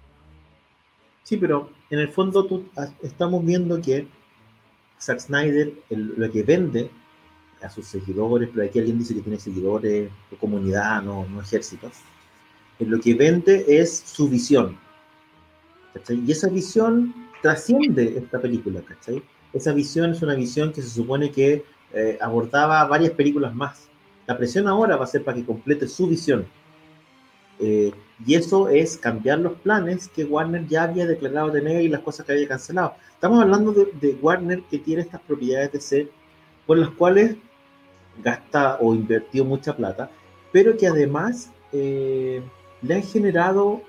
Sí, 1.23 1.37
pero 1.37 1.71
en 1.89 1.99
el 1.99 2.09
fondo 2.09 2.45
tú, 2.45 2.69
a- 2.77 2.87
estamos 3.03 3.45
viendo 3.45 3.81
que 3.81 4.07
Zack 5.01 5.19
Snyder 5.19 5.71
lo 5.89 6.31
que 6.31 6.43
vende 6.43 6.89
a 7.61 7.69
sus 7.69 7.85
seguidores, 7.85 8.49
pero 8.53 8.65
aquí 8.65 8.79
alguien 8.79 8.99
dice 8.99 9.13
que 9.13 9.21
tiene 9.21 9.39
seguidores 9.39 10.09
o 10.31 10.37
comunidad, 10.37 11.01
no, 11.01 11.25
no 11.27 11.41
ejércitos, 11.41 11.91
eh, 12.79 12.85
lo 12.85 12.99
que 12.99 13.13
vende 13.13 13.65
es 13.67 13.97
su 14.05 14.29
visión. 14.29 14.77
¿cachai? 15.93 16.23
Y 16.25 16.31
esa 16.31 16.47
visión 16.49 17.13
trasciende 17.41 18.17
esta 18.17 18.39
película, 18.39 18.81
¿cachai? 18.81 19.23
Esa 19.53 19.73
visión 19.73 20.11
es 20.11 20.21
una 20.21 20.35
visión 20.35 20.71
que 20.71 20.81
se 20.81 20.89
supone 20.89 21.31
que 21.31 21.65
eh, 21.93 22.17
abordaba 22.21 22.85
varias 22.85 23.11
películas 23.11 23.53
más. 23.55 23.87
La 24.27 24.37
presión 24.37 24.67
ahora 24.67 24.95
va 24.95 25.05
a 25.05 25.07
ser 25.07 25.23
para 25.23 25.37
que 25.37 25.45
complete 25.45 25.87
su 25.87 26.07
visión. 26.07 26.45
Eh, 27.59 27.91
y 28.25 28.35
eso 28.35 28.69
es 28.69 28.97
cambiar 28.97 29.39
los 29.39 29.53
planes 29.53 30.07
que 30.07 30.23
Warner 30.23 30.67
ya 30.67 30.83
había 30.83 31.07
declarado 31.07 31.51
tener 31.51 31.81
y 31.81 31.89
las 31.89 32.01
cosas 32.01 32.25
que 32.25 32.33
había 32.33 32.47
cancelado. 32.47 32.93
Estamos 33.11 33.41
hablando 33.41 33.73
de, 33.73 33.87
de 33.99 34.17
Warner 34.21 34.61
que 34.69 34.77
tiene 34.77 35.01
estas 35.01 35.21
propiedades 35.21 35.71
de 35.71 35.81
ser 35.81 36.11
por 36.65 36.77
las 36.77 36.89
cuales 36.91 37.35
gasta 38.23 38.77
o 38.79 38.93
invirtió 38.93 39.45
mucha 39.45 39.75
plata, 39.75 40.09
pero 40.51 40.75
que 40.77 40.87
además 40.87 41.51
eh, 41.71 42.41
le 42.81 42.95
han 42.95 43.03
generado 43.03 43.81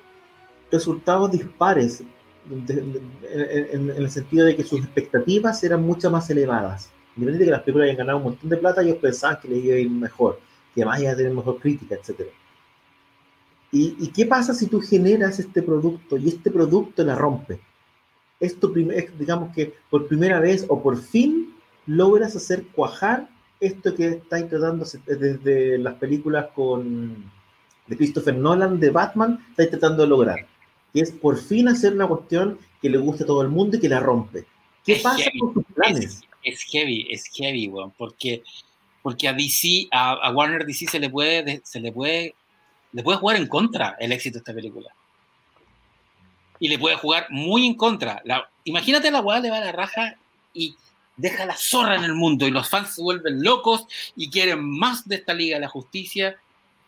resultados 0.70 1.32
dispares 1.32 2.02
en, 2.50 3.90
el 3.96 4.10
sentido 4.10 4.46
de 4.46 4.56
que 4.56 4.64
sus 4.64 4.80
expectativas 4.80 5.62
eran 5.64 5.82
mucho 5.82 6.10
más 6.10 6.28
elevadas. 6.30 6.90
Independiente 7.16 7.38
de 7.38 7.44
que 7.46 7.50
las 7.50 7.62
películas 7.62 7.84
hayan 7.86 7.96
ganado 7.98 8.18
un 8.18 8.24
montón 8.24 8.50
de 8.50 8.56
plata, 8.56 8.82
ellos 8.82 8.96
pensaban 8.96 9.38
que 9.40 9.48
les 9.48 9.64
iba 9.64 9.76
a 9.76 9.78
ir 9.78 9.90
mejor, 9.90 10.40
que 10.74 10.82
además 10.82 11.00
iba 11.00 11.12
a 11.12 11.16
tener 11.16 11.32
mejor 11.32 11.58
crítica, 11.58 11.96
etcétera. 11.96 12.30
¿Y, 13.72 13.96
¿Y 14.00 14.08
qué 14.08 14.26
pasa 14.26 14.54
si 14.54 14.66
tú 14.66 14.80
generas 14.80 15.38
este 15.38 15.62
producto 15.62 16.16
y 16.16 16.28
este 16.28 16.50
producto 16.50 17.04
la 17.04 17.14
rompe? 17.14 17.60
Esto, 18.40 18.68
digamos 18.68 19.54
que 19.54 19.74
por 19.90 20.08
primera 20.08 20.40
vez 20.40 20.64
o 20.68 20.82
por 20.82 20.96
fin 20.96 21.54
logras 21.86 22.34
hacer 22.34 22.66
cuajar 22.68 23.28
esto 23.60 23.94
que 23.94 24.08
estáis 24.08 24.48
tratando 24.48 24.86
desde 25.06 25.78
las 25.78 25.94
películas 25.94 26.46
con 26.54 27.30
de 27.86 27.96
Christopher 27.96 28.34
Nolan 28.36 28.78
de 28.80 28.90
Batman, 28.90 29.44
estáis 29.50 29.70
tratando 29.70 30.02
de 30.04 30.08
lograr. 30.08 30.46
Que 30.94 31.00
es 31.00 31.10
por 31.12 31.38
fin 31.38 31.68
hacer 31.68 31.92
una 31.92 32.06
cuestión 32.06 32.58
que 32.80 32.88
le 32.88 32.98
guste 32.98 33.24
a 33.24 33.26
todo 33.26 33.42
el 33.42 33.48
mundo 33.48 33.76
y 33.76 33.80
que 33.80 33.88
la 33.88 34.00
rompe. 34.00 34.44
¿Qué 34.84 34.94
Es 34.94 35.02
pasa 35.02 35.18
heavy. 35.24 35.38
con 35.40 35.54
tus 35.54 35.64
planes? 35.74 36.04
Es, 36.04 36.22
es 36.42 36.62
heavy, 36.70 37.06
es 37.10 37.24
heavy, 37.34 37.68
weón, 37.68 37.92
porque, 37.98 38.42
porque 39.02 39.28
a 39.28 39.32
DC, 39.32 39.88
a, 39.90 40.12
a 40.12 40.30
Warner 40.32 40.64
DC 40.64 40.86
se 40.86 40.98
le 41.00 41.10
puede, 41.10 41.42
de- 41.42 41.60
se 41.64 41.80
le 41.80 41.92
puede, 41.92 42.34
le 42.92 43.02
puede 43.02 43.18
jugar 43.18 43.36
en 43.36 43.46
contra 43.48 43.96
el 44.00 44.12
éxito 44.12 44.34
de 44.34 44.38
esta 44.38 44.54
película. 44.54 44.88
Y 46.58 46.68
le 46.68 46.78
puede 46.78 46.96
jugar 46.96 47.26
muy 47.30 47.66
en 47.66 47.74
contra. 47.74 48.20
La, 48.24 48.48
imagínate 48.64 49.10
la 49.10 49.20
weá 49.20 49.40
le 49.40 49.50
va 49.50 49.58
a 49.58 49.64
la 49.64 49.72
raja 49.72 50.16
y 50.54 50.76
deja 51.20 51.46
la 51.46 51.56
zorra 51.56 51.96
en 51.96 52.04
el 52.04 52.14
mundo 52.14 52.46
y 52.46 52.50
los 52.50 52.68
fans 52.68 52.94
se 52.94 53.02
vuelven 53.02 53.42
locos 53.42 53.86
y 54.16 54.30
quieren 54.30 54.62
más 54.62 55.06
de 55.06 55.16
esta 55.16 55.34
Liga 55.34 55.56
de 55.56 55.62
la 55.62 55.68
Justicia. 55.68 56.36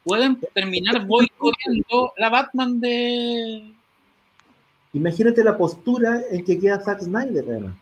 Pueden 0.04 0.38
terminar 0.54 1.06
boicoteando 1.06 2.12
la 2.16 2.28
Batman 2.28 2.80
de, 2.80 3.72
Imagínate 4.94 5.42
la 5.42 5.56
postura 5.56 6.22
en 6.30 6.44
que 6.44 6.58
queda 6.58 6.80
Zack 6.80 7.00
Snyder, 7.00 7.44
además. 7.48 7.74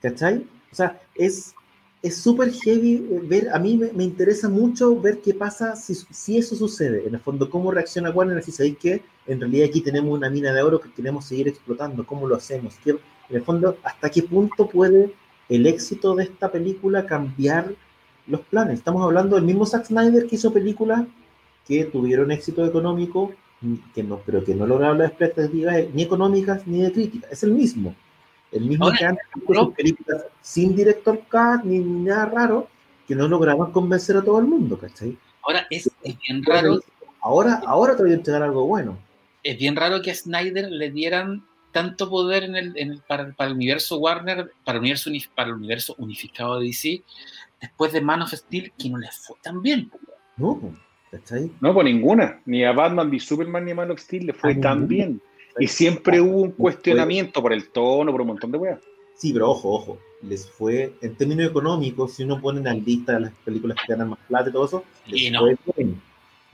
¿Cachai? 0.00 0.46
O 0.72 0.74
sea, 0.74 1.00
es 1.14 1.54
es 2.02 2.18
súper 2.18 2.52
heavy 2.52 3.04
ver, 3.24 3.48
a 3.52 3.58
mí 3.58 3.76
me, 3.76 4.04
interesa 4.04 4.48
mucho 4.48 5.00
ver 5.00 5.20
qué 5.22 5.34
pasa 5.34 5.74
si, 5.74 5.94
si 5.94 6.38
eso 6.38 6.54
sucede, 6.54 7.04
en 7.06 7.14
el 7.14 7.20
fondo, 7.20 7.50
cómo 7.50 7.72
reacciona 7.72 8.10
Warner, 8.10 8.42
si 8.44 8.52
sabéis 8.52 8.78
que 8.78 9.02
en 9.26 9.40
realidad 9.40 9.68
aquí 9.68 9.80
tenemos 9.80 10.14
una 10.14 10.30
mina 10.30 10.52
de 10.52 10.62
oro 10.62 10.80
que 10.80 10.92
queremos 10.92 11.24
seguir 11.24 11.48
explotando, 11.48 12.06
cómo 12.06 12.28
lo 12.28 12.36
hacemos, 12.36 12.76
¿Qué- 12.84 12.90
en 13.28 13.36
el 13.36 13.42
fondo, 13.42 13.76
hasta 13.82 14.08
qué 14.08 14.22
punto 14.22 14.68
puede 14.68 15.12
el 15.48 15.66
éxito 15.66 16.14
de 16.14 16.24
esta 16.24 16.50
película 16.50 17.06
cambiar 17.06 17.72
los 18.26 18.40
planes. 18.40 18.78
Estamos 18.78 19.02
hablando 19.02 19.36
del 19.36 19.44
mismo 19.44 19.66
Zack 19.66 19.86
Snyder 19.86 20.26
que 20.26 20.36
hizo 20.36 20.52
películas 20.52 21.04
que 21.66 21.84
tuvieron 21.84 22.30
éxito 22.30 22.64
económico, 22.64 23.32
que 23.94 24.02
no, 24.02 24.20
pero 24.24 24.44
que 24.44 24.54
no 24.54 24.66
lograron 24.66 24.98
las 24.98 25.10
expectativas 25.10 25.76
ni 25.92 26.02
económicas 26.02 26.66
ni 26.66 26.82
de 26.82 26.92
crítica. 26.92 27.28
Es 27.30 27.42
el 27.42 27.52
mismo. 27.52 27.94
El 28.52 28.64
mismo 28.66 28.86
Ahora, 28.86 28.98
que 28.98 29.04
antes 29.04 29.26
hizo 29.36 29.64
sus 29.64 29.74
películas 29.74 30.24
sin 30.40 30.76
director 30.76 31.20
cut 31.30 31.64
ni 31.64 31.78
nada 31.78 32.26
raro, 32.26 32.68
que 33.06 33.14
no 33.14 33.28
lograban 33.28 33.72
convencer 33.72 34.16
a 34.16 34.22
todo 34.22 34.38
el 34.38 34.46
mundo, 34.46 34.78
¿cachai? 34.78 35.16
Ahora 35.42 35.66
es, 35.70 35.90
es 36.02 36.18
bien 36.18 36.44
raro 36.44 36.80
Ahora, 37.26 37.60
ahora 37.66 37.96
te 37.96 38.02
voy 38.04 38.12
a 38.12 38.14
entregar 38.14 38.42
algo 38.42 38.66
bueno. 38.66 38.98
es 39.42 39.58
bien 39.58 39.74
raro 39.74 40.00
que 40.00 40.12
a 40.12 40.14
Snyder 40.14 40.70
le 40.70 40.90
dieran 40.92 41.44
tanto 41.76 42.08
poder 42.08 42.44
en 42.44 42.56
el, 42.56 42.76
en 42.76 42.90
el- 42.92 43.00
para, 43.06 43.30
para 43.32 43.50
el 43.50 43.56
universo 43.56 43.98
Warner, 43.98 44.50
para 44.64 44.76
el 44.76 44.80
universo, 44.80 45.10
uni- 45.10 45.24
para 45.34 45.48
el 45.50 45.54
universo 45.56 45.94
unificado 45.98 46.58
de 46.58 46.66
DC, 46.66 47.02
después 47.60 47.92
de 47.92 48.00
Man 48.00 48.22
of 48.22 48.32
Steel, 48.32 48.72
que 48.78 48.88
no 48.88 48.98
les 48.98 49.14
fue 49.18 49.36
tan 49.42 49.60
bien. 49.62 49.90
No, 50.36 50.60
¿cachai? 51.10 51.50
No, 51.60 51.74
por 51.74 51.84
ninguna. 51.84 52.40
Ni 52.46 52.64
a 52.64 52.72
Batman, 52.72 53.10
ni 53.10 53.20
Superman, 53.20 53.64
ni 53.64 53.72
a 53.72 53.74
Man 53.74 53.90
of 53.90 54.00
Steel 54.00 54.26
le 54.26 54.32
fue 54.32 54.52
A 54.52 54.60
tan 54.60 54.88
bien. 54.88 55.20
Y 55.58 55.66
siempre 55.66 56.20
hubo 56.20 56.40
un 56.42 56.52
cuestionamiento 56.52 57.40
por 57.42 57.52
el 57.52 57.68
tono, 57.70 58.10
por 58.12 58.20
un 58.22 58.26
montón 58.28 58.52
de 58.52 58.58
weas. 58.58 58.80
Sí, 59.16 59.32
pero 59.32 59.50
ojo, 59.50 59.70
ojo. 59.72 59.98
Les 60.22 60.48
fue, 60.50 60.94
en 61.02 61.14
términos 61.14 61.48
económicos, 61.50 62.14
si 62.14 62.24
uno 62.24 62.40
pone 62.40 62.58
en 62.58 62.64
la 62.64 62.74
lista 62.74 63.12
de 63.14 63.20
las 63.20 63.32
películas 63.44 63.76
que 63.86 63.92
ganan 63.92 64.10
más 64.10 64.18
plata 64.28 64.48
y 64.50 64.52
todo 64.52 64.64
eso, 64.66 64.84
les 65.06 65.22
Y 65.22 65.30
no. 65.30 65.40
fue 65.40 65.56
bien. 65.76 66.00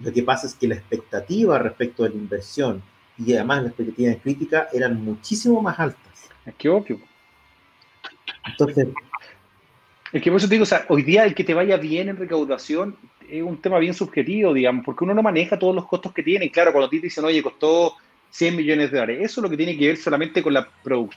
Lo 0.00 0.12
que 0.12 0.22
pasa 0.22 0.46
es 0.48 0.54
que 0.54 0.66
la 0.68 0.74
expectativa 0.76 1.58
respecto 1.58 2.02
de 2.02 2.10
la 2.10 2.16
inversión 2.16 2.82
y 3.18 3.34
además 3.34 3.62
la 3.62 3.68
expectativa 3.68 4.10
de 4.10 4.18
crítica 4.18 4.68
eran 4.72 5.04
muchísimo 5.04 5.60
más 5.62 5.78
altas. 5.78 6.30
Es 6.44 6.54
que 6.54 6.68
obvio. 6.68 7.00
Entonces, 8.46 8.88
Es 10.12 10.22
que 10.22 10.30
por 10.30 10.38
eso 10.38 10.48
te 10.48 10.54
digo, 10.54 10.64
o 10.64 10.66
sea, 10.66 10.84
hoy 10.88 11.02
día 11.02 11.24
el 11.24 11.34
que 11.34 11.44
te 11.44 11.54
vaya 11.54 11.76
bien 11.76 12.08
en 12.08 12.16
recaudación 12.16 12.96
es 13.28 13.42
un 13.42 13.60
tema 13.60 13.78
bien 13.78 13.94
subjetivo, 13.94 14.52
digamos, 14.52 14.84
porque 14.84 15.04
uno 15.04 15.14
no 15.14 15.22
maneja 15.22 15.58
todos 15.58 15.74
los 15.74 15.86
costos 15.86 16.12
que 16.12 16.22
tiene. 16.22 16.50
Claro, 16.50 16.72
cuando 16.72 16.86
a 16.86 16.90
ti 16.90 16.98
te 17.00 17.06
dicen, 17.06 17.24
oye, 17.24 17.42
costó 17.42 17.94
100 18.30 18.56
millones 18.56 18.90
de 18.90 18.98
dólares. 18.98 19.18
Eso 19.22 19.40
es 19.40 19.42
lo 19.42 19.50
que 19.50 19.56
tiene 19.56 19.76
que 19.76 19.86
ver 19.86 19.96
solamente 19.96 20.42
con 20.42 20.52
la 20.52 20.68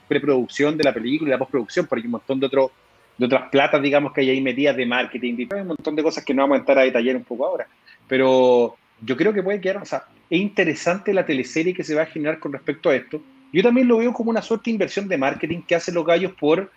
preproducción 0.08 0.76
de 0.76 0.84
la 0.84 0.94
película 0.94 1.28
y 1.28 1.32
la 1.32 1.38
postproducción, 1.38 1.86
porque 1.86 2.02
hay 2.02 2.06
un 2.06 2.12
montón 2.12 2.40
de, 2.40 2.46
otro, 2.46 2.70
de 3.18 3.26
otras 3.26 3.50
platas, 3.50 3.82
digamos, 3.82 4.12
que 4.12 4.22
hay 4.22 4.30
ahí 4.30 4.40
medidas 4.40 4.76
de 4.76 4.86
marketing, 4.86 5.46
hay 5.50 5.60
un 5.60 5.68
montón 5.68 5.96
de 5.96 6.02
cosas 6.02 6.24
que 6.24 6.32
no 6.32 6.42
vamos 6.42 6.56
a 6.56 6.58
entrar 6.60 6.78
a 6.78 6.82
detallar 6.82 7.16
un 7.16 7.24
poco 7.24 7.46
ahora. 7.46 7.66
Pero 8.08 8.76
yo 9.00 9.16
creo 9.16 9.32
que 9.32 9.42
puede 9.42 9.60
quedar, 9.60 9.78
o 9.78 9.84
sea, 9.84 10.04
es 10.30 10.40
interesante 10.40 11.12
la 11.12 11.26
teleserie 11.26 11.74
que 11.74 11.84
se 11.84 11.94
va 11.94 12.02
a 12.02 12.06
generar 12.06 12.38
con 12.38 12.52
respecto 12.52 12.90
a 12.90 12.96
esto. 12.96 13.20
Yo 13.52 13.62
también 13.62 13.88
lo 13.88 13.98
veo 13.98 14.12
como 14.12 14.30
una 14.30 14.42
suerte 14.42 14.70
de 14.70 14.72
inversión 14.72 15.08
de 15.08 15.18
marketing 15.18 15.62
que 15.62 15.74
hacen 15.74 15.94
los 15.94 16.04
gallos 16.04 16.32
por 16.32 16.70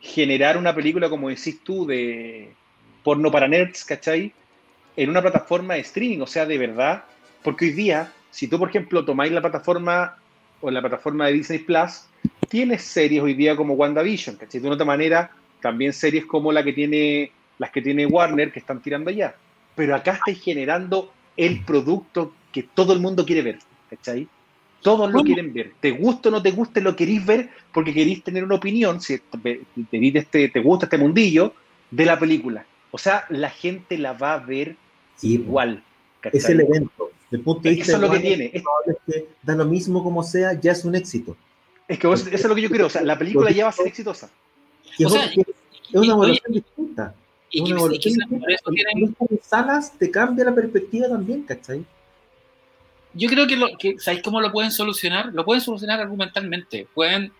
generar 0.00 0.56
una 0.56 0.74
película, 0.74 1.08
como 1.08 1.28
decís 1.28 1.60
tú, 1.64 1.86
de 1.86 2.52
porno 3.02 3.30
para 3.30 3.48
nerds, 3.48 3.84
¿cachai? 3.84 4.32
En 4.96 5.10
una 5.10 5.20
plataforma 5.20 5.74
de 5.74 5.80
streaming, 5.80 6.20
o 6.20 6.26
sea, 6.26 6.46
de 6.46 6.58
verdad, 6.58 7.04
porque 7.42 7.66
hoy 7.66 7.72
día, 7.72 8.12
si 8.30 8.48
tú, 8.48 8.58
por 8.58 8.68
ejemplo, 8.68 9.04
tomáis 9.04 9.32
la 9.32 9.40
plataforma 9.40 10.16
o 10.60 10.70
la 10.70 10.80
plataforma 10.80 11.26
de 11.26 11.34
Disney 11.34 11.58
Plus, 11.60 12.06
tienes 12.48 12.82
series 12.82 13.22
hoy 13.22 13.34
día 13.34 13.56
como 13.56 13.74
WandaVision, 13.74 14.36
¿cachai? 14.36 14.60
De 14.60 14.68
otra 14.68 14.86
manera, 14.86 15.30
también 15.60 15.92
series 15.92 16.24
como 16.26 16.52
la 16.52 16.62
que 16.62 16.72
tiene, 16.72 17.32
las 17.58 17.70
que 17.70 17.82
tiene 17.82 18.06
Warner, 18.06 18.52
que 18.52 18.60
están 18.60 18.80
tirando 18.80 19.10
allá. 19.10 19.34
Pero 19.74 19.94
acá 19.94 20.12
estáis 20.12 20.40
generando 20.40 21.12
el 21.36 21.64
producto 21.64 22.32
que 22.52 22.62
todo 22.62 22.92
el 22.92 23.00
mundo 23.00 23.26
quiere 23.26 23.42
ver, 23.42 23.58
¿cachai? 23.90 24.28
Todos 24.82 25.12
lo 25.12 25.22
quieren 25.22 25.52
ver. 25.52 25.72
Te 25.80 25.90
gusta 25.90 26.28
o 26.28 26.32
no 26.32 26.42
te 26.42 26.52
guste, 26.52 26.80
lo 26.80 26.94
queréis 26.94 27.24
ver 27.26 27.50
porque 27.72 27.92
queréis 27.92 28.22
tener 28.22 28.44
una 28.44 28.54
opinión, 28.54 29.00
si 29.00 29.18
te, 29.42 29.62
este, 29.90 30.48
te 30.48 30.60
gusta 30.60 30.86
este 30.86 30.98
mundillo, 30.98 31.54
de 31.90 32.04
la 32.04 32.18
película. 32.18 32.64
O 32.90 32.98
sea, 32.98 33.24
la 33.28 33.50
gente 33.50 33.98
la 33.98 34.12
va 34.12 34.34
a 34.34 34.38
ver 34.38 34.76
igual. 35.22 35.82
Es 36.32 36.48
el 36.48 36.60
evento. 36.60 37.10
Desde 37.30 37.42
punto 37.42 37.62
de 37.62 37.70
vista 37.70 37.92
eso 37.92 37.96
es 37.96 38.02
lo 38.02 38.10
que 38.10 38.20
tiene. 38.20 38.50
Es, 38.52 38.62
que 39.06 39.28
da 39.42 39.54
lo 39.54 39.64
mismo 39.64 40.02
como 40.02 40.22
sea, 40.22 40.58
ya 40.60 40.72
es 40.72 40.84
un 40.84 40.94
éxito. 40.94 41.36
Es 41.88 41.98
que 41.98 42.10
eso 42.10 42.28
es 42.30 42.44
lo 42.44 42.54
que 42.54 42.62
yo 42.62 42.70
creo. 42.70 42.86
O 42.86 42.90
sea, 42.90 43.02
la 43.02 43.18
película 43.18 43.50
ya 43.50 43.64
va 43.64 43.70
a 43.70 43.72
ser 43.72 43.86
exitosa. 43.86 44.30
O 45.04 45.08
sea, 45.08 45.24
es 45.24 45.44
una 45.92 46.12
evolución 46.12 46.52
distinta. 46.52 47.14
Una 47.54 47.70
evolución 47.70 48.14
distinta. 48.30 49.38
salas 49.42 49.96
te 49.98 50.10
cambia 50.10 50.44
la 50.44 50.54
perspectiva 50.54 51.08
también, 51.08 51.42
¿cachai? 51.42 51.84
yo 53.16 53.28
creo 53.28 53.46
que, 53.46 53.56
lo, 53.56 53.68
que, 53.78 53.98
¿sabéis 53.98 54.22
cómo 54.22 54.40
lo 54.40 54.52
pueden 54.52 54.70
solucionar? 54.70 55.32
Lo 55.32 55.44
pueden 55.44 55.62
solucionar 55.62 56.00
argumentalmente. 56.00 56.86
Pueden, 56.94 57.32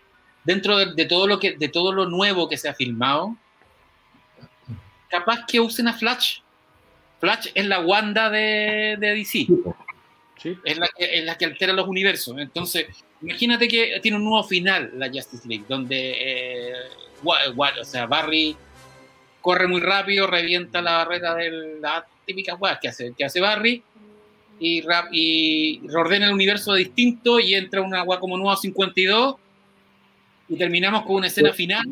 dentro 0.43 0.77
de, 0.77 1.05
todo 1.05 1.27
lo 1.27 1.39
que, 1.39 1.55
de 1.55 1.69
todo 1.69 1.93
lo 1.93 2.07
nuevo 2.07 2.49
que 2.49 2.57
se 2.57 2.67
ha 2.67 2.73
filmado, 2.73 3.35
capaz 5.09 5.45
que 5.45 5.59
usen 5.59 5.87
a 5.87 5.93
Flash. 5.93 6.39
Flash 7.19 7.49
es 7.53 7.65
la 7.67 7.79
Wanda 7.81 8.29
de, 8.29 8.97
de 8.99 9.15
DC. 9.15 9.47
Sí. 10.37 10.57
Es, 10.63 10.77
la 10.77 10.87
que, 10.95 11.19
es 11.19 11.25
la 11.25 11.37
que 11.37 11.45
altera 11.45 11.73
los 11.73 11.87
universos. 11.87 12.37
Entonces, 12.39 12.87
imagínate 13.21 13.67
que 13.67 13.99
tiene 14.01 14.17
un 14.17 14.23
nuevo 14.23 14.43
final 14.43 14.91
la 14.95 15.09
Justice 15.09 15.47
League, 15.47 15.65
donde 15.67 16.15
eh, 16.19 16.73
o 17.23 17.83
sea, 17.83 18.07
Barry 18.07 18.55
corre 19.47 19.65
muy 19.65 19.79
rápido, 19.79 20.27
revienta 20.27 20.81
la 20.81 20.97
barrera 20.97 21.33
de 21.35 21.79
la 21.79 22.05
típica 22.25 22.57
que 22.81 22.89
hace, 22.89 23.13
que 23.17 23.23
hace 23.23 23.39
Barry 23.39 23.81
y, 24.59 24.83
y 25.13 25.87
reordena 25.87 26.25
el 26.25 26.33
universo 26.33 26.73
distinto 26.73 27.39
y 27.39 27.53
entra 27.53 27.81
una 27.81 28.01
agua 28.01 28.19
como 28.19 28.35
nueva 28.35 28.57
52 28.57 29.35
y 30.49 30.57
terminamos 30.57 31.03
con 31.03 31.15
una 31.15 31.27
escena 31.27 31.53
final 31.53 31.85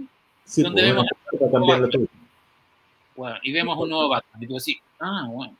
donde 0.58 0.82
vemos 0.82 1.06
bueno, 3.16 3.40
y 3.42 3.54
vemos 3.54 3.78
un 3.78 3.90
nuevo 3.90 4.10
Batman 4.10 4.44
y 4.44 4.48
tú 4.48 4.56
decís, 4.56 4.78
ah, 5.00 5.26
bueno. 5.30 5.56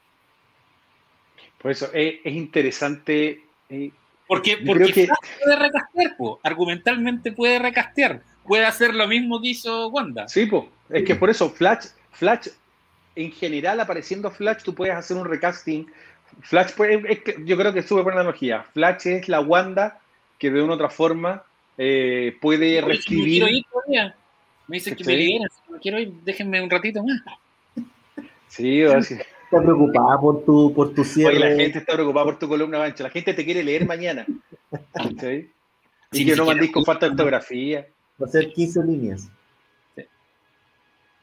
Por 1.62 1.72
eso 1.72 1.90
es, 1.94 2.16
es 2.26 2.34
interesante. 2.34 3.46
Eh, 3.70 3.90
porque, 4.28 4.58
porque 4.58 5.08
puede 5.44 5.56
recastear, 5.56 6.16
argumentalmente 6.44 7.32
puede 7.32 7.60
recastear, 7.60 8.22
puede 8.46 8.66
hacer 8.66 8.94
lo 8.94 9.08
mismo 9.08 9.42
que 9.42 9.50
hizo 9.50 9.90
Wanda. 9.90 10.28
Sí, 10.28 10.46
pues, 10.46 10.64
es 10.90 11.04
que 11.04 11.16
por 11.16 11.30
eso 11.30 11.50
Flash, 11.50 11.88
Flash, 12.12 12.48
en 13.16 13.32
general 13.32 13.80
apareciendo 13.80 14.32
Flash, 14.32 14.64
tú 14.64 14.74
puedes 14.74 14.96
hacer 14.96 15.18
un 15.18 15.26
recasting 15.26 15.88
Flash, 16.42 16.72
pues, 16.76 17.00
yo 17.46 17.58
creo 17.58 17.74
que 17.74 17.80
es 17.80 17.86
súper 17.86 18.04
buena 18.04 18.20
analogía. 18.20 18.66
Flash 18.74 19.08
es 19.08 19.30
la 19.30 19.40
Wanda 19.40 20.00
que 20.38 20.52
de 20.52 20.62
una 20.62 20.74
u 20.74 20.76
otra 20.76 20.90
forma 20.90 21.44
eh, 21.78 22.38
puede 22.42 22.82
reescribir. 22.82 23.64
Me 24.68 24.78
dicen 24.78 24.96
que 24.96 25.04
me 25.04 25.16
liberen, 25.16 25.48
no 25.70 25.80
quiero 25.80 26.00
ir, 26.00 26.12
déjenme 26.24 26.62
un 26.62 26.70
ratito 26.70 27.04
más. 27.04 27.22
Sí, 28.48 28.84
o 28.84 28.98
así. 28.98 29.16
Está 29.46 29.62
preocupada 29.62 30.20
por 30.20 30.44
tu, 30.44 30.74
por 30.74 30.94
tu 30.94 31.04
cierre. 31.04 31.38
Oye, 31.38 31.50
la 31.50 31.56
gente 31.56 31.80
está 31.80 31.94
preocupada 31.94 32.26
por 32.26 32.40
tu 32.40 32.48
columna 32.48 32.80
mancha. 32.80 33.04
La 33.04 33.10
gente 33.10 33.34
te 33.34 33.46
quiere 33.46 33.64
leer 33.64 33.86
mañana. 33.86 34.26
¿Sí? 35.20 35.52
Y 36.12 36.26
que 36.26 36.36
no 36.36 36.46
mandéis 36.46 36.72
con 36.72 36.84
falta 36.84 37.06
de 37.06 37.12
ortografía. 37.12 37.88
Va 38.22 38.28
a 38.28 38.30
ser 38.30 38.52
15 38.52 38.84
líneas. 38.84 39.30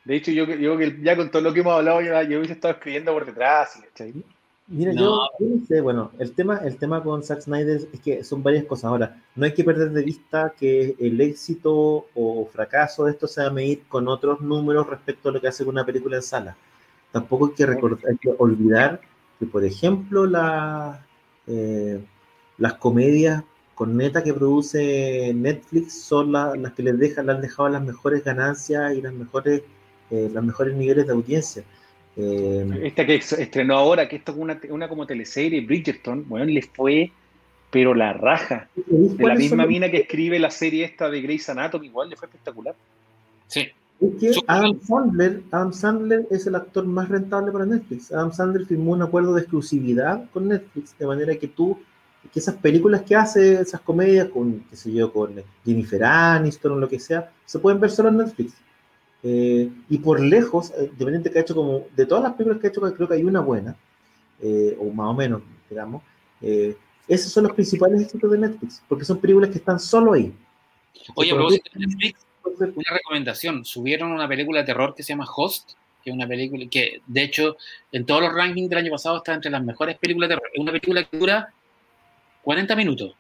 De 0.05 0.17
hecho, 0.17 0.31
yo, 0.33 0.47
yo 0.47 0.79
ya 0.81 1.17
con 1.17 1.31
todo 1.31 1.43
lo 1.43 1.53
que 1.53 1.61
hemos 1.61 1.75
hablado, 1.75 2.01
yo, 2.01 2.21
yo 2.23 2.39
hubiese 2.39 2.55
estado 2.55 2.75
escribiendo 2.75 3.13
por 3.13 3.25
detrás. 3.25 3.81
¿sí? 3.95 4.25
Mira, 4.69 4.93
yo, 4.93 5.29
no 5.39 5.67
sé, 5.67 5.81
bueno, 5.81 6.13
el 6.19 6.33
tema, 6.33 6.59
el 6.59 6.77
tema 6.77 7.03
con 7.03 7.23
Zack 7.23 7.43
Snyder 7.43 7.89
es 7.93 8.01
que 8.01 8.25
son 8.25 8.43
varias 8.43 8.65
cosas. 8.65 8.85
Ahora, 8.85 9.23
no 9.35 9.45
hay 9.45 9.53
que 9.53 9.65
perder 9.65 9.91
de 9.91 10.03
vista 10.03 10.55
que 10.59 10.97
el 10.99 11.21
éxito 11.21 12.07
o 12.15 12.47
fracaso 12.47 13.05
de 13.05 13.13
esto 13.13 13.27
se 13.27 13.43
va 13.43 13.49
a 13.49 13.53
medir 13.53 13.83
con 13.89 14.09
otros 14.09 14.41
números 14.41 14.87
respecto 14.89 15.29
a 15.29 15.33
lo 15.33 15.41
que 15.41 15.49
hace 15.49 15.65
una 15.65 15.85
película 15.85 16.17
en 16.17 16.23
sala. 16.23 16.57
Tampoco 17.13 17.47
hay 17.47 17.53
que, 17.53 17.67
recordar, 17.67 18.19
que 18.19 18.31
olvidar 18.39 19.01
que, 19.39 19.47
por 19.47 19.65
ejemplo, 19.65 20.27
la, 20.27 21.07
eh, 21.47 22.01
las 22.59 22.75
comedias 22.75 23.45
con 23.75 23.97
neta 23.97 24.23
que 24.23 24.33
produce 24.33 25.33
Netflix 25.35 26.03
son 26.05 26.33
las 26.33 26.73
que 26.73 26.83
les 26.83 26.99
dejan, 26.99 27.27
le 27.27 27.33
han 27.33 27.41
dejado 27.41 27.69
las 27.69 27.83
mejores 27.83 28.25
ganancias 28.25 28.95
y 28.95 29.03
las 29.03 29.13
mejores, 29.13 29.63
eh, 30.11 30.31
los 30.33 30.45
mejores 30.45 30.75
niveles 30.75 31.07
de 31.07 31.13
audiencia. 31.13 31.65
Eh, 32.17 32.81
esta 32.83 33.07
que 33.07 33.17
estrenó 33.17 33.77
ahora, 33.77 34.09
que 34.09 34.17
esto 34.17 34.33
es 34.33 34.39
una, 34.39 34.61
una 34.69 34.89
como 34.89 35.07
teleserie, 35.07 35.63
Bridgerton, 35.63 36.29
bueno, 36.29 36.45
le 36.45 36.63
fue, 36.63 37.11
pero 37.71 37.95
la 37.95 38.13
raja. 38.13 38.69
De 38.87 39.27
la 39.27 39.35
misma 39.35 39.67
mina 39.67 39.91
que 39.91 39.99
escribe 39.99 40.39
la 40.39 40.51
serie 40.51 40.85
esta 40.85 41.09
de 41.09 41.23
Grey's 41.23 41.49
Anatomy, 41.49 41.87
igual 41.87 42.11
le 42.11 42.17
fue 42.17 42.27
espectacular. 42.27 42.75
Sí. 43.49 43.69
Es 44.03 44.17
que 44.17 44.41
Adam 44.49 44.81
Sandler, 44.81 45.43
Adam 45.53 45.73
Sandler 45.73 46.27
es 46.31 46.47
el 46.49 46.57
actor 46.57 46.85
más 46.85 47.09
rentable 47.09 47.53
para 47.53 47.67
Netflix. 47.67 48.11
Adam 48.11 48.33
Sandler 48.33 48.67
firmó 48.67 48.93
un 48.93 49.03
acuerdo 49.03 49.33
de 49.35 49.43
exclusividad 49.43 50.29
con 50.31 50.49
Netflix, 50.49 50.99
de 50.99 51.07
manera 51.07 51.37
que 51.37 51.47
tú, 51.47 51.79
que 52.33 52.41
esas 52.41 52.57
películas 52.57 53.03
que 53.03 53.15
hace, 53.15 53.61
esas 53.61 53.81
comedias 53.81 54.29
con, 54.29 54.61
qué 54.69 54.77
sé 54.77 54.93
yo, 54.93 55.13
con 55.13 55.41
Jennifer 55.65 56.03
Aniston 56.03 56.73
o 56.73 56.77
lo 56.77 56.89
que 56.89 56.99
sea, 56.99 57.31
se 57.45 57.61
pueden 57.61 57.81
ver 57.81 57.91
solo 57.91 58.09
en 58.09 58.17
Netflix. 58.19 58.55
Eh, 59.23 59.71
y 59.89 59.99
por 59.99 60.21
lejos, 60.21 60.73
eh, 60.73 60.89
independiente 60.91 61.31
que 61.31 61.39
ha 61.39 61.43
hecho 61.43 61.55
como, 61.55 61.87
de 61.95 62.07
todas 62.07 62.25
las 62.25 62.33
películas 62.33 62.61
que 62.61 62.67
ha 62.67 62.71
hecho, 62.71 62.81
creo 62.81 63.07
que 63.07 63.15
hay 63.15 63.23
una 63.23 63.41
buena, 63.41 63.77
eh, 64.41 64.77
o 64.81 64.91
más 64.91 65.11
o 65.11 65.15
menos, 65.15 65.43
digamos, 65.71 66.03
esos 67.07 67.31
son 67.31 67.45
los 67.45 67.53
principales 67.53 68.01
éxitos 68.01 68.29
de 68.33 68.39
Netflix, 68.39 68.83
porque 68.89 69.05
son 69.05 69.19
películas 69.19 69.51
que 69.51 69.59
están 69.59 69.79
solo 69.79 70.15
ahí. 70.15 70.35
Oye, 71.15 71.31
pero 71.31 71.49
Netflix, 71.77 72.27
una 72.45 72.91
recomendación, 72.91 73.65
subieron 73.65 74.13
una 74.13 74.29
película 74.29 74.61
de 74.61 74.67
terror 74.67 74.95
que 74.95 75.03
se 75.03 75.13
llama 75.13 75.27
Host, 75.35 75.73
que 76.03 76.11
es 76.11 76.17
una 76.17 76.27
película 76.27 76.65
que, 76.71 77.01
de 77.07 77.23
hecho, 77.23 77.57
en 77.93 78.05
todos 78.07 78.23
los 78.23 78.35
rankings 78.35 78.69
del 78.69 78.79
año 78.81 78.91
pasado 78.91 79.19
está 79.19 79.35
entre 79.35 79.51
las 79.51 79.63
mejores 79.63 79.97
películas 79.99 80.29
de 80.29 80.35
terror. 80.37 80.51
Es 80.53 80.61
una 80.61 80.73
película 80.73 81.05
que 81.05 81.17
dura 81.17 81.53
40 82.43 82.77
minutos 82.77 83.15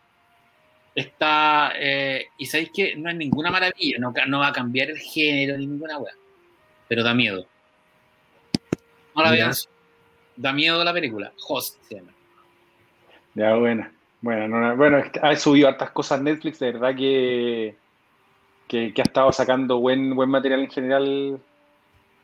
Está, 0.94 1.72
eh, 1.76 2.26
y 2.36 2.44
sabéis 2.44 2.70
que 2.74 2.96
no 2.96 3.08
es 3.08 3.16
ninguna 3.16 3.50
maravilla, 3.50 3.98
no, 3.98 4.12
no, 4.28 4.40
va 4.40 4.48
a 4.48 4.52
cambiar 4.52 4.90
el 4.90 4.98
género 4.98 5.56
ni 5.56 5.66
ninguna 5.66 5.96
weá, 5.96 6.12
pero 6.86 7.02
da 7.02 7.14
miedo. 7.14 7.46
No 9.16 9.22
la 9.22 9.30
vean, 9.30 9.52
da 10.36 10.52
miedo 10.52 10.84
la 10.84 10.92
película, 10.92 11.32
Host 11.48 11.82
se 11.88 11.94
llama. 11.94 12.12
Ya, 13.34 13.54
buena. 13.54 13.90
Bueno, 14.20 14.76
bueno, 14.76 15.02
ha 15.22 15.36
subido 15.36 15.68
hartas 15.68 15.90
cosas 15.92 16.20
Netflix, 16.20 16.58
de 16.58 16.72
verdad 16.72 16.94
que, 16.94 17.76
que, 18.94 19.00
ha 19.00 19.02
estado 19.02 19.32
sacando 19.32 19.78
buen, 19.78 20.14
buen 20.14 20.30
material 20.30 20.60
en 20.60 20.70
general 20.70 21.40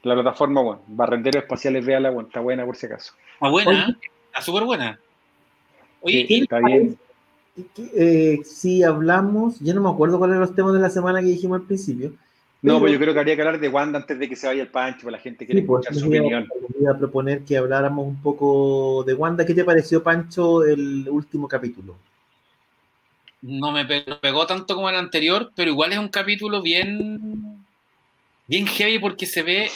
la 0.03 0.15
plataforma, 0.15 0.63
bueno, 0.63 0.83
Barrenderos 0.87 1.43
Espaciales, 1.43 1.85
véala, 1.85 2.11
bueno, 2.11 2.29
está 2.29 2.41
buena 2.41 2.65
por 2.65 2.77
si 2.77 2.87
acaso. 2.87 3.13
Está 3.35 3.49
buena, 3.49 3.99
está 4.27 4.41
súper 4.41 4.65
buena. 4.65 4.99
Oye, 6.01 6.27
está 6.29 6.61
bien 6.61 6.97
eh, 7.95 8.39
si 8.45 8.83
hablamos, 8.83 9.59
yo 9.61 9.75
no 9.75 9.83
me 9.83 9.91
acuerdo 9.91 10.19
cuáles 10.19 10.35
eran 10.35 10.47
los 10.47 10.55
temas 10.55 10.73
de 10.75 10.81
la 10.81 10.91
semana 10.91 11.21
que 11.21 11.27
dijimos 11.27 11.61
al 11.61 11.67
principio. 11.67 12.13
No, 12.61 12.81
pero 12.81 12.93
yo 12.93 12.99
creo 12.99 13.15
que 13.15 13.21
habría 13.21 13.37
que 13.37 13.43
hablar 13.43 13.61
de 13.61 13.69
Wanda 13.69 14.01
antes 14.01 14.19
de 14.19 14.29
que 14.29 14.35
se 14.35 14.47
vaya 14.47 14.63
el 14.63 14.69
Pancho, 14.69 15.05
para 15.05 15.17
la 15.17 15.23
gente 15.23 15.47
quiere 15.47 15.63
pues, 15.63 15.85
escuchar 15.85 16.01
su 16.01 16.09
opinión. 16.09 16.49
Voy 16.77 16.87
a 16.89 16.99
proponer 16.99 17.43
que 17.43 17.57
habláramos 17.57 18.07
un 18.07 18.21
poco 18.21 19.05
de 19.05 19.15
Wanda. 19.15 19.47
¿Qué 19.47 19.55
te 19.55 19.65
pareció, 19.65 20.03
Pancho, 20.03 20.65
el 20.65 21.09
último 21.09 21.47
capítulo? 21.47 21.97
No 23.43 23.71
me 23.73 23.85
pegó 23.85 24.47
tanto 24.47 24.75
como 24.75 24.89
el 24.91 24.97
anterior, 24.97 25.53
pero 25.55 25.71
igual 25.71 25.93
es 25.93 25.99
un 25.99 26.09
capítulo 26.09 26.61
bien, 26.61 27.65
bien 28.47 28.67
heavy 28.67 28.99
porque 28.99 29.27
se 29.27 29.43
ve, 29.43 29.71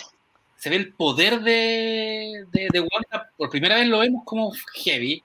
se 0.57 0.69
ve 0.71 0.77
el 0.77 0.93
poder 0.93 1.41
de, 1.41 2.45
de, 2.51 2.81
Wanda. 2.81 3.31
Por 3.37 3.51
primera 3.51 3.77
vez 3.77 3.87
lo 3.87 4.01
vemos 4.01 4.23
como 4.25 4.53
heavy. 4.75 5.23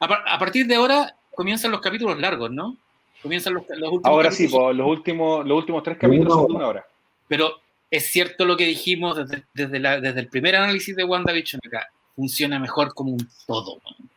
A, 0.00 0.06
a 0.06 0.38
partir 0.38 0.66
de 0.66 0.76
ahora 0.76 1.16
comienzan 1.34 1.72
los 1.72 1.80
capítulos 1.80 2.18
largos, 2.20 2.50
¿no? 2.50 2.76
Comienzan 3.22 3.54
los, 3.54 3.64
los 3.70 3.90
últimos 3.92 4.04
Ahora 4.04 4.30
sí, 4.30 4.44
capítulos. 4.44 4.64
pues, 4.66 4.76
los 4.76 4.86
últimos, 4.86 5.46
los 5.46 5.58
últimos 5.58 5.82
tres 5.82 5.98
capítulos 5.98 6.32
son 6.34 6.46
de 6.48 6.52
una 6.54 6.68
hora. 6.68 6.86
Pero 7.26 7.60
es 7.90 8.06
cierto 8.06 8.44
lo 8.44 8.56
que 8.56 8.66
dijimos 8.66 9.16
desde, 9.16 9.44
desde, 9.52 9.80
la- 9.80 10.00
desde 10.00 10.20
el 10.20 10.28
primer 10.28 10.54
análisis 10.56 10.94
de 10.94 11.04
WandaVision 11.04 11.60
acá. 11.66 11.88
Funciona 12.14 12.58
mejor 12.60 12.94
como 12.94 13.12
un 13.12 13.28
todo. 13.46 13.80
man. 13.84 14.10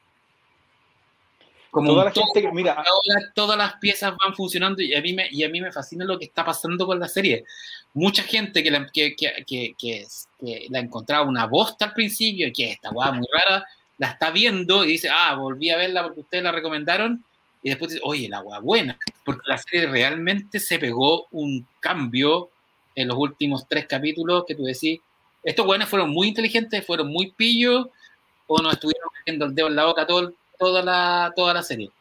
Como 1.71 1.91
Toda 1.91 2.05
la 2.05 2.11
todo, 2.11 2.25
gente, 2.25 2.41
que- 2.47 2.53
mira, 2.53 2.73
ahora 2.73 3.31
todas 3.35 3.57
las 3.57 3.73
piezas 3.75 4.13
van 4.23 4.33
funcionando 4.35 4.81
y 4.81 4.93
a 4.95 5.01
mí 5.01 5.13
me, 5.13 5.27
y 5.31 5.43
a 5.43 5.49
mí 5.49 5.61
me 5.61 5.71
fascina 5.71 6.05
lo 6.05 6.17
que 6.17 6.25
está 6.25 6.45
pasando 6.45 6.85
con 6.85 6.99
la 6.99 7.07
serie. 7.07 7.43
Mucha 7.93 8.23
gente 8.23 8.63
que 8.63 8.71
la, 8.71 8.87
que, 8.87 9.15
que, 9.15 9.35
que, 9.45 10.07
la 10.69 10.79
encontraba 10.79 11.25
una 11.27 11.45
bosta 11.45 11.85
al 11.85 11.93
principio, 11.93 12.49
que 12.55 12.71
esta 12.71 12.89
guada 12.89 13.11
muy 13.11 13.27
rara, 13.31 13.65
la 13.97 14.07
está 14.07 14.31
viendo 14.31 14.85
y 14.85 14.93
dice, 14.93 15.09
ah, 15.11 15.35
volví 15.35 15.69
a 15.69 15.77
verla 15.77 16.03
porque 16.03 16.21
ustedes 16.21 16.43
la 16.43 16.51
recomendaron, 16.51 17.23
y 17.63 17.69
después 17.69 17.91
dice, 17.91 18.01
oye, 18.05 18.29
la 18.29 18.39
guada 18.39 18.61
buena, 18.61 18.97
porque 19.25 19.41
la 19.47 19.57
serie 19.57 19.87
realmente 19.87 20.59
se 20.59 20.79
pegó 20.79 21.27
un 21.31 21.67
cambio 21.79 22.49
en 22.95 23.07
los 23.07 23.17
últimos 23.17 23.67
tres 23.67 23.87
capítulos 23.87 24.45
que 24.47 24.55
tú 24.55 24.63
decís, 24.63 24.99
estos 25.43 25.65
buenos 25.65 25.89
fueron 25.89 26.11
muy 26.11 26.27
inteligentes, 26.29 26.85
fueron 26.85 27.07
muy 27.07 27.31
pillos, 27.31 27.87
o 28.47 28.61
nos 28.61 28.73
estuvieron 28.73 29.09
metiendo 29.19 29.45
el 29.45 29.55
dedo 29.55 29.67
en 29.67 29.75
la 29.75 29.85
boca 29.85 30.05
todo, 30.07 30.33
toda, 30.57 30.81
la, 30.81 31.31
toda 31.35 31.53
la 31.53 31.63
serie. 31.63 31.91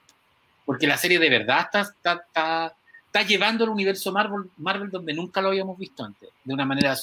Porque 0.64 0.86
la 0.86 0.96
serie 0.96 1.18
de 1.18 1.30
verdad 1.30 1.60
está, 1.60 1.80
está, 1.82 2.12
está, 2.26 2.76
está 3.06 3.22
llevando 3.22 3.64
al 3.64 3.70
universo 3.70 4.10
Marvel, 4.12 4.50
Marvel 4.56 4.90
donde 4.90 5.12
nunca 5.14 5.40
lo 5.40 5.48
habíamos 5.48 5.78
visto 5.78 6.04
antes, 6.04 6.28
de 6.44 6.54
una 6.54 6.64
manera 6.64 6.96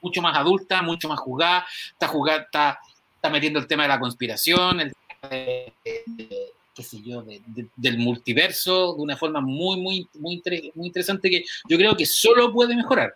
mucho 0.00 0.22
más 0.22 0.36
adulta, 0.36 0.80
mucho 0.82 1.08
más 1.08 1.20
jugada, 1.20 1.66
está, 1.92 2.08
jugada, 2.08 2.40
está, 2.42 2.78
está 3.14 3.28
metiendo 3.28 3.58
el 3.58 3.66
tema 3.66 3.82
de 3.82 3.88
la 3.90 4.00
conspiración, 4.00 4.80
el 4.80 4.92
de, 5.28 5.72
de- 5.84 6.52
qué 6.74 6.82
sé 6.82 7.02
yo, 7.02 7.20
de- 7.22 7.42
del 7.76 7.98
multiverso, 7.98 8.94
de 8.94 9.02
una 9.02 9.16
forma 9.16 9.42
muy, 9.42 9.78
muy, 9.78 10.08
muy, 10.14 10.34
inter- 10.34 10.72
muy 10.74 10.86
interesante 10.86 11.28
que 11.28 11.44
yo 11.68 11.76
creo 11.76 11.94
que 11.94 12.06
solo 12.06 12.50
puede 12.52 12.74
mejorar. 12.74 13.14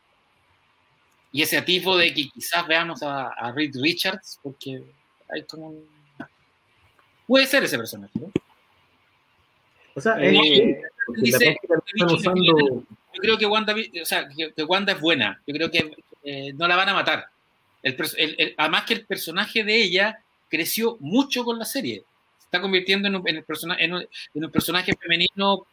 Y 1.32 1.40
ese 1.42 1.56
atisbo 1.56 1.96
de 1.96 2.12
que 2.12 2.28
quizás 2.28 2.66
veamos 2.66 3.02
a, 3.02 3.28
a 3.28 3.50
Reed 3.52 3.74
Richards, 3.80 4.38
porque 4.42 4.82
hay 5.32 5.42
como 5.44 5.68
un... 5.68 5.93
Puede 7.26 7.46
ser 7.46 7.64
ese 7.64 7.78
personaje, 7.78 8.12
¿no? 8.18 8.30
O 9.94 10.00
sea, 10.00 10.16
Eh, 10.20 10.80
dice- 11.16 11.56
usando. 12.06 12.84
Yo 13.14 13.20
creo 13.20 13.38
que 13.38 13.46
Wanda, 13.46 13.74
o 14.02 14.04
sea, 14.04 14.28
que, 14.28 14.52
que 14.52 14.64
Wanda 14.64 14.92
es 14.92 15.00
buena. 15.00 15.40
Yo 15.46 15.54
creo 15.54 15.70
que 15.70 15.92
eh, 16.24 16.52
no 16.54 16.66
la 16.66 16.74
van 16.76 16.88
a 16.88 16.94
matar. 16.94 17.26
El 17.82 17.96
el- 18.16 18.34
el- 18.38 18.54
además 18.56 18.84
que 18.84 18.94
el 18.94 19.06
personaje 19.06 19.62
de 19.62 19.76
ella 19.82 20.18
creció 20.48 20.96
mucho 21.00 21.44
con 21.44 21.58
la 21.58 21.64
serie. 21.64 22.02
Se 22.38 22.44
está 22.46 22.60
convirtiendo 22.60 23.08
en 23.08 23.16
un, 23.16 23.28
en 23.28 23.36
el 23.36 23.44
persona- 23.44 23.76
en 23.78 23.92
un- 23.94 24.08
en 24.34 24.44
un 24.44 24.50
personaje 24.50 24.92
femenino 25.00 25.66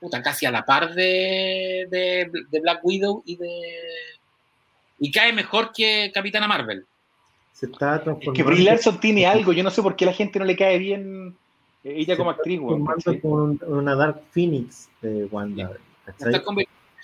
puta, 0.00 0.22
casi 0.22 0.46
a 0.46 0.50
la 0.50 0.64
par 0.64 0.94
de, 0.94 1.86
de, 1.90 2.30
de 2.50 2.60
Black 2.60 2.80
Widow 2.82 3.22
y 3.26 3.36
de... 3.36 3.60
Y 4.98 5.10
cae 5.10 5.30
mejor 5.32 5.72
que 5.74 6.10
Capitana 6.14 6.48
Marvel. 6.48 6.86
Se 7.60 7.66
está 7.66 7.96
es 7.96 8.28
que 8.34 8.42
Brie 8.42 8.64
Larson 8.64 8.98
tiene 9.00 9.26
algo, 9.26 9.52
yo 9.52 9.62
no 9.62 9.70
sé 9.70 9.82
por 9.82 9.94
qué 9.94 10.06
a 10.06 10.08
la 10.08 10.14
gente 10.14 10.38
no 10.38 10.46
le 10.46 10.56
cae 10.56 10.78
bien 10.78 11.36
ella 11.84 12.16
como 12.16 12.30
actriz, 12.30 12.58
weón, 12.58 12.86
transformando 13.02 13.66
un- 13.66 13.74
una 13.78 13.94
Dark 13.94 14.22
Phoenix 14.32 14.88
de 15.02 15.26
Wanda. 15.26 15.72
Está 16.06 16.42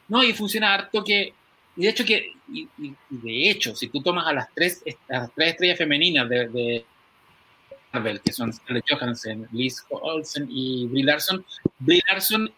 No, 0.08 0.22
y 0.24 0.32
funciona 0.32 0.72
harto 0.72 1.04
que. 1.04 1.32
Y 1.76 1.82
de 1.82 1.88
hecho, 1.90 2.04
que, 2.06 2.32
y, 2.50 2.62
y- 2.78 2.94
y 3.10 3.16
de 3.18 3.50
hecho, 3.50 3.76
si 3.76 3.88
tú 3.88 4.00
tomas 4.02 4.26
a 4.26 4.32
las 4.32 4.48
tres, 4.54 4.82
a 5.10 5.12
las 5.12 5.30
tres 5.34 5.50
estrellas 5.50 5.76
femeninas 5.76 6.26
de, 6.28 6.48
de 6.48 6.84
Marvel, 7.92 8.20
que 8.22 8.32
son 8.32 8.50
Scarlett 8.52 8.84
Johansson, 8.88 9.46
Liz 9.52 9.84
Olsen 9.90 10.46
y 10.50 10.86
Brie 10.86 11.04
Larson, 11.04 11.44
Brie 11.78 12.00
Larson 12.08 12.50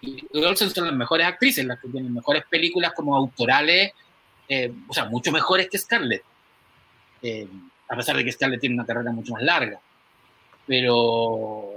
y 0.00 0.24
Olsen 0.34 0.70
son 0.70 0.86
las 0.86 0.94
mejores 0.96 1.24
actrices, 1.26 1.64
las 1.64 1.78
que 1.80 1.88
tienen 1.88 2.12
mejores 2.12 2.42
películas 2.50 2.92
como 2.94 3.14
autorales, 3.14 3.92
eh, 4.48 4.72
o 4.88 4.92
sea, 4.92 5.04
mucho 5.04 5.30
mejores 5.30 5.68
que 5.70 5.78
Scarlett. 5.78 6.22
Eh, 7.28 7.48
a 7.88 7.96
pesar 7.96 8.16
de 8.16 8.24
que 8.24 8.32
Scarlett 8.32 8.60
tiene 8.60 8.74
una 8.74 8.84
carrera 8.86 9.10
mucho 9.12 9.32
más 9.32 9.42
larga. 9.42 9.78
Pero 10.66 11.70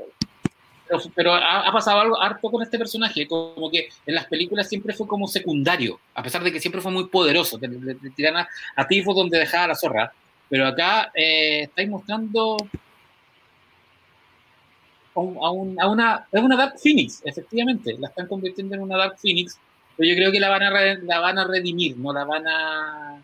pero, 0.88 1.00
pero 1.16 1.34
ha, 1.36 1.68
ha 1.68 1.72
pasado 1.72 2.00
algo 2.00 2.20
harto 2.20 2.50
con 2.50 2.64
este 2.64 2.80
personaje, 2.80 3.28
como 3.28 3.70
que 3.70 3.90
en 4.08 4.16
las 4.16 4.26
películas 4.26 4.68
siempre 4.68 4.94
fue 4.94 5.06
como 5.08 5.28
secundario, 5.28 6.00
a 6.16 6.24
pesar 6.24 6.44
de 6.44 6.52
que 6.52 6.60
siempre 6.60 6.82
fue 6.82 6.92
muy 6.92 7.06
poderoso, 7.08 7.60
te, 7.60 7.70
tiran 8.16 8.38
a, 8.38 8.48
a 8.76 8.88
tifos 8.88 9.16
donde 9.16 9.38
dejaba 9.38 9.68
la 9.68 9.76
zorra, 9.76 10.12
pero 10.50 10.66
acá 10.66 11.12
eh, 11.14 11.62
estáis 11.64 11.88
mostrando 11.90 12.58
a 15.16 15.52
un- 15.52 15.80
a 15.80 15.88
una, 15.90 16.28
es 16.32 16.42
una 16.42 16.56
Dark 16.56 16.80
Phoenix, 16.82 17.22
efectivamente, 17.24 17.96
la 18.00 18.08
están 18.08 18.26
convirtiendo 18.28 18.74
en 18.76 18.82
una 18.82 18.98
Dark 18.98 19.18
Phoenix, 19.20 19.60
pero 19.96 20.10
yo 20.10 20.16
creo 20.16 20.32
que 20.32 20.40
la 20.40 20.50
van 20.50 20.64
a, 20.64 20.70
re- 20.72 21.04
la 21.04 21.20
van 21.20 21.38
a 21.38 21.46
redimir, 21.46 21.98
no 21.98 22.12
la 22.14 22.24
van 22.24 22.48
a... 22.48 23.22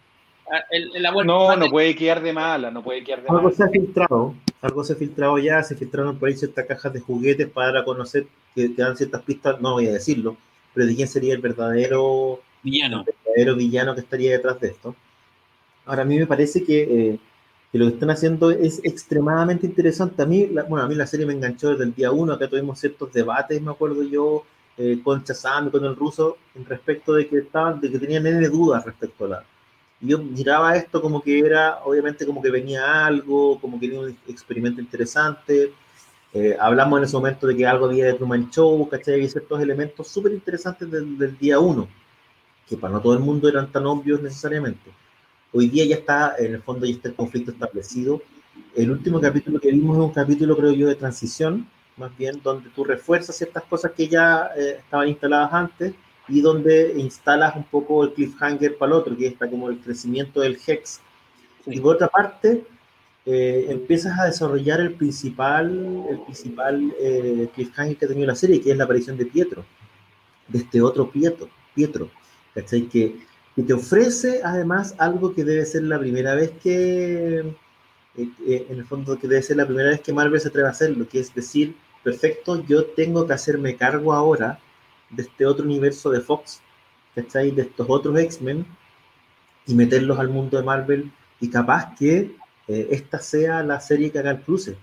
a- 0.51 0.63
el- 0.71 0.95
el- 0.95 1.03
la 1.03 1.11
vuelta- 1.11 1.33
No, 1.33 1.55
no 1.55 1.69
puede 1.69 1.95
quedar 1.95 2.21
de 2.21 2.33
mala, 2.33 2.71
no 2.71 2.83
puede 2.83 3.03
quedar 3.03 3.21
de 3.23 3.29
Algo 3.29 3.43
mala. 3.43 3.55
se 3.55 3.63
ha 3.63 3.69
filtrado, 3.69 4.35
algo 4.61 4.83
se 4.83 4.93
ha 4.93 4.95
filtrado 4.95 5.37
ya, 5.37 5.63
se 5.63 5.75
filtraron 5.75 6.17
por 6.17 6.29
ahí 6.29 6.35
ciertas 6.35 6.65
cajas 6.65 6.93
de 6.93 6.99
juguetes 6.99 7.49
para 7.49 7.67
dar 7.67 7.77
a 7.77 7.85
conocer 7.85 8.27
que, 8.53 8.73
que 8.75 8.81
dan 8.81 8.95
ciertas 8.97 9.21
pistas, 9.23 9.59
no 9.61 9.73
voy 9.73 9.87
a 9.87 9.93
decirlo, 9.93 10.37
pero 10.73 10.87
de 10.87 10.95
quién 10.95 11.07
sería 11.07 11.33
el 11.33 11.41
verdadero, 11.41 12.41
villano. 12.63 12.99
el 13.07 13.13
verdadero 13.25 13.55
villano 13.55 13.93
que 13.95 14.01
estaría 14.01 14.31
detrás 14.31 14.59
de 14.59 14.67
esto. 14.69 14.95
Ahora, 15.85 16.01
a 16.01 16.05
mí 16.05 16.17
me 16.17 16.25
parece 16.27 16.63
que, 16.63 16.81
eh, 16.83 17.19
que 17.71 17.77
lo 17.77 17.87
que 17.87 17.93
están 17.93 18.09
haciendo 18.09 18.51
es 18.51 18.79
extremadamente 18.83 19.65
interesante. 19.67 20.21
A 20.21 20.25
mí, 20.25 20.47
la, 20.47 20.63
bueno, 20.63 20.85
a 20.85 20.87
mí 20.87 20.95
la 20.95 21.05
serie 21.07 21.25
me 21.25 21.33
enganchó 21.33 21.69
desde 21.71 21.83
el 21.83 21.93
día 21.93 22.11
uno, 22.11 22.33
acá 22.33 22.47
tuvimos 22.47 22.79
ciertos 22.79 23.11
debates, 23.13 23.61
me 23.61 23.71
acuerdo 23.71 24.01
yo, 24.03 24.43
eh, 24.77 24.99
con 25.03 25.23
Chazam 25.23 25.67
y 25.67 25.71
con 25.71 25.85
el 25.85 25.95
ruso, 25.95 26.37
en 26.55 26.65
respecto 26.65 27.13
de 27.13 27.27
que 27.27 27.37
estaban, 27.37 27.79
de 27.79 27.91
que 27.91 27.99
tenían 27.99 28.25
N 28.27 28.47
dudas 28.49 28.83
respecto 28.85 29.25
a 29.25 29.27
la, 29.27 29.43
yo 30.01 30.19
miraba 30.19 30.75
esto 30.75 31.01
como 31.01 31.21
que 31.21 31.39
era, 31.39 31.79
obviamente, 31.83 32.25
como 32.25 32.41
que 32.41 32.51
venía 32.51 33.05
algo, 33.05 33.59
como 33.59 33.79
que 33.79 33.87
era 33.87 33.99
un 33.99 34.17
experimento 34.27 34.81
interesante. 34.81 35.71
Eh, 36.33 36.55
hablamos 36.59 36.99
en 36.99 37.05
ese 37.05 37.15
momento 37.15 37.47
de 37.47 37.55
que 37.55 37.65
algo 37.65 37.85
había 37.85 38.05
de 38.05 38.13
Truman 38.13 38.49
Show, 38.51 38.87
¿cachai? 38.89 39.15
Había 39.15 39.29
ciertos 39.29 39.61
elementos 39.61 40.07
súper 40.07 40.33
interesantes 40.33 40.91
del, 40.91 41.17
del 41.17 41.37
día 41.37 41.59
uno, 41.59 41.87
que 42.67 42.75
para 42.75 42.93
no 42.93 43.01
todo 43.01 43.13
el 43.13 43.19
mundo 43.19 43.47
eran 43.47 43.71
tan 43.71 43.85
obvios 43.85 44.21
necesariamente. 44.21 44.91
Hoy 45.53 45.69
día 45.69 45.85
ya 45.85 45.95
está, 45.95 46.35
en 46.37 46.55
el 46.55 46.61
fondo, 46.61 46.85
ya 46.85 46.93
está 46.93 47.07
el 47.09 47.15
conflicto 47.15 47.51
establecido. 47.51 48.21
El 48.75 48.91
último 48.91 49.21
capítulo 49.21 49.59
que 49.59 49.71
vimos 49.71 49.97
es 49.97 50.03
un 50.03 50.11
capítulo, 50.11 50.57
creo 50.57 50.73
yo, 50.73 50.87
de 50.87 50.95
transición, 50.95 51.67
más 51.95 52.15
bien, 52.17 52.41
donde 52.43 52.69
tú 52.71 52.83
refuerzas 52.83 53.37
ciertas 53.37 53.63
cosas 53.63 53.93
que 53.93 54.09
ya 54.09 54.51
eh, 54.57 54.79
estaban 54.79 55.07
instaladas 55.07 55.53
antes 55.53 55.93
y 56.27 56.41
donde 56.41 56.93
instalas 56.97 57.55
un 57.55 57.63
poco 57.63 58.03
el 58.03 58.13
cliffhanger 58.13 58.77
para 58.77 58.93
el 58.93 58.97
otro, 58.97 59.17
que 59.17 59.27
está 59.27 59.49
como 59.49 59.69
el 59.69 59.79
crecimiento 59.79 60.41
del 60.41 60.57
Hex. 60.65 61.01
Y 61.65 61.79
por 61.79 61.95
otra 61.95 62.07
parte, 62.07 62.63
eh, 63.25 63.65
empiezas 63.69 64.19
a 64.19 64.25
desarrollar 64.25 64.79
el 64.81 64.93
principal, 64.93 66.05
el 66.09 66.19
principal 66.21 66.93
eh, 66.99 67.49
cliffhanger 67.53 67.97
que 67.97 68.05
ha 68.05 68.07
tenido 68.07 68.27
la 68.27 68.35
serie, 68.35 68.61
que 68.61 68.71
es 68.71 68.77
la 68.77 68.83
aparición 68.83 69.17
de 69.17 69.25
Pietro, 69.25 69.65
de 70.47 70.59
este 70.59 70.81
otro 70.81 71.09
Pietro, 71.09 71.49
Pietro 71.73 72.09
¿cachai? 72.55 72.87
Que, 72.87 73.15
que 73.55 73.63
te 73.63 73.73
ofrece 73.73 74.41
además 74.43 74.95
algo 74.97 75.33
que 75.35 75.43
debe 75.43 75.65
ser 75.65 75.83
la 75.83 75.99
primera 75.99 76.33
vez 76.33 76.51
que, 76.63 77.39
eh, 77.39 78.29
eh, 78.47 78.67
en 78.69 78.79
el 78.79 78.85
fondo, 78.85 79.19
que 79.19 79.27
debe 79.27 79.41
ser 79.41 79.57
la 79.57 79.65
primera 79.65 79.89
vez 79.89 80.01
que 80.01 80.13
Marvel 80.13 80.39
se 80.39 80.47
atreve 80.47 80.69
a 80.69 80.71
hacerlo, 80.71 81.07
que 81.07 81.19
es 81.19 81.33
decir, 81.35 81.75
perfecto, 82.03 82.63
yo 82.65 82.85
tengo 82.85 83.27
que 83.27 83.33
hacerme 83.33 83.75
cargo 83.75 84.13
ahora 84.13 84.59
de 85.15 85.23
este 85.23 85.45
otro 85.45 85.65
universo 85.65 86.09
de 86.09 86.21
Fox, 86.21 86.61
¿cachai? 87.13 87.51
De 87.51 87.63
estos 87.63 87.85
otros 87.89 88.17
X-Men 88.19 88.65
y 89.67 89.73
meterlos 89.75 90.19
al 90.19 90.29
mundo 90.29 90.57
de 90.57 90.63
Marvel 90.63 91.11
y 91.39 91.49
capaz 91.49 91.95
que 91.97 92.35
eh, 92.67 92.87
esta 92.91 93.19
sea 93.19 93.63
la 93.63 93.79
serie 93.79 94.11
que 94.11 94.19
haga 94.19 94.31
el 94.31 94.41
cruce. 94.41 94.77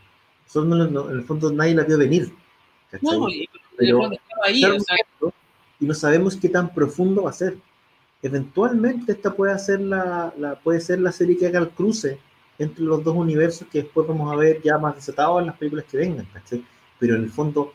Eso 0.46 0.64
no, 0.64 0.76
no, 0.86 1.10
en 1.10 1.16
el 1.18 1.24
fondo 1.24 1.52
nadie 1.52 1.74
la 1.74 1.84
vio 1.84 1.98
venir. 1.98 2.32
No, 3.00 3.28
y- 3.28 3.48
Pero- 3.76 4.12
y 4.12 4.14
estaba 4.16 4.42
ahí, 4.46 4.64
o 4.64 4.80
sea, 4.80 4.96
y 5.80 5.86
no 5.86 5.94
sabemos 5.94 6.36
qué 6.36 6.48
tan 6.48 6.72
profundo 6.74 7.22
va 7.24 7.30
a 7.30 7.32
ser. 7.32 7.56
Eventualmente 8.22 9.12
esta 9.12 9.34
puede 9.34 9.58
ser 9.58 9.80
la, 9.80 10.32
la- 10.38 10.54
puede 10.56 10.80
ser 10.80 11.00
la 11.00 11.10
serie 11.10 11.36
que 11.36 11.46
haga 11.46 11.58
el 11.58 11.70
cruce 11.70 12.18
entre 12.58 12.84
los 12.84 13.02
dos 13.02 13.16
universos 13.16 13.66
que 13.68 13.82
después 13.82 14.06
vamos 14.06 14.32
a 14.32 14.36
ver 14.36 14.60
ya 14.62 14.78
más 14.78 14.94
desatados 14.94 15.40
en 15.40 15.46
las 15.46 15.56
películas 15.56 15.86
que 15.90 15.96
vengan, 15.96 16.26
¿cachai? 16.32 16.64
Pero 17.00 17.16
en 17.16 17.24
el 17.24 17.30
fondo 17.30 17.72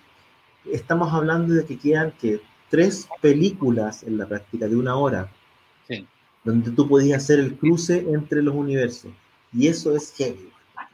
estamos 0.71 1.13
hablando 1.13 1.53
de 1.53 1.65
que 1.65 1.77
quedan 1.77 2.11
que 2.19 2.41
tres 2.69 3.07
películas 3.21 4.03
en 4.03 4.17
la 4.17 4.27
práctica 4.27 4.67
de 4.67 4.75
una 4.75 4.95
hora 4.95 5.31
Sí. 5.87 6.05
donde 6.43 6.71
tú 6.71 6.87
podías 6.87 7.23
hacer 7.23 7.39
el 7.39 7.55
cruce 7.55 8.05
entre 8.09 8.41
los 8.43 8.53
universos 8.53 9.11
y 9.53 9.67
eso 9.67 9.95
es 9.95 10.13
heavy. 10.17 10.49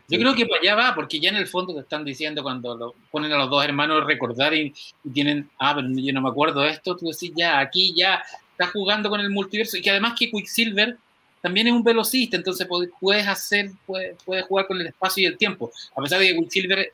Yo 0.07 0.19
creo 0.19 0.35
que 0.35 0.45
para 0.45 0.61
allá 0.61 0.75
va, 0.75 0.95
porque 0.95 1.19
ya 1.19 1.29
en 1.29 1.37
el 1.37 1.47
fondo 1.47 1.73
te 1.73 1.79
están 1.79 2.03
diciendo 2.05 2.43
cuando 2.43 2.75
lo 2.75 2.95
ponen 3.09 3.31
a 3.31 3.37
los 3.37 3.49
dos 3.49 3.63
hermanos 3.63 4.03
a 4.03 4.05
recordar 4.05 4.53
y, 4.53 4.73
y 5.03 5.09
tienen, 5.09 5.49
ah, 5.59 5.73
pero 5.75 5.87
yo 5.91 6.13
no 6.13 6.21
me 6.21 6.29
acuerdo 6.29 6.61
de 6.61 6.69
esto, 6.69 6.95
tú 6.95 7.07
decís, 7.07 7.31
ya, 7.35 7.59
aquí 7.59 7.93
ya 7.95 8.21
estás 8.51 8.71
jugando 8.71 9.09
con 9.09 9.19
el 9.19 9.31
multiverso, 9.31 9.77
y 9.77 9.81
que 9.81 9.89
además 9.89 10.13
que 10.19 10.29
Quicksilver 10.29 10.97
también 11.41 11.67
es 11.67 11.73
un 11.73 11.83
velocista, 11.83 12.37
entonces 12.37 12.67
puedes 12.99 13.27
hacer, 13.27 13.71
puedes, 13.85 14.15
puedes 14.23 14.45
jugar 14.45 14.67
con 14.67 14.79
el 14.79 14.87
espacio 14.87 15.23
y 15.23 15.25
el 15.25 15.37
tiempo, 15.37 15.71
a 15.95 16.01
pesar 16.01 16.19
de 16.19 16.27
que 16.27 16.35
Quicksilver 16.35 16.93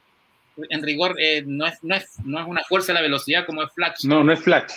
en 0.70 0.84
rigor 0.84 1.16
eh, 1.20 1.44
no, 1.46 1.66
es, 1.66 1.84
no, 1.84 1.96
es, 1.96 2.20
no 2.24 2.40
es 2.40 2.48
una 2.48 2.64
fuerza 2.64 2.88
de 2.88 2.96
la 2.96 3.02
velocidad 3.02 3.46
como 3.46 3.64
es 3.64 3.72
Flash. 3.74 4.06
No, 4.06 4.24
no 4.24 4.32
es 4.32 4.40
Flash. 4.40 4.72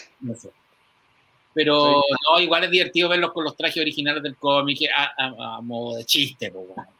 Pero 1.55 2.03
no, 2.31 2.41
igual 2.41 2.65
es 2.65 2.71
divertido 2.71 3.09
verlos 3.09 3.33
con 3.33 3.45
los 3.45 3.57
trajes 3.57 3.83
originales 3.83 4.23
del 4.23 4.37
cómic 4.37 4.79
a, 4.95 5.61
modo 5.61 5.97
de 5.97 6.05
chiste. 6.05 6.53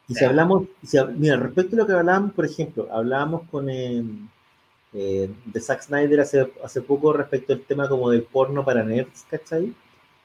y 0.07 0.13
si 0.13 0.25
hablamos, 0.25 0.67
mira, 1.15 1.37
respecto 1.37 1.75
a 1.75 1.79
lo 1.79 1.87
que 1.87 1.93
hablábamos, 1.93 2.33
por 2.33 2.45
ejemplo, 2.45 2.87
hablábamos 2.91 3.49
con 3.49 3.69
eh, 3.69 4.03
eh, 4.93 5.29
de 5.45 5.59
Zack 5.59 5.81
Snyder 5.81 6.19
hace, 6.19 6.51
hace 6.63 6.81
poco 6.81 7.13
respecto 7.13 7.53
al 7.53 7.61
tema 7.61 7.89
como 7.89 8.11
del 8.11 8.23
porno 8.23 8.63
para 8.63 8.83
nerds, 8.83 9.25
¿cachai? 9.29 9.73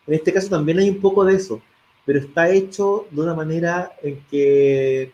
En 0.07 0.15
este 0.15 0.33
caso 0.33 0.49
también 0.49 0.79
hay 0.79 0.91
un 0.91 1.01
poco 1.01 1.25
de 1.25 1.35
eso, 1.35 1.63
pero 2.05 2.19
está 2.19 2.51
hecho 2.51 3.07
de 3.11 3.21
una 3.23 3.35
manera 3.35 3.93
en 4.03 4.23
que, 4.31 5.13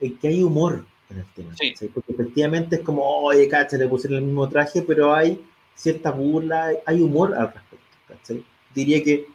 en 0.00 0.18
que 0.18 0.28
hay 0.28 0.42
humor 0.42 0.84
en 1.12 1.18
el 1.20 1.26
tema. 1.34 1.54
Porque 1.94 2.12
efectivamente 2.12 2.76
es 2.76 2.82
como, 2.82 3.02
oye, 3.02 3.48
cacha, 3.48 3.76
le 3.76 3.88
pusieron 3.88 4.18
el 4.18 4.24
mismo 4.24 4.48
traje, 4.48 4.82
pero 4.82 5.14
hay 5.14 5.40
cierta 5.74 6.10
burla, 6.10 6.72
hay 6.86 7.00
humor 7.00 7.34
al 7.34 7.52
respecto. 7.52 8.44
Diría 8.74 9.02
que 9.02 9.26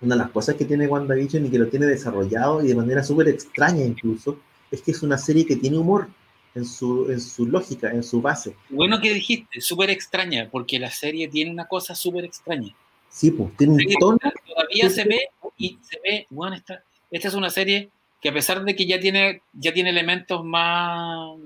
una 0.00 0.14
de 0.14 0.22
las 0.22 0.30
cosas 0.30 0.54
que 0.54 0.64
tiene 0.64 0.86
WandaVision 0.86 1.46
y 1.46 1.50
que 1.50 1.58
lo 1.58 1.68
tiene 1.68 1.86
desarrollado 1.86 2.62
y 2.62 2.68
de 2.68 2.74
manera 2.74 3.02
súper 3.02 3.28
extraña 3.28 3.84
incluso, 3.84 4.38
es 4.70 4.82
que 4.82 4.92
es 4.92 5.02
una 5.02 5.18
serie 5.18 5.46
que 5.46 5.56
tiene 5.56 5.78
humor 5.78 6.08
en 6.54 6.64
su, 6.64 7.10
en 7.10 7.20
su 7.20 7.46
lógica, 7.46 7.90
en 7.90 8.02
su 8.02 8.20
base. 8.20 8.54
Bueno 8.70 9.00
que 9.00 9.12
dijiste, 9.14 9.60
súper 9.60 9.90
extraña, 9.90 10.48
porque 10.50 10.78
la 10.78 10.90
serie 10.90 11.28
tiene 11.28 11.50
una 11.50 11.66
cosa 11.66 11.94
súper 11.94 12.24
extraña. 12.24 12.74
Sí, 13.10 13.30
pues, 13.30 13.56
tiene 13.56 13.74
un 13.74 13.94
tono. 13.98 14.18
Todavía 14.46 14.90
se 14.90 15.04
ve, 15.04 15.28
y 15.56 15.78
se 15.82 15.98
ve, 16.04 16.26
bueno, 16.30 16.56
esta, 16.56 16.82
esta 17.10 17.28
es 17.28 17.34
una 17.34 17.50
serie 17.50 17.90
que 18.20 18.28
a 18.28 18.32
pesar 18.32 18.64
de 18.64 18.74
que 18.74 18.86
ya 18.86 18.98
tiene, 18.98 19.42
ya 19.52 19.72
tiene 19.72 19.90
elementos 19.90 20.44
más 20.44 21.38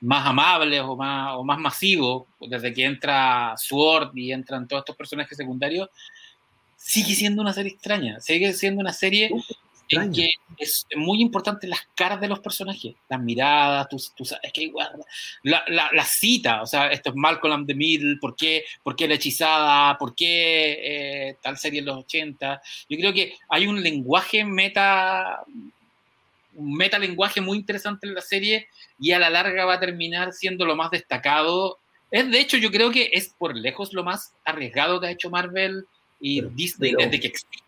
más 0.00 0.26
amables 0.26 0.80
o 0.82 0.96
más, 0.96 1.34
o 1.36 1.44
más 1.44 1.58
masivos, 1.58 2.24
desde 2.40 2.72
que 2.72 2.84
entra 2.84 3.54
Sword 3.56 4.16
y 4.16 4.32
entran 4.32 4.68
todos 4.68 4.82
estos 4.82 4.96
personajes 4.96 5.36
secundarios, 5.36 5.88
sigue 6.76 7.14
siendo 7.14 7.42
una 7.42 7.52
serie 7.52 7.72
extraña, 7.72 8.20
sigue 8.20 8.52
siendo 8.52 8.80
una 8.80 8.92
serie 8.92 9.30
en 9.88 10.12
que 10.12 10.30
es 10.58 10.86
muy 10.96 11.20
importante 11.20 11.66
las 11.66 11.86
caras 11.94 12.20
de 12.20 12.28
los 12.28 12.40
personajes, 12.40 12.94
las 13.08 13.20
miradas, 13.20 13.88
tú, 13.88 13.96
es 13.96 14.52
que 14.52 14.62
igual, 14.62 14.92
la, 15.42 15.64
la, 15.68 16.04
cita, 16.04 16.62
o 16.62 16.66
sea, 16.66 16.88
esto 16.88 17.10
es 17.10 17.16
Malcolm 17.16 17.66
the 17.66 17.74
Middle, 17.74 18.16
¿por 18.20 18.34
qué, 18.36 18.64
por 18.82 18.96
qué 18.96 19.08
la 19.08 19.14
hechizada? 19.14 19.96
¿Por 19.98 20.14
qué 20.14 20.78
eh, 20.82 21.36
tal 21.42 21.56
serie 21.56 21.80
en 21.80 21.86
los 21.86 21.98
80? 21.98 22.60
Yo 22.88 22.98
creo 22.98 23.12
que 23.12 23.34
hay 23.48 23.66
un 23.66 23.82
lenguaje 23.82 24.44
meta 24.44 25.44
un 26.58 26.74
metalenguaje 26.74 27.40
muy 27.40 27.56
interesante 27.56 28.06
en 28.06 28.14
la 28.14 28.20
serie 28.20 28.68
y 28.98 29.12
a 29.12 29.18
la 29.18 29.30
larga 29.30 29.64
va 29.64 29.74
a 29.74 29.80
terminar 29.80 30.32
siendo 30.32 30.64
lo 30.64 30.74
más 30.74 30.90
destacado. 30.90 31.78
Es 32.10 32.28
de 32.30 32.40
hecho, 32.40 32.56
yo 32.56 32.70
creo 32.70 32.90
que 32.90 33.10
es 33.12 33.34
por 33.38 33.56
lejos 33.56 33.92
lo 33.92 34.02
más 34.02 34.34
arriesgado 34.44 35.00
que 35.00 35.06
ha 35.06 35.10
hecho 35.12 35.30
Marvel 35.30 35.86
y 36.20 36.42
Disney 36.42 36.94
desde 36.98 37.20
que 37.20 37.28
existe. 37.28 37.67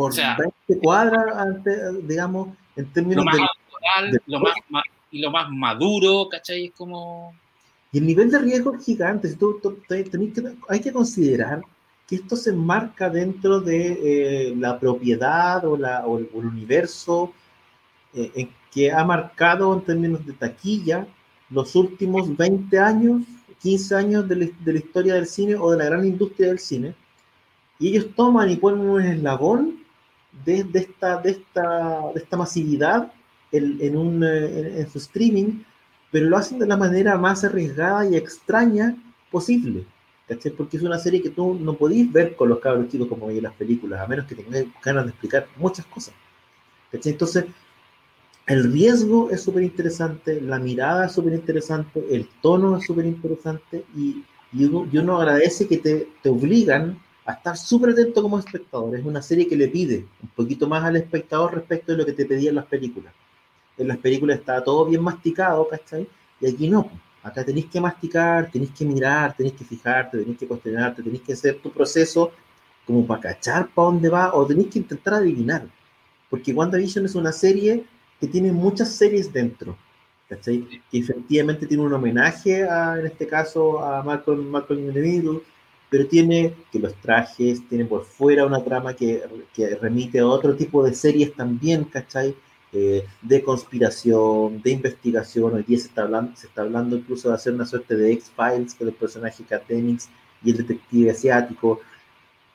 Por 0.00 0.12
o 0.12 0.14
sea, 0.14 0.34
cuadra, 0.80 1.60
digamos, 2.04 2.56
en 2.74 2.90
términos 2.90 3.22
lo 3.22 3.30
más 3.30 4.12
de, 4.12 4.18
lo 4.26 4.40
más, 4.40 4.84
y 5.10 5.20
lo 5.20 5.30
más 5.30 5.50
maduro, 5.50 6.26
¿cachai? 6.30 6.66
Es 6.66 6.72
como. 6.72 7.34
Y 7.92 7.98
el 7.98 8.06
nivel 8.06 8.30
de 8.30 8.38
riesgo 8.38 8.74
es 8.74 8.84
gigante. 8.84 9.34
Tú, 9.34 9.60
hay 10.70 10.80
que 10.80 10.90
considerar 10.90 11.60
que 12.06 12.16
esto 12.16 12.34
se 12.34 12.48
enmarca 12.48 13.10
dentro 13.10 13.60
de 13.60 13.98
eh, 14.48 14.54
la 14.56 14.78
propiedad 14.78 15.62
o, 15.66 15.76
la, 15.76 16.06
o 16.06 16.18
el 16.18 16.28
universo 16.32 17.34
eh, 18.14 18.48
que 18.72 18.90
ha 18.90 19.04
marcado 19.04 19.74
en 19.74 19.82
términos 19.82 20.24
de 20.24 20.32
taquilla 20.32 21.06
los 21.50 21.74
últimos 21.76 22.34
20 22.34 22.78
años, 22.78 23.22
15 23.60 23.94
años 23.96 24.28
de 24.28 24.50
la, 24.64 24.78
historia 24.78 25.14
del 25.14 25.26
cine 25.26 25.56
o 25.56 25.72
de 25.72 25.76
la 25.76 25.84
gran 25.84 26.06
industria 26.06 26.48
del 26.48 26.58
cine. 26.58 26.94
Y 27.78 27.88
ellos 27.88 28.06
toman 28.16 28.48
y 28.48 28.56
ponen 28.56 28.88
un 28.88 29.02
eslabón 29.02 29.79
de, 30.44 30.66
esta, 30.74 31.18
de, 31.18 31.30
esta, 31.30 32.12
de 32.14 32.20
esta 32.20 32.36
masividad 32.36 33.12
en, 33.52 33.96
un, 33.96 34.22
en, 34.24 34.88
su 34.90 34.98
streaming, 34.98 35.62
pero 36.10 36.26
lo 36.26 36.36
hacen 36.36 36.58
de 36.58 36.66
la 36.66 36.76
manera 36.76 37.16
más 37.16 37.44
arriesgada 37.44 38.08
y 38.08 38.16
extraña 38.16 38.96
posible. 39.30 39.84
Porque 40.56 40.76
es 40.76 40.82
una 40.84 40.98
serie 40.98 41.20
que 41.20 41.30
tú 41.30 41.58
no 41.60 41.74
podís 41.74 42.12
ver 42.12 42.36
con 42.36 42.48
los 42.48 42.60
cabros 42.60 42.88
chicos 42.88 43.08
como 43.08 43.26
veis 43.26 43.42
las 43.42 43.54
películas, 43.54 44.00
a 44.00 44.06
menos 44.06 44.26
que 44.26 44.36
tengas 44.36 44.64
ganas 44.84 45.04
de 45.04 45.10
explicar 45.10 45.48
muchas 45.56 45.84
cosas. 45.86 46.14
Entonces, 46.92 47.46
el 48.46 48.72
riesgo 48.72 49.30
es 49.30 49.42
súper 49.42 49.64
interesante, 49.64 50.40
la 50.40 50.58
mirada 50.58 51.06
es 51.06 51.12
súper 51.12 51.34
interesante, 51.34 52.04
el 52.10 52.28
tono 52.40 52.76
es 52.76 52.84
súper 52.84 53.06
interesante 53.06 53.84
y, 53.96 54.24
uno, 54.52 55.18
agradece 55.18 55.68
que 55.68 55.78
te, 55.78 56.08
te 56.22 56.28
obligan 56.28 56.98
a 57.30 57.34
estar 57.34 57.56
súper 57.56 57.90
atento 57.90 58.22
como 58.22 58.38
espectador. 58.38 58.96
Es 58.96 59.04
una 59.04 59.22
serie 59.22 59.48
que 59.48 59.56
le 59.56 59.68
pide 59.68 60.06
un 60.22 60.28
poquito 60.30 60.68
más 60.68 60.84
al 60.84 60.96
espectador 60.96 61.54
respecto 61.54 61.92
de 61.92 61.98
lo 61.98 62.06
que 62.06 62.12
te 62.12 62.26
pedían 62.26 62.54
las 62.54 62.66
películas. 62.66 63.12
En 63.78 63.88
las 63.88 63.98
películas 63.98 64.38
estaba 64.38 64.62
todo 64.62 64.86
bien 64.86 65.02
masticado, 65.02 65.66
¿cachai? 65.68 66.08
Y 66.40 66.48
aquí 66.48 66.68
no. 66.68 66.90
Acá 67.22 67.44
tenéis 67.44 67.66
que 67.66 67.80
masticar, 67.80 68.50
tenéis 68.50 68.72
que 68.72 68.84
mirar, 68.84 69.36
tenéis 69.36 69.54
que 69.54 69.64
fijarte, 69.64 70.18
tenéis 70.18 70.38
que 70.38 70.46
cuestionarte, 70.46 71.02
tenéis 71.02 71.22
que 71.22 71.34
hacer 71.34 71.60
tu 71.60 71.70
proceso 71.70 72.32
como 72.86 73.06
para 73.06 73.20
cachar 73.20 73.68
para 73.68 73.86
dónde 73.86 74.08
va 74.08 74.34
o 74.34 74.46
tenéis 74.46 74.68
que 74.68 74.78
intentar 74.78 75.14
adivinar. 75.14 75.66
Porque 76.30 76.52
WandaVision 76.52 77.04
es 77.04 77.14
una 77.14 77.32
serie 77.32 77.84
que 78.18 78.26
tiene 78.26 78.52
muchas 78.52 78.90
series 78.94 79.32
dentro, 79.32 79.76
¿cachai? 80.28 80.66
Que 80.90 80.98
efectivamente 80.98 81.66
tiene 81.66 81.82
un 81.82 81.92
homenaje, 81.92 82.68
a, 82.68 82.98
en 82.98 83.06
este 83.06 83.26
caso, 83.26 83.82
a 83.84 84.02
Malcolm, 84.02 84.48
Malcolm 84.48 84.80
in 84.80 84.94
the 84.94 85.00
Middle, 85.00 85.42
pero 85.90 86.06
tiene 86.06 86.54
que 86.70 86.78
los 86.78 86.94
trajes, 86.94 87.68
tiene 87.68 87.84
por 87.84 88.04
fuera 88.04 88.46
una 88.46 88.62
trama 88.62 88.94
que, 88.94 89.22
que 89.52 89.74
remite 89.74 90.20
a 90.20 90.26
otro 90.26 90.54
tipo 90.54 90.84
de 90.84 90.94
series 90.94 91.34
también, 91.34 91.84
¿cachai? 91.84 92.34
Eh, 92.72 93.04
de 93.20 93.42
conspiración, 93.42 94.62
de 94.62 94.70
investigación. 94.70 95.54
Hoy 95.54 95.64
día 95.64 95.78
se 95.78 95.88
está, 95.88 96.02
hablando, 96.02 96.36
se 96.36 96.46
está 96.46 96.62
hablando 96.62 96.96
incluso 96.96 97.28
de 97.28 97.34
hacer 97.34 97.52
una 97.52 97.66
suerte 97.66 97.96
de 97.96 98.12
X-Files 98.12 98.74
con 98.74 98.86
el 98.86 98.94
personaje 98.94 99.42
Kat 99.42 99.68
y 99.68 100.50
el 100.50 100.56
detective 100.56 101.10
asiático. 101.10 101.80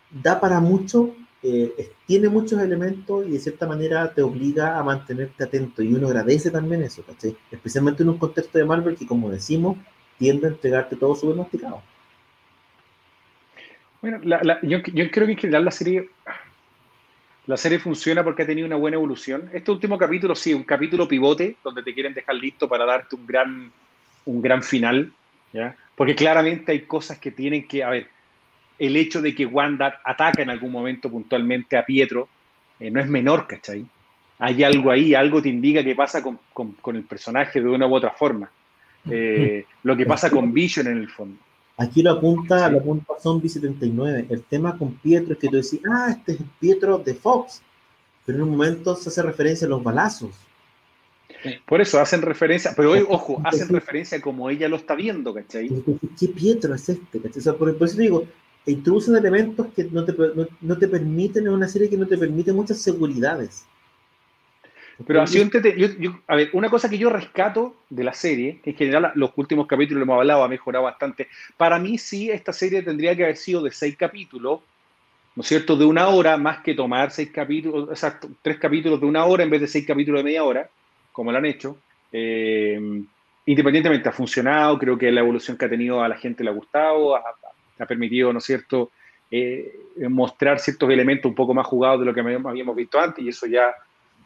Da 0.09 0.39
para 0.39 0.61
mucho, 0.61 1.13
eh, 1.43 1.91
tiene 2.07 2.29
muchos 2.29 2.61
elementos 2.61 3.27
y 3.27 3.31
de 3.31 3.39
cierta 3.39 3.67
manera 3.67 4.13
te 4.13 4.21
obliga 4.21 4.79
a 4.79 4.83
mantenerte 4.83 5.43
atento 5.43 5.83
y 5.83 5.93
uno 5.93 6.07
agradece 6.07 6.49
también 6.49 6.83
eso, 6.83 7.03
¿cachai? 7.03 7.35
Especialmente 7.51 8.03
en 8.03 8.09
un 8.09 8.17
contexto 8.17 8.57
de 8.57 8.63
Marvel 8.63 8.95
que, 8.95 9.05
como 9.05 9.29
decimos, 9.29 9.77
tiende 10.17 10.47
a 10.47 10.51
entregarte 10.51 10.95
todo 10.95 11.13
súper 11.15 11.35
masticado. 11.35 11.81
Bueno, 14.05 14.19
yo, 14.61 14.83
creo 14.83 15.25
que 15.25 15.31
en 15.31 15.37
general 15.39 15.65
la 15.65 15.71
serie, 15.71 16.09
la 17.47 17.57
serie 17.57 17.79
funciona 17.79 18.23
porque 18.23 18.43
ha 18.43 18.45
tenido 18.45 18.67
una 18.67 18.75
buena 18.75 18.97
evolución. 18.97 19.49
Este 19.51 19.71
último 19.71 19.97
capítulo, 19.97 20.35
sí, 20.35 20.53
un 20.53 20.63
capítulo 20.63 21.07
pivote, 21.07 21.55
donde 21.63 21.81
te 21.81 21.91
quieren 21.91 22.13
dejar 22.13 22.35
listo 22.35 22.69
para 22.69 22.85
darte 22.85 23.15
un 23.15 23.25
gran, 23.25 23.71
un 24.25 24.41
gran 24.43 24.61
final, 24.61 25.11
¿ya? 25.51 25.75
Porque 25.95 26.13
claramente 26.13 26.71
hay 26.71 26.81
cosas 26.81 27.17
que 27.17 27.31
tienen 27.31 27.67
que, 27.67 27.83
a 27.83 27.89
ver, 27.89 28.07
el 28.77 28.95
hecho 28.95 29.23
de 29.23 29.33
que 29.33 29.47
Wanda 29.47 29.99
ataca 30.03 30.43
en 30.43 30.51
algún 30.51 30.71
momento 30.71 31.09
puntualmente 31.09 31.75
a 31.75 31.83
Pietro 31.83 32.29
eh, 32.79 32.91
no 32.91 32.99
es 32.99 33.07
menor, 33.07 33.47
¿cachai? 33.47 33.87
Hay 34.37 34.63
algo 34.63 34.91
ahí, 34.91 35.15
algo 35.15 35.41
te 35.41 35.49
indica 35.49 35.83
que 35.83 35.95
pasa 35.95 36.21
con, 36.21 36.39
el 36.93 37.03
personaje 37.05 37.59
de 37.59 37.67
una 37.67 37.87
u 37.87 37.95
otra 37.95 38.11
forma. 38.11 38.51
Eh, 39.09 39.65
lo 39.81 39.97
que 39.97 40.05
pasa 40.05 40.29
con 40.29 40.53
Vision 40.53 40.85
en 40.85 40.97
el 40.97 41.09
fondo. 41.09 41.39
Aquí 41.77 42.01
lo 42.01 42.11
apunta, 42.11 42.69
lo 42.69 42.79
apunta 42.79 43.13
Zombie 43.21 43.49
79. 43.49 44.27
El 44.29 44.43
tema 44.43 44.77
con 44.77 44.93
Pietro 44.95 45.33
es 45.33 45.39
que 45.39 45.49
tú 45.49 45.55
decís, 45.57 45.81
ah, 45.91 46.07
este 46.11 46.33
es 46.33 46.39
Pietro 46.59 46.99
de 46.99 47.13
Fox. 47.13 47.61
Pero 48.25 48.37
en 48.37 48.43
un 48.45 48.51
momento 48.51 48.95
se 48.95 49.09
hace 49.09 49.21
referencia 49.21 49.67
a 49.67 49.69
los 49.69 49.83
balazos. 49.83 50.31
Por 51.67 51.81
eso 51.81 51.99
hacen 51.99 52.21
referencia, 52.21 52.73
pero 52.75 52.93
ojo, 53.09 53.39
hacen 53.43 53.69
referencia 53.69 54.19
como 54.19 54.49
ella 54.49 54.67
lo 54.67 54.77
está 54.77 54.95
viendo, 54.95 55.33
¿cachai? 55.33 55.69
¿Qué 56.19 56.27
Pietro 56.29 56.73
es 56.73 56.89
este? 56.89 57.19
por, 57.53 57.69
eso 57.69 57.97
digo, 57.97 58.23
introducen 58.65 59.15
elementos 59.15 59.67
que 59.75 59.83
no 59.85 60.03
te, 60.05 60.15
no, 60.61 60.77
te 60.77 60.87
permiten 60.87 61.45
en 61.45 61.53
una 61.53 61.67
serie 61.67 61.89
que 61.89 61.97
no 61.97 62.07
te 62.07 62.17
permite 62.17 62.51
muchas 62.51 62.79
seguridades. 62.79 63.65
Pero 65.05 65.21
así 65.21 65.49
yo, 65.99 66.19
a 66.27 66.35
ver, 66.35 66.49
una 66.53 66.69
cosa 66.69 66.89
que 66.89 66.97
yo 66.97 67.09
rescato 67.09 67.75
de 67.89 68.03
la 68.03 68.13
serie, 68.13 68.59
que 68.63 68.69
en 68.69 68.75
general 68.77 69.11
los 69.15 69.31
últimos 69.35 69.67
capítulos 69.67 69.99
lo 69.99 70.03
hemos 70.03 70.19
hablado, 70.19 70.43
ha 70.43 70.47
mejorado 70.47 70.85
bastante. 70.85 71.27
Para 71.57 71.79
mí 71.79 71.97
sí, 71.97 72.31
esta 72.31 72.53
serie 72.53 72.81
tendría 72.81 73.15
que 73.15 73.23
haber 73.23 73.37
sido 73.37 73.61
de 73.61 73.71
seis 73.71 73.97
capítulos, 73.97 74.61
¿no 75.35 75.41
es 75.41 75.47
cierto? 75.47 75.75
De 75.75 75.83
una 75.83 76.07
hora, 76.07 76.37
más 76.37 76.59
que 76.59 76.73
tomar 76.73 77.11
seis 77.11 77.29
capítulos, 77.31 77.89
o 77.89 77.95
sea, 77.95 78.19
tres 78.41 78.57
capítulos 78.57 79.01
de 79.01 79.05
una 79.05 79.25
hora 79.25 79.43
en 79.43 79.49
vez 79.49 79.61
de 79.61 79.67
seis 79.67 79.85
capítulos 79.85 80.19
de 80.19 80.23
media 80.23 80.45
hora, 80.45 80.69
como 81.11 81.31
lo 81.31 81.37
han 81.37 81.45
hecho. 81.45 81.77
Eh, 82.11 83.03
independientemente 83.45 84.07
ha 84.07 84.13
funcionado, 84.13 84.79
creo 84.79 84.97
que 84.97 85.11
la 85.11 85.19
evolución 85.19 85.57
que 85.57 85.65
ha 85.65 85.69
tenido 85.69 86.01
a 86.01 86.07
la 86.07 86.15
gente 86.15 86.43
le 86.43 86.51
ha 86.51 86.53
gustado, 86.53 87.15
ha 87.17 87.85
permitido, 87.85 88.31
¿no 88.31 88.39
es 88.39 88.45
cierto?, 88.45 88.91
eh, 89.29 89.73
mostrar 90.07 90.59
ciertos 90.59 90.89
elementos 90.89 91.27
un 91.29 91.35
poco 91.35 91.53
más 91.53 91.65
jugados 91.65 91.99
de 91.99 92.05
lo 92.05 92.13
que 92.13 92.21
habíamos 92.21 92.75
visto 92.75 92.99
antes, 92.99 93.25
y 93.25 93.29
eso 93.29 93.47
ya, 93.47 93.73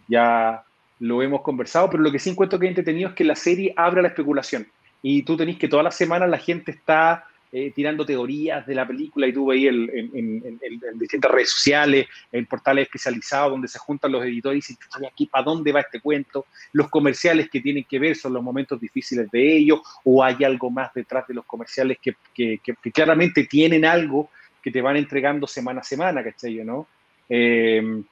ya 0.09 0.63
lo 0.99 1.21
hemos 1.21 1.41
conversado, 1.41 1.89
pero 1.89 2.03
lo 2.03 2.11
que 2.11 2.19
sí 2.19 2.29
encuentro 2.29 2.59
que 2.59 2.65
es 2.65 2.71
entretenido 2.71 3.09
es 3.09 3.15
que 3.15 3.23
la 3.23 3.35
serie 3.35 3.73
abre 3.77 4.01
la 4.01 4.09
especulación. 4.09 4.67
y 5.01 5.23
tú 5.23 5.37
tenés 5.37 5.57
que 5.57 5.69
todas 5.69 5.85
las 5.85 5.95
semanas 5.95 6.29
la 6.29 6.37
gente 6.37 6.71
está 6.71 7.23
eh, 7.51 7.71
tirando 7.73 8.05
teorías 8.05 8.67
de 8.67 8.75
la 8.75 8.85
película 8.85 9.25
y 9.25 9.33
tú 9.33 9.47
veías 9.47 9.73
en, 9.73 10.11
en, 10.13 10.99
distintas 10.99 11.31
redes 11.31 11.49
sociales, 11.49 12.05
en 12.31 12.45
portales 12.45 12.83
especializados 12.83 13.49
donde 13.49 13.67
se 13.67 13.79
juntan 13.79 14.11
los 14.11 14.23
editores 14.23 14.69
y 14.69 14.73
dicen, 14.75 15.05
aquí 15.11 15.25
para 15.25 15.45
dónde 15.45 15.71
va 15.71 15.79
este 15.79 15.99
cuento, 15.99 16.45
los 16.73 16.89
comerciales 16.89 17.49
que 17.49 17.59
tienen 17.59 17.85
que 17.85 17.97
ver 17.97 18.15
son 18.15 18.33
los 18.33 18.43
momentos 18.43 18.79
difíciles 18.79 19.31
de 19.31 19.57
ellos 19.57 19.79
o 20.03 20.23
hay 20.23 20.43
algo 20.43 20.69
más 20.69 20.93
detrás 20.93 21.27
de 21.27 21.33
los 21.33 21.45
comerciales 21.45 21.97
que, 21.99 22.13
que, 22.35 22.59
que, 22.63 22.91
claramente 22.91 23.45
tienen 23.45 23.83
algo 23.83 24.29
que 24.61 24.69
te 24.69 24.81
van 24.81 24.97
entregando 24.97 25.47
semana 25.47 25.79
a 25.81 25.83
semana, 25.83 26.23
¿cachai? 26.23 26.53
¿no? 26.63 26.87
Eh, 27.27 28.03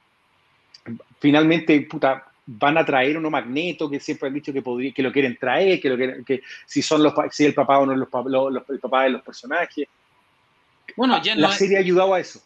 finalmente, 1.18 1.80
puta, 1.82 2.24
van 2.50 2.78
a 2.78 2.84
traer 2.84 3.18
uno 3.18 3.30
Magneto, 3.30 3.90
que 3.90 4.00
siempre 4.00 4.28
han 4.28 4.34
dicho 4.34 4.52
que, 4.52 4.62
podría, 4.62 4.92
que 4.92 5.02
lo 5.02 5.12
quieren 5.12 5.36
traer, 5.36 5.78
que, 5.80 5.90
lo 5.90 6.24
que 6.24 6.42
si 6.64 6.80
son 6.80 7.02
los 7.02 7.12
si 7.30 7.44
el 7.44 7.52
papá 7.52 7.78
o 7.78 7.86
no 7.86 7.94
los, 7.94 8.08
los, 8.26 8.70
el 8.70 8.80
papá 8.80 9.04
de 9.04 9.10
los 9.10 9.22
personajes. 9.22 9.86
Bueno, 10.96 11.22
ya 11.22 11.34
no 11.34 11.42
la 11.42 11.52
serie 11.52 11.76
ha 11.76 11.80
ayudado 11.80 12.14
a 12.14 12.20
eso. 12.20 12.40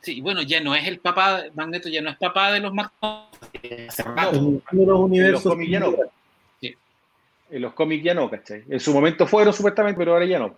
Sí, 0.00 0.20
bueno, 0.20 0.42
ya 0.42 0.60
no 0.60 0.74
es 0.74 0.86
el 0.86 1.00
papá, 1.00 1.42
Magneto 1.54 1.88
ya 1.88 2.00
no 2.00 2.10
es 2.10 2.16
papá 2.18 2.52
de 2.52 2.60
los 2.60 2.72
Magnetos. 2.72 3.28
En 3.62 4.86
los 4.86 5.00
universos. 5.00 5.12
En 5.12 5.32
los 5.32 5.42
cómics 5.42 5.70
ya 5.70 5.80
no. 5.80 5.96
Sí. 6.60 6.76
En 7.50 7.62
los 7.62 7.72
cómics 7.74 8.04
ya 8.04 8.14
no, 8.14 8.30
¿cachai? 8.30 8.64
En 8.68 8.80
su 8.80 8.92
momento 8.92 9.26
fueron 9.26 9.52
supuestamente, 9.52 9.98
pero 9.98 10.12
ahora 10.12 10.24
ya 10.24 10.38
no. 10.38 10.56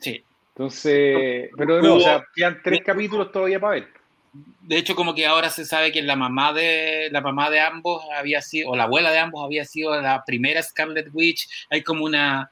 Sí. 0.00 0.24
Entonces, 0.54 1.50
pero 1.56 1.80
no, 1.80 1.94
o 1.94 2.00
sea, 2.00 2.24
quedan 2.34 2.60
tres 2.64 2.80
capítulos 2.84 3.30
todavía 3.30 3.60
para 3.60 3.74
ver 3.74 3.97
de 4.32 4.76
hecho, 4.76 4.94
como 4.94 5.14
que 5.14 5.26
ahora 5.26 5.50
se 5.50 5.64
sabe 5.64 5.92
que 5.92 6.02
la 6.02 6.16
mamá 6.16 6.52
de 6.52 7.08
la 7.10 7.20
mamá 7.20 7.50
de 7.50 7.60
ambos 7.60 8.02
había 8.14 8.42
sido, 8.42 8.70
o 8.70 8.76
la 8.76 8.84
abuela 8.84 9.10
de 9.10 9.18
ambos 9.18 9.44
había 9.44 9.64
sido 9.64 9.98
la 10.00 10.24
primera 10.24 10.62
Scarlet 10.62 11.08
Witch. 11.12 11.48
Hay 11.70 11.82
como 11.82 12.04
una, 12.04 12.50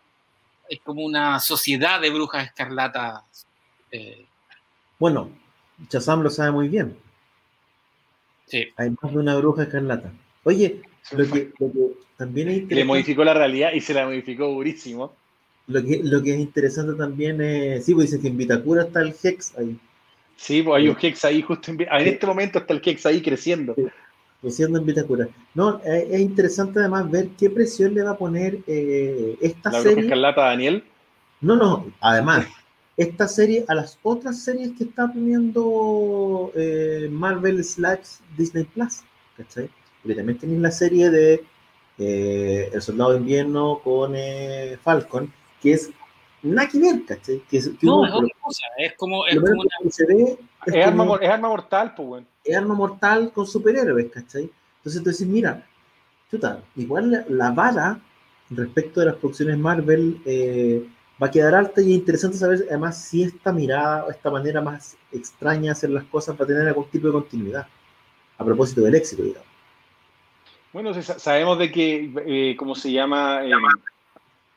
es 0.69 0.81
como 0.81 1.05
una 1.05 1.39
sociedad 1.40 2.01
de 2.01 2.11
brujas 2.11 2.47
escarlatas. 2.47 3.23
Eh. 3.90 4.24
Bueno, 4.98 5.31
Chazam 5.89 6.23
lo 6.23 6.31
sabe 6.31 6.53
muy 6.53 6.69
bien. 6.69 6.97
Sí. 8.47 8.69
Hay 8.77 8.90
más 9.03 9.12
de 9.12 9.19
una 9.19 9.36
bruja 9.36 9.65
escarlata. 9.65 10.11
Oye, 10.44 10.81
lo 11.12 11.31
que, 11.31 11.53
también 12.16 12.48
es 12.48 12.69
Le 12.69 12.85
modificó 12.85 13.24
la 13.24 13.35
realidad 13.35 13.73
y 13.74 13.81
se 13.81 13.93
la 13.93 14.07
modificó 14.07 14.47
durísimo. 14.47 15.15
Lo 15.66 15.85
que, 15.85 16.01
lo 16.03 16.23
que 16.23 16.35
es 16.35 16.39
interesante 16.39 16.94
también 16.94 17.40
es, 17.40 17.85
sí, 17.85 17.94
pues 17.94 18.11
dice 18.11 18.23
que 18.23 18.28
en 18.28 18.36
Vitacura 18.36 18.85
está 18.85 19.03
el 19.03 19.15
Hex 19.20 19.59
ahí. 19.59 19.77
Sí, 20.36 20.62
pues 20.62 20.76
hay 20.76 20.88
un 20.88 20.96
Hex 21.00 21.24
ahí 21.24 21.42
justo 21.42 21.70
en, 21.70 21.80
en 21.80 22.06
este 22.06 22.26
momento 22.26 22.58
está 22.58 22.74
el 22.74 22.82
Hex 22.84 23.06
ahí 23.06 23.22
creciendo. 23.22 23.74
creciendo 24.40 24.78
en 24.78 24.86
Vitacura. 24.86 25.28
No, 25.54 25.80
eh, 25.84 26.08
es 26.10 26.20
interesante 26.20 26.78
además 26.78 27.10
ver 27.10 27.28
qué 27.38 27.50
presión 27.50 27.94
le 27.94 28.02
va 28.02 28.10
a 28.12 28.18
poner 28.18 28.58
eh, 28.66 29.36
esta 29.40 29.70
¿La 29.72 29.82
serie. 29.82 30.04
Escarlata 30.04 30.42
Daniel? 30.42 30.84
No, 31.40 31.56
no, 31.56 31.86
además, 32.00 32.46
esta 32.96 33.28
serie 33.28 33.64
a 33.68 33.74
las 33.74 33.98
otras 34.02 34.42
series 34.42 34.72
que 34.76 34.84
está 34.84 35.10
poniendo 35.12 36.52
eh, 36.54 37.08
Marvel 37.10 37.62
slash 37.64 38.18
Disney 38.36 38.64
Plus, 38.64 39.02
¿cachai? 39.36 39.68
Porque 40.02 40.14
también 40.16 40.38
tenéis 40.38 40.60
la 40.60 40.70
serie 40.70 41.10
de 41.10 41.44
El 41.98 42.82
Soldado 42.82 43.12
de 43.12 43.18
Invierno 43.18 43.80
con 43.82 44.14
Falcon, 44.82 45.32
que 45.62 45.72
es 45.72 45.90
nada 46.47 46.68
que 46.68 46.78
ver, 46.78 47.05
¿cachai? 47.05 47.43
Que, 47.51 47.60
no, 47.82 48.06
es 48.06 48.12
otra 48.12 48.35
cosa, 48.40 48.64
es 48.78 48.94
como, 48.94 49.27
es 49.27 49.39
como 49.39 49.62
una... 49.62 49.90
se 49.90 50.06
ve, 50.06 50.39
es, 50.66 50.74
es, 50.74 50.86
arma, 50.86 51.18
es, 51.20 51.28
arma, 51.28 51.48
mortal, 51.48 51.94
pues, 51.94 52.09
bueno. 52.09 52.27
Es 52.44 52.56
arma 52.56 52.74
mortal 52.74 53.32
con 53.32 53.47
superhéroes, 53.47 54.10
¿cachai? 54.10 54.51
Entonces 54.78 55.02
tú 55.02 55.10
dices, 55.10 55.27
mira, 55.27 55.66
chuta, 56.31 56.62
igual 56.77 57.24
la, 57.28 57.51
vara 57.51 58.01
respecto 58.51 59.01
de 59.01 59.06
las 59.06 59.16
producciones 59.16 59.59
Marvel 59.59 60.20
eh, 60.24 60.86
va 61.20 61.27
a 61.27 61.31
quedar 61.31 61.55
alta 61.55 61.81
y 61.81 61.93
es 61.93 61.98
interesante 61.98 62.36
saber 62.36 62.64
además 62.68 63.02
si 63.02 63.24
esta 63.24 63.52
mirada, 63.52 64.06
esta 64.10 64.31
manera 64.31 64.60
más 64.60 64.97
extraña 65.10 65.64
de 65.64 65.70
hacer 65.70 65.90
las 65.90 66.05
cosas 66.05 66.39
va 66.39 66.44
a 66.44 66.47
tener 66.47 66.68
algún 66.68 66.89
tipo 66.89 67.09
de 67.09 67.14
continuidad, 67.14 67.66
a 68.39 68.44
propósito 68.44 68.82
del 68.82 68.94
éxito, 68.94 69.23
digamos. 69.23 69.48
Bueno, 70.73 70.93
sabemos 71.02 71.59
de 71.59 71.73
que, 71.73 72.12
eh, 72.27 72.56
¿cómo 72.56 72.74
se 72.74 72.93
llama? 72.93 73.44
Eh, 73.44 73.51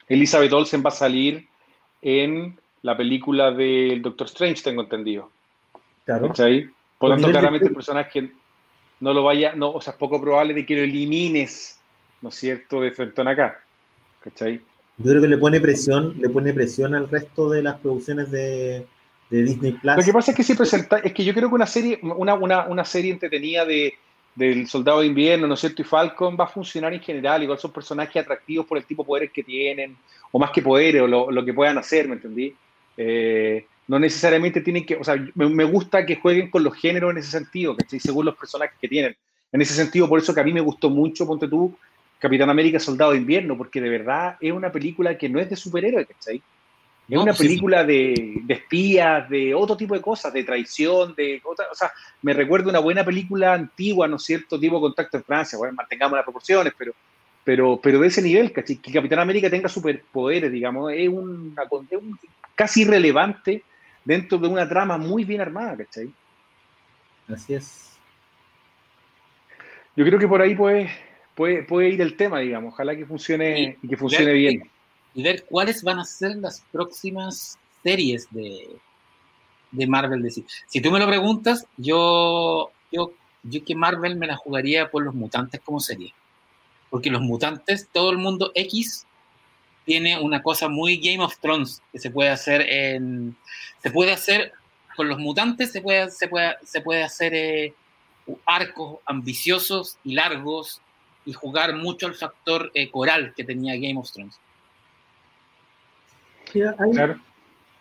Elizabeth 0.09 0.51
Olsen 0.51 0.83
va 0.83 0.89
a 0.89 0.91
salir 0.91 1.48
en 2.01 2.57
la 2.81 2.95
película 2.95 3.51
del 3.51 4.01
Doctor 4.01 4.27
Strange, 4.27 4.63
tengo 4.63 4.81
entendido. 4.81 5.29
Claro. 6.05 6.33
Por 6.97 7.09
lo 7.09 7.15
tanto, 7.15 7.29
claramente 7.29 7.67
el 7.67 7.73
personaje 7.73 8.31
no 8.99 9.13
lo 9.13 9.23
vaya, 9.23 9.53
no, 9.55 9.71
o 9.71 9.81
sea, 9.81 9.93
es 9.93 9.99
poco 9.99 10.19
probable 10.19 10.53
de 10.53 10.65
que 10.65 10.75
lo 10.75 10.81
elimines, 10.83 11.79
¿no 12.21 12.29
es 12.29 12.35
cierto?, 12.35 12.81
de 12.81 12.91
frente 12.91 13.21
acá. 13.21 13.61
¿Cachai? 14.21 14.61
Yo 14.97 15.11
creo 15.11 15.21
que 15.21 15.27
le 15.29 15.37
pone 15.37 15.61
presión, 15.61 16.15
le 16.19 16.29
pone 16.29 16.53
presión 16.53 16.93
al 16.93 17.09
resto 17.09 17.49
de 17.49 17.63
las 17.63 17.79
producciones 17.79 18.29
de, 18.31 18.85
Disney 19.29 19.73
Plus. 19.73 19.95
Lo 19.95 20.03
que 20.03 20.11
pasa 20.11 20.31
es 20.31 20.37
que 20.37 20.43
si 20.43 20.55
presenta, 20.55 20.97
es 20.97 21.13
que 21.13 21.23
yo 21.23 21.33
creo 21.33 21.47
que 21.47 21.55
una 21.55 21.67
serie, 21.67 21.99
una, 22.01 22.33
una, 22.33 22.67
una 22.67 22.83
serie 22.83 23.11
entretenida 23.11 23.63
de, 23.63 23.93
del 24.39 24.67
Soldado 24.67 25.01
de 25.01 25.07
Invierno, 25.07 25.47
¿no 25.47 25.55
es 25.55 25.59
cierto? 25.59 25.81
Y 25.81 25.85
Falcon 25.85 26.37
va 26.39 26.45
a 26.45 26.47
funcionar 26.47 26.93
en 26.93 27.01
general, 27.01 27.43
igual 27.43 27.59
son 27.59 27.73
personajes 27.73 28.23
atractivos 28.23 28.65
por 28.65 28.77
el 28.77 28.85
tipo 28.85 29.03
de 29.03 29.07
poderes 29.07 29.31
que 29.33 29.43
tienen, 29.43 29.97
o 30.31 30.39
más 30.39 30.51
que 30.51 30.61
poderes, 30.61 31.01
o 31.01 31.07
lo, 31.07 31.45
que 31.45 31.53
puedan 31.53 31.77
hacer, 31.77 32.07
¿me 32.07 32.15
entendí? 32.15 32.55
Eh, 32.95 33.65
no 33.89 33.99
necesariamente 33.99 34.61
tienen 34.61 34.85
que, 34.85 34.95
o 34.95 35.03
sea, 35.03 35.15
me, 35.35 35.63
gusta 35.65 36.05
que 36.05 36.15
jueguen 36.15 36.49
con 36.49 36.63
los 36.63 36.73
géneros 36.73 37.11
en 37.11 37.17
ese 37.17 37.31
sentido, 37.31 37.75
¿cachai? 37.75 37.99
Según 37.99 38.25
los 38.25 38.37
personajes 38.37 38.77
que 38.79 38.87
tienen. 38.87 39.13
En 39.51 39.61
ese 39.61 39.73
sentido, 39.73 40.07
por 40.07 40.19
eso 40.19 40.33
que 40.33 40.39
a 40.39 40.45
mí 40.45 40.53
me 40.53 40.61
gustó 40.61 40.89
mucho, 40.89 41.27
ponte 41.27 41.49
tú, 41.49 41.75
Capitán 42.17 42.49
América 42.49 42.79
Soldado 42.79 43.11
de 43.11 43.17
Invierno, 43.17 43.57
porque 43.57 43.81
de 43.81 43.89
verdad 43.89 44.37
es 44.39 44.53
una 44.53 44.71
película 44.71 45.17
que 45.17 45.27
no 45.27 45.41
es 45.41 45.49
de 45.49 45.57
superhéroes, 45.57 46.07
¿cachai? 46.07 46.41
Es 47.09 47.17
una 47.17 47.33
película 47.33 47.83
de, 47.83 48.43
espías, 48.47 49.27
de 49.29 49.55
otro 49.55 49.75
tipo 49.75 49.95
de 49.95 50.01
cosas, 50.01 50.31
de 50.31 50.43
traición, 50.43 51.15
de 51.15 51.41
o 51.43 51.75
sea, 51.75 51.91
me 52.21 52.33
recuerda 52.33 52.69
una 52.69 52.79
buena 52.79 53.03
película 53.03 53.53
antigua, 53.55 54.07
¿no 54.07 54.17
es 54.17 54.23
cierto? 54.23 54.59
Tipo 54.59 54.79
Contacto 54.79 55.17
en 55.17 55.23
Francia, 55.23 55.57
bueno, 55.57 55.73
mantengamos 55.73 56.15
las 56.15 56.23
proporciones, 56.23 56.71
pero, 56.77 56.93
pero, 57.43 57.79
pero 57.81 57.99
de 57.99 58.07
ese 58.07 58.21
nivel, 58.21 58.51
¿cachai? 58.51 58.75
Que 58.75 58.93
Capitán 58.93 59.19
América 59.19 59.49
tenga 59.49 59.67
superpoderes, 59.67 60.51
digamos, 60.51 60.93
es, 60.93 61.09
un 61.09 61.55
casi 62.53 62.83
irrelevante 62.83 63.63
dentro 64.05 64.37
de 64.37 64.47
una 64.47 64.69
trama 64.69 64.99
muy 64.99 65.23
bien 65.23 65.41
armada, 65.41 65.77
¿cachai? 65.77 66.13
Así 67.27 67.55
es. 67.55 67.97
Yo 69.95 70.05
creo 70.05 70.19
que 70.19 70.27
por 70.27 70.43
ahí 70.43 70.53
puede, 70.53 70.91
puede, 71.33 71.63
puede 71.63 71.89
ir 71.89 72.01
el 72.01 72.15
tema, 72.15 72.39
digamos, 72.39 72.73
ojalá 72.73 72.95
que 72.95 73.07
funcione 73.07 73.79
y 73.81 73.87
que 73.87 73.97
funcione 73.97 74.31
bien 74.33 74.69
y 75.13 75.23
ver 75.23 75.45
cuáles 75.45 75.83
van 75.83 75.99
a 75.99 76.05
ser 76.05 76.35
las 76.37 76.63
próximas 76.71 77.57
series 77.83 78.27
de, 78.31 78.69
de 79.71 79.87
Marvel 79.87 80.21
DC. 80.21 80.43
Si 80.67 80.81
tú 80.81 80.91
me 80.91 80.99
lo 80.99 81.07
preguntas, 81.07 81.65
yo, 81.77 82.71
yo, 82.91 83.11
yo 83.43 83.63
que 83.63 83.75
Marvel 83.75 84.15
me 84.15 84.27
la 84.27 84.37
jugaría 84.37 84.89
por 84.89 85.03
los 85.03 85.13
mutantes 85.13 85.61
como 85.61 85.79
serie. 85.79 86.13
Porque 86.89 87.09
los 87.09 87.21
mutantes, 87.21 87.87
todo 87.91 88.11
el 88.11 88.17
mundo 88.17 88.51
X 88.55 89.05
tiene 89.85 90.19
una 90.19 90.41
cosa 90.41 90.69
muy 90.69 90.97
Game 90.97 91.23
of 91.23 91.37
Thrones 91.39 91.81
que 91.91 91.99
se 91.99 92.09
puede 92.09 92.29
hacer 92.29 92.61
en. 92.61 93.35
Se 93.81 93.91
puede 93.91 94.11
hacer. 94.11 94.53
Con 94.95 95.07
los 95.07 95.19
mutantes 95.19 95.71
se 95.71 95.81
puede, 95.81 96.11
se 96.11 96.27
puede, 96.27 96.55
se 96.63 96.81
puede 96.81 97.03
hacer 97.03 97.33
eh, 97.33 97.73
arcos 98.45 98.99
ambiciosos 99.05 99.97
y 100.03 100.13
largos 100.13 100.81
y 101.25 101.31
jugar 101.31 101.73
mucho 101.75 102.07
al 102.07 102.15
factor 102.15 102.69
eh, 102.73 102.89
coral 102.91 103.33
que 103.33 103.45
tenía 103.45 103.75
Game 103.75 103.97
of 103.97 104.11
Thrones 104.11 104.37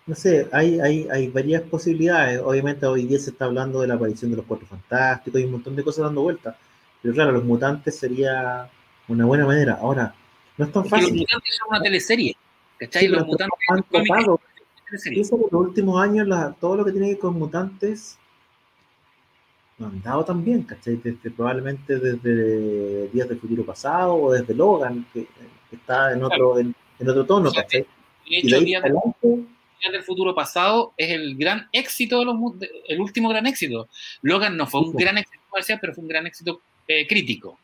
no 0.06 0.14
sé, 0.14 0.48
hay, 0.52 0.80
hay, 0.80 1.08
hay 1.10 1.28
varias 1.28 1.62
posibilidades. 1.62 2.40
Obviamente 2.40 2.86
hoy 2.86 3.04
día 3.04 3.18
se 3.18 3.30
está 3.30 3.44
hablando 3.44 3.80
de 3.80 3.88
la 3.88 3.94
aparición 3.94 4.30
de 4.30 4.38
los 4.38 4.46
cuatro 4.46 4.66
fantásticos 4.66 5.40
y 5.40 5.44
un 5.44 5.52
montón 5.52 5.76
de 5.76 5.84
cosas 5.84 6.04
dando 6.04 6.22
vueltas. 6.22 6.56
Pero 7.02 7.14
claro, 7.14 7.32
los 7.32 7.44
mutantes 7.44 7.98
sería 7.98 8.70
una 9.06 9.26
buena 9.26 9.44
manera. 9.44 9.78
Ahora, 9.80 10.14
no 10.56 10.64
es 10.64 10.72
tan 10.72 10.86
fácil. 10.86 11.10
Los 11.10 11.20
mutantes 11.20 11.56
son 11.56 11.68
una 11.68 11.82
teleserie. 11.82 12.36
¿Cachai? 12.78 13.08
los 13.08 13.26
mutantes 13.26 13.58
han 13.68 13.82
que 13.82 15.10
en 15.10 15.18
los 15.18 15.52
últimos 15.52 16.00
años 16.00 16.26
todo 16.58 16.76
lo 16.76 16.84
que 16.84 16.92
tiene 16.92 17.08
que 17.08 17.12
ver 17.12 17.20
con 17.20 17.38
mutantes 17.38 18.18
no 19.76 19.88
han 19.88 20.02
dado 20.02 20.24
tan 20.24 20.44
bien, 20.44 20.62
¿cachai? 20.62 20.96
Desde, 20.96 21.30
probablemente 21.30 21.98
desde 21.98 23.08
Días 23.08 23.28
del 23.28 23.38
Futuro 23.38 23.64
Pasado 23.64 24.14
o 24.14 24.32
desde 24.32 24.54
Logan, 24.54 25.06
que, 25.12 25.28
está 25.70 26.12
en 26.12 26.24
otro, 26.24 26.58
en, 26.58 26.74
otro 27.00 27.26
tono, 27.26 27.52
¿cachai? 27.52 27.86
De 28.30 28.38
hecho, 28.38 28.60
Día 28.60 28.80
del, 28.80 28.94
del, 29.92 30.02
Futuro 30.02 30.34
Pasado 30.34 30.92
es 30.96 31.10
el 31.10 31.36
gran 31.36 31.68
éxito, 31.72 32.18
de 32.18 32.24
los, 32.26 32.36
el 32.88 33.00
último 33.00 33.28
gran 33.28 33.46
éxito. 33.46 33.88
Logan 34.22 34.56
no 34.56 34.66
fue 34.66 34.82
un 34.82 34.92
gran 34.92 35.18
éxito 35.18 35.42
comercial, 35.48 35.78
pero 35.80 35.94
fue 35.94 36.02
un 36.02 36.08
gran 36.08 36.26
éxito 36.26 36.60
eh, 36.86 37.06
crítico. 37.06 37.58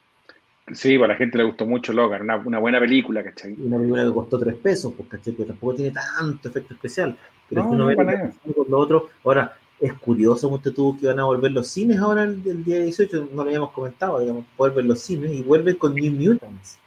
Sí, 0.73 0.99
para 0.99 1.12
la 1.12 1.19
gente 1.19 1.36
le 1.36 1.45
gustó 1.45 1.66
mucho 1.66 1.93
Logan, 1.93 2.23
una, 2.23 2.36
una 2.36 2.59
buena 2.59 2.81
película, 2.81 3.23
¿cachai? 3.23 3.53
Una 3.59 3.77
película 3.77 4.05
que 4.05 4.12
costó 4.12 4.39
tres 4.39 4.55
pesos, 4.57 4.95
pues, 4.97 5.09
¿cachai? 5.11 5.35
Que 5.35 5.45
tampoco 5.45 5.74
tiene 5.74 5.91
tanto 5.91 6.49
efecto 6.49 6.74
especial. 6.74 7.16
Pero 7.49 7.61
es 7.61 7.66
que 7.66 7.74
uno 7.74 7.86
ve 7.86 7.97
con 7.97 8.66
lo 8.69 8.78
otro. 8.78 9.11
Ahora, 9.24 9.59
es 9.81 9.93
curioso, 9.95 10.49
usted 10.49 10.73
tuvo 10.73 10.99
que 10.99 11.07
van 11.07 11.20
a 11.20 11.24
volver 11.24 11.53
los 11.53 11.69
cines 11.69 11.99
ahora 11.99 12.23
el, 12.23 12.41
el, 12.47 12.65
día 12.65 12.81
18, 12.81 13.28
no 13.32 13.43
lo 13.43 13.43
habíamos 13.43 13.73
comentado, 13.73 14.20
digamos, 14.20 14.45
vuelven 14.57 14.89
los 14.89 15.01
cines 15.01 15.32
y 15.32 15.43
vuelven 15.43 15.77
con 15.77 15.95
New 15.95 16.12
Mutants. 16.12 16.78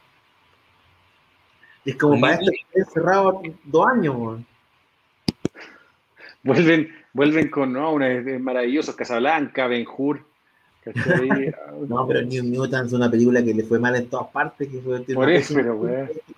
Es 1.88 1.96
como 1.96 2.20
para 2.20 2.34
esto 2.34 2.50
que 2.74 2.84
cerrado 2.84 3.40
dos 3.64 3.86
años, 3.86 4.14
weón. 4.14 4.46
Vuelven, 6.42 6.94
vuelven 7.14 7.48
con 7.48 7.72
¿no? 7.72 7.94
una, 7.94 8.08
maravillosos 8.38 8.94
Casablanca, 8.94 9.66
Ben 9.68 9.86
Hur. 9.96 10.20
no, 11.88 12.06
pero 12.06 12.22
New 12.22 12.44
Mutants 12.44 12.88
es 12.88 12.92
una 12.92 13.10
película 13.10 13.42
que 13.42 13.54
le 13.54 13.62
fue 13.62 13.78
mal 13.78 13.96
en 13.96 14.06
todas 14.06 14.28
partes. 14.28 14.68
Que 14.68 14.80
fue, 14.80 15.00
Por 15.00 15.30
eso, 15.30 15.54
pero. 15.54 15.78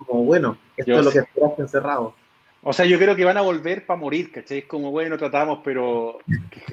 Como 0.07 0.25
bueno, 0.25 0.57
esto 0.77 1.01
es 1.01 1.05
lo 1.05 1.11
que 1.11 1.19
esperaste 1.19 1.63
encerrado. 1.63 2.15
O 2.63 2.73
sea, 2.73 2.87
yo 2.87 2.99
creo 2.99 3.17
que 3.17 3.25
van 3.25 3.37
a 3.37 3.43
volver 3.43 3.87
para 3.87 3.99
morir, 3.99 4.31
¿cachai? 4.31 4.59
Es 4.59 4.65
como, 4.67 4.93
bueno, 4.93 5.19
tratamos, 5.19 5.61
pero 5.65 6.19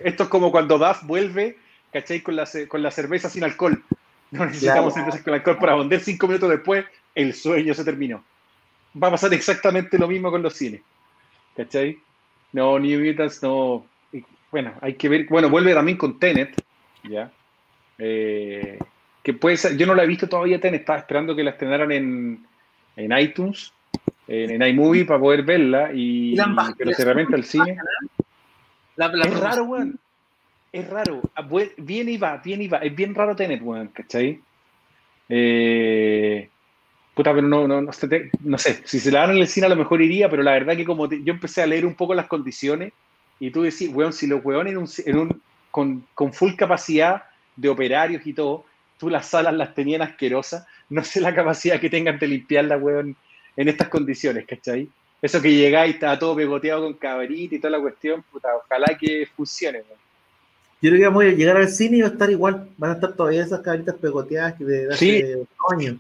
esto 0.04 0.24
es 0.24 0.30
como 0.30 0.52
cuando 0.52 0.78
Duff 0.78 1.04
vuelve, 1.04 1.58
¿cachai? 1.92 2.22
Con 2.22 2.36
la, 2.36 2.48
con 2.68 2.84
la 2.84 2.92
cerveza 2.92 3.28
sin 3.28 3.44
alcohol. 3.44 3.84
No 4.30 4.46
necesitamos 4.46 4.94
cerveza 4.94 5.24
con 5.24 5.34
alcohol 5.34 5.58
para 5.58 5.76
vender 5.76 6.00
cinco 6.02 6.28
minutos 6.28 6.50
después, 6.52 6.86
el 7.16 7.34
sueño 7.34 7.74
se 7.74 7.84
terminó. 7.84 8.24
Va 9.02 9.10
a 9.10 9.12
pasar 9.12 9.34
exactamente 9.34 9.98
lo 9.98 10.08
mismo 10.08 10.32
con 10.32 10.42
los 10.42 10.54
cines, 10.54 10.82
¿cachai? 11.56 11.98
No, 12.54 12.80
New 12.80 13.04
Mutants 13.04 13.44
no. 13.44 13.86
Bueno, 14.52 14.74
hay 14.82 14.96
que 14.96 15.10
ver. 15.10 15.28
Bueno, 15.30 15.50
vuelve 15.50 15.74
también 15.74 15.98
con 15.98 16.20
Tenet, 16.20 16.62
¿ya? 17.04 17.32
Eh, 17.98 18.80
que 19.22 19.34
puede 19.34 19.58
ser, 19.58 19.78
yo 19.78 19.86
no 19.86 19.94
la 19.94 20.04
he 20.04 20.08
visto 20.08 20.30
todavía 20.30 20.60
Tenet, 20.60 20.82
estaba 20.82 21.00
esperando 21.00 21.36
que 21.36 21.44
la 21.44 21.52
estrenaran 21.52 21.92
en, 21.92 22.46
en 22.96 23.18
iTunes 23.18 23.74
en, 24.28 24.62
iMovie 24.62 25.06
para 25.06 25.20
poder 25.20 25.44
verla, 25.44 25.92
y, 25.94 26.36
pero 26.78 26.94
se 26.94 27.04
realmente 27.04 27.36
al 27.36 27.44
cine. 27.44 27.78
es 28.98 29.40
raro, 29.40 29.64
weón. 29.64 30.00
Es 30.72 30.90
raro. 30.90 31.22
Ah, 31.36 31.48
viene 31.78 32.12
y 32.12 32.18
va, 32.18 32.38
viene 32.38 32.66
y 32.66 32.68
va. 32.68 32.80
Es 32.80 32.94
bien 32.94 33.16
raro 33.16 33.36
tener, 33.36 33.64
weón, 33.64 33.88
¿cachai? 33.88 34.42
Eh, 35.30 36.50
puta, 37.18 37.34
pero 37.34 37.48
no, 37.48 37.68
no, 37.68 37.82
no, 37.82 37.92
no, 38.44 38.58
sé. 38.60 38.82
Si 38.86 39.00
se 39.00 39.12
la 39.12 39.22
dan 39.22 39.32
en 39.32 39.38
el 39.40 39.48
cine 39.48 39.66
a 39.66 39.70
lo 39.70 39.76
mejor 39.76 40.04
iría, 40.04 40.30
pero 40.30 40.44
la 40.44 40.52
verdad 40.52 40.78
que 40.78 40.86
como 40.86 41.10
yo 41.10 41.34
empecé 41.34 41.64
a 41.64 41.66
leer 41.66 41.84
un 41.84 41.96
poco 41.96 42.14
las 42.14 42.28
condiciones 42.28 42.94
y 43.40 43.50
tú 43.50 43.64
decís, 43.64 43.90
weón, 43.92 44.14
si 44.14 44.28
los 44.28 44.46
weones 44.46 44.74
en 44.74 44.78
un, 44.78 44.88
en 45.04 45.18
un, 45.18 45.42
con, 45.72 46.06
con 46.14 46.32
full 46.32 46.54
capacidad 46.54 47.24
de 47.56 47.70
operarios 47.70 48.26
y 48.28 48.34
todo, 48.34 48.66
tú 49.00 49.10
las 49.10 49.26
salas 49.26 49.56
las 49.56 49.74
tenían 49.74 50.04
asquerosas, 50.04 50.68
no 50.90 51.04
sé 51.04 51.20
la 51.20 51.34
capacidad 51.34 51.80
que 51.80 51.90
tengan 51.90 52.20
de 52.20 52.28
limpiarla, 52.28 52.78
weón, 52.78 53.16
en 53.56 53.68
estas 53.68 53.90
condiciones, 53.90 54.46
¿cachai? 54.46 54.88
Eso 55.20 55.42
que 55.42 55.52
llegáis, 55.52 55.96
está 55.96 56.20
todo 56.20 56.36
pegoteado 56.36 56.84
con 56.84 56.94
cabrita 56.94 57.56
y 57.56 57.60
toda 57.60 57.72
la 57.72 57.82
cuestión, 57.82 58.24
puta, 58.32 58.50
ojalá 58.56 58.96
que 58.96 59.28
funcione. 59.36 59.80
Yo 60.80 60.92
creo 60.92 61.00
que 61.00 61.06
vamos 61.06 61.24
a 61.24 61.28
llegar 61.30 61.58
al 61.58 61.70
cine 61.70 61.98
y 61.98 62.02
va 62.02 62.10
a 62.10 62.12
estar 62.12 62.30
igual, 62.30 62.70
van 62.78 62.92
a 62.92 62.94
estar 62.94 63.14
todavía 63.14 63.44
esas 63.44 63.62
cabritas 63.62 63.96
pegoteadas 63.96 64.54
que 64.54 64.64
de 64.64 64.94
hace 64.94 65.46
años. 65.72 65.98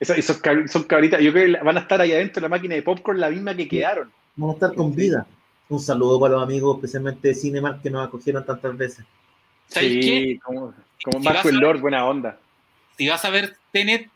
Esos, 0.00 0.40
son 0.70 0.82
cabritas, 0.84 1.20
yo 1.20 1.32
creo 1.32 1.58
que 1.58 1.64
van 1.64 1.76
a 1.76 1.80
estar 1.80 2.00
ahí 2.00 2.12
adentro 2.12 2.40
de 2.40 2.42
la 2.42 2.48
máquina 2.48 2.74
de 2.74 2.82
popcorn 2.82 3.20
la 3.20 3.30
misma 3.30 3.54
que 3.54 3.68
quedaron. 3.68 4.10
Van 4.36 4.50
a 4.50 4.52
estar 4.54 4.74
con 4.74 4.94
vida. 4.94 5.26
Un 5.68 5.80
saludo 5.80 6.20
para 6.20 6.34
los 6.34 6.42
amigos, 6.42 6.76
especialmente 6.76 7.28
de 7.28 7.34
Cinemark, 7.34 7.82
que 7.82 7.90
nos 7.90 8.06
acogieron 8.06 8.44
tantas 8.44 8.76
veces. 8.76 9.04
sí, 9.68 10.00
qué? 10.00 10.38
como, 10.44 10.74
como 11.02 11.20
Marco 11.20 11.48
el 11.48 11.56
Lord, 11.56 11.80
buena 11.80 12.06
onda. 12.06 12.38
Si 12.96 13.08
vas 13.08 13.24
a 13.24 13.30
ver 13.30 13.56
Tenet, 13.72 14.08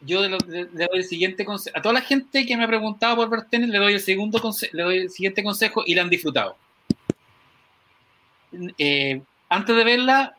yo 0.00 0.20
le, 0.22 0.28
doy 0.28 0.88
el 0.92 1.04
siguiente 1.04 1.44
consejo. 1.44 1.76
A 1.76 1.82
toda 1.82 1.94
la 1.94 2.00
gente 2.00 2.46
que 2.46 2.56
me 2.56 2.64
ha 2.64 2.68
preguntado 2.68 3.16
por 3.16 3.30
ver 3.30 3.42
tenis, 3.44 3.68
le 3.68 3.78
doy 3.78 3.94
el, 3.94 4.00
segundo 4.00 4.40
le 4.72 4.82
doy 4.82 4.98
el 4.98 5.10
siguiente 5.10 5.42
consejo 5.42 5.82
y 5.84 5.94
la 5.94 6.02
han 6.02 6.10
disfrutado. 6.10 6.56
Eh, 8.78 9.20
antes 9.48 9.76
de 9.76 9.84
verla, 9.84 10.36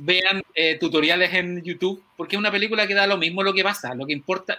vean 0.00 0.42
eh, 0.54 0.78
tutoriales 0.78 1.32
en 1.34 1.62
YouTube, 1.62 2.02
porque 2.16 2.36
es 2.36 2.40
una 2.40 2.50
película 2.50 2.86
que 2.86 2.94
da 2.94 3.06
lo 3.06 3.16
mismo 3.16 3.42
lo 3.42 3.54
que 3.54 3.62
pasa. 3.62 3.94
Lo 3.94 4.06
que 4.06 4.12
importa, 4.12 4.56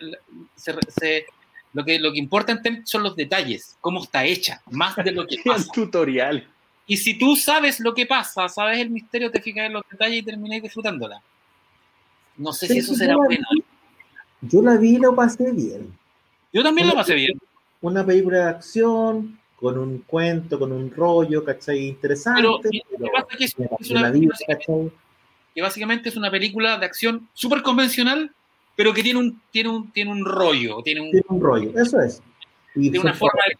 lo, 1.73 1.85
que, 1.85 1.99
lo 1.99 2.11
que 2.11 2.19
importa 2.19 2.59
son 2.85 3.03
los 3.03 3.15
detalles, 3.15 3.77
cómo 3.81 4.03
está 4.03 4.26
hecha, 4.26 4.61
más 4.72 4.95
de 4.95 5.11
lo 5.11 5.26
que 5.26 5.38
pasa. 5.45 5.72
tutorial. 5.72 6.47
Y 6.85 6.97
si 6.97 7.18
tú 7.18 7.35
sabes 7.35 7.80
lo 7.80 7.93
que 7.93 8.05
pasa, 8.05 8.47
sabes 8.47 8.80
el 8.80 8.89
misterio, 8.89 9.30
te 9.30 9.41
fijas 9.41 9.65
en 9.65 9.73
los 9.73 9.84
detalles 9.89 10.19
y 10.19 10.23
termináis 10.23 10.64
disfrutándola. 10.64 11.22
No 12.38 12.53
sé 12.53 12.68
si 12.68 12.77
eso 12.77 12.95
será 12.95 13.18
bueno. 13.18 13.45
Yo 14.41 14.61
la 14.61 14.77
vi 14.77 14.95
y 14.95 14.97
lo 14.99 15.15
pasé 15.15 15.51
bien. 15.51 15.91
Yo 16.53 16.64
también 16.64 16.88
lo 16.88 16.93
pasé 16.93 17.15
bien. 17.15 17.38
Una 17.81 18.05
película 18.05 18.38
de 18.38 18.43
acción, 18.45 19.38
con 19.57 19.77
un 19.77 19.99
cuento, 19.99 20.59
con 20.59 20.72
un 20.72 20.91
rollo, 20.91 21.43
¿cachai? 21.43 21.88
Interesante. 21.88 22.41
Pero, 22.41 22.59
que, 23.38 23.43
es, 23.43 23.55
una, 23.89 24.11
que 25.57 25.63
básicamente 25.63 26.09
es 26.09 26.15
una 26.15 26.29
película 26.29 26.77
de 26.77 26.85
acción 26.85 27.29
súper 27.34 27.63
convencional, 27.63 28.31
pero 28.75 28.93
que 28.93 29.01
tiene 29.01 29.17
un, 29.17 29.41
tiene 29.49 29.69
un, 29.69 29.91
tiene 29.91 30.11
un 30.11 30.23
rollo. 30.23 30.84
Tiene 30.84 31.01
un, 31.01 31.09
tiene 31.09 31.25
un 31.29 31.41
rollo, 31.41 31.71
eso 31.75 31.99
es. 31.99 32.21
Y 32.75 32.91
de 32.91 32.99
una 32.99 33.15
forma 33.15 33.41
de 33.49 33.57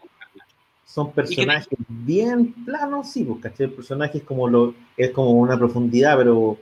son 0.84 1.10
personajes 1.10 1.66
bien 1.88 2.52
planos, 2.64 3.10
sí, 3.10 3.24
porque. 3.24 3.50
El 3.64 3.72
personaje 3.72 4.18
es 4.18 4.24
como, 4.24 4.46
lo, 4.46 4.76
es 4.96 5.10
como 5.10 5.32
una 5.32 5.58
profundidad, 5.58 6.16
pero 6.16 6.56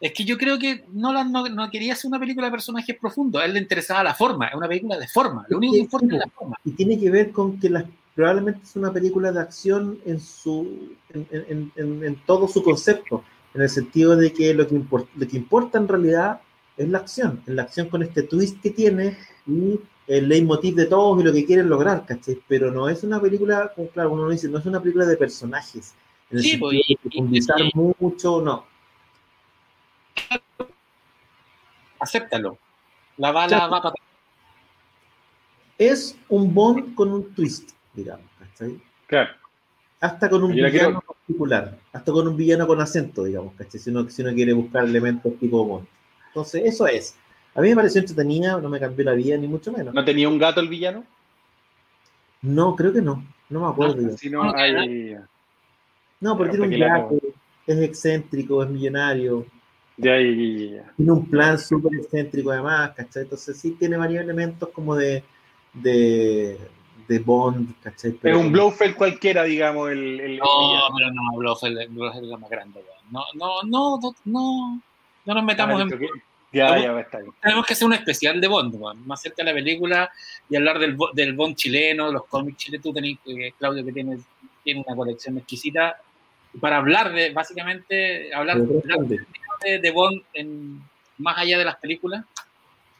es 0.00 0.12
que 0.12 0.24
yo 0.24 0.36
creo 0.36 0.58
que 0.58 0.84
Nolan 0.92 1.30
no, 1.30 1.48
no, 1.48 1.70
quería 1.70 1.92
hacer 1.92 2.08
una 2.08 2.18
película 2.18 2.48
de 2.48 2.50
personajes 2.50 2.96
profundos, 2.98 3.40
a 3.40 3.44
él 3.44 3.52
le 3.52 3.60
interesaba 3.60 4.02
la 4.02 4.14
forma, 4.14 4.48
es 4.48 4.56
una 4.56 4.66
película 4.66 4.98
de 4.98 5.06
forma, 5.06 5.46
lo 5.48 5.58
único 5.58 5.74
que 5.74 5.80
importa 5.80 6.06
es 6.06 6.18
la 6.18 6.30
forma. 6.34 6.56
Y 6.64 6.72
tiene 6.72 6.98
que 6.98 7.10
ver 7.10 7.30
con 7.30 7.60
que 7.60 7.70
la, 7.70 7.86
probablemente 8.16 8.62
es 8.64 8.74
una 8.74 8.92
película 8.92 9.30
de 9.30 9.40
acción 9.40 10.00
en, 10.04 10.18
su, 10.18 10.96
en, 11.14 11.70
en, 11.76 12.04
en, 12.04 12.16
todo 12.26 12.48
su 12.48 12.62
concepto, 12.62 13.22
en 13.54 13.62
el 13.62 13.68
sentido 13.68 14.16
de 14.16 14.32
que 14.32 14.54
lo 14.54 14.66
que, 14.66 14.74
importa, 14.74 15.10
lo 15.16 15.26
que 15.26 15.36
importa 15.36 15.78
en 15.78 15.88
realidad 15.88 16.40
es 16.76 16.88
la 16.88 16.98
acción, 16.98 17.42
es 17.46 17.54
la 17.54 17.62
acción 17.62 17.88
con 17.88 18.02
este 18.02 18.22
twist 18.22 18.60
que 18.60 18.70
tiene 18.70 19.18
y 19.46 19.80
el 20.06 20.28
leitmotiv 20.28 20.74
de 20.74 20.86
todos 20.86 21.20
y 21.20 21.24
lo 21.24 21.32
que 21.32 21.44
quieren 21.44 21.68
lograr, 21.68 22.04
¿cachai? 22.06 22.40
Pero 22.48 22.70
no 22.70 22.88
es 22.88 23.02
una 23.04 23.20
película, 23.20 23.72
como 23.74 23.88
claro, 23.88 24.12
uno 24.12 24.28
dice, 24.28 24.48
no 24.48 24.58
es 24.58 24.66
una 24.66 24.80
película 24.80 25.06
de 25.06 25.16
personajes, 25.16 25.94
en 26.30 26.38
el 26.38 26.42
sí, 26.42 26.50
sentido 26.50 26.70
pues, 26.70 26.86
de 26.88 26.96
profundizar 27.02 27.58
mucho, 27.74 28.40
no 28.40 28.70
acéptalo. 32.00 32.58
La 33.18 33.30
bala 33.30 33.68
va 33.68 33.82
para 33.82 33.94
Es 35.78 36.18
un 36.28 36.52
Bond 36.52 36.94
con 36.94 37.12
un 37.12 37.34
twist, 37.34 37.70
digamos, 37.92 38.26
Claro. 39.06 39.30
Hasta 40.00 40.28
con 40.28 40.44
un 40.44 40.52
villano 40.52 41.02
particular, 41.30 41.78
hasta 41.92 42.12
con 42.12 42.28
un 42.28 42.36
villano 42.36 42.66
con 42.66 42.80
acento, 42.80 43.24
digamos, 43.24 43.54
Si 43.68 43.90
uno, 43.90 44.08
si 44.08 44.22
uno 44.22 44.32
quiere 44.32 44.52
buscar 44.52 44.84
elementos 44.84 45.38
tipo 45.38 45.64
Bond. 45.64 45.86
Entonces, 46.28 46.62
eso 46.64 46.86
es. 46.86 47.16
A 47.54 47.60
mí 47.60 47.68
me 47.70 47.76
pareció 47.76 48.00
entretenida, 48.00 48.60
no 48.60 48.68
me 48.68 48.78
cambió 48.78 49.04
la 49.04 49.12
vida, 49.12 49.36
ni 49.36 49.48
mucho 49.48 49.72
menos. 49.72 49.94
¿No 49.94 50.04
tenía 50.04 50.28
un 50.28 50.38
gato 50.38 50.60
el 50.60 50.68
villano? 50.68 51.04
No, 52.42 52.74
creo 52.76 52.92
que 52.92 53.02
no. 53.02 53.24
No 53.48 53.60
me 53.60 53.66
acuerdo. 53.66 53.96
No, 54.30 54.44
no, 54.44 54.54
hay... 54.54 55.16
no 56.20 56.36
porque 56.36 56.56
tiene 56.56 56.74
un 56.74 56.80
gato, 56.80 57.18
es 57.66 57.78
excéntrico, 57.78 58.62
es 58.62 58.70
millonario. 58.70 59.46
Ya, 59.96 60.16
Tiene 60.16 61.12
un 61.12 61.26
plan 61.28 61.58
súper 61.58 61.94
excéntrico 61.94 62.50
además, 62.50 62.92
¿cachai? 62.96 63.24
Entonces 63.24 63.58
sí 63.58 63.72
tiene 63.72 63.98
varios 63.98 64.22
elementos 64.22 64.70
como 64.70 64.96
de, 64.96 65.22
de, 65.74 66.56
de 67.10 67.18
Bond, 67.18 67.74
¿cachai? 67.82 68.16
es 68.22 68.36
un 68.36 68.52
Blofeld 68.52 68.94
cualquiera, 68.94 69.42
digamos, 69.42 69.90
el... 69.90 70.20
el 70.20 70.38
no, 70.38 70.46
pero 70.96 71.10
no, 71.10 71.38
Blofeld, 71.38 71.78
es 71.80 72.22
la 72.22 72.36
más 72.36 72.48
grande, 72.48 72.84
no, 73.10 73.24
no, 73.34 73.62
no, 73.64 73.98
no, 74.24 74.80
no 75.24 75.34
nos 75.34 75.44
metamos 75.44 75.82
en... 75.82 75.90
Ya, 76.52 76.78
ya 76.78 76.92
va 76.92 76.98
a 76.98 77.02
estar. 77.02 77.22
Tenemos 77.42 77.66
que 77.66 77.72
hacer 77.72 77.86
un 77.86 77.94
especial 77.94 78.40
de 78.40 78.46
Bond, 78.46 78.74
más 79.06 79.20
cerca 79.22 79.42
de 79.42 79.50
la 79.50 79.54
película 79.54 80.10
y 80.48 80.54
hablar 80.54 80.78
del, 80.78 80.96
del 81.14 81.34
Bond 81.34 81.56
chileno, 81.56 82.12
los 82.12 82.26
cómics 82.26 82.58
chilenos. 82.58 82.82
Tú 82.84 82.92
tenés, 82.92 83.18
eh, 83.26 83.52
Claudio, 83.56 83.84
que 83.84 83.92
tiene, 83.92 84.18
tiene 84.64 84.84
una 84.84 84.96
colección 84.96 85.38
exquisita. 85.38 85.96
Para 86.60 86.78
hablar 86.78 87.12
de, 87.12 87.32
básicamente, 87.32 88.34
hablar, 88.34 88.56
hablar 88.56 88.98
de, 89.62 89.78
de, 89.78 89.90
Bond 89.92 90.22
en, 90.34 90.82
más 91.18 91.38
allá 91.38 91.56
de 91.56 91.64
las 91.64 91.76
películas? 91.76 92.24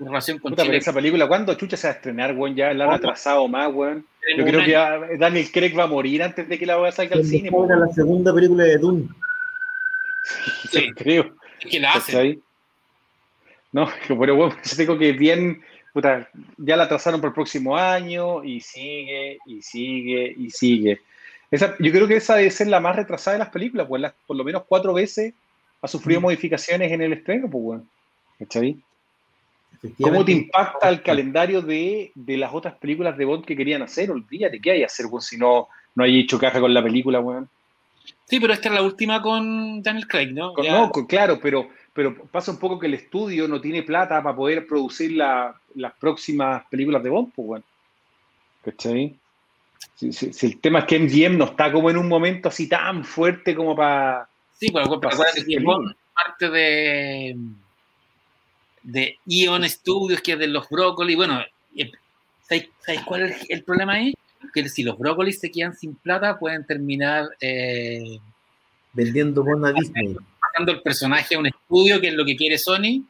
Su 0.00 0.06
relación 0.06 0.38
con 0.38 0.56
Chile. 0.56 0.78
esa 0.78 0.94
película, 0.94 1.28
¿cuándo 1.28 1.52
chucha 1.56 1.76
se 1.76 1.86
va 1.86 1.92
a 1.92 1.96
estrenar, 1.96 2.34
weón? 2.34 2.56
Ya 2.56 2.72
la 2.72 2.86
han 2.86 2.92
atrasado 2.92 3.46
más, 3.48 3.70
weón. 3.70 4.06
Yo 4.34 4.46
creo 4.46 4.64
que 4.64 5.16
Daniel 5.18 5.52
Craig 5.52 5.78
va 5.78 5.84
a 5.84 5.88
morir 5.88 6.22
antes 6.22 6.48
de 6.48 6.58
que 6.58 6.64
la 6.64 6.82
a 6.82 6.90
sacar 6.90 7.18
al 7.18 7.24
cine. 7.26 7.50
Era 7.66 7.76
la 7.76 7.88
segunda 7.88 8.32
película 8.32 8.64
de 8.64 8.78
Dune. 8.78 9.08
Sí, 10.70 10.90
creo. 10.94 11.34
que 11.58 11.80
la 11.80 11.92
hace. 11.92 12.38
No, 13.72 13.90
pero 14.08 14.36
bueno, 14.36 14.56
yo 14.64 14.76
tengo 14.76 14.96
que 14.96 15.12
bien, 15.12 15.60
puta, 15.92 16.30
ya 16.56 16.78
la 16.78 16.84
atrasaron 16.84 17.20
para 17.20 17.28
el 17.28 17.34
próximo 17.34 17.76
año 17.76 18.42
y 18.42 18.62
sigue, 18.62 19.36
y 19.44 19.60
sigue, 19.60 20.34
y 20.34 20.50
sigue. 20.50 21.00
Esa, 21.50 21.76
yo 21.78 21.92
creo 21.92 22.08
que 22.08 22.16
esa 22.16 22.36
debe 22.36 22.50
ser 22.50 22.68
la 22.68 22.80
más 22.80 22.96
retrasada 22.96 23.34
de 23.34 23.40
las 23.40 23.50
películas, 23.50 23.86
pues 23.86 24.10
por 24.26 24.36
lo 24.36 24.44
menos 24.44 24.62
cuatro 24.66 24.94
veces 24.94 25.34
ha 25.82 25.88
sufrido 25.88 26.20
mm. 26.20 26.22
modificaciones 26.22 26.90
en 26.90 27.02
el 27.02 27.12
estreno, 27.12 27.50
pues, 27.50 27.62
bueno. 27.62 27.86
¿Cachai? 28.38 28.80
¿Cómo 29.98 30.24
te 30.24 30.32
impacta 30.32 30.88
el 30.90 31.02
calendario 31.02 31.62
de, 31.62 32.12
de, 32.14 32.36
las 32.36 32.52
otras 32.52 32.74
películas 32.74 33.16
de 33.16 33.24
Bond 33.24 33.44
que 33.44 33.56
querían 33.56 33.80
hacer? 33.80 34.10
Olvídate, 34.10 34.60
¿qué 34.60 34.72
hay 34.72 34.78
que 34.80 34.84
hacer, 34.84 35.06
weón, 35.06 35.22
si 35.22 35.38
no, 35.38 35.68
no 35.94 36.04
hay 36.04 36.20
hecho 36.20 36.38
caja 36.38 36.60
con 36.60 36.74
la 36.74 36.82
película, 36.82 37.20
weón? 37.20 37.48
Sí, 38.26 38.38
pero 38.38 38.52
esta 38.52 38.68
es 38.68 38.74
la 38.74 38.82
última 38.82 39.22
con 39.22 39.82
Daniel 39.82 40.06
Craig, 40.06 40.32
¿no? 40.32 40.52
no, 40.54 40.90
claro, 41.08 41.38
pero, 41.40 41.68
pero 41.94 42.14
pasa 42.30 42.52
un 42.52 42.58
poco 42.58 42.78
que 42.78 42.86
el 42.86 42.94
estudio 42.94 43.48
no 43.48 43.60
tiene 43.60 43.82
plata 43.82 44.22
para 44.22 44.36
poder 44.36 44.66
producir 44.66 45.12
las 45.12 45.92
próximas 45.98 46.64
películas 46.70 47.02
de 47.02 47.10
Bond, 47.10 47.32
pues, 47.34 47.46
bueno. 47.46 47.64
¿Cachai? 48.62 49.16
Si, 49.94 50.46
el 50.46 50.60
tema 50.60 50.80
es 50.80 50.84
que 50.84 50.98
MGM 50.98 51.38
no 51.38 51.46
está 51.46 51.72
como 51.72 51.88
en 51.88 51.96
un 51.96 52.08
momento 52.08 52.48
así 52.48 52.68
tan 52.68 53.04
fuerte 53.04 53.54
como 53.54 53.74
para. 53.74 54.28
Sí, 54.58 54.70
pero 54.72 55.00
para 55.00 55.16
que 55.46 55.58
Bond 55.58 55.94
parte 56.14 56.50
de 56.50 57.36
de 58.82 59.18
Ion 59.26 59.68
Studios, 59.68 60.20
que 60.20 60.32
es 60.32 60.38
de 60.38 60.48
los 60.48 60.68
brócolis. 60.68 61.16
Bueno, 61.16 61.40
eh, 61.76 61.90
¿sabéis, 62.42 63.02
cuál 63.04 63.22
es 63.22 63.46
el 63.48 63.62
problema 63.64 63.94
ahí? 63.94 64.14
Que 64.54 64.68
si 64.68 64.82
los 64.82 64.98
brócolis 64.98 65.38
se 65.38 65.50
quedan 65.50 65.76
sin 65.76 65.94
plata, 65.94 66.38
pueden 66.38 66.66
terminar 66.66 67.28
eh, 67.40 68.18
vendiendo 68.92 69.44
a 69.64 69.72
Disney. 69.72 70.16
Pasando 70.40 70.72
el 70.72 70.82
personaje 70.82 71.34
a 71.34 71.38
un 71.38 71.46
estudio, 71.46 72.00
que 72.00 72.08
es 72.08 72.14
lo 72.14 72.24
que 72.24 72.36
quiere 72.36 72.58
Sony. 72.58 73.04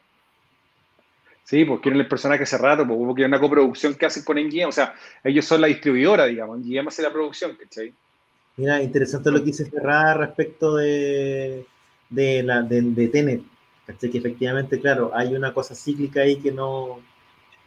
Sí, 1.44 1.64
pues 1.64 1.80
quieren 1.80 2.00
el 2.00 2.06
personaje 2.06 2.44
hace 2.44 2.58
rato, 2.58 2.86
pues, 2.86 2.98
porque 2.98 3.24
una 3.24 3.40
coproducción 3.40 3.94
que 3.94 4.06
hacen 4.06 4.22
con 4.22 4.38
NGM, 4.38 4.68
o 4.68 4.72
sea, 4.72 4.94
ellos 5.24 5.44
son 5.44 5.60
la 5.60 5.66
distribuidora, 5.66 6.26
digamos, 6.26 6.60
NGM 6.60 6.88
hace 6.88 7.02
la 7.02 7.12
producción, 7.12 7.56
¿cachai? 7.56 7.92
Mira, 8.56 8.80
interesante 8.82 9.32
lo 9.32 9.38
que 9.38 9.46
dice 9.46 9.68
Ferrara 9.68 10.14
respecto 10.14 10.76
de, 10.76 11.66
de, 12.08 12.42
la, 12.42 12.62
de, 12.62 12.82
de 12.82 13.08
Tenet. 13.08 13.42
Que 13.98 14.18
efectivamente, 14.18 14.80
claro, 14.80 15.10
hay 15.14 15.34
una 15.34 15.52
cosa 15.52 15.74
cíclica 15.74 16.20
ahí 16.20 16.36
que 16.36 16.52
no. 16.52 17.00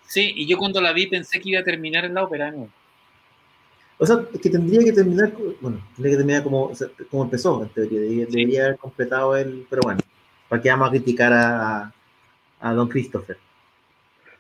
Sí, 0.08 0.34
y 0.36 0.48
yo 0.48 0.58
cuando 0.58 0.82
la 0.82 0.94
vi 0.94 1.08
pensé 1.08 1.40
que 1.40 1.50
iba 1.50 1.62
a 1.62 1.64
terminar 1.64 2.06
en 2.06 2.14
la 2.14 2.24
ópera, 2.24 2.52
¿no? 2.52 2.70
O 3.98 4.06
sea, 4.06 4.18
que 4.42 4.50
tendría 4.50 4.84
que 4.84 4.92
terminar, 4.92 5.32
bueno, 5.62 5.82
tendría 5.96 6.14
que 6.14 6.18
terminar 6.18 6.44
como, 6.44 6.72
como 7.10 7.24
empezó, 7.24 7.64
en 7.64 7.70
teoría, 7.70 8.26
debería, 8.26 8.66
haber 8.66 8.78
completado 8.78 9.38
el, 9.38 9.66
pero 9.70 9.82
bueno, 9.84 10.02
¿para 10.50 10.62
qué 10.62 10.70
vamos 10.70 10.88
a 10.88 10.92
criticar 10.92 11.32
a, 11.32 11.94
a, 12.60 12.74
Don 12.74 12.90
Christopher? 12.90 13.38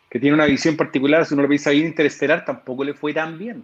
Que 0.10 0.20
tiene 0.20 0.34
una 0.34 0.46
visión 0.46 0.76
particular, 0.76 1.26
si 1.26 1.34
uno 1.34 1.44
lo 1.44 1.50
piensa 1.50 1.70
bien 1.70 1.88
Interestelar, 1.88 2.44
tampoco 2.44 2.84
le 2.84 2.94
fue 2.94 3.14
tan 3.14 3.38
bien. 3.38 3.64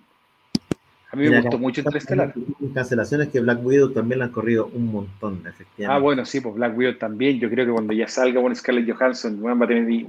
A 1.11 1.15
mí 1.15 1.27
me 1.27 1.41
gustó 1.41 1.57
mucho 1.57 1.81
Interestelar. 1.81 2.33
Cancelaciones 2.73 3.29
que 3.29 3.39
Black 3.39 3.65
Widow 3.65 3.91
también 3.91 4.19
la 4.19 4.25
han 4.25 4.31
corrido 4.31 4.69
un 4.73 4.91
montón, 4.91 5.41
efectivamente. 5.47 5.85
Ah, 5.87 5.97
bueno, 5.97 6.23
sí, 6.23 6.39
pues 6.39 6.53
Black 6.55 6.77
Widow 6.77 6.95
también. 6.95 7.39
Yo 7.39 7.49
creo 7.49 7.65
que 7.65 7.71
cuando 7.71 7.93
ya 7.93 8.07
salga 8.07 8.41
con 8.41 8.55
Scarlett 8.55 8.91
Johansson, 8.91 9.43
va 9.43 9.65
a 9.65 9.67
tener 9.67 10.05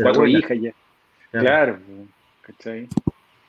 cuatro 0.00 0.26
hijas 0.26 0.56
ya. 0.60 0.72
Claro, 1.32 1.78
¿cachai? 2.42 2.88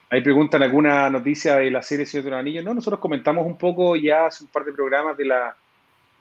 Ahí 0.10 0.22
preguntan 0.22 0.64
alguna 0.64 1.10
noticia 1.10 1.58
de 1.58 1.70
la 1.70 1.84
serie 1.84 2.06
Señor 2.06 2.26
de 2.26 2.32
los 2.32 2.40
Anillos. 2.40 2.64
No, 2.64 2.74
nosotros 2.74 3.00
comentamos 3.00 3.46
un 3.46 3.58
poco 3.58 3.96
ya 3.96 4.28
hace 4.28 4.44
un 4.46 4.50
par 4.50 4.64
de 4.64 4.72
programas 4.72 5.18
de 5.18 5.26
la, 5.26 5.56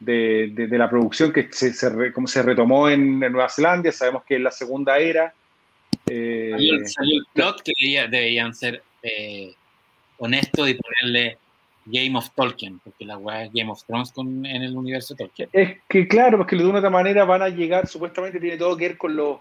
de, 0.01 0.51
de, 0.53 0.79
la 0.79 0.91
producción 0.91 1.33
que 1.33 1.49
se, 1.53 1.73
se, 1.73 2.13
como 2.13 2.27
se 2.27 2.43
retomó 2.43 2.89
en, 2.89 3.21
Nueva 3.21 3.49
Zelanda. 3.49 3.93
Sabemos 3.93 4.25
que 4.25 4.37
es 4.37 4.41
la 4.41 4.51
segunda 4.51 4.99
era. 4.99 5.33
Eh, 6.07 6.83
salió, 6.85 7.21
el 7.21 7.27
plot 7.33 7.63
que 7.63 8.09
debían 8.11 8.55
ser 8.55 8.83
eh, 9.03 9.55
honesto 10.19 10.67
y 10.67 10.75
ponerle 10.75 11.39
Game 11.87 12.19
of 12.19 12.31
Tolkien, 12.35 12.81
porque 12.81 13.05
la 13.05 13.17
weá 13.17 13.45
es 13.45 13.53
Game 13.53 13.71
of 13.71 13.85
Thrones 13.85 14.13
con, 14.13 14.45
en 14.45 14.63
el 14.63 14.77
universo 14.77 15.15
Tolkien. 15.15 15.49
Es 15.53 15.79
que 15.89 16.09
claro, 16.09 16.39
porque 16.39 16.57
de 16.57 16.65
una 16.65 16.79
otra 16.79 16.91
manera 16.91 17.25
van 17.25 17.43
a 17.43 17.49
llegar, 17.49 17.87
supuestamente 17.87 18.41
tiene 18.41 18.57
todo 18.57 18.77
que 18.77 18.89
ver 18.89 18.99
con 18.99 19.15
los, 19.15 19.39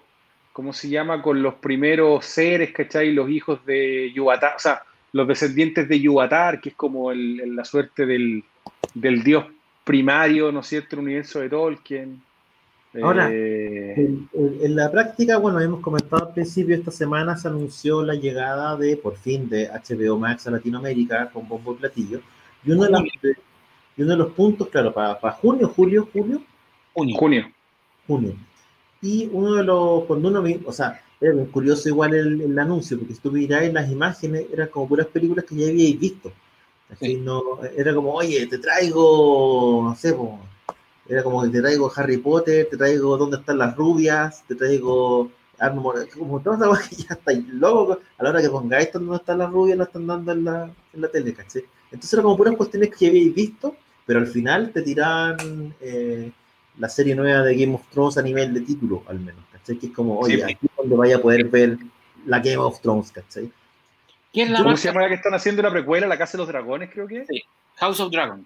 ¿cómo 0.54 0.72
se 0.72 0.90
llama? 0.90 1.22
Con 1.22 1.42
los 1.42 1.56
primeros 1.56 2.26
seres, 2.26 2.72
¿cachai? 2.72 3.12
Los 3.14 3.30
hijos 3.30 3.66
de 3.66 4.12
Yuvatar, 4.14 4.56
o 4.56 4.60
sea, 4.60 4.84
los 5.12 5.28
descendientes 5.28 5.88
de 5.90 6.00
Yuvatar, 6.00 6.62
que 6.62 6.70
es 6.70 6.76
como 6.76 7.12
el, 7.12 7.56
la 7.56 7.66
suerte 7.66 8.06
del, 8.06 8.44
del 8.94 9.24
dios 9.24 9.46
primario, 9.84 10.52
¿no 10.52 10.60
es 10.60 10.68
cierto?, 10.68 10.96
el 10.96 11.04
universo 11.04 11.40
de 11.40 11.50
Tolkien. 11.50 12.22
Ahora, 13.02 13.30
eh, 13.32 13.94
en, 14.34 14.76
la 14.76 14.90
práctica, 14.92 15.38
bueno, 15.38 15.60
hemos 15.60 15.82
comentado 15.82 16.28
al 16.28 16.34
principio, 16.34 16.76
esta 16.76 16.92
semana 16.92 17.36
se 17.36 17.48
anunció 17.48 18.04
la 18.04 18.16
llegada 18.16 18.78
de, 18.78 18.96
por 18.96 19.18
fin, 19.18 19.50
de 19.50 19.70
HBO 19.70 20.18
Max 20.18 20.48
a 20.48 20.52
Latinoamérica 20.52 21.30
con 21.30 21.48
bombo 21.48 21.74
y 21.74 21.78
platillo. 21.78 22.22
Y 22.64 22.72
uno, 22.72 22.84
de, 22.86 22.92
los, 22.92 23.04
y 23.98 24.02
uno 24.02 24.12
de 24.12 24.18
los 24.18 24.32
puntos, 24.34 24.70
claro, 24.70 24.94
para, 24.94 25.20
para 25.20 25.36
junio, 25.36 25.72
julio, 25.76 26.08
julio. 26.12 26.42
Junio. 26.94 27.52
Junio. 28.08 28.36
Y 29.02 29.30
uno 29.32 29.56
de 29.56 29.64
los, 29.64 30.04
cuando 30.06 30.30
uno, 30.30 30.44
o 30.66 30.72
sea, 30.72 31.02
era 31.20 31.34
curioso 31.46 31.90
igual 31.90 32.14
el, 32.14 32.42
el 32.42 32.60
anuncio, 32.60 32.98
porque 32.98 33.14
si 33.14 33.20
tú 33.20 33.32
miráis 33.32 33.74
las 33.74 33.92
imágenes, 33.92 34.46
eran 34.52 34.70
como 34.70 34.88
puras 34.88 35.08
películas 35.08 35.46
que 35.46 35.56
ya 35.56 35.68
habíais 35.68 36.00
visto. 36.00 36.32
Así, 36.90 37.16
no, 37.16 37.42
era 37.76 37.94
como, 37.94 38.14
oye, 38.14 38.46
te 38.48 38.60
traigo, 38.60 39.82
no 39.84 39.96
sé, 39.96 40.14
pues, 40.14 40.30
era 41.08 41.24
como 41.24 41.44
que 41.44 41.50
te 41.50 41.62
traigo 41.62 41.92
Harry 41.96 42.18
Potter, 42.18 42.68
te 42.70 42.78
traigo 42.78 43.18
¿Dónde 43.18 43.38
están 43.38 43.58
las 43.58 43.76
rubias? 43.76 44.44
Te 44.48 44.56
traigo 44.56 45.30
como 46.18 46.40
todas 46.42 46.60
las 46.60 46.90
que 46.90 46.96
ya 46.96 47.14
estáis 47.14 47.48
locos. 47.48 48.00
A 48.18 48.24
la 48.24 48.30
hora 48.30 48.42
que 48.42 48.50
pongáis 48.50 48.92
dónde 48.92 49.16
están 49.16 49.38
las 49.40 49.52
rubias, 49.52 49.78
la 49.78 49.86
están 49.86 50.08
dando 50.08 50.32
en 50.32 50.44
la, 50.44 50.64
en 50.94 51.02
la 51.02 51.08
tele, 51.08 51.34
¿caché? 51.34 51.66
Entonces 51.86 52.14
era 52.14 52.24
como 52.24 52.38
puras 52.38 52.56
cuestiones 52.56 52.96
que 52.96 53.08
habéis 53.08 53.34
visto, 53.34 53.76
pero 54.06 54.20
al 54.20 54.28
final 54.28 54.72
te 54.72 54.82
tiran 54.82 55.74
eh, 55.80 56.32
la 56.78 56.90
serie 56.90 57.16
nueva 57.16 57.44
de 57.44 57.56
Game 57.56 57.76
of 57.76 57.88
Thrones 57.90 58.18
a 58.18 58.22
nivel 58.22 58.54
de 58.54 58.62
título, 58.62 59.04
al 59.08 59.20
menos, 59.20 59.44
¿cachai? 59.52 59.78
Que 59.78 59.88
es 59.88 59.94
como, 59.94 60.20
oye, 60.20 60.44
aquí 60.44 60.66
es 60.66 60.72
donde 60.78 60.96
vaya 60.96 61.18
a 61.18 61.22
poder 61.22 61.46
ver 61.46 61.78
la 62.26 62.40
Game 62.40 62.58
of 62.58 62.82
Thrones, 62.82 63.12
¿cachai? 63.12 63.52
¿Cómo 64.58 64.76
se 64.76 64.90
llama 64.90 65.04
la 65.04 65.08
que 65.08 65.16
están 65.16 65.34
haciendo 65.34 65.62
la 65.62 65.72
precuela, 65.72 66.08
La 66.08 66.18
Casa 66.18 66.34
de 66.34 66.40
los 66.40 66.48
Dragones, 66.48 66.90
creo 66.92 67.08
que? 67.08 67.26
Sí, 67.26 67.42
House 67.76 68.02
of 68.02 68.12
Dragon. 68.12 68.46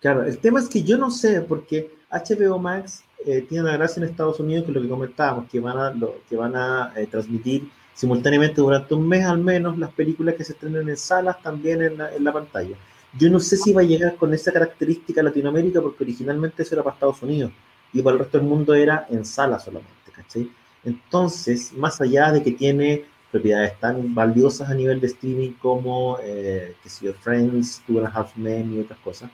Claro, 0.00 0.24
el 0.24 0.38
tema 0.38 0.60
es 0.60 0.68
que 0.68 0.82
yo 0.82 0.98
no 0.98 1.10
sé, 1.10 1.40
porque 1.40 1.90
HBO 2.10 2.58
Max 2.58 3.04
eh, 3.24 3.46
tiene 3.48 3.64
una 3.64 3.76
gracia 3.76 4.02
en 4.02 4.10
Estados 4.10 4.38
Unidos, 4.40 4.64
que 4.64 4.70
es 4.70 4.74
lo 4.74 4.82
que 4.82 4.88
comentábamos, 4.88 5.50
que 5.50 5.60
van 5.60 5.78
a, 5.78 5.90
lo, 5.90 6.16
que 6.28 6.36
van 6.36 6.54
a 6.56 6.92
eh, 6.96 7.06
transmitir 7.06 7.70
simultáneamente 7.94 8.60
durante 8.60 8.94
un 8.94 9.08
mes 9.08 9.24
al 9.24 9.38
menos 9.38 9.78
las 9.78 9.92
películas 9.92 10.34
que 10.34 10.44
se 10.44 10.52
estrenen 10.52 10.88
en 10.88 10.96
salas 10.96 11.40
también 11.42 11.80
en 11.82 11.98
la, 11.98 12.14
en 12.14 12.22
la 12.22 12.32
pantalla. 12.32 12.76
Yo 13.16 13.30
no 13.30 13.38
sé 13.38 13.56
si 13.56 13.72
va 13.72 13.80
a 13.80 13.84
llegar 13.84 14.16
con 14.16 14.34
esa 14.34 14.52
característica 14.52 15.20
a 15.20 15.24
Latinoamérica, 15.24 15.80
porque 15.80 16.02
originalmente 16.04 16.62
eso 16.62 16.74
era 16.74 16.82
para 16.82 16.94
Estados 16.94 17.22
Unidos 17.22 17.52
y 17.92 18.02
para 18.02 18.14
el 18.14 18.18
resto 18.20 18.38
del 18.38 18.46
mundo 18.46 18.74
era 18.74 19.06
en 19.08 19.24
salas 19.24 19.64
solamente, 19.64 20.10
¿cachai? 20.12 20.50
Entonces, 20.84 21.72
más 21.72 22.00
allá 22.00 22.32
de 22.32 22.42
que 22.42 22.52
tiene 22.52 23.04
propiedades 23.30 23.78
tan 23.80 24.14
valiosas 24.14 24.68
a 24.68 24.74
nivel 24.74 25.00
de 25.00 25.06
streaming 25.06 25.52
como, 25.52 26.18
eh, 26.22 26.74
que 26.82 26.88
si 26.88 27.06
Friends, 27.12 27.82
Two 27.86 27.98
and 27.98 28.08
a 28.08 28.10
Half 28.10 28.36
Men 28.36 28.74
y 28.74 28.80
otras 28.80 28.98
cosas, 28.98 29.30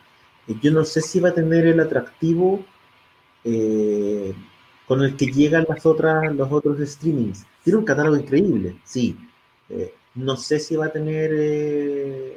yo 0.61 0.71
no 0.73 0.85
sé 0.85 1.01
si 1.01 1.21
va 1.21 1.31
a 1.31 1.35
tener 1.35 1.67
el 1.67 1.81
atractivo 1.81 2.65
eh, 3.45 4.35
con 4.87 5.03
el 5.03 5.17
que 5.17 5.27
llegan 5.27 5.67
las 5.69 5.87
otras, 5.87 6.35
los 6.35 6.51
otros 6.51 6.79
streamings. 6.81 7.47
Tiene 7.63 7.79
un 7.79 7.85
catálogo 7.85 8.17
increíble, 8.17 8.77
sí. 8.85 9.17
Eh, 9.69 9.95
no 10.15 10.37
sé 10.37 10.59
si 10.59 10.77
va 10.77 10.87
a 10.87 10.93
tener, 10.93 11.31
eh, 11.33 12.37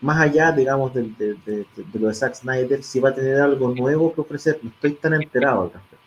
más 0.00 0.20
allá, 0.20 0.52
digamos, 0.52 0.94
de, 0.94 1.02
de, 1.18 1.66
lo 1.94 2.08
de 2.08 2.14
Zack 2.14 2.34
Snyder, 2.34 2.82
si 2.82 3.00
va 3.00 3.08
a 3.10 3.14
tener 3.14 3.40
algo 3.40 3.74
nuevo 3.74 4.14
que 4.14 4.20
ofrecer. 4.20 4.60
No 4.62 4.70
estoy 4.70 4.92
tan 4.92 5.14
enterado 5.14 5.62
al 5.62 5.72
respecto. 5.72 6.00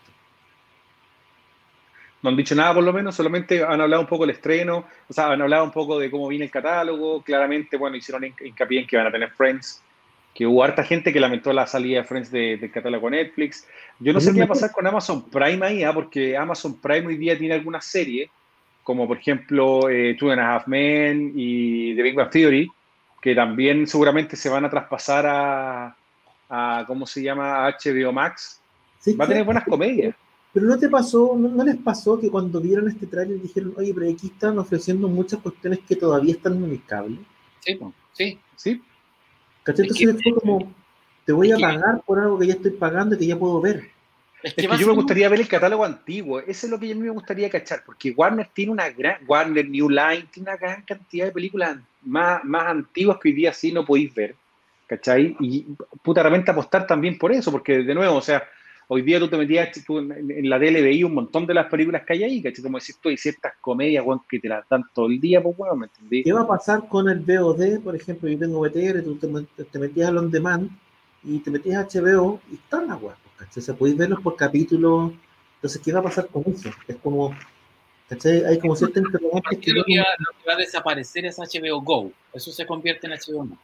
No 2.22 2.30
han 2.30 2.38
dicho 2.38 2.56
nada 2.56 2.74
por 2.74 2.84
lo 2.86 2.94
menos, 2.94 3.14
solamente 3.16 3.62
han 3.62 3.82
hablado 3.82 4.04
un 4.04 4.08
poco 4.08 4.24
del 4.24 4.36
estreno, 4.36 4.86
o 5.10 5.14
sea, 5.14 5.32
han 5.34 5.42
hablado 5.42 5.66
un 5.66 5.72
poco 5.72 6.00
de 6.00 6.10
cómo 6.10 6.30
viene 6.30 6.46
el 6.46 6.52
catálogo, 6.52 7.22
claramente, 7.22 7.76
bueno, 7.76 7.98
hicieron 7.98 8.24
hincapié 8.24 8.80
en 8.80 8.88
que 8.88 8.96
van 8.96 9.08
a 9.08 9.12
tener 9.12 9.32
Friends, 9.32 9.84
que 10.34 10.48
hubo 10.48 10.64
harta 10.64 10.84
gente 10.84 11.14
que 11.14 11.20
lamentó 11.20 11.54
la 11.54 11.68
salida 11.68 12.00
de 12.00 12.04
Friends 12.06 12.32
del 12.32 12.60
de 12.60 12.72
catálogo 12.72 13.10
Netflix. 13.10 13.68
Yo 14.00 14.14
no 14.14 14.20
sé 14.20 14.34
qué 14.34 14.40
va 14.40 14.46
a 14.46 14.50
pasar 14.50 14.72
con 14.72 14.88
Amazon 14.88 15.30
Prime 15.30 15.66
ahí, 15.66 15.84
¿ah? 15.84 15.94
porque 15.94 16.36
Amazon 16.36 16.80
Prime 16.82 17.08
hoy 17.08 17.18
día 17.18 17.38
tiene 17.38 17.54
algunas 17.54 17.86
series, 17.86 18.30
como 18.84 19.08
por 19.08 19.18
ejemplo 19.18 19.90
eh, 19.90 20.16
Two 20.20 20.32
and 20.32 20.42
a 20.42 20.56
Half 20.56 20.68
Men 20.68 21.34
y 21.36 21.96
The 21.96 22.02
Big 22.02 22.16
Bang 22.16 22.32
Theory, 22.32 22.70
que 23.22 23.36
también 23.36 23.86
seguramente 23.86 24.36
se 24.36 24.50
van 24.50 24.66
a 24.66 24.70
traspasar 24.70 25.26
a, 25.28 25.96
a 26.50 26.84
¿cómo 26.88 27.06
se 27.06 27.22
llama? 27.22 27.70
HBO 27.70 28.12
Max. 28.12 28.60
va 29.20 29.26
a 29.26 29.28
tener 29.28 29.44
buenas 29.44 29.64
comedias. 29.66 30.16
Pero 30.52 30.68
no 30.68 30.78
te 30.78 30.88
pasó, 30.88 31.36
no, 31.36 31.64
les 31.64 31.78
pasó 31.78 32.20
que 32.20 32.30
cuando 32.30 32.62
vieron 32.62 32.88
este 32.88 33.08
trailer 33.08 33.42
dijeron, 33.42 33.74
oye, 33.76 33.92
pero 33.92 34.10
aquí 34.12 34.28
están 34.28 34.60
ofreciendo 34.60 35.08
muchas 35.08 35.40
cuestiones 35.42 35.80
que 35.88 35.96
todavía 35.96 36.34
están 36.34 36.64
en 36.64 36.72
el 36.72 36.86
cable. 36.86 37.18
Sí, 37.62 37.80
sí, 38.14 38.40
sí. 38.56 38.82
¿Cachai? 39.64 39.86
Entonces 39.86 40.22
fue 40.24 40.34
como, 40.36 40.74
te 41.26 41.32
voy 41.32 41.52
a 41.52 41.58
pagar 41.58 42.02
por 42.06 42.20
algo 42.20 42.38
que 42.40 42.48
ya 42.48 42.54
estoy 42.54 42.72
pagando 42.72 43.16
y 43.16 43.20
que 43.20 43.28
ya 43.28 43.38
puedo 43.38 43.62
ver. 43.62 43.90
Es 44.44 44.54
que, 44.54 44.64
yo 44.64 44.88
me 44.88 44.94
gustaría 44.94 45.30
ver 45.30 45.40
el 45.40 45.48
catálogo 45.48 45.86
antiguo, 45.86 46.42
eso 46.42 46.68
es 46.68 46.70
lo 46.70 46.78
que 46.78 46.92
a 46.92 46.96
mí 46.96 47.02
me 47.02 47.10
gustaría 47.12 47.50
cachar, 47.50 47.82
porque 47.86 48.12
Warner 48.12 48.50
tiene 48.54 48.74
una 48.74 48.90
gran, 48.90 49.20
Warner 49.26 49.70
New 49.70 49.90
Line 49.90 50.28
tiene 50.32 50.50
una 50.50 50.58
gran 50.58 50.82
cantidad 50.82 51.28
de 51.28 51.32
películas 51.32 51.78
más, 52.02 52.44
más 52.44 52.68
antiguas 52.68 53.20
que 53.22 53.30
hoy 53.30 53.36
día 53.36 53.54
sí 53.54 53.72
no 53.72 53.86
podéis 53.86 54.14
ver, 54.14 54.36
¿cachai? 54.86 55.38
Y 55.40 55.66
puta, 56.02 56.22
realmente 56.22 56.52
apostar 56.52 56.86
también 56.86 57.18
por 57.18 57.32
eso, 57.32 57.54
porque 57.54 57.84
de 57.84 57.96
nuevo, 57.96 58.18
o 58.18 58.22
sea, 58.22 58.44
hoy 58.88 59.02
día 59.02 59.20
tú 59.20 59.28
te 59.28 59.38
metías 59.38 59.70
tú 59.86 60.00
en, 60.00 60.50
la 60.50 60.60
tele, 60.60 60.82
veías 60.82 61.08
un 61.08 61.16
montón 61.16 61.46
de 61.46 61.54
las 61.54 61.68
películas 61.68 62.04
que 62.06 62.14
hay 62.14 62.24
ahí, 62.24 62.42
¿cachai? 62.42 62.64
Como 62.64 62.80
decís 62.80 62.98
tú, 63.02 63.10
hay 63.10 63.18
ciertas 63.18 63.54
comedias, 63.62 64.06
que 64.30 64.40
te 64.40 64.48
las 64.48 64.68
dan 64.70 64.84
todo 64.94 65.08
el 65.08 65.20
día, 65.20 65.42
pues, 65.42 65.56
bueno, 65.58 65.76
¿me 65.76 65.86
entendí? 65.88 66.24
¿Qué 66.24 66.34
va 66.34 66.42
a 66.42 66.48
pasar 66.48 66.88
con 66.88 67.10
el 67.10 67.20
VOD? 67.20 67.82
Por 67.82 67.96
ejemplo, 67.96 68.30
yo 68.30 68.38
tengo 68.38 68.60
BTR, 68.60 69.04
tú 69.04 69.16
te, 69.16 69.80
metías 69.80 70.10
al 70.10 70.18
on 70.18 70.32
demand 70.32 70.70
y 71.24 71.40
te 71.40 71.52
metías 71.52 71.78
a 71.78 71.88
HBO 72.00 72.40
y 72.52 72.56
están 72.56 72.88
las 72.88 73.02
weas, 73.02 73.18
pues, 73.24 73.50
¿cachai? 73.50 73.74
O 73.74 73.78
podéis 73.78 73.98
verlos 73.98 74.22
por 74.22 74.36
capítulo. 74.36 75.14
Entonces, 75.56 75.82
¿qué 75.84 75.94
va 75.94 76.00
a 76.00 76.04
pasar 76.04 76.28
con 76.28 76.44
eso? 76.48 76.70
Es 76.88 76.98
como, 76.98 77.36
¿cachai? 78.10 78.44
Hay 78.46 78.60
como 78.60 78.76
cierta 78.76 79.00
interrogante 79.00 79.60
que... 79.60 79.72
Lo 79.72 79.84
que, 79.84 80.00
va, 80.00 80.06
lo 80.20 80.40
que 80.40 80.48
va 80.48 80.54
a 80.54 80.58
desaparecer 80.58 81.26
es 81.26 81.38
HBO 81.38 81.82
Go. 81.82 82.12
Eso 82.34 82.52
se 82.52 82.66
convierte 82.66 83.08
en 83.08 83.14
HBO 83.14 83.46
Max. 83.46 83.62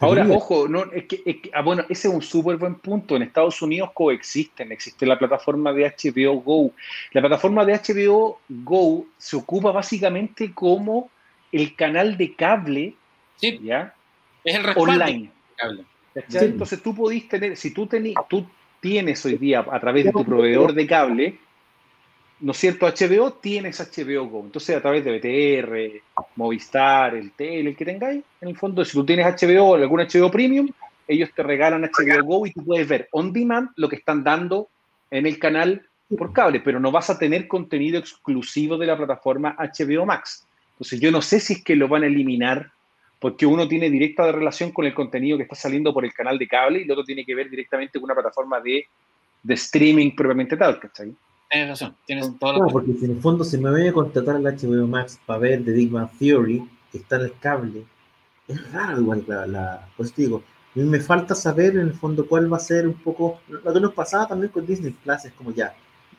Ahora, 0.00 0.26
ojo, 0.28 0.68
no, 0.68 0.84
es 0.92 1.04
que, 1.04 1.50
ah, 1.52 1.62
bueno, 1.62 1.84
ese 1.88 2.08
es 2.08 2.14
un 2.14 2.22
súper 2.22 2.56
buen 2.56 2.76
punto. 2.76 3.16
En 3.16 3.22
Estados 3.22 3.60
Unidos 3.62 3.90
coexisten, 3.94 4.72
existe 4.72 5.06
la 5.06 5.18
plataforma 5.18 5.72
de 5.72 5.84
HBO 5.84 6.40
Go. 6.40 6.72
La 7.12 7.20
plataforma 7.20 7.64
de 7.64 7.74
HBO 7.74 8.40
Go 8.48 9.06
se 9.18 9.36
ocupa 9.36 9.70
básicamente 9.70 10.52
como 10.52 11.10
el 11.52 11.76
canal 11.76 12.16
de 12.16 12.34
cable, 12.34 12.94
sí. 13.36 13.60
¿ya? 13.62 13.94
Es 14.42 14.56
el 14.56 14.66
online. 14.76 15.30
Cable. 15.56 15.84
Entonces 16.14 16.82
tú 16.82 16.94
podís 16.94 17.28
tener, 17.28 17.56
si 17.56 17.72
tú, 17.72 17.88
tú 18.28 18.46
tienes 18.80 19.24
hoy 19.24 19.36
día 19.36 19.64
a 19.70 19.80
través 19.80 20.04
de 20.04 20.12
tu 20.12 20.24
proveedor 20.24 20.74
de 20.74 20.86
cable, 20.86 21.38
¿no 22.40 22.52
es 22.52 22.58
cierto? 22.58 22.86
HBO 22.86 23.32
tienes 23.34 23.80
HBO 23.80 24.26
Go. 24.26 24.40
Entonces, 24.44 24.76
a 24.76 24.80
través 24.80 25.04
de 25.04 25.18
BTR, 25.18 26.24
Movistar, 26.36 27.14
el 27.14 27.32
Tele, 27.32 27.70
el 27.70 27.76
que 27.76 27.84
tengáis, 27.84 28.22
en 28.40 28.48
el 28.48 28.56
fondo, 28.56 28.84
si 28.84 28.92
tú 28.92 29.04
tienes 29.04 29.26
HBO 29.26 29.70
o 29.70 29.74
algún 29.74 30.00
HBO 30.00 30.30
Premium, 30.30 30.68
ellos 31.06 31.30
te 31.34 31.42
regalan 31.42 31.82
HBO 31.82 32.24
Go 32.24 32.46
y 32.46 32.52
tú 32.52 32.64
puedes 32.64 32.88
ver 32.88 33.08
on 33.12 33.32
demand 33.32 33.70
lo 33.76 33.88
que 33.88 33.96
están 33.96 34.24
dando 34.24 34.68
en 35.10 35.26
el 35.26 35.38
canal 35.38 35.86
por 36.16 36.32
cable, 36.32 36.60
pero 36.60 36.80
no 36.80 36.90
vas 36.90 37.10
a 37.10 37.18
tener 37.18 37.48
contenido 37.48 37.98
exclusivo 37.98 38.76
de 38.76 38.86
la 38.86 38.96
plataforma 38.96 39.56
HBO 39.58 40.06
Max. 40.06 40.46
Entonces, 40.72 41.00
yo 41.00 41.10
no 41.10 41.22
sé 41.22 41.40
si 41.40 41.54
es 41.54 41.64
que 41.64 41.76
lo 41.76 41.88
van 41.88 42.02
a 42.02 42.06
eliminar 42.06 42.70
porque 43.20 43.46
uno 43.46 43.66
tiene 43.66 43.88
directa 43.88 44.30
relación 44.32 44.70
con 44.70 44.84
el 44.84 44.92
contenido 44.92 45.38
que 45.38 45.44
está 45.44 45.54
saliendo 45.54 45.94
por 45.94 46.04
el 46.04 46.12
canal 46.12 46.38
de 46.38 46.46
cable 46.46 46.80
y 46.80 46.82
el 46.82 46.90
otro 46.90 47.04
tiene 47.04 47.24
que 47.24 47.34
ver 47.34 47.48
directamente 47.48 47.98
con 47.98 48.04
una 48.04 48.14
plataforma 48.14 48.60
de, 48.60 48.86
de 49.42 49.54
streaming 49.54 50.14
propiamente 50.14 50.56
tal, 50.56 50.78
¿cachai? 50.78 51.14
Tienes 51.54 51.68
razón, 51.68 51.94
tienes 52.04 52.38
toda 52.40 52.58
la 52.58 52.66
porque 52.66 52.94
si 52.94 53.04
en 53.04 53.12
el 53.12 53.20
fondo 53.20 53.44
se 53.44 53.58
me 53.58 53.70
voy 53.70 53.86
a 53.86 53.92
contratar 53.92 54.34
al 54.34 54.42
HBO 54.42 54.88
Max 54.88 55.20
para 55.24 55.38
ver 55.38 55.64
The 55.64 55.70
Big 55.70 55.88
Bang 55.88 56.10
Theory, 56.18 56.68
que 56.90 56.98
está 56.98 57.14
en 57.14 57.22
el 57.22 57.38
cable, 57.38 57.84
es 58.48 58.72
raro 58.72 59.00
igual 59.00 59.24
la, 59.28 59.46
la 59.46 59.88
pues 59.96 60.12
digo, 60.16 60.42
a 60.74 60.78
mí 60.80 60.84
me 60.84 60.98
falta 60.98 61.32
saber 61.36 61.76
en 61.76 61.82
el 61.82 61.92
fondo 61.92 62.26
cuál 62.26 62.52
va 62.52 62.56
a 62.56 62.60
ser 62.60 62.88
un 62.88 62.94
poco, 62.94 63.38
lo 63.46 63.72
que 63.72 63.78
nos 63.78 63.94
pasaba 63.94 64.26
también 64.26 64.50
con 64.50 64.66
Disney 64.66 64.90
Plus, 64.90 65.26
es 65.26 65.32
como 65.34 65.52
ya, 65.52 65.72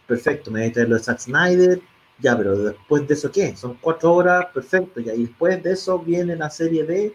perfecto, 0.08 0.52
me 0.52 0.62
voy 0.62 0.70
a 0.70 0.72
traer 0.72 0.88
lo 0.88 0.96
de 0.96 1.04
Zack 1.04 1.20
Snyder, 1.20 1.82
ya, 2.20 2.38
pero 2.38 2.58
después 2.58 3.06
de 3.06 3.14
eso, 3.14 3.30
¿qué? 3.30 3.58
Son 3.58 3.78
cuatro 3.82 4.14
horas, 4.14 4.46
perfecto, 4.54 5.02
ya, 5.02 5.14
y 5.14 5.26
después 5.26 5.62
de 5.62 5.74
eso 5.74 6.00
viene 6.00 6.38
la 6.38 6.50
serie 6.50 6.86
de, 6.86 7.14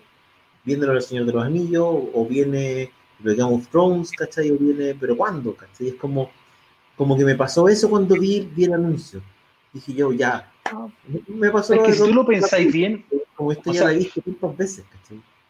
viene 0.63 0.85
lo 0.85 0.93
del 0.93 1.01
Señor 1.01 1.25
de 1.25 1.33
los 1.33 1.43
Anillos, 1.43 1.89
o 2.13 2.27
viene 2.29 2.93
lo 3.21 3.31
de 3.31 3.37
Game 3.39 3.55
of 3.55 3.67
Thrones, 3.69 4.11
¿cachai? 4.11 4.51
O 4.51 4.59
viene, 4.59 4.95
pero 4.95 5.17
¿cuándo? 5.17 5.55
¿cachai? 5.55 5.89
Es 5.89 5.95
como 5.95 6.31
como 7.01 7.17
que 7.17 7.25
me 7.25 7.35
pasó 7.35 7.67
eso 7.67 7.89
cuando 7.89 8.15
vi, 8.15 8.47
vi 8.55 8.65
el 8.65 8.75
anuncio. 8.75 9.23
Dije 9.73 9.95
yo, 9.95 10.13
ya, 10.13 10.53
me 11.29 11.49
pasó 11.51 11.73
Es 11.73 11.81
que 11.81 11.93
si 11.95 11.99
tú 12.01 12.13
lo 12.13 12.27
pensáis 12.27 12.71
bien, 12.71 13.07
como 13.35 13.53
esto 13.53 13.73
ya 13.73 13.85
la 13.85 13.93
he 13.93 13.97
visto 13.97 14.21
tantas 14.21 14.55
veces, 14.55 14.85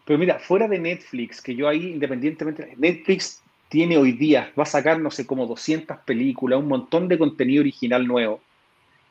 Pero 0.04 0.16
mira, 0.16 0.38
fuera 0.38 0.68
de 0.68 0.78
Netflix, 0.78 1.42
que 1.42 1.56
yo 1.56 1.66
ahí 1.66 1.88
independientemente, 1.88 2.72
Netflix 2.76 3.42
tiene 3.68 3.98
hoy 3.98 4.12
día, 4.12 4.52
va 4.56 4.62
a 4.62 4.66
sacar, 4.66 5.00
no 5.00 5.10
sé, 5.10 5.26
como 5.26 5.44
200 5.44 5.96
películas, 6.06 6.60
un 6.60 6.68
montón 6.68 7.08
de 7.08 7.18
contenido 7.18 7.62
original 7.62 8.06
nuevo. 8.06 8.40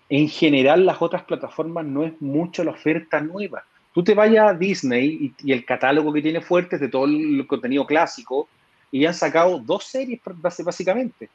En 0.07 0.29
general, 0.29 0.85
las 0.85 1.01
otras 1.01 1.23
plataformas 1.23 1.85
no 1.85 2.05
es 2.05 2.13
mucho 2.21 2.63
la 2.63 2.71
oferta 2.71 3.19
nueva. 3.19 3.65
Tú 3.93 4.01
te 4.01 4.13
vayas 4.13 4.51
a 4.51 4.53
Disney 4.53 5.33
y, 5.37 5.49
y 5.49 5.51
el 5.51 5.65
catálogo 5.65 6.13
que 6.13 6.21
tiene 6.21 6.39
fuerte 6.39 6.77
es 6.77 6.81
de 6.81 6.87
todo 6.87 7.03
el 7.03 7.45
contenido 7.47 7.85
clásico 7.85 8.47
y 8.93 9.05
han 9.05 9.13
sacado 9.13 9.59
dos 9.59 9.83
series 9.83 10.21
básicamente. 10.63 11.29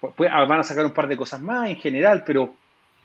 Pues, 0.00 0.30
ah, 0.32 0.44
van 0.44 0.60
a 0.60 0.62
sacar 0.62 0.84
un 0.84 0.92
par 0.92 1.08
de 1.08 1.16
cosas 1.16 1.40
más 1.40 1.70
en 1.70 1.76
general, 1.76 2.22
pero 2.24 2.54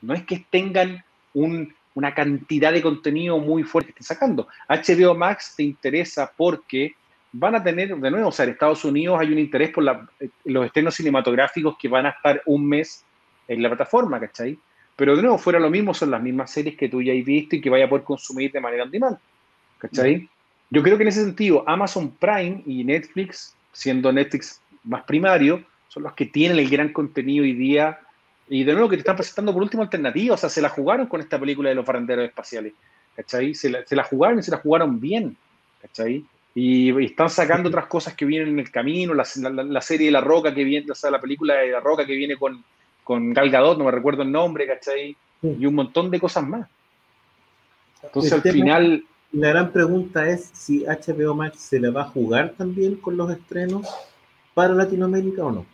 no 0.01 0.13
es 0.13 0.23
que 0.23 0.45
tengan 0.49 1.03
una 1.33 2.13
cantidad 2.13 2.71
de 2.73 2.81
contenido 2.81 3.37
muy 3.39 3.63
fuerte 3.63 3.93
que 3.93 4.01
estén 4.01 4.15
sacando. 4.15 4.47
HBO 4.67 5.15
Max 5.15 5.53
te 5.55 5.63
interesa 5.63 6.31
porque 6.35 6.95
van 7.31 7.55
a 7.55 7.63
tener, 7.63 7.95
de 7.95 8.11
nuevo, 8.11 8.27
o 8.27 8.31
sea, 8.31 8.45
en 8.45 8.51
Estados 8.51 8.83
Unidos 8.83 9.17
hay 9.19 9.31
un 9.31 9.39
interés 9.39 9.69
por 9.69 9.85
eh, 10.19 10.29
los 10.45 10.65
estrenos 10.65 10.95
cinematográficos 10.95 11.77
que 11.77 11.87
van 11.87 12.05
a 12.05 12.09
estar 12.09 12.41
un 12.45 12.67
mes 12.67 13.05
en 13.47 13.63
la 13.63 13.69
plataforma, 13.69 14.19
¿cachai? 14.19 14.57
Pero 14.95 15.15
de 15.15 15.21
nuevo, 15.21 15.37
fuera 15.37 15.59
lo 15.59 15.69
mismo, 15.69 15.93
son 15.93 16.11
las 16.11 16.21
mismas 16.21 16.51
series 16.51 16.77
que 16.77 16.89
tú 16.89 17.01
ya 17.01 17.13
has 17.13 17.25
visto 17.25 17.55
y 17.55 17.61
que 17.61 17.69
vaya 17.69 17.85
a 17.85 17.89
poder 17.89 18.03
consumir 18.03 18.51
de 18.51 18.59
manera 18.59 18.83
on 18.83 19.19
¿cachai? 19.77 20.29
Yo 20.69 20.83
creo 20.83 20.97
que 20.97 21.03
en 21.03 21.09
ese 21.09 21.23
sentido, 21.23 21.63
Amazon 21.67 22.11
Prime 22.11 22.63
y 22.65 22.83
Netflix, 22.83 23.55
siendo 23.71 24.11
Netflix 24.11 24.61
más 24.83 25.03
primario, 25.03 25.63
son 25.91 26.03
los 26.03 26.13
que 26.13 26.25
tienen 26.25 26.57
el 26.57 26.69
gran 26.69 26.93
contenido 26.93 27.43
hoy 27.43 27.51
día. 27.51 27.99
Y 28.47 28.63
de 28.63 28.71
nuevo 28.71 28.87
que 28.87 28.95
te 28.95 29.01
están 29.01 29.17
presentando 29.17 29.51
por 29.51 29.61
último 29.61 29.83
alternativa, 29.83 30.35
o 30.35 30.37
sea, 30.37 30.47
se 30.47 30.61
la 30.61 30.69
jugaron 30.69 31.05
con 31.07 31.19
esta 31.19 31.37
película 31.37 31.67
de 31.67 31.75
los 31.75 31.85
barrenderos 31.85 32.23
espaciales, 32.25 32.73
¿cachai? 33.13 33.53
Se 33.53 33.69
la, 33.69 33.85
se 33.85 33.95
la 33.97 34.05
jugaron 34.05 34.39
y 34.39 34.43
se 34.43 34.51
la 34.51 34.57
jugaron 34.57 35.01
bien, 35.01 35.35
¿cachai? 35.81 36.23
Y, 36.55 37.03
están 37.03 37.29
sacando 37.29 37.67
otras 37.67 37.87
cosas 37.87 38.13
que 38.13 38.23
vienen 38.23 38.49
en 38.49 38.59
el 38.59 38.71
camino, 38.71 39.13
la, 39.13 39.25
la, 39.35 39.81
serie 39.81 40.05
de 40.05 40.11
La 40.13 40.21
Roca 40.21 40.53
que 40.53 40.63
viene, 40.63 40.89
o 40.89 40.95
sea, 40.95 41.11
la 41.11 41.19
película 41.19 41.55
de 41.55 41.71
La 41.71 41.81
Roca 41.81 42.05
que 42.05 42.15
viene 42.15 42.37
con, 42.37 42.63
con 43.03 43.33
Gal 43.33 43.49
Gadot, 43.49 43.77
no 43.77 43.83
me 43.83 43.91
recuerdo 43.91 44.21
el 44.23 44.31
nombre, 44.31 44.65
¿cachai? 44.67 45.15
Y 45.41 45.65
un 45.65 45.75
montón 45.75 46.09
de 46.09 46.21
cosas 46.21 46.47
más. 46.47 46.69
Entonces 48.01 48.31
al 48.31 48.41
final... 48.41 49.03
La 49.33 49.47
gran 49.47 49.71
pregunta 49.71 50.27
es 50.27 50.51
si 50.53 50.83
HBO 50.83 51.33
Max 51.33 51.57
se 51.61 51.79
le 51.79 51.89
va 51.89 52.01
a 52.01 52.09
jugar 52.09 52.53
también 52.57 52.97
con 52.97 53.15
los 53.15 53.31
estrenos 53.31 53.87
para 54.53 54.73
Latinoamérica 54.73 55.45
o 55.45 55.51
no 55.53 55.65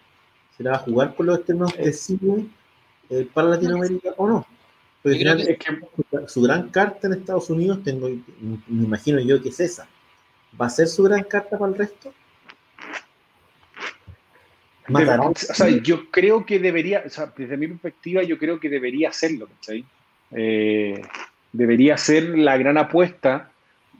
se 0.57 0.63
la 0.63 0.71
va 0.71 0.77
a 0.77 0.79
jugar 0.79 1.15
con 1.15 1.27
los 1.27 1.37
externos 1.37 1.75
de 1.77 1.93
cine 1.93 2.47
eh, 3.09 3.27
para 3.33 3.49
Latinoamérica 3.49 4.13
o 4.17 4.27
no. 4.27 4.47
su 6.27 6.41
gran 6.41 6.69
carta 6.69 7.07
en 7.07 7.13
Estados 7.13 7.49
Unidos, 7.49 7.83
tengo, 7.83 8.09
me 8.09 8.83
imagino 8.83 9.19
yo 9.19 9.41
que 9.41 9.49
es 9.49 9.59
esa. 9.59 9.87
¿Va 10.59 10.65
a 10.65 10.69
ser 10.69 10.87
su 10.87 11.03
gran 11.03 11.23
carta 11.23 11.57
para 11.57 11.71
el 11.71 11.77
resto? 11.77 12.13
o 14.89 15.33
sea, 15.35 15.67
yo 15.69 16.09
creo 16.09 16.45
que 16.45 16.59
debería, 16.59 17.03
o 17.05 17.09
sea, 17.09 17.33
desde 17.35 17.57
mi 17.57 17.67
perspectiva, 17.67 18.23
yo 18.23 18.37
creo 18.37 18.59
que 18.59 18.69
debería 18.69 19.09
hacerlo, 19.09 19.49
eh, 20.31 21.01
debería 21.51 21.97
ser 21.97 22.37
la 22.37 22.57
gran 22.57 22.77
apuesta 22.77 23.51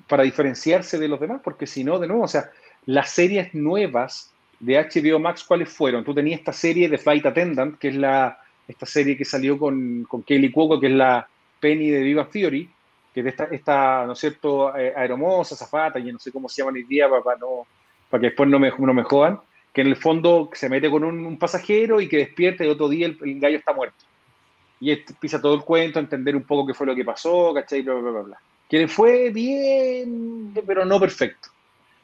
para 0.08 0.24
diferenciarse 0.24 0.98
de 0.98 1.10
los 1.10 1.20
demás, 1.20 1.42
porque 1.44 1.68
si 1.68 1.84
no, 1.84 2.00
de 2.00 2.08
nuevo, 2.08 2.24
o 2.24 2.28
sea, 2.28 2.52
las 2.86 3.10
series 3.10 3.54
nuevas 3.54 4.32
de 4.60 4.78
HBO 4.78 5.20
Max, 5.20 5.44
¿cuáles 5.44 5.70
fueron? 5.70 6.04
Tú 6.04 6.14
tenías 6.14 6.40
esta 6.40 6.54
serie 6.54 6.90
de 6.90 6.98
Flight 6.98 7.26
Attendant, 7.26 7.78
que 7.78 7.90
es 7.90 7.96
la, 7.96 8.40
esta 8.68 8.86
serie 8.86 9.18
que 9.18 9.26
salió 9.26 9.58
con, 9.58 10.04
con 10.06 10.24
Kelly 10.24 10.52
Cuoco, 10.52 10.80
que 10.80 10.88
es 10.88 10.94
la 10.94 11.28
Penny 11.60 11.90
de 11.90 12.02
Viva 12.02 12.28
Theory, 12.28 12.70
que 13.14 13.22
es 13.22 13.26
esta, 13.28 13.46
esta 13.46 14.06
¿no 14.06 14.14
es 14.14 14.20
cierto?, 14.20 14.76
eh, 14.78 14.94
aeromosa, 14.96 15.56
zafata, 15.56 16.00
y 16.00 16.12
no 16.12 16.20
sé 16.20 16.32
cómo 16.32 16.50
se 16.50 16.62
llaman 16.62 16.76
hoy 16.76 16.84
día 16.84 17.08
para, 17.10 17.38
no, 17.38 17.68
para 18.10 18.22
que 18.22 18.28
después 18.28 18.50
no 18.50 18.60
me, 18.60 18.72
no 18.78 18.94
me 18.94 19.04
jodan, 19.04 19.40
que 19.74 19.82
en 19.82 19.88
el 19.88 19.96
fondo 19.96 20.50
se 20.54 20.70
mete 20.70 20.90
con 20.90 21.04
un, 21.04 21.38
pasajero 21.38 22.02
y 22.02 22.08
que 22.08 22.18
despierta 22.18 22.66
y 22.66 22.70
otro 22.70 22.90
día 22.90 23.08
el, 23.08 23.40
gallo 23.40 23.58
está 23.58 23.74
muerto. 23.74 24.06
Y 24.80 24.92
empieza 24.92 25.42
todo 25.42 25.56
el 25.56 25.62
cuento, 25.62 26.00
entender 26.00 26.36
un 26.36 26.44
poco 26.44 26.68
qué 26.68 26.74
fue 26.74 26.86
lo 26.86 26.96
que 26.96 27.04
pasó, 27.04 27.52
¿cachai? 27.54 27.82
Bla, 27.82 27.96
bla, 27.96 28.12
bla, 28.12 28.22
bla. 28.22 28.38
Que 28.70 28.80
le 28.80 28.88
fue 28.88 29.32
bien, 29.32 30.54
pero 30.66 30.86
no 30.86 31.00
perfecto. 31.00 31.50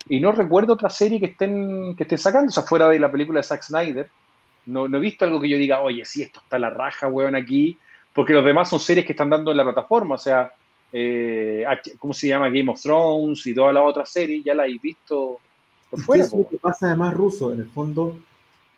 Y 0.09 0.19
no 0.19 0.31
recuerdo 0.31 0.73
otra 0.73 0.89
serie 0.89 1.19
que 1.19 1.27
estén, 1.27 1.95
que 1.95 2.03
estén 2.03 2.17
sacando, 2.17 2.49
o 2.49 2.51
sea, 2.51 2.63
fuera 2.63 2.89
de 2.89 2.99
la 2.99 3.11
película 3.11 3.39
de 3.39 3.43
Zack 3.43 3.63
Snyder. 3.63 4.09
No, 4.65 4.87
no 4.87 4.97
he 4.97 5.01
visto 5.01 5.25
algo 5.25 5.39
que 5.39 5.49
yo 5.49 5.57
diga, 5.57 5.81
oye, 5.81 6.03
sí, 6.05 6.21
esto 6.21 6.39
está 6.41 6.59
la 6.59 6.69
raja, 6.69 7.07
weón, 7.07 7.35
aquí, 7.35 7.77
porque 8.13 8.33
los 8.33 8.45
demás 8.45 8.69
son 8.69 8.79
series 8.79 9.05
que 9.05 9.13
están 9.13 9.29
dando 9.29 9.51
en 9.51 9.57
la 9.57 9.63
plataforma, 9.63 10.15
o 10.15 10.17
sea, 10.17 10.51
eh, 10.91 11.65
¿cómo 11.97 12.13
se 12.13 12.27
llama? 12.27 12.49
Game 12.49 12.69
of 12.69 12.81
Thrones 12.81 13.45
y 13.47 13.53
todas 13.55 13.73
las 13.73 13.83
otras 13.83 14.09
series, 14.09 14.43
ya 14.43 14.53
la 14.53 14.67
he 14.67 14.77
visto 14.77 15.39
por 15.89 16.01
fuera. 16.01 16.23
Eso 16.23 16.47
que 16.49 16.57
pasa 16.57 16.87
además, 16.87 17.13
Ruso, 17.13 17.51
en 17.51 17.61
el 17.61 17.69
fondo, 17.69 18.17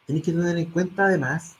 tenéis 0.07 0.25
que 0.25 0.31
tener 0.31 0.57
en 0.57 0.71
cuenta 0.71 1.05
además 1.05 1.55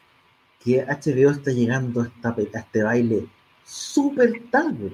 que 0.64 0.84
HBO 0.84 1.32
está 1.32 1.52
llegando 1.52 2.02
a, 2.02 2.06
esta, 2.06 2.30
a 2.30 2.60
este 2.60 2.84
baile 2.84 3.28
súper 3.64 4.32
tarde. 4.50 4.94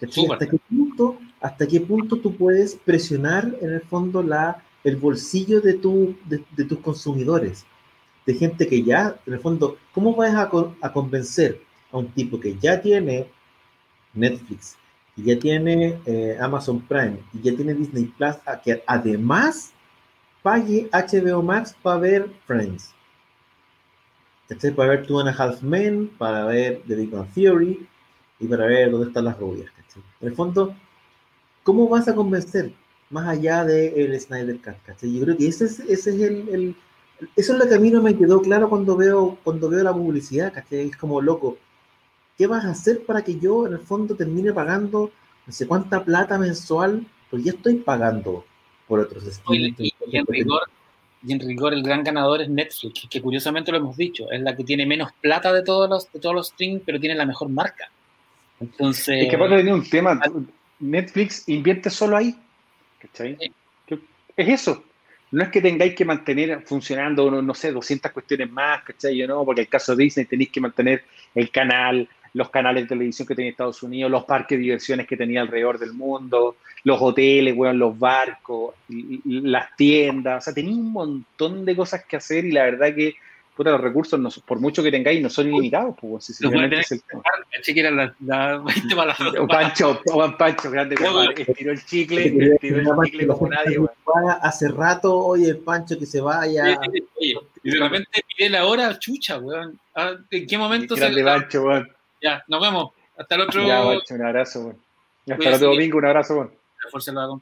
¿Hasta 0.00 0.46
qué, 0.46 0.58
punto, 0.68 1.18
¿Hasta 1.42 1.66
qué 1.66 1.80
punto 1.80 2.16
tú 2.18 2.36
puedes 2.36 2.76
presionar 2.76 3.52
en 3.60 3.72
el 3.72 3.80
fondo 3.80 4.22
la, 4.22 4.62
el 4.84 4.96
bolsillo 4.96 5.60
de, 5.60 5.74
tu, 5.74 6.16
de, 6.24 6.64
tus 6.64 6.78
consumidores? 6.78 7.66
De 8.24 8.34
gente 8.34 8.68
que 8.68 8.82
ya, 8.84 9.16
en 9.26 9.34
el 9.34 9.40
fondo, 9.40 9.76
¿cómo 9.92 10.14
vas 10.14 10.32
a, 10.34 10.48
a 10.80 10.92
convencer 10.92 11.60
a 11.90 11.98
un 11.98 12.06
tipo 12.12 12.38
que 12.38 12.56
ya 12.56 12.80
tiene 12.80 13.26
Netflix, 14.14 14.76
y 15.16 15.24
ya 15.24 15.38
tiene 15.38 15.98
eh, 16.06 16.38
Amazon 16.40 16.80
Prime, 16.80 17.18
y 17.34 17.42
ya 17.42 17.56
tiene 17.56 17.74
Disney 17.74 18.04
Plus, 18.04 18.36
a 18.46 18.60
que 18.60 18.82
además 18.86 19.72
pague 20.42 20.88
HBO 20.92 21.42
Max 21.42 21.74
para 21.82 21.98
ver 21.98 22.30
Friends? 22.46 22.94
Para 24.76 24.90
ver 24.90 25.06
Two 25.06 25.18
and 25.18 25.28
a 25.28 25.32
Half 25.32 25.62
Men, 25.62 26.08
para 26.18 26.44
ver 26.44 26.82
The 26.86 26.94
Big 26.94 27.10
Bang 27.10 27.26
Theory, 27.34 27.86
y 28.38 28.46
para 28.46 28.66
ver 28.66 28.90
dónde 28.90 29.08
están 29.08 29.24
las 29.24 29.38
rubias. 29.38 29.70
En 30.20 30.28
el 30.28 30.34
fondo, 30.34 30.74
¿cómo 31.62 31.88
vas 31.88 32.08
a 32.08 32.14
convencer 32.14 32.72
más 33.10 33.28
allá 33.28 33.64
del 33.64 34.12
el 34.12 34.20
Snyder 34.20 34.58
Cut? 34.60 35.02
Yo 35.02 35.24
creo 35.24 35.36
que 35.36 35.46
ese 35.46 35.66
es, 35.66 35.80
ese 35.80 36.10
es 36.10 36.20
el, 36.20 36.76
eso 37.36 37.52
es 37.52 37.58
lo 37.58 37.68
que 37.68 37.74
a 37.74 37.78
mí 37.78 37.90
no 37.90 38.02
me 38.02 38.16
quedó 38.16 38.40
claro 38.40 38.68
cuando 38.68 38.96
veo, 38.96 39.38
cuando 39.44 39.68
veo 39.68 39.82
la 39.82 39.92
publicidad, 39.92 40.52
¿cachai? 40.52 40.88
Es 40.88 40.96
como 40.96 41.20
loco. 41.20 41.58
¿Qué 42.36 42.46
vas 42.46 42.64
a 42.64 42.70
hacer 42.70 43.04
para 43.04 43.22
que 43.22 43.38
yo 43.38 43.66
en 43.66 43.74
el 43.74 43.80
fondo 43.80 44.16
termine 44.16 44.52
pagando 44.52 45.12
no 45.46 45.52
sé 45.52 45.66
cuánta 45.66 46.04
plata 46.04 46.38
mensual? 46.38 47.06
Pues 47.30 47.44
ya 47.44 47.52
estoy 47.52 47.76
pagando 47.76 48.44
por 48.88 49.00
otros 49.00 49.24
streaming. 49.26 49.74
Y, 49.78 49.92
en 50.16 50.26
rigor, 50.26 50.62
y 51.24 51.32
en 51.32 51.40
rigor 51.40 51.72
el 51.72 51.82
gran 51.82 52.02
ganador 52.02 52.42
es 52.42 52.48
Netflix, 52.48 53.06
que 53.08 53.22
curiosamente 53.22 53.70
lo 53.70 53.78
hemos 53.78 53.96
dicho, 53.96 54.30
es 54.30 54.40
la 54.40 54.56
que 54.56 54.64
tiene 54.64 54.86
menos 54.86 55.12
plata 55.20 55.52
de 55.52 55.62
todos 55.62 55.88
los, 55.88 56.12
de 56.12 56.20
todos 56.20 56.34
los 56.34 56.48
streams, 56.48 56.82
pero 56.84 56.98
tiene 56.98 57.14
la 57.14 57.26
mejor 57.26 57.48
marca. 57.48 57.90
Entonces. 58.60 59.22
Es 59.24 59.30
que 59.30 59.36
aparte 59.36 59.62
de 59.62 59.72
un 59.72 59.88
tema, 59.88 60.20
Netflix 60.82 61.48
invierte 61.48 61.88
solo 61.88 62.16
ahí. 62.16 62.36
¿Cachai? 62.98 63.38
Es 64.36 64.48
eso. 64.48 64.84
No 65.30 65.42
es 65.42 65.48
que 65.48 65.62
tengáis 65.62 65.94
que 65.94 66.04
mantener 66.04 66.62
funcionando, 66.62 67.30
no, 67.30 67.40
no 67.40 67.54
sé, 67.54 67.72
200 67.72 68.12
cuestiones 68.12 68.50
más, 68.50 68.82
¿cachai? 68.82 69.16
Yo 69.16 69.26
no, 69.26 69.44
porque 69.44 69.62
el 69.62 69.68
caso 69.68 69.96
de 69.96 70.04
Disney 70.04 70.26
tenéis 70.26 70.50
que 70.50 70.60
mantener 70.60 71.04
el 71.34 71.50
canal, 71.50 72.06
los 72.34 72.50
canales 72.50 72.84
de 72.84 72.88
televisión 72.88 73.26
que 73.26 73.34
tenía 73.34 73.50
Estados 73.50 73.82
Unidos, 73.82 74.10
los 74.10 74.24
parques 74.24 74.58
de 74.58 74.62
diversiones 74.62 75.06
que 75.06 75.16
tenía 75.16 75.40
alrededor 75.40 75.78
del 75.78 75.92
mundo, 75.94 76.56
los 76.84 77.00
hoteles, 77.00 77.54
bueno, 77.54 77.74
los 77.74 77.98
barcos, 77.98 78.74
las 79.24 79.74
tiendas, 79.76 80.42
o 80.42 80.44
sea, 80.44 80.54
tenía 80.54 80.74
un 80.74 80.92
montón 80.92 81.64
de 81.64 81.76
cosas 81.76 82.04
que 82.04 82.16
hacer 82.16 82.44
y 82.44 82.52
la 82.52 82.64
verdad 82.64 82.94
que 82.94 83.14
puta, 83.56 83.70
los 83.70 83.80
recursos, 83.80 84.18
no, 84.18 84.30
por 84.46 84.60
mucho 84.60 84.82
que 84.82 84.90
tengáis, 84.90 85.22
no 85.22 85.28
son 85.28 85.48
ilimitados. 85.48 85.96
Pues, 86.00 86.24
si 86.24 86.32
es 86.32 86.40
el 86.40 86.50
que 87.74 87.82
la, 87.82 88.14
la 88.20 88.58
20 88.58 88.96
para 88.96 89.16
la 89.18 89.46
Pancho, 89.48 90.00
Juan 90.06 90.36
Pancho, 90.36 90.70
grande 90.70 90.96
compadre, 90.96 91.42
estiró 91.42 91.72
el 91.72 91.84
chicle, 91.84 92.26
estiró 92.54 93.02
el 93.02 93.10
chicle 93.10 93.26
como 93.26 93.48
nadie. 93.48 93.78
Hace 94.42 94.68
rato, 94.68 95.16
oye, 95.16 95.50
el 95.50 95.58
Pancho 95.58 95.98
que 95.98 96.06
se 96.06 96.20
vaya. 96.20 96.78
Y 97.20 97.70
de 97.70 97.78
repente 97.78 98.20
pide 98.36 98.50
la 98.50 98.66
hora, 98.66 98.98
chucha, 98.98 99.38
weón. 99.38 99.78
Ah, 99.94 100.14
¿En 100.30 100.46
qué 100.46 100.58
momento 100.58 100.96
grande 100.96 101.18
se 101.18 101.24
Pancho, 101.24 101.62
weón. 101.62 101.92
Ya, 102.20 102.42
nos 102.48 102.60
vemos. 102.60 102.92
Hasta 103.16 103.34
el 103.34 103.40
otro. 103.42 103.66
Ya, 103.66 103.82
Pancho, 103.82 104.14
un 104.14 104.22
abrazo, 104.22 104.60
weón. 104.60 104.76
Hasta 105.30 105.48
el 105.48 105.54
otro 105.54 105.68
domingo, 105.68 105.98
un 105.98 106.06
abrazo, 106.06 106.34
weón. 106.34 106.62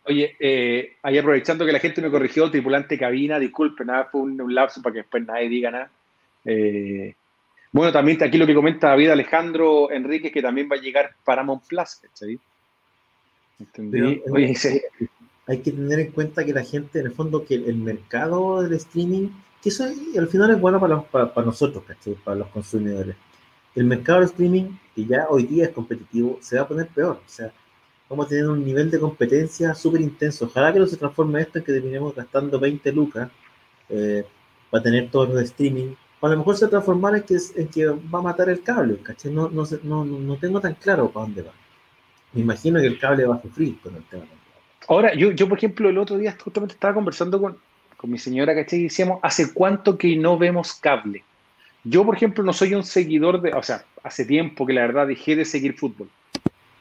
Oye, 0.05 0.37
eh, 0.39 0.97
ahí 1.03 1.17
aprovechando 1.17 1.65
que 1.65 1.73
la 1.73 1.79
gente 1.79 2.03
me 2.03 2.11
corrigió, 2.11 2.51
tripulante 2.51 2.99
cabina, 2.99 3.39
disculpe, 3.39 3.87
nada, 3.87 4.05
fue 4.05 4.21
un, 4.21 4.39
un 4.39 4.55
lapso 4.55 4.83
para 4.83 4.93
que 4.93 4.99
después 4.99 5.27
nadie 5.27 5.49
diga 5.49 5.71
nada. 5.71 5.91
Eh, 6.45 7.15
bueno, 7.73 7.93
también 7.93 8.23
aquí 8.23 8.37
lo 8.37 8.47
que 8.47 8.55
comenta 8.55 8.89
David 8.89 9.11
Alejandro 9.11 9.91
Enrique, 9.93 10.33
que 10.33 10.43
también 10.43 10.69
va 10.71 10.77
a 10.77 10.81
llegar 10.81 11.15
Paramount 11.25 11.65
Plus, 11.67 12.01
¿entendí? 12.03 12.41
hay 15.47 15.59
que 15.59 15.73
tener 15.73 16.01
en 16.01 16.13
cuenta 16.13 16.45
que 16.45 16.53
la 16.53 16.65
gente, 16.65 17.01
en 17.01 17.07
el 17.07 17.13
fondo, 17.13 17.45
que 17.45 17.55
el 17.55 17.77
mercado 17.77 18.63
del 18.63 18.73
streaming, 18.75 19.29
que 19.63 19.69
eso 19.69 19.85
al 19.85 20.29
final 20.29 20.51
es 20.51 20.61
bueno 20.61 20.81
para, 20.81 21.03
para, 21.03 21.47
nosotros, 21.47 21.85
para 22.25 22.37
los 22.37 22.49
consumidores. 22.49 23.17
El 23.75 23.85
mercado 23.85 24.21
del 24.21 24.29
streaming, 24.29 24.77
que 24.95 25.05
ya 25.05 25.27
hoy 25.29 25.45
día 25.45 25.65
es 25.65 25.71
competitivo, 25.71 26.39
se 26.41 26.57
va 26.57 26.63
a 26.63 26.69
poner 26.69 26.89
peor. 26.89 27.21
O 27.25 27.29
sea, 27.29 27.53
vamos 28.09 28.27
a 28.27 28.29
tener 28.31 28.49
un 28.49 28.65
nivel 28.65 28.91
de 28.91 28.99
competencia 28.99 29.75
súper 29.75 30.01
intenso. 30.01 30.47
Ojalá 30.47 30.73
que 30.73 30.81
no 30.81 30.87
se 30.87 30.97
transforme 30.97 31.41
esto 31.43 31.59
en 31.59 31.65
que 31.65 31.73
terminemos 31.73 32.15
gastando 32.15 32.59
20 32.59 32.93
lucas 32.93 33.31
eh, 33.89 34.25
para 34.71 34.83
tener 34.83 35.11
todos 35.11 35.29
los 35.29 35.43
streaming 35.43 35.95
a 36.23 36.29
lo 36.29 36.37
mejor 36.37 36.57
se 36.57 36.69
transformará 36.69 37.19
en 37.19 37.23
que, 37.23 37.39
en 37.57 37.69
que 37.69 37.87
va 37.87 38.19
a 38.19 38.23
matar 38.23 38.49
el 38.51 38.63
cable, 38.63 38.99
¿cachai? 39.03 39.33
No, 39.33 39.49
no, 39.49 39.65
no, 39.83 40.05
no 40.05 40.37
tengo 40.37 40.61
tan 40.61 40.75
claro 40.75 41.11
para 41.11 41.27
dónde 41.27 41.43
va. 41.43 41.53
Me 42.33 42.43
imagino 42.43 42.79
que 42.81 42.87
el 42.87 42.99
cable 42.99 43.25
va 43.25 43.37
a 43.37 43.43
sufrir 43.43 43.81
con 43.81 43.97
el 43.97 44.05
tema. 44.05 44.25
Ahora, 44.89 45.15
yo, 45.15 45.31
yo 45.33 45.49
por 45.49 45.59
ejemplo, 45.59 45.89
el 45.89 45.99
otro 45.99 46.19
día 46.19 46.37
justamente 46.43 46.75
estaba 46.75 46.95
conversando 46.95 47.41
con, 47.41 47.57
con 47.97 48.11
mi 48.11 48.19
señora, 48.19 48.55
¿cachai? 48.55 48.81
Y 48.81 48.83
decíamos, 48.85 49.19
¿hace 49.23 49.53
cuánto 49.53 49.97
que 49.97 50.17
no 50.17 50.37
vemos 50.37 50.75
cable? 50.75 51.25
Yo, 51.85 52.05
por 52.05 52.15
ejemplo, 52.15 52.45
no 52.45 52.53
soy 52.53 52.75
un 52.75 52.85
seguidor 52.85 53.41
de, 53.41 53.53
o 53.55 53.63
sea, 53.63 53.85
hace 54.03 54.27
tiempo 54.27 54.67
que 54.67 54.75
la 54.75 54.83
verdad 54.83 55.07
dejé 55.07 55.37
de 55.37 55.47
seguir 55.47 55.75
fútbol, 55.75 56.11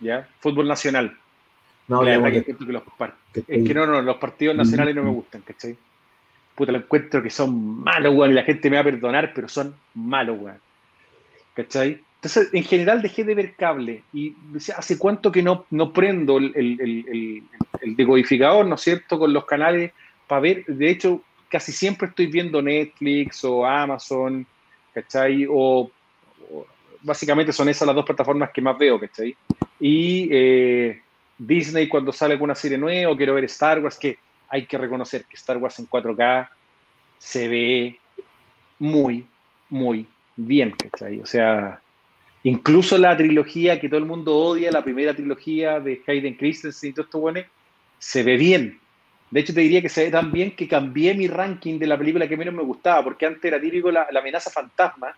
¿ya? 0.01 0.27
Fútbol 0.39 0.67
nacional. 0.67 1.17
No, 1.87 2.03
la 2.03 2.19
verdad 2.19 2.43
que, 2.43 2.55
los, 2.59 2.83
es 3.47 3.67
que 3.67 3.73
no, 3.73 3.87
no, 3.87 4.01
los 4.01 4.17
partidos 4.17 4.55
nacionales 4.55 4.95
no 4.95 5.03
me 5.03 5.11
gustan, 5.11 5.41
¿cachai? 5.41 5.75
Puta, 6.59 6.73
lo 6.73 6.79
encuentro 6.79 7.23
que 7.23 7.29
son 7.29 7.81
malos, 7.81 8.13
weón, 8.13 8.31
y 8.31 8.33
la 8.35 8.43
gente 8.43 8.69
me 8.69 8.75
va 8.75 8.81
a 8.81 8.83
perdonar, 8.83 9.31
pero 9.33 9.47
son 9.47 9.73
malos, 9.95 10.37
weón. 10.39 10.59
¿Cachai? 11.55 12.01
Entonces, 12.15 12.49
en 12.51 12.63
general 12.65 13.01
dejé 13.01 13.23
de 13.23 13.33
ver 13.33 13.55
cable 13.55 14.03
y 14.13 14.35
hace 14.75 14.97
cuánto 14.97 15.31
que 15.31 15.41
no, 15.41 15.65
no 15.69 15.93
prendo 15.93 16.37
el, 16.37 17.43
decodificador, 17.81 18.65
¿no 18.65 18.75
es 18.75 18.81
cierto?, 18.81 19.17
con 19.17 19.31
los 19.31 19.45
canales 19.45 19.93
para 20.27 20.41
ver, 20.41 20.65
de 20.65 20.89
hecho, 20.89 21.21
casi 21.47 21.71
siempre 21.71 22.09
estoy 22.09 22.27
viendo 22.27 22.61
Netflix 22.61 23.43
o 23.45 23.65
Amazon, 23.65 24.45
¿cachai? 24.93 25.47
O, 25.49 25.89
básicamente 27.01 27.53
son 27.53 27.69
esas 27.69 27.87
las 27.87 27.95
dos 27.95 28.05
plataformas 28.05 28.49
que 28.53 28.61
más 28.61 28.77
veo, 28.77 28.99
¿cachai? 28.99 29.33
Y 29.79 30.27
eh, 30.29 31.01
Disney 31.37 31.87
cuando 31.87 32.11
sale 32.11 32.33
alguna 32.33 32.53
serie 32.53 32.77
nueva 32.77 33.13
o 33.13 33.17
quiero 33.17 33.33
ver 33.33 33.45
Star 33.45 33.79
Wars, 33.79 33.97
que 33.97 34.17
hay 34.49 34.65
que 34.65 34.77
reconocer 34.77 35.25
que 35.25 35.35
Star 35.35 35.57
Wars 35.57 35.79
en 35.79 35.87
4K 35.87 36.49
se 37.17 37.47
ve 37.47 37.99
muy, 38.79 39.25
muy 39.69 40.07
bien, 40.35 40.71
¿cachai? 40.71 41.19
O 41.19 41.25
sea, 41.25 41.81
incluso 42.43 42.97
la 42.97 43.15
trilogía 43.15 43.79
que 43.79 43.89
todo 43.89 43.99
el 43.99 44.05
mundo 44.05 44.35
odia, 44.35 44.71
la 44.71 44.83
primera 44.83 45.13
trilogía 45.13 45.79
de 45.79 46.01
Hayden 46.07 46.35
Christensen 46.35 46.89
y 46.89 46.93
todo 46.93 47.29
esto 47.29 47.51
se 47.99 48.23
ve 48.23 48.37
bien. 48.37 48.79
De 49.29 49.41
hecho, 49.41 49.53
te 49.53 49.61
diría 49.61 49.81
que 49.81 49.89
se 49.89 50.05
ve 50.05 50.11
tan 50.11 50.31
bien 50.31 50.55
que 50.55 50.67
cambié 50.67 51.13
mi 51.13 51.27
ranking 51.27 51.77
de 51.77 51.85
la 51.85 51.97
película 51.97 52.27
que 52.27 52.37
menos 52.37 52.53
me 52.53 52.63
gustaba, 52.63 53.03
porque 53.03 53.27
antes 53.27 53.45
era 53.45 53.61
típico 53.61 53.91
la, 53.91 54.07
amenaza 54.17 54.49
fantasma, 54.49 55.15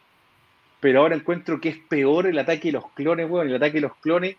pero 0.80 1.02
ahora 1.02 1.16
encuentro 1.16 1.62
que 1.62 1.70
es 1.70 1.78
peor 1.78 2.28
el 2.28 2.38
ataque 2.38 2.70
de 2.70 2.74
los 2.74 2.90
clones, 2.92 3.30
bueno, 3.30 3.50
el 3.50 3.56
ataque 3.56 3.76
de 3.76 3.82
los 3.82 3.96
clones 3.98 4.36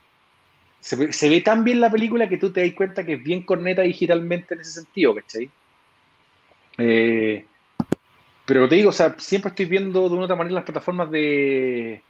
se 0.83 1.29
ve, 1.29 1.41
tan 1.41 1.63
bien 1.63 1.81
la 1.81 1.91
película 1.91 2.29
que 2.29 2.39
tú 2.39 2.51
te 2.51 2.61
das 2.61 2.75
cuenta 2.75 3.07
que 3.07 3.15
es 3.15 3.23
bien 3.23 3.45
corneta 3.45 3.83
digitalmente 3.83 4.55
en 4.55 4.61
ese 4.61 4.73
sentido, 4.73 5.15
¿cachai? 5.15 5.49
Eh, 6.77 7.47
pero 8.45 8.69
te 8.69 8.75
digo, 8.75 8.91
o 8.91 8.93
sea, 8.93 9.15
siempre 9.17 9.51
estoy 9.51 9.67
viendo 9.67 10.09
de 10.09 10.15
una 10.15 10.23
u 10.23 10.25
otra 10.25 10.35
manera 10.35 10.57
las 10.57 10.65
plataformas 10.65 11.09
de, 11.13 12.03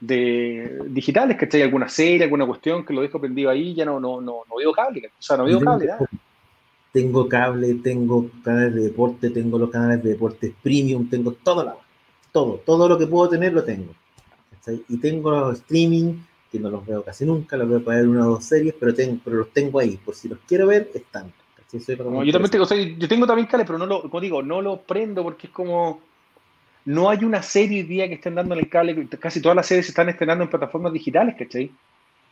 de 0.00 0.80
digitales, 0.88 1.36
¿cachai? 1.36 1.62
Alguna 1.62 1.88
serie, 1.88 2.24
alguna 2.24 2.46
cuestión 2.46 2.84
que 2.84 2.92
lo 2.92 3.02
dejo 3.02 3.20
prendido 3.20 3.48
ahí, 3.48 3.74
ya 3.74 3.84
no, 3.84 4.00
no, 4.00 4.20
no, 4.20 4.42
no 4.48 4.56
veo 4.56 4.72
cable, 4.72 5.06
o 5.06 5.22
sea, 5.22 5.36
no 5.36 5.44
veo 5.44 5.60
cable, 5.60 5.88
Tengo 6.92 7.28
cable, 7.28 7.74
tengo 7.74 8.28
canales 8.42 8.74
de 8.74 8.80
deporte, 8.82 9.30
tengo 9.30 9.56
los 9.56 9.70
canales 9.70 10.02
de 10.02 10.10
deporte 10.10 10.52
premium, 10.60 11.08
tengo 11.08 11.30
todo, 11.30 11.62
la, 11.62 11.76
todo, 12.32 12.60
todo 12.66 12.88
lo 12.88 12.98
que 12.98 13.06
puedo 13.06 13.28
tener 13.28 13.52
lo 13.52 13.62
tengo. 13.62 13.94
¿cachai? 14.50 14.82
Y 14.88 14.96
tengo 14.96 15.52
streaming 15.52 16.14
que 16.50 16.58
no 16.58 16.70
los 16.70 16.84
veo 16.84 17.02
casi 17.04 17.24
nunca, 17.24 17.56
los 17.56 17.68
veo 17.68 17.84
para 17.84 17.98
ver 17.98 18.08
una 18.08 18.26
o 18.26 18.30
dos 18.30 18.44
series, 18.44 18.74
pero, 18.78 18.94
tengo, 18.94 19.18
pero 19.24 19.36
los 19.36 19.50
tengo 19.50 19.78
ahí, 19.78 19.96
por 19.96 20.14
si 20.14 20.28
los 20.28 20.38
quiero 20.46 20.66
ver, 20.66 20.90
están. 20.94 21.32
yo 21.72 22.32
también 22.32 22.50
tengo, 22.50 22.66
yo 22.66 23.08
tengo 23.08 23.26
también 23.26 23.46
cales, 23.46 23.66
pero 23.66 23.78
no 23.78 23.86
lo, 23.86 24.02
como 24.02 24.20
digo, 24.20 24.42
no 24.42 24.60
lo 24.60 24.82
prendo 24.82 25.22
porque 25.22 25.46
es 25.46 25.52
como, 25.52 26.00
no 26.84 27.08
hay 27.08 27.24
una 27.24 27.42
serie 27.42 27.84
día 27.84 28.08
que 28.08 28.14
estén 28.14 28.34
dando 28.34 28.54
en 28.54 28.60
el 28.60 28.68
cable, 28.68 29.08
casi 29.20 29.40
todas 29.40 29.56
las 29.56 29.66
series 29.66 29.86
se 29.86 29.92
están 29.92 30.08
estrenando 30.08 30.44
en 30.44 30.50
plataformas 30.50 30.92
digitales, 30.92 31.36
¿cachai? 31.38 31.70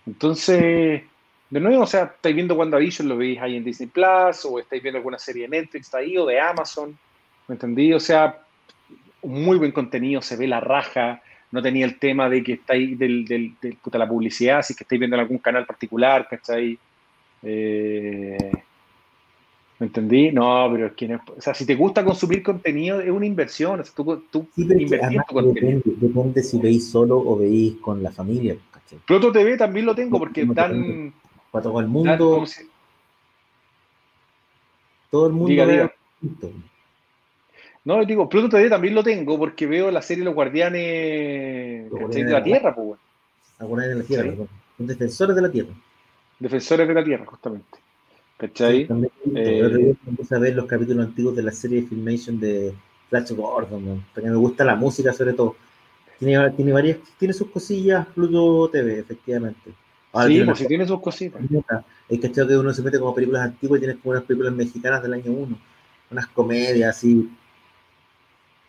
Entonces, 0.07 1.03
de 1.51 1.61
nuevo, 1.61 1.85
o 1.85 1.87
sea, 1.87 2.05
estáis 2.05 2.35
viendo 2.35 2.55
WandaVision, 2.55 3.09
lo 3.09 3.17
veis 3.17 3.41
ahí 3.41 3.57
en 3.57 3.65
Disney 3.65 3.89
Plus, 3.89 4.45
o 4.45 4.59
estáis 4.59 4.83
viendo 4.83 4.99
alguna 4.99 5.19
serie 5.19 5.43
de 5.43 5.49
Netflix 5.49 5.87
está 5.87 5.99
ahí, 5.99 6.17
o 6.17 6.27
de 6.27 6.41
Amazon, 6.41 6.99
¿me 7.47 7.55
entendí? 7.55 7.93
O 7.93 8.01
sea, 8.01 8.41
muy 9.23 9.59
buen 9.59 9.73
contenido, 9.73 10.21
se 10.23 10.37
ve 10.37 10.47
la 10.47 10.61
raja, 10.61 11.23
no 11.51 11.63
tenía 11.63 11.87
el 11.87 11.99
tema 11.99 12.29
de 12.29 12.43
que 12.43 12.55
estáis 12.55 12.99
del, 12.99 13.25
del, 13.25 13.55
del 13.61 13.77
puta, 13.77 13.99
la 13.99 14.09
publicidad, 14.09 14.63
si 14.63 14.75
que 14.75 14.85
estáis 14.85 14.99
viendo 14.99 15.17
en 15.17 15.21
algún 15.21 15.39
canal 15.39 15.65
particular, 15.65 16.27
¿cachai? 16.29 16.79
Eh, 17.43 18.53
¿Me 19.79 19.87
entendí? 19.87 20.33
No, 20.33 20.69
pero 20.73 20.87
es 20.89 20.93
que 20.95 21.07
no, 21.07 21.21
o 21.37 21.41
sea, 21.41 21.55
si 21.55 21.65
te 21.65 21.77
gusta 21.77 22.05
consumir 22.05 22.43
contenido, 22.43 23.01
es 23.01 23.11
una 23.11 23.27
inversión. 23.27 23.81
O 23.81 23.85
sea, 23.85 23.95
tú, 23.95 24.25
tú 24.31 24.49
sí, 24.55 24.67
tu 24.67 25.35
contenido. 25.35 25.83
Depende, 25.85 26.43
si 26.43 26.59
veis 26.59 26.91
solo 26.91 27.17
o 27.17 27.39
veis 27.39 27.77
con 27.81 28.03
la 28.03 28.11
familia. 28.11 28.57
¿cachai? 28.73 28.99
Pluto 29.07 29.31
TV 29.31 29.57
también 29.57 29.87
lo 29.87 29.95
tengo 29.95 30.19
porque 30.19 30.45
dan. 30.45 31.15
Para 31.53 31.63
todo 31.63 31.81
el 31.81 31.87
mundo. 31.87 32.45
Todo 35.11 35.27
el 35.29 35.33
mundo. 35.33 35.49
Diga, 35.49 35.93
no, 37.85 38.05
digo, 38.05 38.29
Pluto 38.29 38.49
TV 38.49 38.69
también 38.69 38.95
lo 38.95 39.03
tengo 39.03 39.39
porque 39.39 39.67
veo 39.67 39.91
la 39.91 40.03
serie 40.03 40.25
Los 40.25 40.35
Guardianes, 40.35 41.91
de 41.91 42.25
la 42.25 42.43
Tierra, 42.43 42.75
pues, 42.75 42.99
Los 43.59 43.69
Guardianes 43.69 43.97
de 43.97 44.03
la 44.03 44.09
Tierra, 44.09 44.47
Son 44.77 44.87
defensores 44.87 45.37
de 45.37 45.43
la 45.43 45.51
Tierra. 45.51 45.73
Defensores 46.39 46.87
de 46.87 46.95
la 46.95 47.05
Tierra, 47.05 47.27
justamente. 47.27 47.79
¿Cachai? 48.37 48.87
también, 48.87 49.11
eh, 49.35 49.97
empecé 50.07 50.37
a 50.37 50.39
ver 50.39 50.55
los 50.55 50.67
capítulos 50.67 51.07
antiguos 51.07 51.35
de 51.35 51.43
la 51.43 51.51
serie 51.51 51.83
de 51.83 51.89
Filmation 51.89 52.39
de 52.39 52.73
Flash 53.09 53.33
Gordon, 53.33 54.05
porque 54.15 54.31
me 54.31 54.37
gusta 54.37 54.65
la 54.65 54.77
música 54.77 55.13
sobre 55.13 55.33
todo. 55.33 55.57
Tiene, 56.21 56.51
tiene 56.51 56.73
varias, 56.73 56.99
tiene 57.19 57.35
sus 57.35 57.51
cosillas 57.51 58.07
Pluto 58.09 58.71
TV, 58.71 59.01
efectivamente. 59.01 59.71
sí, 60.27 60.43
pues 60.45 60.59
si 60.59 60.67
tiene 60.67 60.87
sus 60.87 61.01
cositas. 61.01 61.41
Es 62.09 62.21
que 62.21 62.31
que 62.31 62.43
uno 62.43 62.73
se 62.73 62.83
mete 62.83 62.99
como 62.99 63.15
películas 63.15 63.43
antiguas 63.43 63.79
y 63.79 63.81
tienes 63.81 64.03
como 64.03 64.13
unas 64.13 64.25
películas 64.25 64.55
mexicanas 64.55 65.03
del 65.03 65.15
año 65.15 65.33
1, 65.33 65.59
unas 66.11 66.27
comedias 66.29 66.97
así 66.97 67.29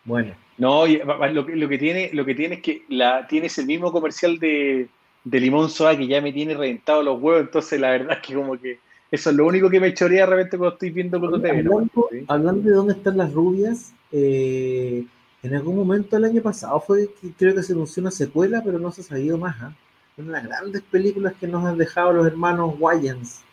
Bueno. 0.09 0.33
No, 0.57 0.85
lo, 0.87 1.69
que 1.69 1.77
tiene, 1.77 2.09
lo 2.13 2.25
que 2.25 2.33
tiene 2.33 2.55
es 2.55 2.61
que 2.61 2.83
la, 2.89 3.27
tienes 3.27 3.57
el 3.59 3.67
mismo 3.67 3.91
comercial 3.91 4.39
de, 4.39 4.89
de 5.23 5.39
Limón 5.39 5.69
Soa 5.69 5.95
que 5.95 6.07
ya 6.07 6.19
me 6.19 6.33
tiene 6.33 6.55
reventado 6.55 7.03
los 7.03 7.21
huevos, 7.21 7.43
entonces 7.43 7.79
la 7.79 7.91
verdad 7.91 8.17
es 8.19 8.27
que 8.27 8.33
como 8.33 8.59
que 8.59 8.79
eso 9.11 9.29
es 9.29 9.35
lo 9.35 9.45
único 9.45 9.69
que 9.69 9.79
me 9.79 9.93
chorea 9.93 10.25
de 10.25 10.31
repente 10.31 10.57
cuando 10.57 10.73
estoy 10.73 10.89
viendo 10.89 11.19
TV. 11.19 11.59
Hablando, 11.59 12.09
hablando 12.27 12.69
de 12.69 12.75
dónde 12.75 12.93
están 12.93 13.17
las 13.17 13.31
rubias, 13.31 13.93
eh, 14.11 15.05
en 15.43 15.55
algún 15.55 15.75
momento 15.75 16.17
el 16.17 16.25
año 16.25 16.41
pasado 16.41 16.81
fue 16.81 17.07
que 17.21 17.31
creo 17.37 17.53
que 17.53 17.63
se 17.63 17.73
anunció 17.73 18.01
una 18.01 18.11
secuela, 18.11 18.61
pero 18.65 18.79
no 18.79 18.91
se 18.91 19.01
ha 19.01 19.03
sabido 19.05 19.37
más. 19.37 19.55
¿eh? 19.61 19.75
Una 20.17 20.25
de 20.25 20.33
las 20.33 20.43
grandes 20.47 20.81
películas 20.81 21.33
que 21.39 21.47
nos 21.47 21.63
han 21.65 21.77
dejado 21.77 22.13
los 22.13 22.25
hermanos 22.25 22.73
Wayans. 22.79 23.43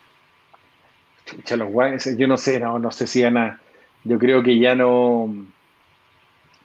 los 1.55 1.69
Wayans, 1.71 2.17
yo 2.17 2.27
no 2.27 2.37
sé, 2.37 2.59
no, 2.59 2.79
no 2.79 2.91
sé 2.91 3.05
si 3.05 3.23
Ana, 3.23 3.61
yo 4.03 4.17
creo 4.17 4.41
que 4.43 4.59
ya 4.59 4.75
no, 4.75 5.33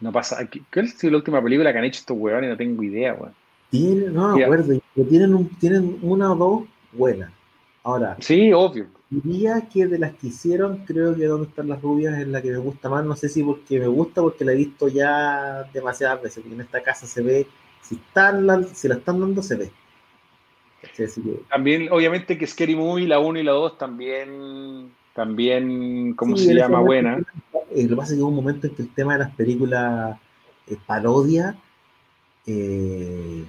no 0.02 0.12
pasa. 0.12 0.46
¿Cuál 0.72 0.86
es 0.86 1.04
la 1.04 1.16
última 1.16 1.42
película 1.42 1.72
que 1.72 1.78
han 1.78 1.84
hecho 1.84 2.00
estos 2.00 2.16
huevones? 2.18 2.50
No 2.50 2.56
tengo 2.56 2.82
idea, 2.82 3.14
weón. 3.14 3.32
Tienen, 3.70 4.12
no 4.12 4.36
me 4.36 4.44
acuerdo, 4.44 4.78
tienen, 5.08 5.34
un, 5.34 5.48
tienen 5.58 5.98
una 6.02 6.32
o 6.32 6.36
dos 6.36 6.64
buenas. 6.92 7.30
Ahora, 7.84 8.16
sí, 8.20 8.52
obvio. 8.52 8.86
Diría 9.08 9.68
que 9.72 9.86
de 9.86 9.98
las 9.98 10.14
que 10.14 10.26
hicieron, 10.26 10.84
creo 10.84 11.14
que 11.14 11.24
Donde 11.24 11.48
están 11.48 11.68
las 11.68 11.80
rubias 11.80 12.18
es 12.18 12.28
la 12.28 12.42
que 12.42 12.50
me 12.50 12.58
gusta 12.58 12.88
más. 12.88 13.04
No 13.04 13.16
sé 13.16 13.28
si 13.28 13.42
porque 13.42 13.78
me 13.78 13.86
gusta, 13.86 14.20
porque 14.20 14.44
la 14.44 14.52
he 14.52 14.56
visto 14.56 14.88
ya 14.88 15.64
demasiadas 15.72 16.20
veces. 16.20 16.42
Porque 16.42 16.54
en 16.54 16.60
esta 16.60 16.82
casa 16.82 17.06
se 17.06 17.22
ve, 17.22 17.46
si, 17.80 17.94
están, 17.94 18.66
si 18.74 18.88
la 18.88 18.96
están 18.96 19.20
dando, 19.20 19.42
se 19.42 19.56
ve. 19.56 19.70
También, 21.48 21.88
obviamente, 21.92 22.36
que 22.36 22.46
Scary 22.46 22.74
Movie, 22.74 23.06
la 23.06 23.20
1 23.20 23.38
y 23.38 23.42
la 23.44 23.52
2 23.52 23.78
también, 23.78 24.90
también, 25.14 26.14
¿cómo 26.14 26.36
se 26.36 26.54
llama? 26.54 26.80
Buena. 26.80 27.20
Eh, 27.74 27.82
lo 27.84 27.90
que 27.90 27.96
pasa 27.96 28.12
es 28.12 28.18
que 28.18 28.22
hubo 28.22 28.30
un 28.30 28.36
momento 28.36 28.66
en 28.66 28.74
que 28.74 28.82
el 28.82 28.94
tema 28.94 29.14
de 29.14 29.20
las 29.20 29.34
películas 29.34 30.18
eh, 30.66 30.76
parodia 30.86 31.56
eh, 32.46 33.44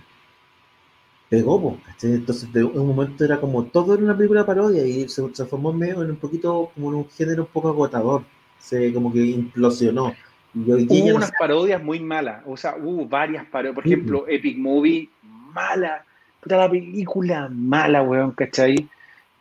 pegó, 1.30 1.78
Entonces, 2.02 2.50
en 2.54 2.66
un 2.66 2.88
momento 2.88 3.26
era 3.26 3.40
como 3.40 3.64
todo 3.66 3.96
era 3.96 4.04
una 4.04 4.16
película 4.16 4.46
parodia 4.46 4.86
y 4.86 5.10
se 5.10 5.22
transformó 5.30 5.74
medio 5.74 6.04
en 6.04 6.12
un 6.12 6.18
poquito, 6.18 6.72
como 6.76 6.90
en 6.90 6.96
un 6.98 7.10
género 7.10 7.44
un 7.44 7.50
poco 7.50 7.70
agotador. 7.70 8.24
Se 8.60 8.94
como 8.94 9.12
que 9.12 9.26
implosionó. 9.26 10.14
hubo 10.56 11.16
unas 11.16 11.32
parodias 11.38 11.84
muy 11.84 12.00
malas, 12.00 12.44
o 12.46 12.56
sea, 12.56 12.76
hubo 12.78 13.06
varias 13.08 13.46
parodias. 13.46 13.76
Por 13.76 13.86
ejemplo, 13.86 14.26
Epic 14.28 14.58
Movie, 14.58 15.10
mala. 15.24 16.06
Puta 16.40 16.58
la 16.58 16.70
película 16.70 17.50
mala, 17.50 18.04
weón, 18.04 18.32
¿cachai? 18.32 18.88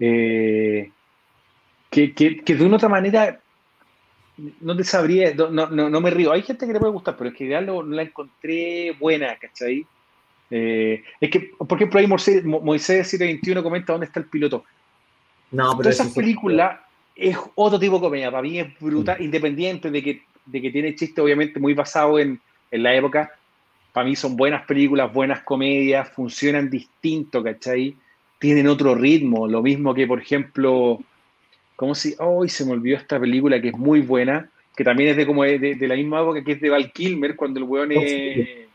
Eh, 0.01 0.91
que, 1.91 2.15
que, 2.15 2.43
que 2.43 2.55
de 2.55 2.65
una 2.65 2.77
otra 2.77 2.89
manera 2.89 3.42
no 4.37 4.77
te 4.77 4.85
sabría, 4.85 5.35
no, 5.35 5.51
no, 5.51 5.69
no, 5.69 6.01
me 6.01 6.11
río. 6.11 6.33
Hay 6.33 6.43
gente 6.43 6.67
que 6.67 6.73
le 6.73 6.81
puede 6.81 6.93
gustar, 6.93 7.17
pero 7.17 7.31
en 7.31 7.37
general 7.37 7.67
no, 7.67 7.83
la 7.83 8.03
encontré 8.03 8.93
buena, 8.99 9.37
¿cachai? 9.37 9.87
Eh, 10.51 11.03
es 11.21 11.31
que, 11.31 11.53
por 11.57 11.79
ejemplo, 11.79 12.01
ahí 12.01 12.07
Moisés, 12.07 12.45
Moisés 12.45 13.09
721 13.09 13.63
comenta 13.63 13.93
dónde 13.93 14.07
está 14.07 14.21
el 14.21 14.27
piloto. 14.27 14.65
No, 15.51 15.77
pero 15.77 15.91
esa 15.91 16.13
película 16.13 16.87
es 17.15 17.37
otro 17.55 17.79
tipo 17.79 17.97
de 17.97 18.01
comedia. 18.01 18.31
Para 18.31 18.43
mí 18.43 18.59
es 18.59 18.79
brutal, 18.79 19.19
mm. 19.19 19.23
independiente 19.23 19.91
de 19.91 20.03
que, 20.03 20.23
de 20.47 20.63
que 20.63 20.71
tiene 20.71 20.95
chiste, 20.95 21.21
obviamente, 21.21 21.61
muy 21.61 21.75
basado 21.75 22.19
en, 22.19 22.41
en, 22.71 22.83
la 22.83 22.95
época. 22.95 23.33
Para 23.93 24.07
mí 24.07 24.17
son 24.17 24.37
buenas 24.37 24.65
películas, 24.65 25.13
buenas 25.13 25.43
comedias, 25.43 26.09
funcionan 26.11 26.71
distinto, 26.71 27.43
¿cachai? 27.43 27.95
Tienen 28.39 28.67
otro 28.67 28.95
ritmo. 28.95 29.47
Lo 29.47 29.63
mismo 29.63 29.95
que, 29.95 30.07
por 30.07 30.21
ejemplo, 30.21 31.01
como 31.77 31.95
si, 31.95 32.15
hoy 32.19 32.49
se 32.49 32.65
me 32.65 32.73
olvidó 32.73 32.97
esta 32.97 33.19
película 33.19 33.61
que 33.61 33.69
es 33.69 33.79
muy 33.79 34.01
buena, 34.01 34.51
que 34.77 34.85
también 34.85 35.11
es 35.11 35.17
de 35.17 35.27
como 35.27 35.45
de, 35.45 35.77
la 35.81 35.97
misma 35.97 36.21
época 36.21 36.43
que 36.45 36.53
es 36.53 36.61
de 36.61 36.71
Val 36.71 36.93
Kilmer, 36.93 37.37
cuando 37.37 37.61
el 37.61 37.65
weón 37.65 37.93
es 37.93 38.69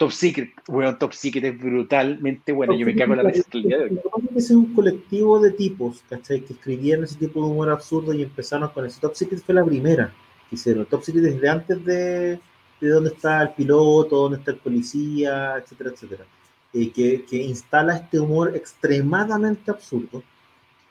Top 0.00 0.12
Secret. 0.12 0.52
Weón, 0.66 0.98
Top 0.98 1.12
Secret 1.12 1.44
es 1.44 1.58
brutalmente 1.58 2.52
bueno. 2.52 2.74
Yo 2.74 2.86
me 2.86 2.94
cago 2.94 3.12
en 3.12 3.22
la 3.22 3.30
de 3.30 3.44
hoy. 3.52 4.00
es 4.34 4.50
un 4.50 4.72
colectivo 4.72 5.38
de 5.38 5.50
tipos, 5.50 6.02
¿cachai? 6.08 6.40
Que 6.40 6.54
escribían 6.54 7.04
ese 7.04 7.16
tipo 7.16 7.44
de 7.44 7.50
humor 7.50 7.68
absurdo 7.68 8.14
y 8.14 8.22
empezaron 8.22 8.70
con 8.70 8.86
eso. 8.86 8.98
Top 8.98 9.14
Secret 9.14 9.42
fue 9.44 9.54
la 9.54 9.62
primera 9.62 10.10
que 10.48 10.56
hicieron. 10.56 10.86
Top 10.86 11.02
Secret 11.02 11.24
desde 11.24 11.48
antes 11.50 11.84
de, 11.84 12.40
de 12.80 12.88
dónde 12.88 13.10
está 13.10 13.42
el 13.42 13.50
piloto, 13.50 14.16
dónde 14.16 14.38
está 14.38 14.52
el 14.52 14.56
policía, 14.56 15.56
etcétera, 15.58 15.90
etcétera. 15.90 16.24
Eh, 16.72 16.90
que, 16.92 17.26
que 17.28 17.36
instala 17.36 17.96
este 17.96 18.18
humor 18.18 18.56
extremadamente 18.56 19.70
absurdo 19.70 20.22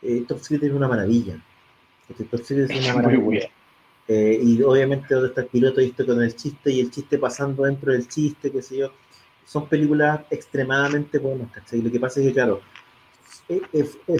eh, 0.02 0.24
Top 0.28 0.40
Secret 0.40 0.64
es 0.64 0.72
una 0.72 0.88
maravilla. 0.88 1.42
Top 2.08 2.44
Secret 2.44 2.72
es 2.72 2.86
una 2.86 3.02
maravilla. 3.02 3.50
Eh, 4.08 4.40
y 4.42 4.62
obviamente 4.64 5.14
donde 5.14 5.30
está 5.30 5.42
el 5.42 5.48
piloto 5.48 5.82
y 5.82 5.86
esto 5.86 6.06
con 6.06 6.22
el 6.22 6.36
chiste 6.36 6.72
y 6.72 6.80
el 6.80 6.90
chiste 6.90 7.20
pasando 7.20 7.64
dentro 7.64 7.92
del 7.92 8.08
chiste, 8.08 8.52
qué 8.52 8.62
sé 8.62 8.78
yo. 8.78 8.92
Son 9.46 9.68
películas 9.68 10.22
extremadamente 10.30 11.20
buenas, 11.20 11.52
¿cachai? 11.52 11.82
Lo 11.82 11.92
que 11.92 12.00
pasa 12.00 12.20
es 12.20 12.28
que, 12.28 12.34
claro, 12.34 12.62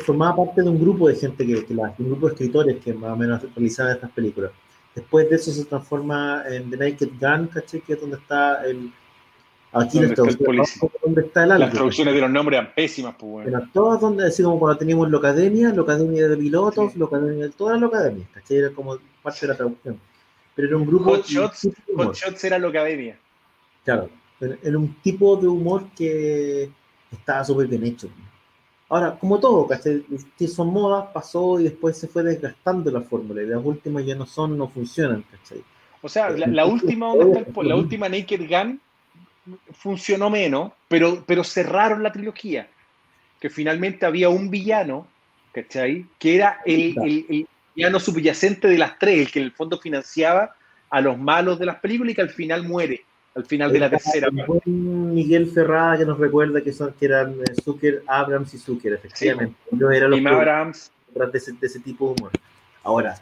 formaba 0.06 0.46
parte 0.46 0.62
de 0.62 0.70
un 0.70 0.80
grupo 0.80 1.08
de 1.08 1.16
gente 1.16 1.46
que, 1.46 1.66
que 1.66 1.74
un 1.74 2.10
grupo 2.10 2.28
de 2.28 2.34
escritores 2.34 2.84
que 2.84 2.94
más 2.94 3.14
o 3.14 3.16
menos 3.16 3.42
realizaban 3.56 3.94
estas 3.94 4.12
películas. 4.12 4.52
Después 4.94 5.30
de 5.30 5.36
eso 5.36 5.52
se 5.52 5.66
transforma 5.66 6.44
en 6.48 6.70
The 6.70 6.78
Naked 6.78 7.10
Gun, 7.20 7.48
¿cachai? 7.48 7.82
Que 7.82 7.94
es 7.94 8.02
donde 8.02 8.18
está 8.18 8.66
el, 8.66 8.92
Aquí 9.72 10.00
¿Dónde, 10.00 10.14
está 10.14 10.24
el 10.24 10.38
¿Dónde 11.04 11.22
está 11.22 11.44
el 11.44 11.50
Las 11.60 11.72
traducciones 11.72 12.14
de 12.16 12.22
los 12.22 12.32
nombres 12.32 12.60
eran 12.60 12.74
pésimas, 12.74 13.16
pues 13.20 13.32
bueno. 13.46 13.70
todas 13.72 14.02
donde, 14.02 14.26
así 14.26 14.42
como 14.42 14.58
cuando 14.58 14.80
teníamos 14.80 15.12
la 15.12 15.18
academia, 15.20 15.72
la 15.72 15.82
academia 15.84 16.28
de 16.28 16.38
pilotos, 16.38 16.96
la 16.96 17.06
academia, 17.06 17.50
todas 17.52 17.80
las 17.80 17.90
academias, 17.90 18.28
¿cachai? 18.34 18.58
Era 18.58 18.72
como 18.72 18.98
parte 19.22 19.42
de 19.42 19.48
la 19.48 19.58
traducción. 19.58 20.00
Pero 20.56 20.68
era 20.70 20.78
un 20.78 20.86
grupo. 20.88 21.12
Hot 21.12 21.26
Shots, 21.26 21.70
Hot 21.96 22.16
Shots 22.16 22.44
era 22.46 22.58
la 22.58 22.68
academia. 22.68 23.20
Claro, 23.86 24.10
era 24.40 24.78
un 24.78 24.96
tipo 25.04 25.36
de 25.38 25.48
humor 25.48 25.84
que 25.96 26.72
estaba 27.12 27.44
súper 27.44 27.68
bien 27.68 27.86
hecho. 27.86 28.10
Ahora, 28.90 29.20
como 29.20 29.40
todo, 29.40 29.68
¿cachai? 29.68 30.04
Son 30.48 30.74
modas, 30.74 31.10
pasó 31.14 31.60
y 31.60 31.66
después 31.66 31.96
se 31.96 32.08
fue 32.08 32.24
desgastando 32.24 32.90
la 32.90 33.02
fórmula. 33.02 33.44
Y 33.44 33.46
las 33.46 33.64
últimas 33.64 34.04
ya 34.04 34.16
no 34.16 34.26
son, 34.26 34.58
no 34.58 34.68
funcionan, 34.68 35.24
¿cachai? 35.30 35.64
O 36.02 36.10
sea, 36.10 36.32
la, 36.32 36.66
última, 36.66 37.16
¿dónde 37.16 37.42
está 37.42 37.62
la 37.62 37.76
última 37.76 38.10
Naked 38.10 38.50
Gun 38.50 38.82
funcionó 39.72 40.30
menos, 40.30 40.72
pero, 40.88 41.24
pero 41.26 41.44
cerraron 41.44 42.04
la 42.04 42.12
trilogía. 42.12 42.68
Que 43.40 43.50
finalmente 43.50 44.06
había 44.06 44.30
un 44.30 44.50
villano, 44.50 45.08
¿cachai? 45.54 46.06
Que 46.18 46.36
era 46.36 46.60
el, 46.66 46.96
el, 47.04 47.48
villano 47.76 48.00
subyacente 48.00 48.68
de 48.68 48.78
las 48.78 49.00
tres, 49.00 49.20
el 49.20 49.32
que 49.32 49.40
en 49.40 49.46
el 49.46 49.52
fondo 49.52 49.80
financiaba 49.80 50.56
a 50.90 51.02
los 51.02 51.18
malos 51.18 51.60
de 51.60 51.66
las 51.66 51.78
películas 51.78 52.12
y 52.12 52.16
que 52.16 52.22
al 52.22 52.30
final 52.30 52.64
muere, 52.64 53.06
al 53.36 53.46
final 53.46 53.72
de 53.72 53.80
la 53.80 53.90
tercera. 53.90 54.28
Miguel 54.66 55.48
Ferrada 55.52 56.00
que 56.00 56.06
nos 56.06 56.20
recuerda 56.20 56.62
que, 56.62 56.74
son, 56.74 56.94
que 56.94 57.06
eran 57.06 57.34
eh, 57.34 57.62
Zucker, 57.64 58.04
Abrams 58.08 58.54
y 58.54 58.58
Zucker, 58.58 58.94
efectivamente. 58.94 59.56
era 59.92 60.08
los 60.08 60.26
Abrams. 60.26 60.92
De 61.14 61.38
ese, 61.38 61.54
de 61.54 61.66
ese 61.66 61.80
tipo 61.80 62.06
de 62.14 62.22
humor. 62.22 62.32
Ahora, 62.84 63.20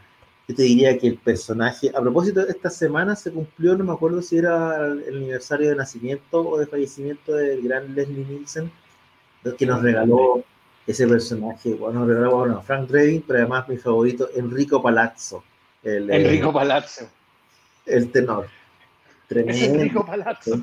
yo 0.48 0.56
te 0.56 0.64
diría 0.64 0.98
que 0.98 1.08
el 1.08 1.18
personaje, 1.18 1.92
a 1.94 2.00
propósito, 2.00 2.48
esta 2.48 2.70
semana 2.70 3.16
se 3.16 3.32
cumplió, 3.32 3.76
no 3.76 3.84
me 3.84 3.92
acuerdo 3.92 4.22
si 4.22 4.38
era 4.38 4.78
el 4.78 5.18
aniversario 5.18 5.70
de 5.70 5.76
nacimiento 5.76 6.48
o 6.48 6.58
de 6.58 6.68
fallecimiento 6.68 7.34
del 7.34 7.62
gran 7.62 7.94
Leslie 7.94 8.26
Nielsen, 8.26 8.72
que 9.58 9.66
nos 9.66 9.82
regaló 9.82 10.44
ese 10.86 11.06
personaje, 11.06 11.74
bueno, 11.74 12.00
nos 12.00 12.10
regaló 12.10 12.38
bueno, 12.38 12.62
Frank 12.62 12.90
Redding, 12.90 13.24
pero 13.28 13.40
además 13.40 13.68
mi 13.68 13.78
favorito, 13.78 14.30
Enrico 14.36 14.82
Palazzo. 14.82 15.44
El, 15.84 16.10
Enrico 16.10 16.54
Palazzo. 16.54 17.10
El 17.86 18.10
tenor. 18.12 18.48
Tremendo. 19.28 19.66
Enrico 19.66 20.06
Palazzo. 20.06 20.62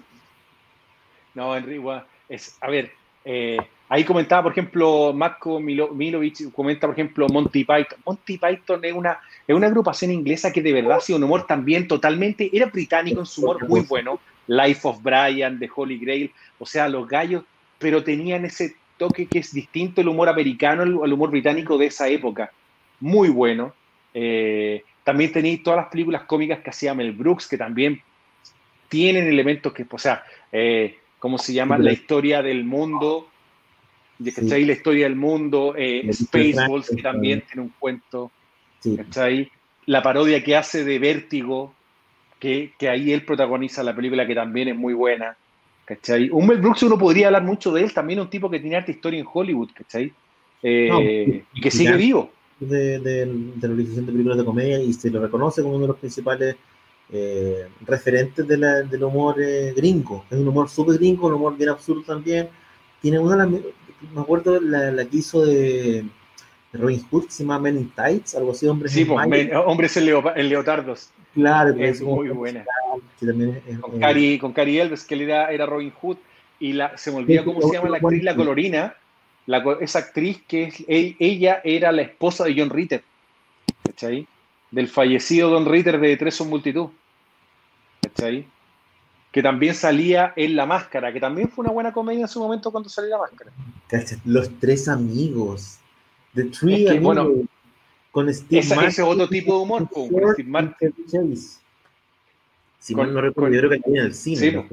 No, 1.34 1.56
Enrico, 1.56 2.02
es, 2.28 2.56
a 2.60 2.70
ver, 2.70 2.90
eh, 3.24 3.58
ahí 3.88 4.04
comentaba, 4.04 4.44
por 4.44 4.52
ejemplo, 4.52 5.12
Marco 5.14 5.60
Milovich, 5.60 6.50
comenta, 6.52 6.86
por 6.86 6.94
ejemplo, 6.94 7.26
Monty 7.28 7.64
Python. 7.64 7.98
Monty 8.04 8.38
Python 8.38 8.84
es 8.84 8.92
una 8.92 9.18
es 9.46 9.54
una 9.54 9.66
agrupación 9.66 10.10
inglesa 10.10 10.52
que 10.52 10.62
de 10.62 10.72
verdad 10.72 10.98
hacía 10.98 11.16
un 11.16 11.24
humor 11.24 11.46
también 11.46 11.86
totalmente, 11.86 12.50
era 12.52 12.66
británico 12.66 13.20
en 13.20 13.26
su 13.26 13.42
humor 13.42 13.68
muy 13.68 13.80
bueno, 13.80 14.20
Life 14.46 14.80
of 14.88 15.02
Brian, 15.02 15.58
de 15.58 15.70
Holy 15.74 15.98
Grail, 15.98 16.32
o 16.58 16.66
sea, 16.66 16.88
los 16.88 17.06
gallos, 17.06 17.44
pero 17.78 18.02
tenían 18.02 18.44
ese 18.44 18.76
toque 18.96 19.26
que 19.26 19.40
es 19.40 19.52
distinto 19.52 20.00
el 20.00 20.08
humor 20.08 20.28
americano 20.28 20.82
al 20.82 21.12
humor 21.12 21.30
británico 21.30 21.76
de 21.76 21.86
esa 21.86 22.08
época, 22.08 22.50
muy 23.00 23.28
bueno. 23.28 23.74
Eh, 24.14 24.82
también 25.02 25.32
tenéis 25.32 25.62
todas 25.62 25.78
las 25.78 25.88
películas 25.88 26.22
cómicas 26.22 26.60
que 26.60 26.70
hacía 26.70 26.94
Mel 26.94 27.12
Brooks, 27.12 27.46
que 27.46 27.58
también 27.58 28.00
tienen 28.88 29.26
elementos 29.26 29.72
que, 29.74 29.84
o 29.90 29.98
sea, 29.98 30.24
eh, 30.52 30.98
¿cómo 31.24 31.38
se 31.38 31.54
llama? 31.54 31.78
La 31.78 31.90
historia 31.90 32.42
del 32.42 32.64
mundo, 32.64 33.26
de 34.18 34.30
que 34.30 34.42
la 34.42 34.58
historia 34.58 35.04
del 35.04 35.16
mundo, 35.16 35.74
eh, 35.74 36.06
Spaceballs, 36.12 36.90
que 36.90 37.00
también 37.00 37.42
tiene 37.50 37.62
un 37.62 37.72
cuento 37.78 38.30
la 39.86 40.02
parodia 40.02 40.44
que 40.44 40.54
hace 40.54 40.84
de 40.84 40.98
Vértigo, 40.98 41.72
que, 42.38 42.74
ahí 42.90 43.10
él 43.10 43.24
protagoniza 43.24 43.82
la 43.82 43.96
película 43.96 44.26
que 44.26 44.34
también 44.34 44.68
es 44.68 44.76
muy 44.76 44.92
buena. 44.92 45.34
¿cachai? 45.86 46.28
Un 46.28 46.46
Mel 46.46 46.58
Brooks 46.58 46.82
uno 46.82 46.98
podría 46.98 47.28
hablar 47.28 47.42
mucho 47.44 47.72
de 47.72 47.84
él, 47.84 47.94
también 47.94 48.20
un 48.20 48.28
tipo 48.28 48.50
que 48.50 48.60
tiene 48.60 48.76
arte 48.76 48.92
historia 48.92 49.18
en 49.18 49.26
Hollywood, 49.32 49.70
¿cachai? 49.74 50.12
Eh, 50.62 51.42
y 51.54 51.60
que 51.62 51.70
sigue 51.70 51.96
vivo. 51.96 52.30
De, 52.60 52.98
de, 52.98 53.24
de, 53.24 53.26
la 53.62 53.68
realización 53.68 54.04
de 54.04 54.12
películas 54.12 54.36
de 54.36 54.44
comedia 54.44 54.78
y 54.78 54.92
se 54.92 55.08
lo 55.10 55.22
reconoce 55.22 55.62
como 55.62 55.76
uno 55.76 55.84
de 55.84 55.88
los 55.88 55.98
principales 55.98 56.56
eh, 57.10 57.66
referentes 57.86 58.46
de 58.46 58.56
la, 58.56 58.82
del 58.82 59.04
humor 59.04 59.36
eh, 59.40 59.72
gringo. 59.76 60.24
Es 60.30 60.38
un 60.38 60.48
humor 60.48 60.68
súper 60.68 60.96
gringo, 60.98 61.26
un 61.28 61.34
humor 61.34 61.56
bien 61.56 61.70
absurdo 61.70 62.02
también. 62.02 62.48
Tiene 63.00 63.18
una, 63.18 63.46
me 63.46 63.60
acuerdo 64.20 64.60
la, 64.60 64.90
la 64.90 65.04
que 65.04 65.16
hizo 65.18 65.44
de, 65.44 66.04
de 66.72 66.78
Robin 66.78 67.02
Hood, 67.10 67.28
se 67.28 67.42
llama 67.42 67.58
Men 67.58 67.76
in 67.76 67.90
Tights, 67.90 68.34
algo 68.34 68.52
así, 68.52 68.66
hombres 68.66 68.92
Sí, 68.92 69.02
en 69.02 69.08
pues, 69.08 69.28
men- 69.28 69.54
hombres 69.54 69.96
en, 69.96 70.06
leopa- 70.06 70.32
en 70.36 70.48
leotardos. 70.48 71.10
Claro, 71.34 71.74
que 71.74 71.88
es 71.88 72.00
como 72.00 72.16
muy 72.16 72.28
buena. 72.30 72.64
musical, 73.20 73.62
es- 73.68 73.78
Con 73.80 73.94
es- 73.94 74.00
Cari, 74.00 74.38
con 74.38 74.52
Cari 74.52 74.78
Elves, 74.80 75.04
que 75.04 75.22
era, 75.22 75.50
era 75.52 75.66
Robin 75.66 75.90
Hood. 76.00 76.16
Y 76.60 76.72
la, 76.72 76.96
se 76.96 77.10
me 77.10 77.18
olvida 77.18 77.44
cómo 77.44 77.60
se 77.60 77.74
llama 77.74 77.90
la 77.90 77.96
actriz, 77.98 78.22
la 78.22 78.34
colorina. 78.36 78.94
La, 79.46 79.62
esa 79.80 79.98
actriz 79.98 80.40
que 80.48 80.64
es, 80.64 80.80
e- 80.88 81.16
ella 81.18 81.60
era 81.64 81.92
la 81.92 82.02
esposa 82.02 82.44
de 82.44 82.54
John 82.56 82.70
Ritter. 82.70 83.02
¿Cachai? 83.84 84.26
Del 84.74 84.88
fallecido 84.88 85.50
Don 85.50 85.66
Ritter 85.66 86.00
de 86.00 86.16
Tres 86.16 86.34
son 86.34 86.48
multitud. 86.48 86.88
¿Cachai? 88.02 88.46
Que 89.30 89.42
también 89.42 89.74
salía 89.74 90.32
en 90.36 90.56
La 90.56 90.66
Máscara, 90.66 91.12
que 91.12 91.20
también 91.20 91.48
fue 91.48 91.62
una 91.64 91.72
buena 91.72 91.92
comedia 91.92 92.22
en 92.22 92.28
su 92.28 92.40
momento 92.40 92.70
cuando 92.72 92.88
salió 92.88 93.10
La 93.10 93.18
Máscara. 93.18 93.52
Los 94.24 94.50
tres 94.58 94.88
amigos. 94.88 95.78
The 96.34 96.44
Three 96.44 96.74
Es 96.74 96.80
que, 96.84 96.88
Amigos. 96.98 97.04
bueno, 97.04 97.30
con 98.10 98.32
Steve 98.34 98.60
esa- 98.60 98.74
Martin, 98.74 98.88
ese 98.90 99.02
es 99.02 99.08
otro 99.08 99.28
tipo 99.28 99.56
de 99.56 99.62
humor, 99.62 99.88
con- 99.88 100.08
con 100.08 100.32
Steve 100.32 100.48
Martin. 100.48 100.94
Si 102.78 102.94
Con- 102.94 103.06
mal 103.06 103.14
no 103.14 103.20
recuerdo, 103.20 103.54
yo 103.54 103.60
creo 103.60 103.70
que 103.70 103.78
tenía 103.80 104.00
en 104.00 104.06
el 104.08 104.14
cine. 104.14 104.36
Sí, 104.36 104.50
¿no? 104.52 104.66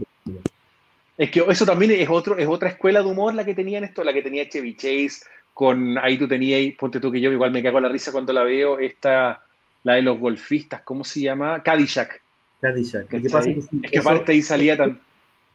Es 1.17 1.29
que 1.29 1.43
eso 1.47 1.65
también 1.65 1.91
es, 1.91 2.09
otro, 2.09 2.37
es 2.37 2.47
otra 2.47 2.69
escuela 2.69 3.01
de 3.03 3.09
humor 3.09 3.35
la 3.35 3.45
que 3.45 3.53
tenían 3.53 3.83
esto, 3.83 4.03
la 4.03 4.11
que 4.13 4.23
tenía 4.23 4.49
Chevy 4.49 4.75
Chase, 4.75 5.23
con 5.53 5.97
ahí 5.99 6.17
tú 6.17 6.27
tenías, 6.27 6.75
ponte 6.79 6.99
tú 6.99 7.11
que 7.11 7.21
yo 7.21 7.31
igual 7.31 7.51
me 7.51 7.61
cago 7.61 7.77
en 7.77 7.83
la 7.83 7.89
risa 7.89 8.11
cuando 8.11 8.33
la 8.33 8.43
veo, 8.43 8.79
esta, 8.79 9.43
la 9.83 9.93
de 9.95 10.01
los 10.01 10.19
golfistas, 10.19 10.81
¿cómo 10.83 11.03
se 11.03 11.21
llama? 11.21 11.61
Cadillac. 11.63 12.21
Cadillac. 12.61 13.07
Que 13.07 13.19
pasa 13.29 13.49
es 13.49 13.55
que, 13.55 13.61
sí, 13.63 13.81
Es 13.83 13.91
que 13.91 13.97
eso- 13.99 14.09
aparte 14.09 14.31
ahí 14.33 14.41
salía 14.41 14.77
tan... 14.77 14.99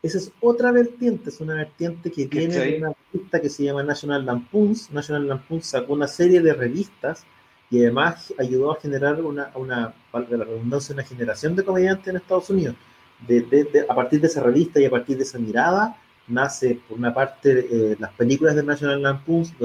Esa 0.03 0.19
es 0.19 0.31
otra 0.41 0.71
vertiente, 0.73 1.31
es 1.31 1.41
una 1.41 1.55
vertiente 1.55 2.13
que 2.13 2.27
de 2.27 2.79
una 2.79 2.93
revista 3.13 3.41
que 3.41 3.49
se 3.49 3.65
llama 3.65 3.83
National 3.83 4.25
Lampoons. 4.27 4.91
National 4.93 5.27
Lampoons 5.27 5.67
sacó 5.67 5.95
una 5.95 6.07
serie 6.07 6.41
de 6.41 6.53
revistas 6.55 7.25
y 7.71 7.81
además 7.81 8.33
ayudó 8.39 8.73
a 8.73 8.81
generar 8.81 9.21
una, 9.23 9.51
una 9.55 9.95
valga 10.13 10.37
la 10.37 10.45
redundancia, 10.45 10.93
una 10.93 11.03
generación 11.03 11.57
de 11.57 11.65
comediantes 11.65 12.07
en 12.09 12.17
Estados 12.17 12.51
Unidos. 12.51 12.77
De, 13.27 13.41
de- 13.41 13.65
de- 13.65 13.87
a 13.89 13.95
partir 13.95 14.21
de 14.21 14.27
esa 14.29 14.43
revista 14.43 14.79
y 14.79 14.85
a 14.85 14.91
partir 14.91 15.17
de 15.17 15.23
esa 15.25 15.39
mirada, 15.39 15.97
nace 16.29 16.81
por 16.89 16.99
una 16.99 17.15
parte 17.15 17.67
eh, 17.71 17.97
las 17.99 18.13
películas 18.13 18.55
de 18.57 18.63
National 18.63 19.21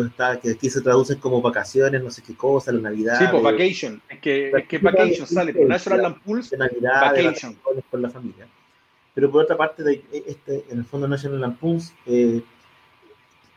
está, 0.07 0.39
que 0.39 0.51
aquí 0.51 0.69
se 0.69 0.81
traducen 0.81 1.19
como 1.19 1.41
vacaciones, 1.41 2.03
no 2.03 2.09
sé 2.11 2.21
qué 2.21 2.35
cosa, 2.35 2.71
la 2.71 2.81
Navidad. 2.81 3.17
Sí, 3.17 3.25
pues 3.31 3.43
de- 3.43 3.51
Vacation. 3.51 4.01
Es 4.09 4.19
que, 4.19 4.49
es 4.51 4.67
que 4.67 4.77
Vacation 4.77 5.27
sale, 5.27 5.53
por 5.53 5.67
National 5.67 6.01
Lampoon's, 6.03 6.49
de 6.49 6.57
Navidad, 6.57 7.13
de 7.13 7.23
Vacation. 7.23 7.53
vacaciones 7.55 7.83
con 7.89 8.01
la 8.01 8.09
familia. 8.09 8.47
Pero 9.13 9.31
por 9.31 9.43
otra 9.43 9.57
parte, 9.57 9.83
de, 9.83 10.03
este, 10.25 10.63
en 10.69 10.79
el 10.79 10.85
fondo 10.85 11.07
National 11.07 11.41
Lampoons, 11.41 11.93
eh, 12.05 12.41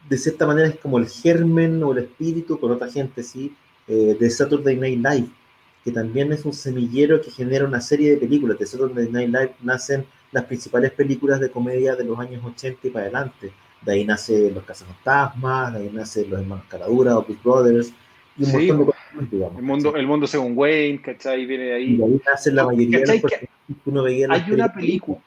de 0.09 0.19
cierta 0.19 0.47
manera 0.47 0.69
es 0.69 0.77
como 0.77 0.99
el 0.99 1.09
germen 1.09 1.83
o 1.83 1.93
el 1.93 1.99
espíritu, 1.99 2.59
con 2.59 2.73
otra 2.73 2.91
gente, 2.91 3.23
sí, 3.23 3.55
eh, 3.87 4.17
de 4.19 4.31
Saturday 4.31 4.77
Night 4.77 4.99
Live, 4.99 5.29
que 5.85 5.93
también 5.93 6.33
es 6.33 6.45
un 6.45 6.53
semillero 6.55 7.21
que 7.21 7.31
genera 7.31 7.67
una 7.67 7.81
serie 7.81 8.11
de 8.11 8.17
películas. 8.17 8.59
De 8.59 8.67
Saturday 8.67 9.09
Night 9.11 9.29
Live 9.29 9.55
nacen 9.63 10.07
las 10.35 10.45
principales 10.47 10.93
películas 10.93 11.41
de 11.41 11.51
comedia 11.51 11.97
de 11.97 12.05
los 12.05 12.19
años 12.21 12.45
80 12.45 12.89
y 12.89 12.91
para 12.91 13.05
adelante. 13.07 13.57
De 13.83 13.93
ahí 13.93 14.05
nace 14.05 14.51
Los 14.53 14.65
Cazafantasmas, 14.65 15.75
de 15.75 15.81
ahí 15.81 15.91
nace 15.93 16.27
Los 16.27 16.41
Hermanos 16.41 16.67
Caradura, 16.69 17.19
o 17.19 17.25
Big 17.25 17.41
Brothers, 17.43 17.95
y 18.37 18.45
un 18.45 18.53
Sí, 18.53 18.57
montón 18.57 18.79
de 18.81 18.85
cosas 18.87 19.03
más, 19.13 19.31
digamos. 19.31 19.59
el 19.59 19.63
mundo, 19.63 19.97
el 19.97 20.07
mundo 20.07 20.27
según 20.27 20.57
Wayne, 20.59 21.01
¿cachai? 21.03 21.47
Viene 21.47 21.65
de 21.65 21.83
Y 21.87 21.95
ahí. 21.95 21.97
de 21.97 22.05
ahí 22.05 22.23
nacen 22.27 22.57
la 22.57 22.65
mayoría 22.67 23.01
de 23.01 23.07
¿Cachai 23.07 23.21
los 23.23 23.33
que 23.33 23.49
uno 23.87 24.03
veía 24.05 24.29
Hay 24.29 24.51
una 24.51 24.73
película. 24.73 25.19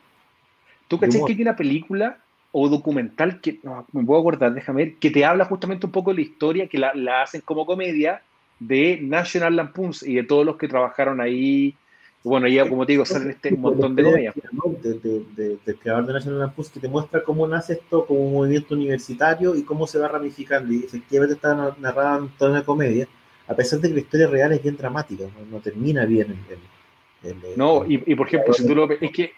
¿Tú 0.88 1.00
cachai 1.00 1.24
que 1.26 1.34
hay 1.34 1.42
una 1.42 1.56
película 1.56 2.24
o 2.52 2.70
documental 2.70 3.42
que 3.42 3.60
no, 3.64 3.86
me 3.92 4.04
puedo 4.06 4.20
acordar, 4.22 4.54
déjame 4.54 4.86
ver, 4.86 4.96
que 4.98 5.12
te 5.12 5.26
habla 5.26 5.46
justamente 5.46 5.86
un 5.86 5.92
poco 5.92 6.12
de 6.12 6.16
la 6.18 6.22
historia, 6.22 6.68
que 6.68 6.78
la, 6.80 6.94
la 6.96 7.22
hacen 7.24 7.42
como 7.42 7.66
comedia 7.66 8.24
de 8.60 9.00
National 9.02 9.56
Lampoons 9.58 10.04
y 10.04 10.16
de 10.16 10.24
todos 10.24 10.46
los 10.46 10.58
que 10.58 10.68
trabajaron 10.68 11.22
ahí. 11.22 11.76
Bueno, 12.28 12.48
ya 12.48 12.68
como 12.68 12.86
te 12.86 12.94
digo, 12.94 13.06
salen 13.06 13.30
este 13.32 13.54
un 13.54 13.62
montón 13.62 13.96
de 13.96 14.04
comedias. 14.04 14.36
De, 14.82 14.94
de, 15.00 15.24
de- 15.36 15.58
del 15.66 15.76
creador 15.78 16.06
de 16.08 16.14
National 16.14 16.40
Lampoons 16.40 16.70
que 16.70 16.80
te 16.80 16.88
muestra 16.88 17.24
cómo 17.24 17.48
nace 17.48 17.74
esto 17.74 18.06
como 18.06 18.20
un 18.28 18.34
movimiento 18.34 18.76
universitario 18.76 19.56
y 19.56 19.64
cómo 19.64 19.88
se 19.88 20.00
va 20.00 20.08
ramificando. 20.08 20.74
Y 20.74 20.84
efectivamente 20.84 21.36
está 21.36 21.56
na- 21.56 21.76
narrada 21.80 22.18
en 22.20 22.30
toda 22.38 22.52
una 22.52 22.64
comedia, 22.64 23.08
a 23.48 23.56
pesar 23.56 23.80
de 23.80 23.88
que 23.90 23.94
la 23.96 24.00
historia 24.02 24.28
real 24.28 24.52
es 24.52 24.62
bien 24.62 24.76
dramática, 24.78 25.24
no, 25.24 25.46
no 25.58 25.60
termina 25.62 26.06
bien. 26.06 26.28
el- 27.24 27.30
el- 27.32 27.46
el- 27.52 27.58
No, 27.58 27.86
y, 27.88 28.04
y 28.06 28.16
por 28.16 28.28
ejemplo, 28.28 28.54
si 28.54 28.66
tú 28.68 28.76
lo 28.76 28.90
es 28.92 29.12
que, 29.12 29.34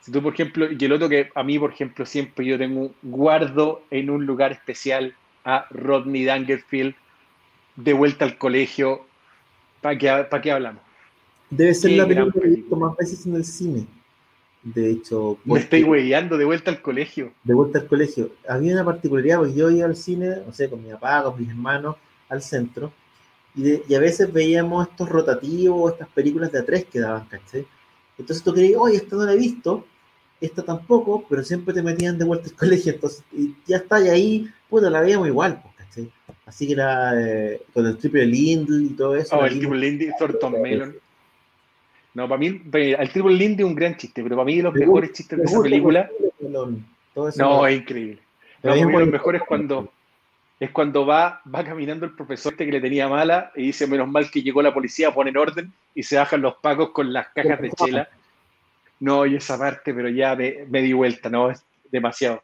si 0.00 0.12
tú 0.12 0.22
por 0.22 0.32
ejemplo, 0.34 0.66
y 0.70 0.84
el 0.84 0.92
otro 0.92 1.08
que 1.08 1.30
a 1.34 1.42
mí, 1.42 1.58
por 1.58 1.72
ejemplo, 1.72 2.04
siempre 2.06 2.44
yo 2.46 2.58
tengo, 2.58 2.92
guardo 3.02 3.82
en 3.90 4.10
un 4.10 4.26
lugar 4.26 4.52
especial 4.52 5.14
a 5.44 5.66
Rodney 5.70 6.24
Dangerfield 6.24 6.94
de 7.76 7.92
vuelta 7.92 8.24
al 8.24 8.38
colegio. 8.38 9.06
¿Para 9.80 9.96
qué, 9.96 10.08
para 10.28 10.42
qué 10.42 10.50
hablamos? 10.52 10.82
Debe 11.50 11.74
ser 11.74 11.90
qué 11.90 11.96
la 11.96 12.06
película 12.06 12.32
que 12.42 12.48
he 12.48 12.50
visto 12.56 12.76
más 12.76 12.96
veces 12.96 13.26
en 13.26 13.34
el 13.36 13.44
cine. 13.44 13.86
De 14.62 14.90
hecho, 14.90 15.38
Me 15.44 15.60
estoy 15.60 15.84
hueveando 15.84 16.36
de 16.36 16.44
vuelta 16.44 16.70
al 16.70 16.82
colegio. 16.82 17.32
de 17.44 17.54
vuelta 17.54 17.78
al 17.78 17.86
colegio. 17.86 18.32
Había 18.48 18.74
una 18.74 18.84
particularidad, 18.84 19.38
porque 19.38 19.54
yo 19.54 19.70
iba 19.70 19.86
al 19.86 19.96
cine, 19.96 20.36
no 20.46 20.52
sé, 20.52 20.68
con 20.68 20.82
mi 20.82 20.90
papá, 20.90 21.22
con 21.24 21.40
mis 21.40 21.48
hermanos, 21.48 21.96
al 22.28 22.42
centro, 22.42 22.92
y, 23.54 23.62
de- 23.62 23.82
y 23.88 23.94
a 23.94 24.00
veces 24.00 24.30
veíamos 24.32 24.88
estos 24.88 25.08
rotativos, 25.08 25.92
estas 25.92 26.08
películas 26.08 26.52
de 26.52 26.58
a 26.58 26.64
tres 26.66 26.84
que 26.84 27.00
daban, 27.00 27.26
¿cachai? 27.26 27.66
Entonces 28.18 28.44
tú 28.44 28.52
creías, 28.52 28.78
oye, 28.80 28.96
esta 28.96 29.16
no 29.16 29.24
la 29.24 29.32
he 29.32 29.36
visto, 29.38 29.86
esta 30.40 30.62
tampoco, 30.62 31.24
pero 31.28 31.42
siempre 31.44 31.72
te 31.72 31.82
metían 31.82 32.18
de 32.18 32.24
vuelta 32.24 32.48
al 32.50 32.54
colegio, 32.56 32.92
entonces 32.92 33.22
y 33.32 33.54
ya 33.66 33.78
está, 33.78 34.04
y 34.04 34.08
ahí, 34.08 34.48
puta, 34.68 34.90
la 34.90 35.00
veíamos 35.00 35.28
igual, 35.28 35.62
pues, 35.62 35.74
¿cachai? 35.76 36.12
Así 36.44 36.66
que 36.66 36.72
era 36.74 37.12
eh, 37.20 37.62
con 37.72 37.86
el 37.86 37.96
triple 37.96 38.26
Lindl 38.26 38.82
y 38.84 38.88
todo 38.90 39.16
eso. 39.16 39.36
Oh, 39.38 39.44
el 39.46 39.58
Triple 39.58 39.78
Lindy, 39.78 40.08
Thornton 40.18 40.60
Melon. 40.60 40.94
No, 42.18 42.28
para 42.28 42.40
mí, 42.40 42.60
el 42.72 43.12
Triple 43.12 43.36
Lindy 43.36 43.62
es 43.62 43.68
un 43.68 43.76
gran 43.76 43.96
chiste, 43.96 44.24
pero 44.24 44.34
para 44.34 44.46
mí 44.46 44.60
los 44.60 44.74
mejores 44.74 45.12
chistes 45.12 45.38
de 45.38 45.44
esa 45.44 45.62
película, 45.62 46.10
Melón, 46.40 46.84
todo 47.14 47.28
eso 47.28 47.40
no, 47.40 47.64
es 47.64 47.78
increíble. 47.78 48.18
No, 48.60 48.72
para 48.72 48.86
mí 48.86 48.92
los 48.92 49.08
mejores 49.08 49.40
es 49.40 49.46
cuando 49.46 49.92
es 50.58 50.72
cuando 50.72 51.06
va, 51.06 51.40
va 51.54 51.62
caminando 51.62 52.04
el 52.06 52.16
profesor 52.16 52.54
este 52.54 52.66
que 52.66 52.72
le 52.72 52.80
tenía 52.80 53.06
mala 53.06 53.52
y 53.54 53.66
dice, 53.66 53.86
menos 53.86 54.08
mal 54.08 54.28
que 54.32 54.42
llegó 54.42 54.62
la 54.62 54.74
policía, 54.74 55.14
ponen 55.14 55.36
orden 55.36 55.72
y 55.94 56.02
se 56.02 56.16
bajan 56.16 56.42
los 56.42 56.56
pacos 56.56 56.90
con 56.90 57.12
las 57.12 57.28
cajas 57.28 57.60
de 57.60 57.70
chela. 57.70 58.08
No, 58.98 59.24
y 59.24 59.36
esa 59.36 59.56
parte, 59.56 59.94
pero 59.94 60.08
ya 60.08 60.34
me, 60.34 60.66
me 60.68 60.82
di 60.82 60.92
vuelta, 60.92 61.30
no, 61.30 61.52
es 61.52 61.62
demasiado. 61.92 62.42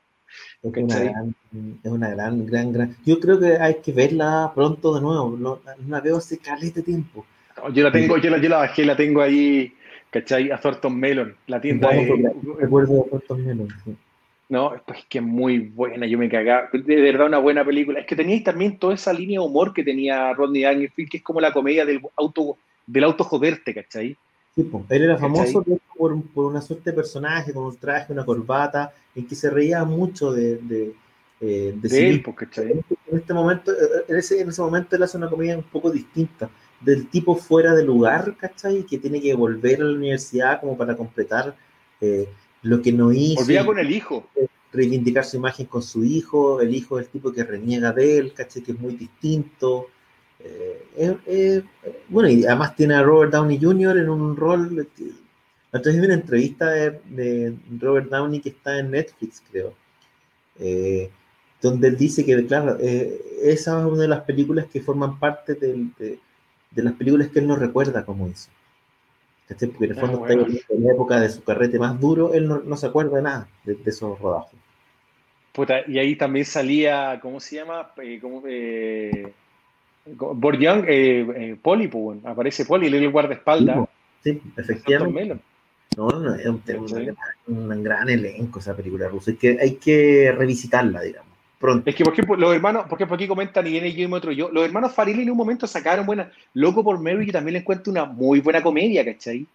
Es 0.63 0.73
una, 0.73 1.01
gran, 1.01 1.35
es 1.83 1.91
una 1.91 2.11
gran, 2.11 2.47
gran, 2.47 2.73
gran. 2.73 2.97
Yo 3.05 3.19
creo 3.19 3.41
que 3.41 3.57
hay 3.59 3.81
que 3.83 3.91
verla 3.91 4.53
pronto 4.55 4.95
de 4.95 5.01
nuevo. 5.01 5.37
No, 5.37 5.59
no 5.65 5.89
la 5.89 6.01
veo 6.01 6.19
hace 6.19 6.39
calete 6.39 6.81
tiempo. 6.81 7.27
Yo 7.73 7.83
la 7.83 7.93
tengo, 7.93 8.19
yo 8.19 8.31
la, 8.31 8.39
yo 8.39 8.49
la 8.49 8.59
bajé, 8.59 8.85
la 8.85 8.97
tengo 8.97 9.21
ahí, 9.23 9.73
¿cachai? 10.11 10.51
A 10.51 10.59
Thornton 10.59 10.99
Melon, 10.99 11.35
la 11.47 11.61
tienda 11.61 11.91
de... 11.91 12.33
Recuerdo 12.59 12.95
de 12.95 13.11
Thornton 13.11 13.47
Melon, 13.47 13.69
sí. 13.85 13.97
No, 14.49 14.75
pues 14.87 15.05
que 15.09 15.21
muy 15.21 15.59
buena, 15.59 16.07
yo 16.07 16.19
me 16.19 16.29
cagaba. 16.29 16.69
De 16.73 17.01
verdad, 17.01 17.27
una 17.27 17.39
buena 17.39 17.65
película. 17.65 18.01
Es 18.01 18.07
que 18.07 18.15
teníais 18.15 18.45
también 18.45 18.79
toda 18.79 18.95
esa 18.95 19.13
línea 19.13 19.41
de 19.41 19.47
humor 19.47 19.73
que 19.73 19.83
tenía 19.83 20.33
Rodney 20.35 20.63
Dangerfield, 20.63 21.11
que 21.11 21.17
es 21.17 21.23
como 21.23 21.41
la 21.41 21.53
comedia 21.53 21.87
del 21.87 22.03
auto, 22.17 22.59
del 22.87 23.05
auto 23.05 23.25
joderte, 23.25 23.75
¿cachai? 23.75 24.17
Sí. 24.55 24.71
Él 24.91 25.03
era 25.03 25.17
famoso 25.19 25.65
por, 25.97 26.23
por 26.33 26.45
una 26.45 26.61
suerte 26.61 26.91
de 26.91 26.97
personaje, 26.97 27.53
con 27.53 27.65
un 27.65 27.77
traje, 27.77 28.13
una 28.13 28.25
corbata, 28.25 28.93
en 29.15 29.27
que 29.27 29.35
se 29.35 29.51
reía 29.51 29.83
mucho 29.85 30.31
de, 30.31 30.59
de, 30.59 30.95
eh, 31.41 31.75
de 31.75 31.89
De 31.89 32.11
él, 32.11 32.25
¿cachai? 32.37 32.73
En 33.11 33.19
este 33.19 33.35
momento, 33.35 33.73
eh, 33.73 34.05
en 34.09 34.17
ese, 34.17 34.41
en 34.43 34.51
ese 34.51 34.63
momento 34.63 34.95
él 34.95 35.03
hace 35.03 35.17
una 35.17 35.31
comedia 35.31 35.57
un 35.57 35.65
poco 35.65 35.91
distinta, 35.91 36.51
del 36.85 37.09
tipo 37.09 37.35
fuera 37.37 37.75
de 37.75 37.85
lugar, 37.85 38.37
¿cachai? 38.37 38.85
Que 38.85 38.99
tiene 38.99 39.21
que 39.21 39.35
volver 39.35 39.81
a 39.81 39.85
la 39.85 39.97
universidad 39.97 40.61
como 40.61 40.77
para 40.77 40.97
completar 40.97 41.57
eh, 42.01 42.29
lo 42.63 42.81
que 42.83 42.93
no 42.93 43.13
hizo. 43.13 43.41
Volvía 43.43 43.65
con 43.65 43.79
el 43.79 43.91
hijo. 43.91 44.29
reivindicar 44.73 45.25
su 45.25 45.37
imagen 45.37 45.67
con 45.67 45.83
su 45.83 46.03
hijo, 46.05 46.61
el 46.61 46.75
hijo 46.75 46.99
es 46.99 47.07
el 47.07 47.13
tipo 47.13 47.33
que 47.33 47.45
reniega 47.45 47.93
de 47.93 48.19
él, 48.19 48.33
¿cachai? 48.33 48.63
Que 48.63 48.73
es 48.73 48.79
muy 48.81 48.95
distinto. 48.97 49.89
Eh, 50.41 50.83
eh, 50.97 51.17
eh, 51.27 51.63
bueno, 52.09 52.29
y 52.29 52.45
además 52.45 52.75
tiene 52.75 52.95
a 52.95 53.03
Robert 53.03 53.33
Downey 53.33 53.59
Jr. 53.61 53.99
en 53.99 54.11
un 54.11 54.37
rol. 54.37 54.75
vez 54.75 55.85
vi 55.85 55.99
una 56.07 56.15
entrevista 56.15 56.71
de, 56.71 57.01
de 57.09 57.55
Robert 57.79 58.11
Downey 58.11 58.41
que 58.41 58.51
está 58.51 58.79
en 58.79 58.91
Netflix, 58.91 59.43
creo, 59.51 59.75
eh, 60.59 61.09
donde 61.63 61.89
él 61.89 61.97
dice 61.97 62.25
que, 62.25 62.45
claro, 62.47 62.77
eh, 62.81 63.21
esa 63.43 63.81
es 63.81 63.87
una 63.87 64.03
de 64.03 64.09
las 64.09 64.21
películas 64.23 64.67
que 64.67 64.81
forman 64.83 65.19
parte 65.19 65.55
del- 65.55 65.93
de, 65.99 66.19
de 66.75 66.83
las 66.83 66.95
películas 66.95 67.29
que 67.29 67.39
él 67.39 67.47
no 67.47 67.57
recuerda 67.57 68.05
como 68.05 68.29
hizo. 68.29 68.51
¿Cachai? 69.49 69.69
Porque 69.69 69.85
en 69.87 69.91
el 69.93 69.99
Ah, 69.99 70.01
fondo 70.01 70.19
bueno. 70.21 70.47
está 70.47 70.75
en 70.75 70.85
la 70.85 70.93
época 70.93 71.21
de 71.21 71.29
su 71.29 71.43
carrete 71.45 71.79
más 71.79 72.01
duro, 72.01 72.33
él 72.33 72.49
no, 72.49 72.61
no 72.61 72.77
se 72.77 72.87
acuerda 72.87 73.17
de 73.17 73.23
nada 73.23 73.49
de, 73.65 73.75
de 73.75 73.91
esos 73.91 74.19
rodajes. 74.19 74.59
Puta, 75.53 75.83
y 75.87 75.99
ahí 75.99 76.17
también 76.17 76.45
salía, 76.45 77.21
¿cómo 77.23 77.39
se 77.39 77.57
llama? 77.57 77.93
Eh, 78.03 78.19
¿cómo, 78.21 78.43
eh, 78.47 79.33
Young, 80.05 80.85
eh, 80.89 81.27
eh, 81.37 81.57
Poli, 81.63 81.89
pues, 81.89 82.25
aparece 82.25 82.65
Poli, 82.65 82.89
el 82.89 83.11
guardaespaldas. 83.11 83.89
Sí, 84.23 84.33
Thornton 84.35 84.65
efectivamente. 84.65 85.39
No, 85.97 86.09
no, 86.09 86.35
es 86.35 86.47
un, 86.47 86.61
un, 87.47 87.71
un, 87.71 87.83
gran 87.85 88.09
elenco 88.09 88.59
esa 88.59 88.75
película 88.75 89.07
rusa. 89.09 89.31
Es 89.31 89.39
que 89.39 89.59
hay 89.61 89.77
que 89.77 90.35
revisitarla, 90.37 91.03
digamos. 91.03 91.34
Pronto. 91.65 91.89
Es 91.89 91.97
que, 91.97 92.05
por 92.05 92.13
ejemplo, 92.13 92.37
los 92.37 92.55
hermanos, 92.55 92.85
por 92.87 92.99
ejemplo, 92.99 93.15
aquí 93.15 93.27
comentan 93.27 93.67
y 93.67 93.71
viene 93.71 93.91
yo 93.91 94.07
y 94.07 94.13
otro 94.13 94.33
yo, 94.33 94.51
los 94.51 94.67
hermanos 94.67 94.93
Farili 94.93 95.23
en 95.23 95.31
un 95.31 95.39
momento 95.39 95.67
sacaron 95.67 96.05
buena, 96.05 96.31
Loco 96.53 96.85
por 96.85 97.01
Mary, 97.01 97.25
que 97.25 97.33
también 97.33 97.55
le 97.55 97.61
encuentro 97.61 97.91
una 97.91 98.05
muy 98.05 98.41
buena 98.41 98.63
comedia, 98.63 99.03
¿cachai? 99.03 99.47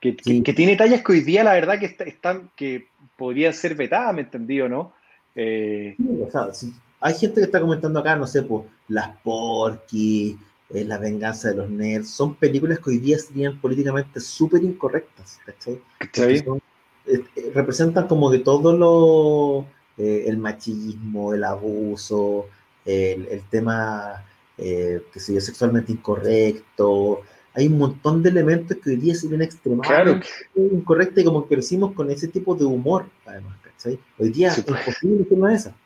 Que, 0.00 0.16
sí. 0.20 0.38
que, 0.38 0.42
que, 0.42 0.52
tiene 0.52 0.74
tallas 0.74 1.04
que 1.04 1.12
hoy 1.12 1.20
día, 1.20 1.44
la 1.44 1.52
verdad, 1.52 1.78
que 1.78 1.96
están, 2.06 2.50
que 2.56 2.88
podrían 3.16 3.54
ser 3.54 3.76
vetadas, 3.76 4.12
¿me 4.12 4.22
entendido, 4.22 4.68
no? 4.68 4.94
Eh... 5.36 5.94
Sí, 5.96 6.22
o 6.26 6.28
sea, 6.28 6.52
sí. 6.52 6.74
Hay 6.98 7.14
gente 7.14 7.36
que 7.36 7.44
está 7.44 7.60
comentando 7.60 8.00
acá, 8.00 8.16
no 8.16 8.26
sé, 8.26 8.42
pues, 8.42 8.64
Las 8.88 9.16
Porky, 9.18 10.36
eh, 10.70 10.84
La 10.84 10.98
venganza 10.98 11.50
de 11.50 11.56
los 11.58 11.70
nerds, 11.70 12.10
son 12.10 12.34
películas 12.34 12.80
que 12.80 12.90
hoy 12.90 12.98
día 12.98 13.16
serían 13.16 13.60
políticamente 13.60 14.18
súper 14.18 14.64
incorrectas, 14.64 15.38
¿cachai? 15.46 16.38
Son, 16.38 16.60
eh, 17.06 17.22
representan 17.54 18.08
como 18.08 18.28
que 18.28 18.40
todo 18.40 18.76
lo, 18.76 19.68
eh, 19.98 20.24
el 20.26 20.38
machismo, 20.38 21.34
el 21.34 21.44
abuso, 21.44 22.46
el, 22.84 23.26
el 23.28 23.42
tema, 23.50 24.24
que 24.56 25.00
sé 25.20 25.34
yo, 25.34 25.40
sexualmente 25.40 25.92
incorrecto, 25.92 27.22
hay 27.54 27.68
un 27.68 27.78
montón 27.78 28.22
de 28.22 28.30
elementos 28.30 28.76
que 28.78 28.90
hoy 28.90 28.96
día 28.96 29.14
serían 29.14 29.42
extremadamente 29.42 30.26
claro. 30.54 30.74
incorrectos 30.74 31.22
y 31.22 31.24
como 31.24 31.46
que 31.46 31.54
crecimos 31.54 31.92
con 31.92 32.10
ese 32.10 32.26
tipo 32.28 32.54
de 32.54 32.64
humor, 32.64 33.06
además, 33.24 33.56
¿cachai? 33.62 33.98
Hoy 34.18 34.30
día 34.30 34.50
sí, 34.50 34.62
pues. 34.62 34.80
es 34.80 34.86
imposible 34.86 35.28
que 35.28 35.36
no 35.36 35.48
es 35.48 35.60
esa. 35.60 35.76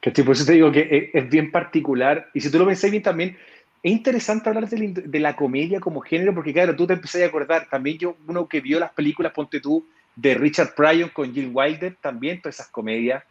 ¿Cachai? 0.00 0.24
Por 0.24 0.36
eso 0.36 0.44
te 0.44 0.52
digo 0.52 0.70
que 0.70 1.10
es, 1.12 1.28
bien 1.28 1.50
particular. 1.50 2.28
Y 2.34 2.40
si 2.40 2.50
tú 2.50 2.58
lo 2.58 2.66
pensás 2.66 2.90
bien 2.90 3.02
también, 3.02 3.36
es 3.82 3.92
interesante 3.92 4.48
hablar 4.48 4.68
de 4.68 4.78
la, 4.78 5.00
de 5.04 5.20
la, 5.20 5.34
comedia 5.34 5.80
como 5.80 6.00
género, 6.00 6.32
porque 6.34 6.52
claro, 6.52 6.76
tú 6.76 6.86
te 6.86 6.92
empecé 6.92 7.24
a 7.24 7.26
acordar, 7.26 7.68
también 7.68 7.98
yo, 7.98 8.16
uno 8.28 8.46
que 8.46 8.60
vio 8.60 8.78
las 8.78 8.92
películas, 8.92 9.32
ponte 9.32 9.60
tú, 9.60 9.84
de 10.14 10.34
Richard 10.34 10.74
Pryor 10.74 11.12
con 11.12 11.32
Jill 11.32 11.50
Wilder, 11.52 11.96
también 12.00 12.40
todas 12.40 12.56
esas 12.56 12.68
comedias 12.68 13.24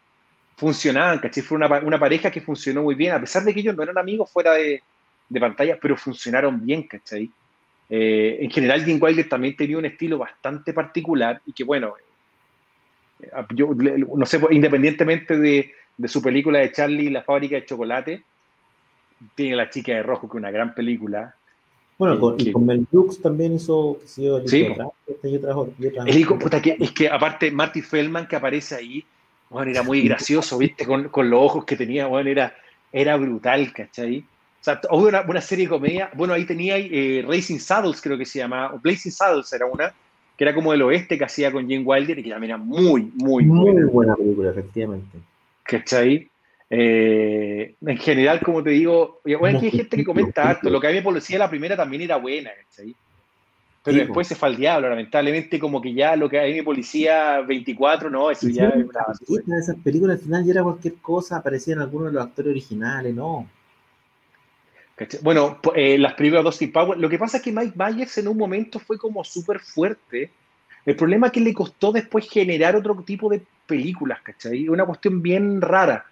funcionaban, 0.58 1.20
¿cachai? 1.20 1.44
Fue 1.44 1.58
una, 1.58 1.68
una, 1.80 2.00
pareja 2.00 2.30
que 2.30 2.42
funcionó 2.42 2.84
muy 2.84 2.96
bien, 2.96 3.14
a 3.14 3.20
pesar 3.20 3.44
de 3.44 3.54
que 3.54 3.62
ellos 3.62 3.76
no 3.76 3.84
eran 3.84 3.98
amigos 3.98 4.32
fuera 4.32 4.54
de, 4.54 4.82
de 5.30 5.40
pantalla, 5.40 5.78
pero 5.82 5.98
funcionaron 5.98 6.64
bien, 6.64 6.84
¿cachai? 6.84 7.30
Eh, 7.90 8.38
en 8.42 8.52
general, 8.52 8.86
Jill 8.86 9.02
Wilder 9.02 9.28
también 9.28 9.56
tenía 9.56 9.78
un 9.78 9.86
estilo 9.86 10.18
bastante 10.18 10.74
particular 10.74 11.42
y 11.46 11.54
que, 11.54 11.64
bueno, 11.64 11.94
eh, 13.20 13.30
yo 13.56 13.74
no 13.74 14.26
sé, 14.26 14.40
independientemente 14.52 15.38
de 15.38 15.74
de 16.02 16.08
su 16.08 16.22
película 16.22 16.60
de 16.60 16.72
Charlie 16.72 17.10
la 17.10 17.22
fábrica 17.22 17.56
de 17.56 17.66
chocolate. 17.66 18.24
Tiene 19.36 19.56
La 19.56 19.70
chica 19.70 19.94
de 19.94 20.04
rojo, 20.04 20.28
que 20.28 20.38
es 20.38 20.42
una 20.42 20.52
gran 20.52 20.74
película. 20.74 21.36
Bueno, 22.02 22.20
con, 22.20 22.36
que, 22.36 22.50
y 22.50 22.52
con 22.52 22.66
Mel 22.66 22.88
Brooks 22.92 23.22
también 23.22 23.54
hizo, 23.54 24.00
sí, 24.06 24.26
el 24.26 24.50
sí, 24.50 24.62
y 24.62 24.72
otras, 24.72 24.90
y 25.22 25.36
otras 25.36 26.08
el 26.08 26.18
hijo, 26.18 26.40
puta, 26.40 26.60
que, 26.60 26.76
es 26.80 26.92
que 26.94 27.08
aparte 27.08 27.52
Marty 27.52 27.84
Feldman 27.84 28.28
que 28.28 28.36
aparece 28.36 28.74
ahí, 28.74 29.06
bueno, 29.52 29.70
era 29.70 29.84
muy 29.84 30.02
gracioso, 30.02 30.58
¿viste? 30.58 30.84
Con, 30.84 31.10
con 31.10 31.30
los 31.30 31.40
ojos 31.40 31.64
que 31.64 31.76
tenía, 31.76 32.08
bueno, 32.08 32.28
era, 32.32 32.56
era 32.92 33.18
brutal, 33.18 33.72
¿cachai? 33.72 34.18
O 34.18 34.64
sea, 34.64 34.82
hubo 34.90 35.10
una, 35.10 35.22
una 35.28 35.42
serie 35.42 35.66
de 35.66 35.70
comedia, 35.70 36.10
bueno, 36.16 36.34
ahí 36.34 36.44
tenía 36.46 36.76
eh, 36.80 37.24
Racing 37.24 37.60
Saddles, 37.60 38.02
creo 38.02 38.18
que 38.18 38.26
se 38.26 38.40
llamaba, 38.40 38.74
o 38.74 38.80
Blazing 38.80 39.12
Saddles 39.12 39.54
era 39.54 39.68
una, 39.68 39.94
que 40.36 40.44
era 40.44 40.56
como 40.56 40.72
del 40.72 40.82
oeste 40.82 41.20
que 41.20 41.26
hacía 41.26 41.52
con 41.52 41.70
Jane 41.70 41.84
Wilder 41.86 42.18
y 42.18 42.24
que 42.24 42.32
también 42.32 42.50
era 42.50 42.58
muy, 42.58 43.12
muy, 43.14 43.44
muy 43.44 43.74
buena. 43.74 43.86
buena 43.86 44.16
película, 44.16 44.50
efectivamente. 44.50 45.20
¿Cachai? 45.62 46.31
Eh, 46.74 47.76
en 47.86 47.98
general, 47.98 48.40
como 48.40 48.64
te 48.64 48.70
digo, 48.70 49.20
bueno, 49.40 49.58
aquí 49.58 49.66
hay 49.66 49.72
gente 49.74 49.98
que 49.98 50.06
comenta 50.06 50.50
harto. 50.50 50.70
Lo 50.70 50.80
que 50.80 50.88
a 50.88 50.90
mí 50.92 50.96
me 50.96 51.02
policía 51.02 51.38
la 51.38 51.50
primera 51.50 51.76
también 51.76 52.04
era 52.04 52.16
buena, 52.16 52.50
¿cachai? 52.50 52.96
Pero 53.84 53.98
sí, 53.98 54.04
después 54.04 54.28
se 54.28 54.36
fue 54.36 54.48
al 54.48 54.56
diablo, 54.56 54.88
lamentablemente, 54.88 55.60
como 55.60 55.82
que 55.82 55.94
ya 55.94 56.16
lo 56.16 56.30
que 56.30 56.40
hay 56.40 56.54
mi 56.54 56.62
policía 56.62 57.42
24, 57.42 58.10
no, 58.10 58.32
eso 58.32 58.48
sí, 58.48 58.54
ya 58.54 58.70
es 58.70 58.88
bravo. 58.88 59.12
Esas 59.12 59.76
películas 59.84 60.20
al 60.20 60.24
final 60.24 60.46
ya 60.46 60.52
era 60.52 60.64
cualquier 60.64 60.96
cosa, 61.02 61.38
aparecían 61.38 61.80
algunos 61.80 62.08
de 62.08 62.14
los 62.14 62.24
actores 62.24 62.52
originales, 62.52 63.14
no. 63.14 63.50
Bueno, 65.24 65.60
eh, 65.76 65.98
las 65.98 66.14
primeras 66.14 66.44
dos 66.44 66.60
Power. 66.72 66.98
Lo 66.98 67.10
que 67.10 67.18
pasa 67.18 67.38
es 67.38 67.44
que 67.44 67.52
Mike 67.52 67.74
Myers 67.76 68.18
en 68.20 68.28
un 68.28 68.38
momento 68.38 68.80
fue 68.80 68.98
como 68.98 69.24
súper 69.24 69.60
fuerte. 69.60 70.32
El 70.86 70.96
problema 70.96 71.28
es 71.28 71.34
que 71.34 71.42
le 71.42 71.54
costó 71.54 71.92
después 71.92 72.30
generar 72.30 72.76
otro 72.76 72.96
tipo 73.04 73.30
de 73.30 73.42
películas, 73.66 74.22
¿cachai? 74.22 74.70
Una 74.70 74.86
cuestión 74.86 75.22
bien 75.22 75.60
rara. 75.60 76.06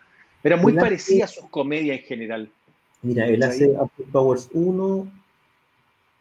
Era 0.43 0.57
muy 0.57 0.73
él 0.73 0.79
parecida 0.79 1.25
hace, 1.25 1.39
a 1.39 1.41
sus 1.41 1.49
comedias 1.49 1.99
en 1.99 2.05
general. 2.05 2.49
Mira, 3.01 3.27
él 3.27 3.41
hace 3.43 3.75
Austin 3.75 4.05
Powers 4.11 4.49
1, 4.53 5.11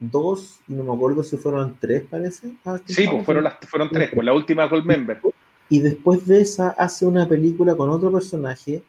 2, 0.00 0.60
y 0.68 0.72
no 0.74 0.84
me 0.84 0.92
acuerdo 0.92 1.22
si 1.22 1.36
fueron 1.36 1.76
3, 1.80 2.04
parece. 2.08 2.52
Austin 2.64 2.96
sí, 2.96 3.06
pues 3.10 3.24
fueron, 3.24 3.44
las, 3.44 3.54
fueron 3.68 3.90
3, 3.90 4.10
pues 4.14 4.24
la 4.24 4.32
última 4.32 4.66
Gold 4.66 4.84
Member. 4.84 5.20
Y 5.68 5.80
después 5.80 6.26
de 6.26 6.40
esa 6.40 6.70
hace 6.70 7.04
una 7.04 7.28
película 7.28 7.76
con 7.76 7.90
otro 7.90 8.10
personaje. 8.10 8.82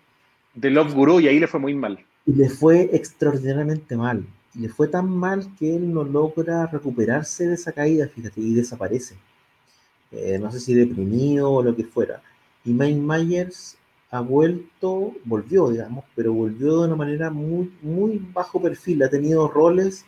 De 0.53 0.69
Love 0.69 0.93
Guru, 0.93 1.19
y 1.19 1.27
ahí 1.27 1.39
le 1.39 1.47
fue 1.47 1.59
muy 1.59 1.73
mal. 1.73 1.99
Y 2.25 2.33
le 2.33 2.49
fue 2.49 2.89
extraordinariamente 2.93 3.95
mal. 3.95 4.25
Y 4.55 4.59
le 4.59 4.69
fue 4.69 4.87
tan 4.87 5.09
mal 5.09 5.47
que 5.57 5.75
él 5.75 5.93
no 5.93 6.03
logra 6.03 6.65
recuperarse 6.67 7.47
de 7.47 7.55
esa 7.55 7.71
caída, 7.71 8.07
fíjate, 8.07 8.41
y 8.41 8.53
desaparece. 8.53 9.15
Eh, 10.11 10.39
no 10.39 10.51
sé 10.51 10.59
si 10.59 10.73
deprimido 10.73 11.51
o 11.51 11.63
lo 11.63 11.75
que 11.75 11.83
fuera. 11.83 12.21
Y 12.65 12.71
Mike 12.71 12.99
Myers 12.99 13.77
ha 14.11 14.21
vuelto, 14.21 15.13
volvió, 15.25 15.69
digamos, 15.69 16.05
pero 16.15 16.33
volvió 16.33 16.81
de 16.81 16.87
una 16.87 16.95
manera 16.95 17.29
muy, 17.29 17.71
muy 17.81 18.19
bajo 18.33 18.61
perfil. 18.61 19.03
Ha 19.03 19.09
tenido 19.09 19.47
roles 19.47 20.05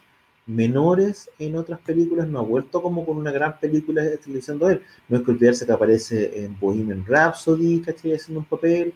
menores 0.47 1.29
en 1.39 1.55
otras 1.55 1.79
películas, 1.79 2.27
no 2.27 2.39
ha 2.39 2.43
vuelto 2.43 2.81
como 2.81 3.05
con 3.05 3.17
una 3.17 3.31
gran 3.31 3.59
película 3.59 4.03
utilizando 4.13 4.69
él. 4.69 4.81
No 5.07 5.17
es 5.17 5.23
que 5.23 5.31
olvidarse 5.31 5.65
que 5.65 5.71
aparece 5.71 6.45
en 6.45 6.59
Bohemian 6.59 7.05
Rhapsody, 7.05 7.81
¿cachai? 7.81 8.15
Haciendo 8.15 8.39
un 8.39 8.45
papel. 8.45 8.93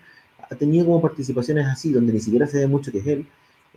Ha 0.49 0.55
tenido 0.55 0.85
como 0.85 1.01
participaciones 1.01 1.67
así, 1.67 1.91
donde 1.91 2.13
ni 2.13 2.19
siquiera 2.19 2.47
se 2.47 2.59
ve 2.59 2.67
mucho 2.67 2.91
que 2.91 2.99
es 2.99 3.07
él. 3.07 3.27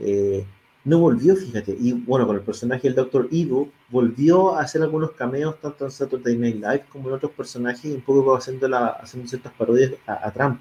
Eh, 0.01 0.45
no 0.85 1.01
volvió, 1.01 1.37
fíjate. 1.37 1.77
Y 1.79 1.93
bueno, 1.93 2.27
con 2.27 2.37
el 2.37 2.43
personaje 2.43 2.89
del 2.89 2.95
Doctor 2.95 3.29
Evil, 3.31 3.71
volvió 3.91 4.55
a 4.55 4.63
hacer 4.63 4.83
algunos 4.83 5.13
cameos 5.13 5.61
tanto 5.61 5.85
en 5.85 5.91
Saturday 5.91 6.37
Night 6.37 6.57
Live 6.57 6.85
como 6.89 7.09
en 7.09 7.17
otros 7.17 7.33
personajes, 7.33 7.85
un 7.95 8.01
poco 8.01 8.35
haciendo, 8.35 8.69
la, 8.69 8.87
haciendo 8.87 9.29
ciertas 9.29 9.53
parodias 9.53 9.93
a, 10.07 10.31
Trump. 10.31 10.61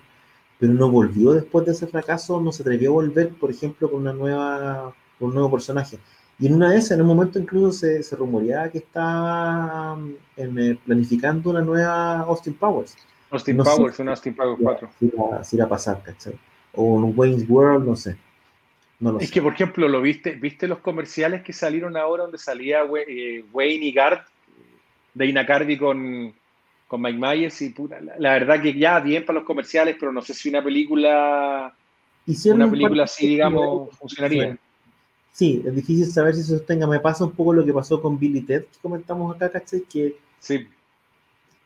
Pero 0.59 0.73
no 0.73 0.89
volvió 0.89 1.33
después 1.33 1.65
de 1.65 1.71
ese 1.71 1.87
fracaso, 1.87 2.41
no 2.41 2.51
se 2.51 2.63
atrevió 2.63 2.89
a 2.91 2.93
volver, 2.93 3.29
por 3.29 3.51
ejemplo, 3.51 3.89
con 3.89 4.01
una 4.01 4.13
nueva, 4.13 4.93
con 5.19 5.29
un 5.29 5.35
nuevo 5.35 5.51
personaje. 5.51 5.99
Y 6.39 6.47
en 6.47 6.55
una 6.55 6.71
de 6.71 6.77
esas, 6.77 6.91
en 6.91 7.01
un 7.01 7.07
momento 7.07 7.39
incluso 7.39 7.71
se, 7.71 8.03
se 8.03 8.15
rumoreaba 8.15 8.69
que 8.69 8.79
estaba 8.79 9.97
en, 10.35 10.59
eh, 10.59 10.79
planificando 10.85 11.49
una 11.49 11.61
nueva 11.61 12.19
Austin 12.21 12.53
Powers. 12.53 12.95
Austin 13.31 13.57
no 13.57 13.63
Powers, 13.63 13.95
sé, 13.95 14.01
una 14.03 14.11
Austin 14.11 14.35
Powers 14.35 14.59
4. 14.61 14.89
Si 15.43 15.57
va 15.57 15.65
a 15.65 15.69
pasar, 15.69 16.01
¿cachai? 16.03 16.37
O 16.73 16.83
un 16.83 17.13
Wayne's 17.15 17.49
World, 17.49 17.87
no 17.87 17.95
sé. 17.95 18.17
No 18.99 19.13
lo 19.13 19.19
es 19.19 19.27
sé. 19.27 19.33
que, 19.33 19.41
por 19.41 19.53
ejemplo, 19.53 19.87
lo 19.87 20.01
viste, 20.01 20.31
viste 20.31 20.67
los 20.67 20.79
comerciales 20.79 21.41
que 21.41 21.53
salieron 21.53 21.97
ahora 21.97 22.23
donde 22.23 22.37
salía 22.37 22.81
eh, 23.07 23.43
Wayne 23.51 23.85
y 23.85 23.91
Gard, 23.91 24.19
Dana 25.13 25.45
Carvey 25.45 25.77
con, 25.77 26.33
con 26.87 27.01
Mike 27.01 27.19
Myers 27.19 27.61
y 27.61 27.69
puta, 27.69 27.99
la, 27.99 28.15
la, 28.17 28.31
verdad 28.31 28.61
que 28.61 28.73
ya 28.73 28.99
bien 28.99 29.25
para 29.25 29.39
los 29.39 29.47
comerciales, 29.47 29.97
pero 29.99 30.11
no 30.11 30.21
sé 30.21 30.33
si 30.33 30.49
una 30.49 30.63
película 30.63 31.73
Hicieron 32.27 32.61
una 32.61 32.71
película 32.71 33.03
así, 33.05 33.25
digamos, 33.25 33.97
funcionaría. 33.97 34.57
Sí, 35.31 35.63
es 35.65 35.73
difícil 35.73 36.07
saber 36.07 36.35
si 36.35 36.43
se 36.43 36.57
sostenga. 36.57 36.85
Me 36.85 36.99
pasa 36.99 37.23
un 37.23 37.31
poco 37.31 37.53
lo 37.53 37.65
que 37.65 37.71
pasó 37.71 38.01
con 38.01 38.19
Billy 38.19 38.41
Ted, 38.41 38.63
que 38.63 38.79
comentamos 38.81 39.33
acá, 39.33 39.49
¿cachai? 39.49 39.81
Que 39.81 40.17
sí 40.39 40.67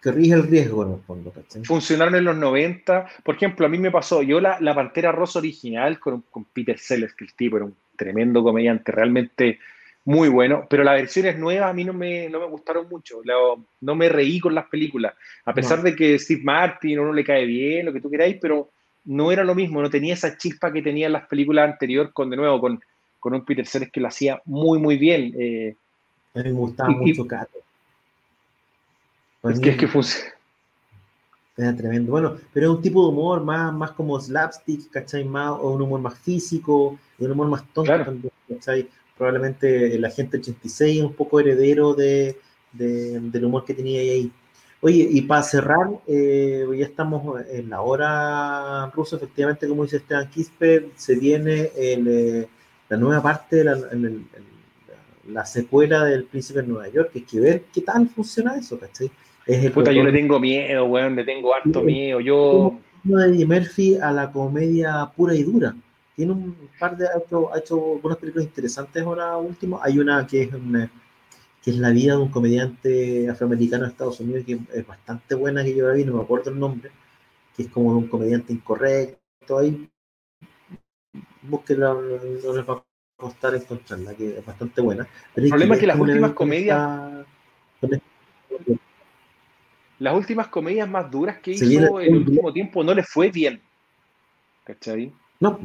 que 0.02 0.12
rige 0.12 0.34
el 0.34 0.48
riesgo 0.48 0.84
en 0.84 0.94
el 0.94 1.00
fondo. 1.00 1.32
¿cachai? 1.32 1.64
Funcionaron 1.64 2.16
en 2.16 2.26
los 2.26 2.36
90. 2.36 3.08
Por 3.24 3.36
ejemplo, 3.36 3.66
a 3.66 3.70
mí 3.70 3.78
me 3.78 3.92
pasó, 3.92 4.22
yo 4.22 4.40
la, 4.40 4.60
la 4.60 4.74
Pantera 4.74 5.12
Rosa 5.12 5.40
original 5.40 6.00
con, 6.00 6.24
con, 6.30 6.46
Peter 6.46 6.78
Sellers, 6.78 7.14
que 7.14 7.26
el 7.26 7.34
tipo 7.34 7.58
era 7.58 7.66
un 7.66 7.76
tremendo 7.96 8.44
comediante, 8.44 8.92
realmente 8.92 9.60
muy 10.06 10.30
bueno, 10.30 10.66
pero 10.70 10.84
las 10.84 10.96
versiones 10.96 11.38
nuevas 11.38 11.70
a 11.70 11.74
mí 11.74 11.84
no 11.84 11.94
me, 11.94 12.28
no 12.30 12.40
me 12.40 12.48
gustaron 12.48 12.88
mucho, 12.90 13.22
Lo, 13.24 13.64
no 13.82 13.96
me 13.96 14.10
reí 14.10 14.40
con 14.40 14.56
las 14.56 14.68
películas, 14.68 15.14
a 15.46 15.54
pesar 15.54 15.80
no. 15.80 15.84
de 15.86 15.96
que 15.96 16.18
Steve 16.18 16.42
Martin 16.44 17.00
uno 17.00 17.14
le 17.14 17.24
cae 17.24 17.46
bien, 17.46 17.86
lo 17.86 17.94
que 17.94 18.02
tú 18.02 18.10
queráis, 18.10 18.38
pero 18.42 18.70
no 19.06 19.32
era 19.32 19.44
lo 19.44 19.56
mismo, 19.56 19.82
no 19.82 19.90
tenía 19.90 20.14
esa 20.14 20.38
chispa 20.38 20.72
que 20.72 20.82
tenía 20.82 21.08
en 21.08 21.14
las 21.14 21.28
películas 21.28 21.72
anteriores, 21.72 22.12
con 22.14 22.30
de 22.30 22.38
nuevo, 22.38 22.60
con, 22.60 22.82
con 23.20 23.34
un 23.34 23.46
Peter 23.46 23.66
Sellers 23.66 23.92
que 23.92 24.02
lo 24.02 24.08
hacía 24.08 24.42
muy, 24.46 24.80
muy 24.80 24.98
bien. 24.98 25.34
Eh, 25.38 25.76
a 26.34 26.40
mí 26.40 26.46
me 26.46 26.52
gustaba 26.52 26.92
y, 26.92 26.96
mucho 26.96 27.28
Cato. 27.28 27.60
Es 29.44 29.60
que, 29.60 29.70
es 29.72 29.78
que 29.78 29.88
funciona. 29.88 30.32
Era 31.58 31.76
tremendo. 31.76 32.12
Bueno, 32.12 32.38
pero 32.54 32.72
es 32.72 32.78
un 32.78 32.82
tipo 32.82 33.04
de 33.04 33.10
humor 33.10 33.44
más, 33.44 33.74
más 33.74 33.92
como 33.92 34.20
slapstick, 34.20 34.90
¿cachai? 34.90 35.24
Más, 35.26 35.52
o 35.52 35.72
un 35.72 35.82
humor 35.82 36.00
más 36.00 36.18
físico, 36.20 36.98
un 37.20 37.32
humor 37.32 37.48
más 37.50 37.62
tonto 37.74 37.84
claro. 37.84 38.06
también, 38.06 38.32
¿cachai? 38.48 38.88
Probablemente 39.22 39.94
el 39.94 40.04
agente 40.04 40.38
86 40.38 40.98
es 40.98 41.04
un 41.04 41.14
poco 41.14 41.40
heredero 41.40 41.94
de, 41.94 42.38
de, 42.72 43.20
del 43.20 43.46
humor 43.46 43.64
que 43.64 43.76
tenía 43.76 44.02
ahí. 44.02 44.32
Oye, 44.80 45.08
y 45.12 45.22
para 45.22 45.44
cerrar, 45.44 45.90
eh, 46.08 46.66
ya 46.76 46.86
estamos 46.86 47.40
en 47.52 47.70
la 47.70 47.82
hora 47.82 48.88
rusa, 48.88 49.18
efectivamente, 49.18 49.68
como 49.68 49.84
dice 49.84 49.98
Esteban 49.98 50.28
Quispe, 50.28 50.90
se 50.96 51.14
viene 51.20 51.70
el, 51.78 52.08
eh, 52.08 52.48
la 52.90 52.98
nueva 52.98 53.22
parte 53.22 53.64
la, 53.64 53.74
el, 53.74 54.06
el, 54.06 54.26
la 55.32 55.46
secuela 55.46 56.04
del 56.04 56.24
Príncipe 56.24 56.64
de 56.64 56.68
Nueva 56.70 56.90
York. 56.90 57.12
Hay 57.14 57.22
que 57.22 57.40
ver 57.40 57.66
qué 57.72 57.82
tal 57.82 58.10
funciona 58.10 58.56
eso, 58.56 58.80
¿cachai? 58.80 59.12
Es 59.46 59.64
el 59.64 59.72
Puta, 59.72 59.92
yo 59.92 60.04
le 60.04 60.12
tengo 60.12 60.40
miedo, 60.40 60.86
weón, 60.86 61.16
le 61.16 61.24
tengo 61.24 61.54
harto 61.54 61.84
miedo. 61.84 62.20
Yo. 62.22 62.76
de 63.04 63.46
Murphy 63.46 63.98
a 63.98 64.12
la 64.12 64.32
comedia 64.32 65.12
pura 65.16 65.36
y 65.36 65.44
dura. 65.44 65.76
Tiene 66.16 66.32
un 66.34 66.70
par 66.80 66.98
de. 66.98 67.08
Ha 67.08 67.18
hecho, 67.18 67.54
ha 67.54 67.60
hecho 67.60 67.94
algunas 67.96 68.18
películas 68.18 68.48
interesantes 68.48 69.04
ahora 69.04 69.38
último. 69.38 69.80
Hay 69.82 70.00
una 70.00 70.26
que 70.28 70.44
es 70.44 70.54
una, 70.54 70.92
que 71.64 71.72
es 71.72 71.78
la 71.78 71.90
vida 71.92 72.14
de 72.16 72.22
un 72.22 72.30
comediante 72.30 73.30
afroamericano 73.30 73.84
de 73.84 73.90
Estados 73.90 74.20
Unidos, 74.20 74.44
que 74.46 74.60
es 74.74 74.88
bastante 74.88 75.36
buena, 75.36 75.64
que 75.64 75.76
yo 75.76 75.88
la 75.88 75.94
vi, 75.94 76.06
no 76.06 76.16
me 76.16 76.22
acuerdo 76.24 76.52
el 76.52 76.60
nombre, 76.60 76.92
que 77.56 77.64
es 77.64 77.70
como 77.70 77.98
un 77.98 78.08
comediante 78.08 78.54
incorrecto. 78.54 79.58
Ahí 79.58 79.90
búsquenla, 81.42 81.94
no 81.94 82.54
les 82.54 82.70
va 82.70 82.74
a 82.74 82.84
costar 83.16 83.56
encontrarla, 83.56 84.14
que 84.14 84.38
es 84.38 84.46
bastante 84.46 84.82
buena. 84.82 85.08
el 85.36 85.50
problema 85.50 85.76
es 85.76 85.80
que 85.80 85.88
las 85.88 86.00
últimas 86.00 86.32
comedias. 86.34 87.26
Las 90.00 90.16
últimas 90.16 90.48
comedias 90.48 90.90
más 90.90 91.12
duras 91.12 91.38
que 91.38 91.52
hizo 91.52 92.00
en 92.00 92.16
el 92.16 92.28
último 92.28 92.52
tiempo 92.52 92.84
no 92.84 92.94
le 92.94 93.04
fue 93.04 93.30
bien. 93.30 93.62
¿Cachai? 94.64 95.14
No, 95.40 95.60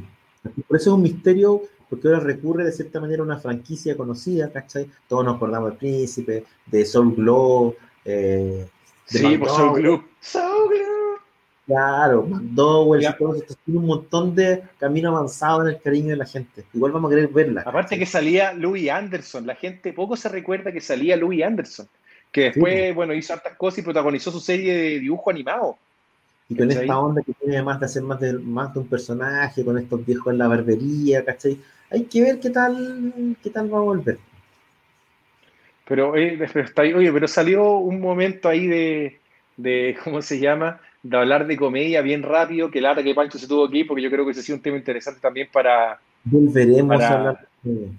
por 0.66 0.77
eso 0.77 0.90
es 0.90 0.94
un 0.94 1.02
misterio, 1.02 1.62
porque 1.89 2.09
ahora 2.09 2.20
recurre 2.20 2.64
de 2.64 2.73
cierta 2.73 3.01
manera 3.01 3.23
a 3.23 3.27
una 3.27 3.39
franquicia 3.39 3.97
conocida, 3.97 4.51
¿cachai? 4.51 4.89
Todos 5.09 5.24
nos 5.24 5.36
acordamos 5.36 5.70
del 5.70 5.78
Príncipe, 5.78 6.44
de 6.66 6.85
Soul 6.85 7.14
Glow, 7.14 7.74
eh, 8.05 8.66
de 9.10 9.18
sí, 9.18 9.39
por 9.39 9.48
Soul 9.48 9.81
Glow. 9.81 10.05
Soul 10.20 10.68
Glow. 10.68 10.97
Claro, 11.66 12.24
McDowell, 12.24 13.01
tiene 13.64 13.81
un 13.81 13.86
montón 13.86 14.36
de 14.36 14.62
camino 14.78 15.09
avanzado 15.09 15.62
en 15.62 15.74
el 15.74 15.82
cariño 15.82 16.10
de 16.10 16.16
la 16.16 16.24
gente. 16.24 16.64
Igual 16.73 16.93
vamos 16.93 17.10
a 17.10 17.14
querer 17.16 17.28
verla. 17.28 17.62
Aparte 17.66 17.98
que 17.98 18.06
salía 18.06 18.52
Louis 18.52 18.89
Anderson, 18.89 19.47
la 19.47 19.56
gente 19.56 19.93
poco 19.93 20.16
se 20.16 20.28
recuerda 20.28 20.70
que 20.70 20.81
salía 20.81 21.16
Louis 21.16 21.43
Anderson, 21.43 21.89
que 22.31 22.43
después, 22.43 22.94
bueno, 22.94 23.14
hizo 23.14 23.32
hartas 23.32 23.56
cosas 23.56 23.81
y 23.81 23.82
protagonizó 23.82 24.31
su 24.31 24.39
serie 24.39 24.74
de 24.74 25.01
dibujo 25.01 25.28
animado. 25.28 25.77
Y 26.48 26.56
con 26.56 26.70
esta 26.70 26.98
onda 26.98 27.23
que 27.23 27.32
tiene 27.32 27.56
además 27.56 27.81
de 27.81 27.86
hacer 27.86 28.02
más 28.02 28.20
de, 28.20 28.35
más 28.35 28.73
de 28.73 28.81
un 28.81 28.86
personaje, 28.86 29.64
con 29.64 29.78
estos 29.78 30.05
viejos 30.06 30.32
en 30.32 30.39
la 30.39 30.48
barbería, 30.48 31.24
¿cachai? 31.24 31.59
Hay 31.90 32.05
que 32.05 32.23
ver 32.23 32.40
qué 32.40 32.51
tal, 32.51 33.36
qué 33.43 33.51
tal 33.51 33.73
va 33.73 33.78
a 33.78 33.82
volver. 33.82 34.18
Pero, 35.89 36.16
eh, 36.16 36.36
pero 36.52 36.64
está 36.64 36.82
oye, 36.82 37.12
pero 37.12 37.28
salió 37.28 37.78
un 37.78 38.01
momento 38.01 38.48
ahí 38.48 38.66
de, 38.66 39.20
de 39.56 39.97
¿cómo 40.05 40.23
se 40.23 40.39
llama? 40.39 40.81
de 41.09 41.16
hablar 41.16 41.47
de 41.47 41.56
comedia 41.56 42.02
bien 42.02 42.23
rápido, 42.23 42.70
que 42.70 42.81
lata 42.81 43.02
que 43.02 43.14
Pancho 43.14 43.39
se 43.39 43.47
tuvo 43.47 43.66
aquí, 43.66 43.85
porque 43.85 44.02
yo 44.02 44.10
creo 44.10 44.24
que 44.24 44.32
ese 44.32 44.40
ha 44.40 44.43
sido 44.43 44.56
un 44.56 44.62
tema 44.62 44.77
interesante 44.77 45.20
también 45.20 45.48
para... 45.52 46.01
Volveremos 46.24 47.01
a 47.01 47.14
hablar 47.14 47.48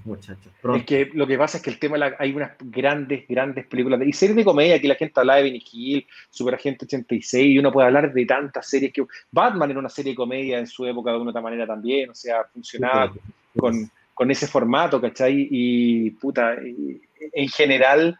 muchachos. 0.06 0.52
Es 0.76 0.86
que 0.86 1.10
lo 1.14 1.28
que 1.28 1.38
pasa 1.38 1.58
es 1.58 1.64
que 1.64 1.70
el 1.70 1.80
tema, 1.80 1.98
hay 2.20 2.34
unas 2.34 2.52
grandes, 2.60 3.28
grandes 3.28 3.66
películas, 3.66 4.00
de, 4.00 4.08
y 4.08 4.14
series 4.14 4.36
de 4.36 4.44
comedia, 4.44 4.76
aquí 4.76 4.88
la 4.88 4.96
gente 4.96 5.20
habla 5.20 5.36
de 5.36 5.44
Benny 5.44 5.64
Hill, 5.72 6.08
Super 6.30 6.56
Agente 6.56 6.86
86, 6.86 7.46
y 7.48 7.60
uno 7.60 7.72
puede 7.72 7.88
hablar 7.88 8.14
de 8.14 8.26
tantas 8.26 8.68
series 8.70 8.94
que... 8.94 9.06
Batman 9.32 9.72
era 9.72 9.80
una 9.80 9.90
serie 9.90 10.14
de 10.14 10.16
comedia 10.16 10.60
en 10.60 10.68
su 10.68 10.86
época 10.86 11.12
de 11.12 11.18
una 11.18 11.32
otra 11.32 11.42
manera 11.42 11.68
también, 11.68 12.10
o 12.10 12.16
sea, 12.16 12.44
funcionaba 12.46 13.14
con, 13.58 13.90
con, 14.14 14.32
ese 14.32 14.48
formato, 14.48 15.02
¿cachai? 15.02 15.48
Y 15.50 16.12
puta, 16.12 16.56
en 16.60 17.50
general 17.50 18.18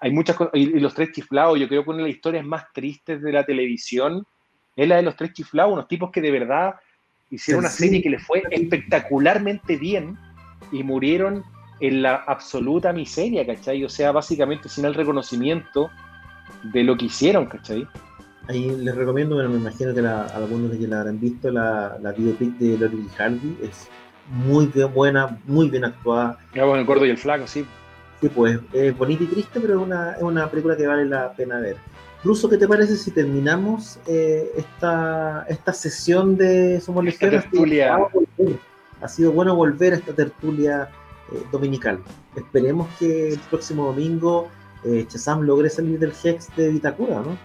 hay 0.00 0.10
muchas 0.10 0.36
cosas, 0.36 0.54
y 0.54 0.66
los 0.80 0.94
tres 0.94 1.12
chiflados, 1.12 1.58
yo 1.58 1.68
creo 1.68 1.84
que 1.84 1.90
una 1.90 1.98
de 1.98 2.08
las 2.08 2.16
historias 2.16 2.44
más 2.44 2.72
tristes 2.72 3.22
de 3.22 3.32
la 3.32 3.44
televisión 3.44 4.26
es 4.74 4.88
la 4.88 4.96
de 4.96 5.02
los 5.02 5.16
tres 5.16 5.32
chiflados, 5.32 5.72
unos 5.72 5.88
tipos 5.88 6.10
que 6.10 6.20
de 6.20 6.30
verdad 6.30 6.74
hicieron 7.30 7.60
una 7.60 7.70
serie 7.70 8.02
que 8.02 8.10
les 8.10 8.22
fue 8.22 8.42
espectacularmente 8.50 9.76
bien 9.76 10.16
y 10.72 10.82
murieron 10.82 11.44
en 11.80 12.02
la 12.02 12.16
absoluta 12.16 12.92
miseria, 12.92 13.46
¿cachai? 13.46 13.84
O 13.84 13.88
sea, 13.88 14.12
básicamente 14.12 14.68
sin 14.68 14.84
el 14.84 14.94
reconocimiento 14.94 15.90
de 16.62 16.84
lo 16.84 16.96
que 16.96 17.06
hicieron, 17.06 17.46
¿cachai? 17.46 17.86
Ahí 18.48 18.70
les 18.76 18.94
recomiendo, 18.94 19.34
bueno, 19.34 19.50
me 19.50 19.56
imagino 19.56 19.92
que 19.92 20.00
algunos 20.00 20.70
de 20.70 20.78
que 20.78 20.86
la 20.86 21.00
habrán 21.00 21.20
visto, 21.20 21.50
la, 21.50 21.98
la 22.00 22.12
biopic 22.12 22.56
de 22.58 22.78
Lori 22.78 23.08
Harvey, 23.18 23.58
es 23.62 23.88
muy 24.28 24.66
bien 24.66 24.92
buena, 24.94 25.38
muy 25.46 25.68
bien 25.68 25.84
actuada. 25.84 26.38
Ya, 26.54 26.64
bueno, 26.64 26.80
el 26.80 26.86
gordo 26.86 27.04
y 27.06 27.10
el 27.10 27.18
flaco, 27.18 27.46
sí. 27.46 27.66
Sí, 28.20 28.28
pues 28.28 28.58
es 28.72 28.96
bonita 28.96 29.24
y 29.24 29.26
triste, 29.26 29.60
pero 29.60 29.74
es 29.74 29.86
una, 29.86 30.12
es 30.12 30.22
una 30.22 30.48
película 30.48 30.76
que 30.76 30.86
vale 30.86 31.04
la 31.04 31.32
pena 31.32 31.58
ver. 31.58 31.76
Ruso, 32.24 32.48
¿qué 32.48 32.56
te 32.56 32.66
parece 32.66 32.96
si 32.96 33.10
terminamos 33.10 34.00
eh, 34.06 34.50
esta, 34.56 35.44
esta 35.48 35.72
sesión 35.72 36.36
de 36.36 36.80
Somos 36.80 37.04
Legión? 37.04 37.42
Ha 39.00 39.08
sido 39.08 39.32
bueno 39.32 39.54
volver 39.54 39.92
a 39.92 39.96
esta 39.96 40.14
tertulia 40.14 40.88
eh, 41.32 41.42
dominical. 41.52 42.00
Esperemos 42.34 42.88
que 42.98 43.30
el 43.30 43.38
próximo 43.38 43.86
domingo 43.86 44.48
eh, 44.84 45.04
Chazam 45.08 45.42
logre 45.42 45.68
salir 45.70 45.98
del 45.98 46.12
Hex 46.22 46.54
de 46.56 46.70
Vitacura, 46.70 47.16
¿no? 47.16 47.36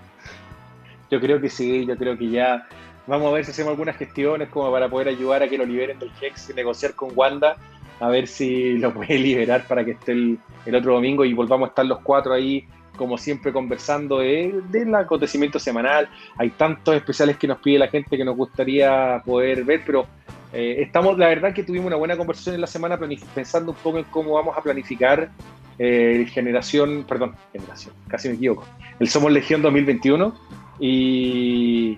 Yo 1.10 1.20
creo 1.20 1.42
que 1.42 1.50
sí, 1.50 1.86
yo 1.86 1.98
creo 1.98 2.18
que 2.18 2.30
ya 2.30 2.68
vamos 3.08 3.30
a 3.30 3.34
ver 3.34 3.46
si 3.46 3.52
hacemos 3.52 3.72
algunas 3.72 3.98
gestiones 3.98 4.50
como 4.50 4.72
para 4.72 4.90
poder 4.90 5.10
ayudar 5.10 5.44
a 5.44 5.50
que 5.50 5.58
lo 5.58 5.66
liberen 5.66 6.00
del 6.00 6.12
Hex 6.22 6.50
y 6.50 6.54
negociar 6.54 6.94
con 6.94 7.12
Wanda 7.16 7.58
a 8.02 8.10
ver 8.10 8.28
si 8.28 8.78
lo 8.78 8.94
puede 8.94 9.18
liberar 9.20 9.66
para 9.68 9.86
que 9.86 9.92
esté 9.92 10.12
el, 10.12 10.40
otro 10.76 10.96
domingo 10.96 11.24
y 11.24 11.34
volvamos 11.34 11.68
a 11.68 11.70
estar 11.70 11.86
los 11.86 12.00
cuatro 12.00 12.34
ahí, 12.34 12.68
como 12.98 13.18
siempre, 13.18 13.54
conversando 13.54 14.20
de, 14.20 14.60
del 14.70 14.94
acontecimiento 14.96 15.60
semanal. 15.60 16.10
Hay 16.38 16.50
tantos 16.52 16.96
especiales 16.96 17.38
que 17.38 17.48
nos 17.48 17.60
pide 17.60 17.80
la 17.80 17.88
gente 17.88 18.18
que 18.18 18.26
nos 18.26 18.36
gustaría 18.36 19.22
poder 19.24 19.64
ver, 19.64 19.84
pero 19.86 20.08
eh, 20.54 20.78
estamos, 20.80 21.18
la 21.18 21.28
verdad 21.28 21.54
que 21.54 21.64
tuvimos 21.64 21.88
una 21.88 21.96
buena 21.96 22.18
conversación 22.18 22.56
en 22.56 22.62
la 22.62 22.68
semana 22.68 23.00
pensando 23.34 23.72
un 23.72 23.78
poco 23.78 23.98
en 23.98 24.06
cómo 24.06 24.34
vamos 24.34 24.58
a 24.58 24.62
planificar 24.62 25.32
eh, 25.80 26.26
generación, 26.32 27.06
perdón, 27.08 27.36
generación, 27.52 27.94
casi 28.08 28.30
me 28.30 28.36
equivoco, 28.36 28.66
el 29.00 29.10
Somos 29.10 29.32
Legión 29.32 29.62
2021 29.62 30.34
y 30.80 31.98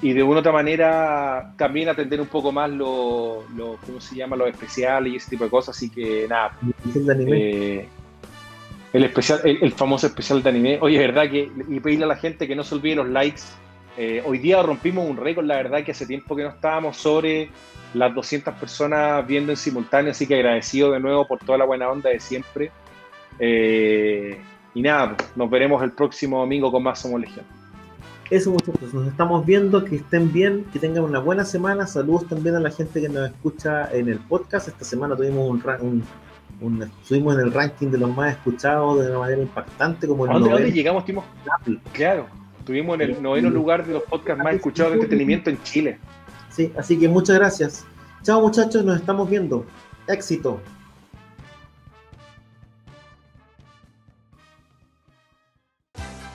y 0.00 0.12
de 0.12 0.22
una 0.22 0.40
otra 0.40 0.52
manera 0.52 1.54
también 1.56 1.88
atender 1.88 2.20
un 2.20 2.28
poco 2.28 2.52
más 2.52 2.70
lo, 2.70 3.44
¿cómo 3.84 4.00
se 4.00 4.14
llama? 4.14 4.36
los 4.36 4.48
especiales 4.48 5.12
y 5.12 5.16
ese 5.16 5.30
tipo 5.30 5.44
de 5.44 5.50
cosas, 5.50 5.76
así 5.76 5.90
que 5.90 6.26
nada. 6.28 6.56
Eh, 7.26 7.88
el 8.92 9.04
especial, 9.04 9.40
el, 9.44 9.72
famoso 9.72 10.06
especial 10.06 10.42
de 10.42 10.50
anime. 10.50 10.78
Oye, 10.80 10.98
verdad 10.98 11.28
que, 11.28 11.50
y 11.68 11.80
pedirle 11.80 12.04
a 12.04 12.08
la 12.08 12.16
gente 12.16 12.46
que 12.46 12.54
no 12.54 12.62
se 12.62 12.76
olvide 12.76 12.96
los 12.96 13.08
likes. 13.08 13.42
Eh, 13.96 14.22
hoy 14.24 14.38
día 14.38 14.62
rompimos 14.62 15.08
un 15.08 15.16
récord, 15.16 15.44
la 15.44 15.56
verdad 15.56 15.82
que 15.82 15.90
hace 15.90 16.06
tiempo 16.06 16.36
que 16.36 16.44
no 16.44 16.50
estábamos 16.50 16.96
sobre 16.96 17.50
las 17.94 18.14
200 18.14 18.54
personas 18.54 19.26
viendo 19.26 19.52
en 19.52 19.56
simultáneo, 19.56 20.10
así 20.10 20.26
que 20.26 20.34
agradecido 20.34 20.92
de 20.92 21.00
nuevo 21.00 21.26
por 21.26 21.38
toda 21.38 21.58
la 21.58 21.64
buena 21.64 21.88
onda 21.88 22.10
de 22.10 22.20
siempre. 22.20 22.70
Eh, 23.38 24.38
y 24.74 24.82
nada, 24.82 25.16
nos 25.36 25.50
veremos 25.50 25.82
el 25.82 25.92
próximo 25.92 26.40
domingo 26.40 26.70
con 26.70 26.82
más 26.82 27.00
Somos 27.00 27.20
Legión. 27.20 27.44
Eso 28.30 28.50
muchachos, 28.50 28.92
nos 28.92 29.08
estamos 29.08 29.46
viendo, 29.46 29.84
que 29.86 29.96
estén 29.96 30.30
bien, 30.30 30.66
que 30.70 30.78
tengan 30.78 31.04
una 31.04 31.18
buena 31.18 31.46
semana. 31.46 31.86
Saludos 31.86 32.28
también 32.28 32.56
a 32.56 32.60
la 32.60 32.70
gente 32.70 33.00
que 33.00 33.08
nos 33.08 33.30
escucha 33.30 33.90
en 33.90 34.08
el 34.08 34.18
podcast. 34.18 34.68
Esta 34.68 34.84
semana 34.84 35.16
tuvimos 35.16 35.48
un, 35.48 36.04
un, 36.60 36.90
subimos 37.02 37.34
en 37.36 37.40
el 37.40 37.52
ranking 37.52 37.88
de 37.88 37.96
los 37.96 38.14
más 38.14 38.32
escuchados 38.32 39.00
de 39.00 39.10
una 39.10 39.20
manera 39.20 39.40
impactante. 39.40 40.06
Como 40.06 40.26
el 40.26 40.32
¿A 40.32 40.38
dónde, 40.38 40.70
llegamos? 40.70 41.06
Tuvimos, 41.06 41.24
claro, 41.92 42.26
estuvimos 42.58 43.00
en 43.00 43.00
el 43.00 43.22
noveno 43.22 43.48
lugar 43.48 43.86
de 43.86 43.94
los 43.94 44.02
podcasts 44.02 44.44
más 44.44 44.54
escuchados 44.54 44.92
de 44.92 44.98
entretenimiento 44.98 45.48
en 45.48 45.62
Chile. 45.62 45.98
Sí, 46.58 46.72
así 46.76 46.98
que 46.98 47.08
muchas 47.08 47.36
gracias. 47.36 47.84
Chao 48.24 48.40
muchachos, 48.40 48.84
nos 48.84 48.98
estamos 48.98 49.30
viendo. 49.30 49.64
Éxito. 50.08 50.60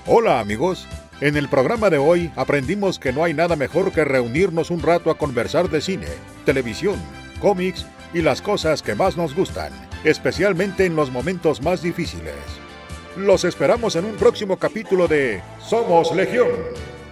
Hola 0.08 0.40
amigos. 0.40 0.88
En 1.20 1.36
el 1.36 1.50
programa 1.50 1.90
de 1.90 1.98
hoy 1.98 2.32
aprendimos 2.38 3.00
que 3.00 3.12
no 3.12 3.26
hay 3.26 3.34
nada 3.34 3.58
mejor 3.58 3.92
que 3.92 4.06
reunirnos 4.06 4.72
un 4.72 4.82
rato 4.82 5.12
a 5.12 5.18
conversar 5.18 5.70
de 5.70 5.82
cine, 5.82 6.08
televisión, 6.46 6.96
cómics 7.42 7.86
y 8.14 8.22
las 8.22 8.42
cosas 8.42 8.82
que 8.82 8.96
más 8.96 9.18
nos 9.18 9.36
gustan, 9.36 9.74
especialmente 10.06 10.86
en 10.86 10.96
los 10.96 11.12
momentos 11.12 11.62
más 11.62 11.82
difíciles. 11.82 12.36
Los 13.18 13.44
esperamos 13.44 13.98
en 13.98 14.06
un 14.06 14.16
próximo 14.16 14.56
capítulo 14.56 15.10
de 15.10 15.42
Somos 15.60 16.16
Legión, 16.16 16.48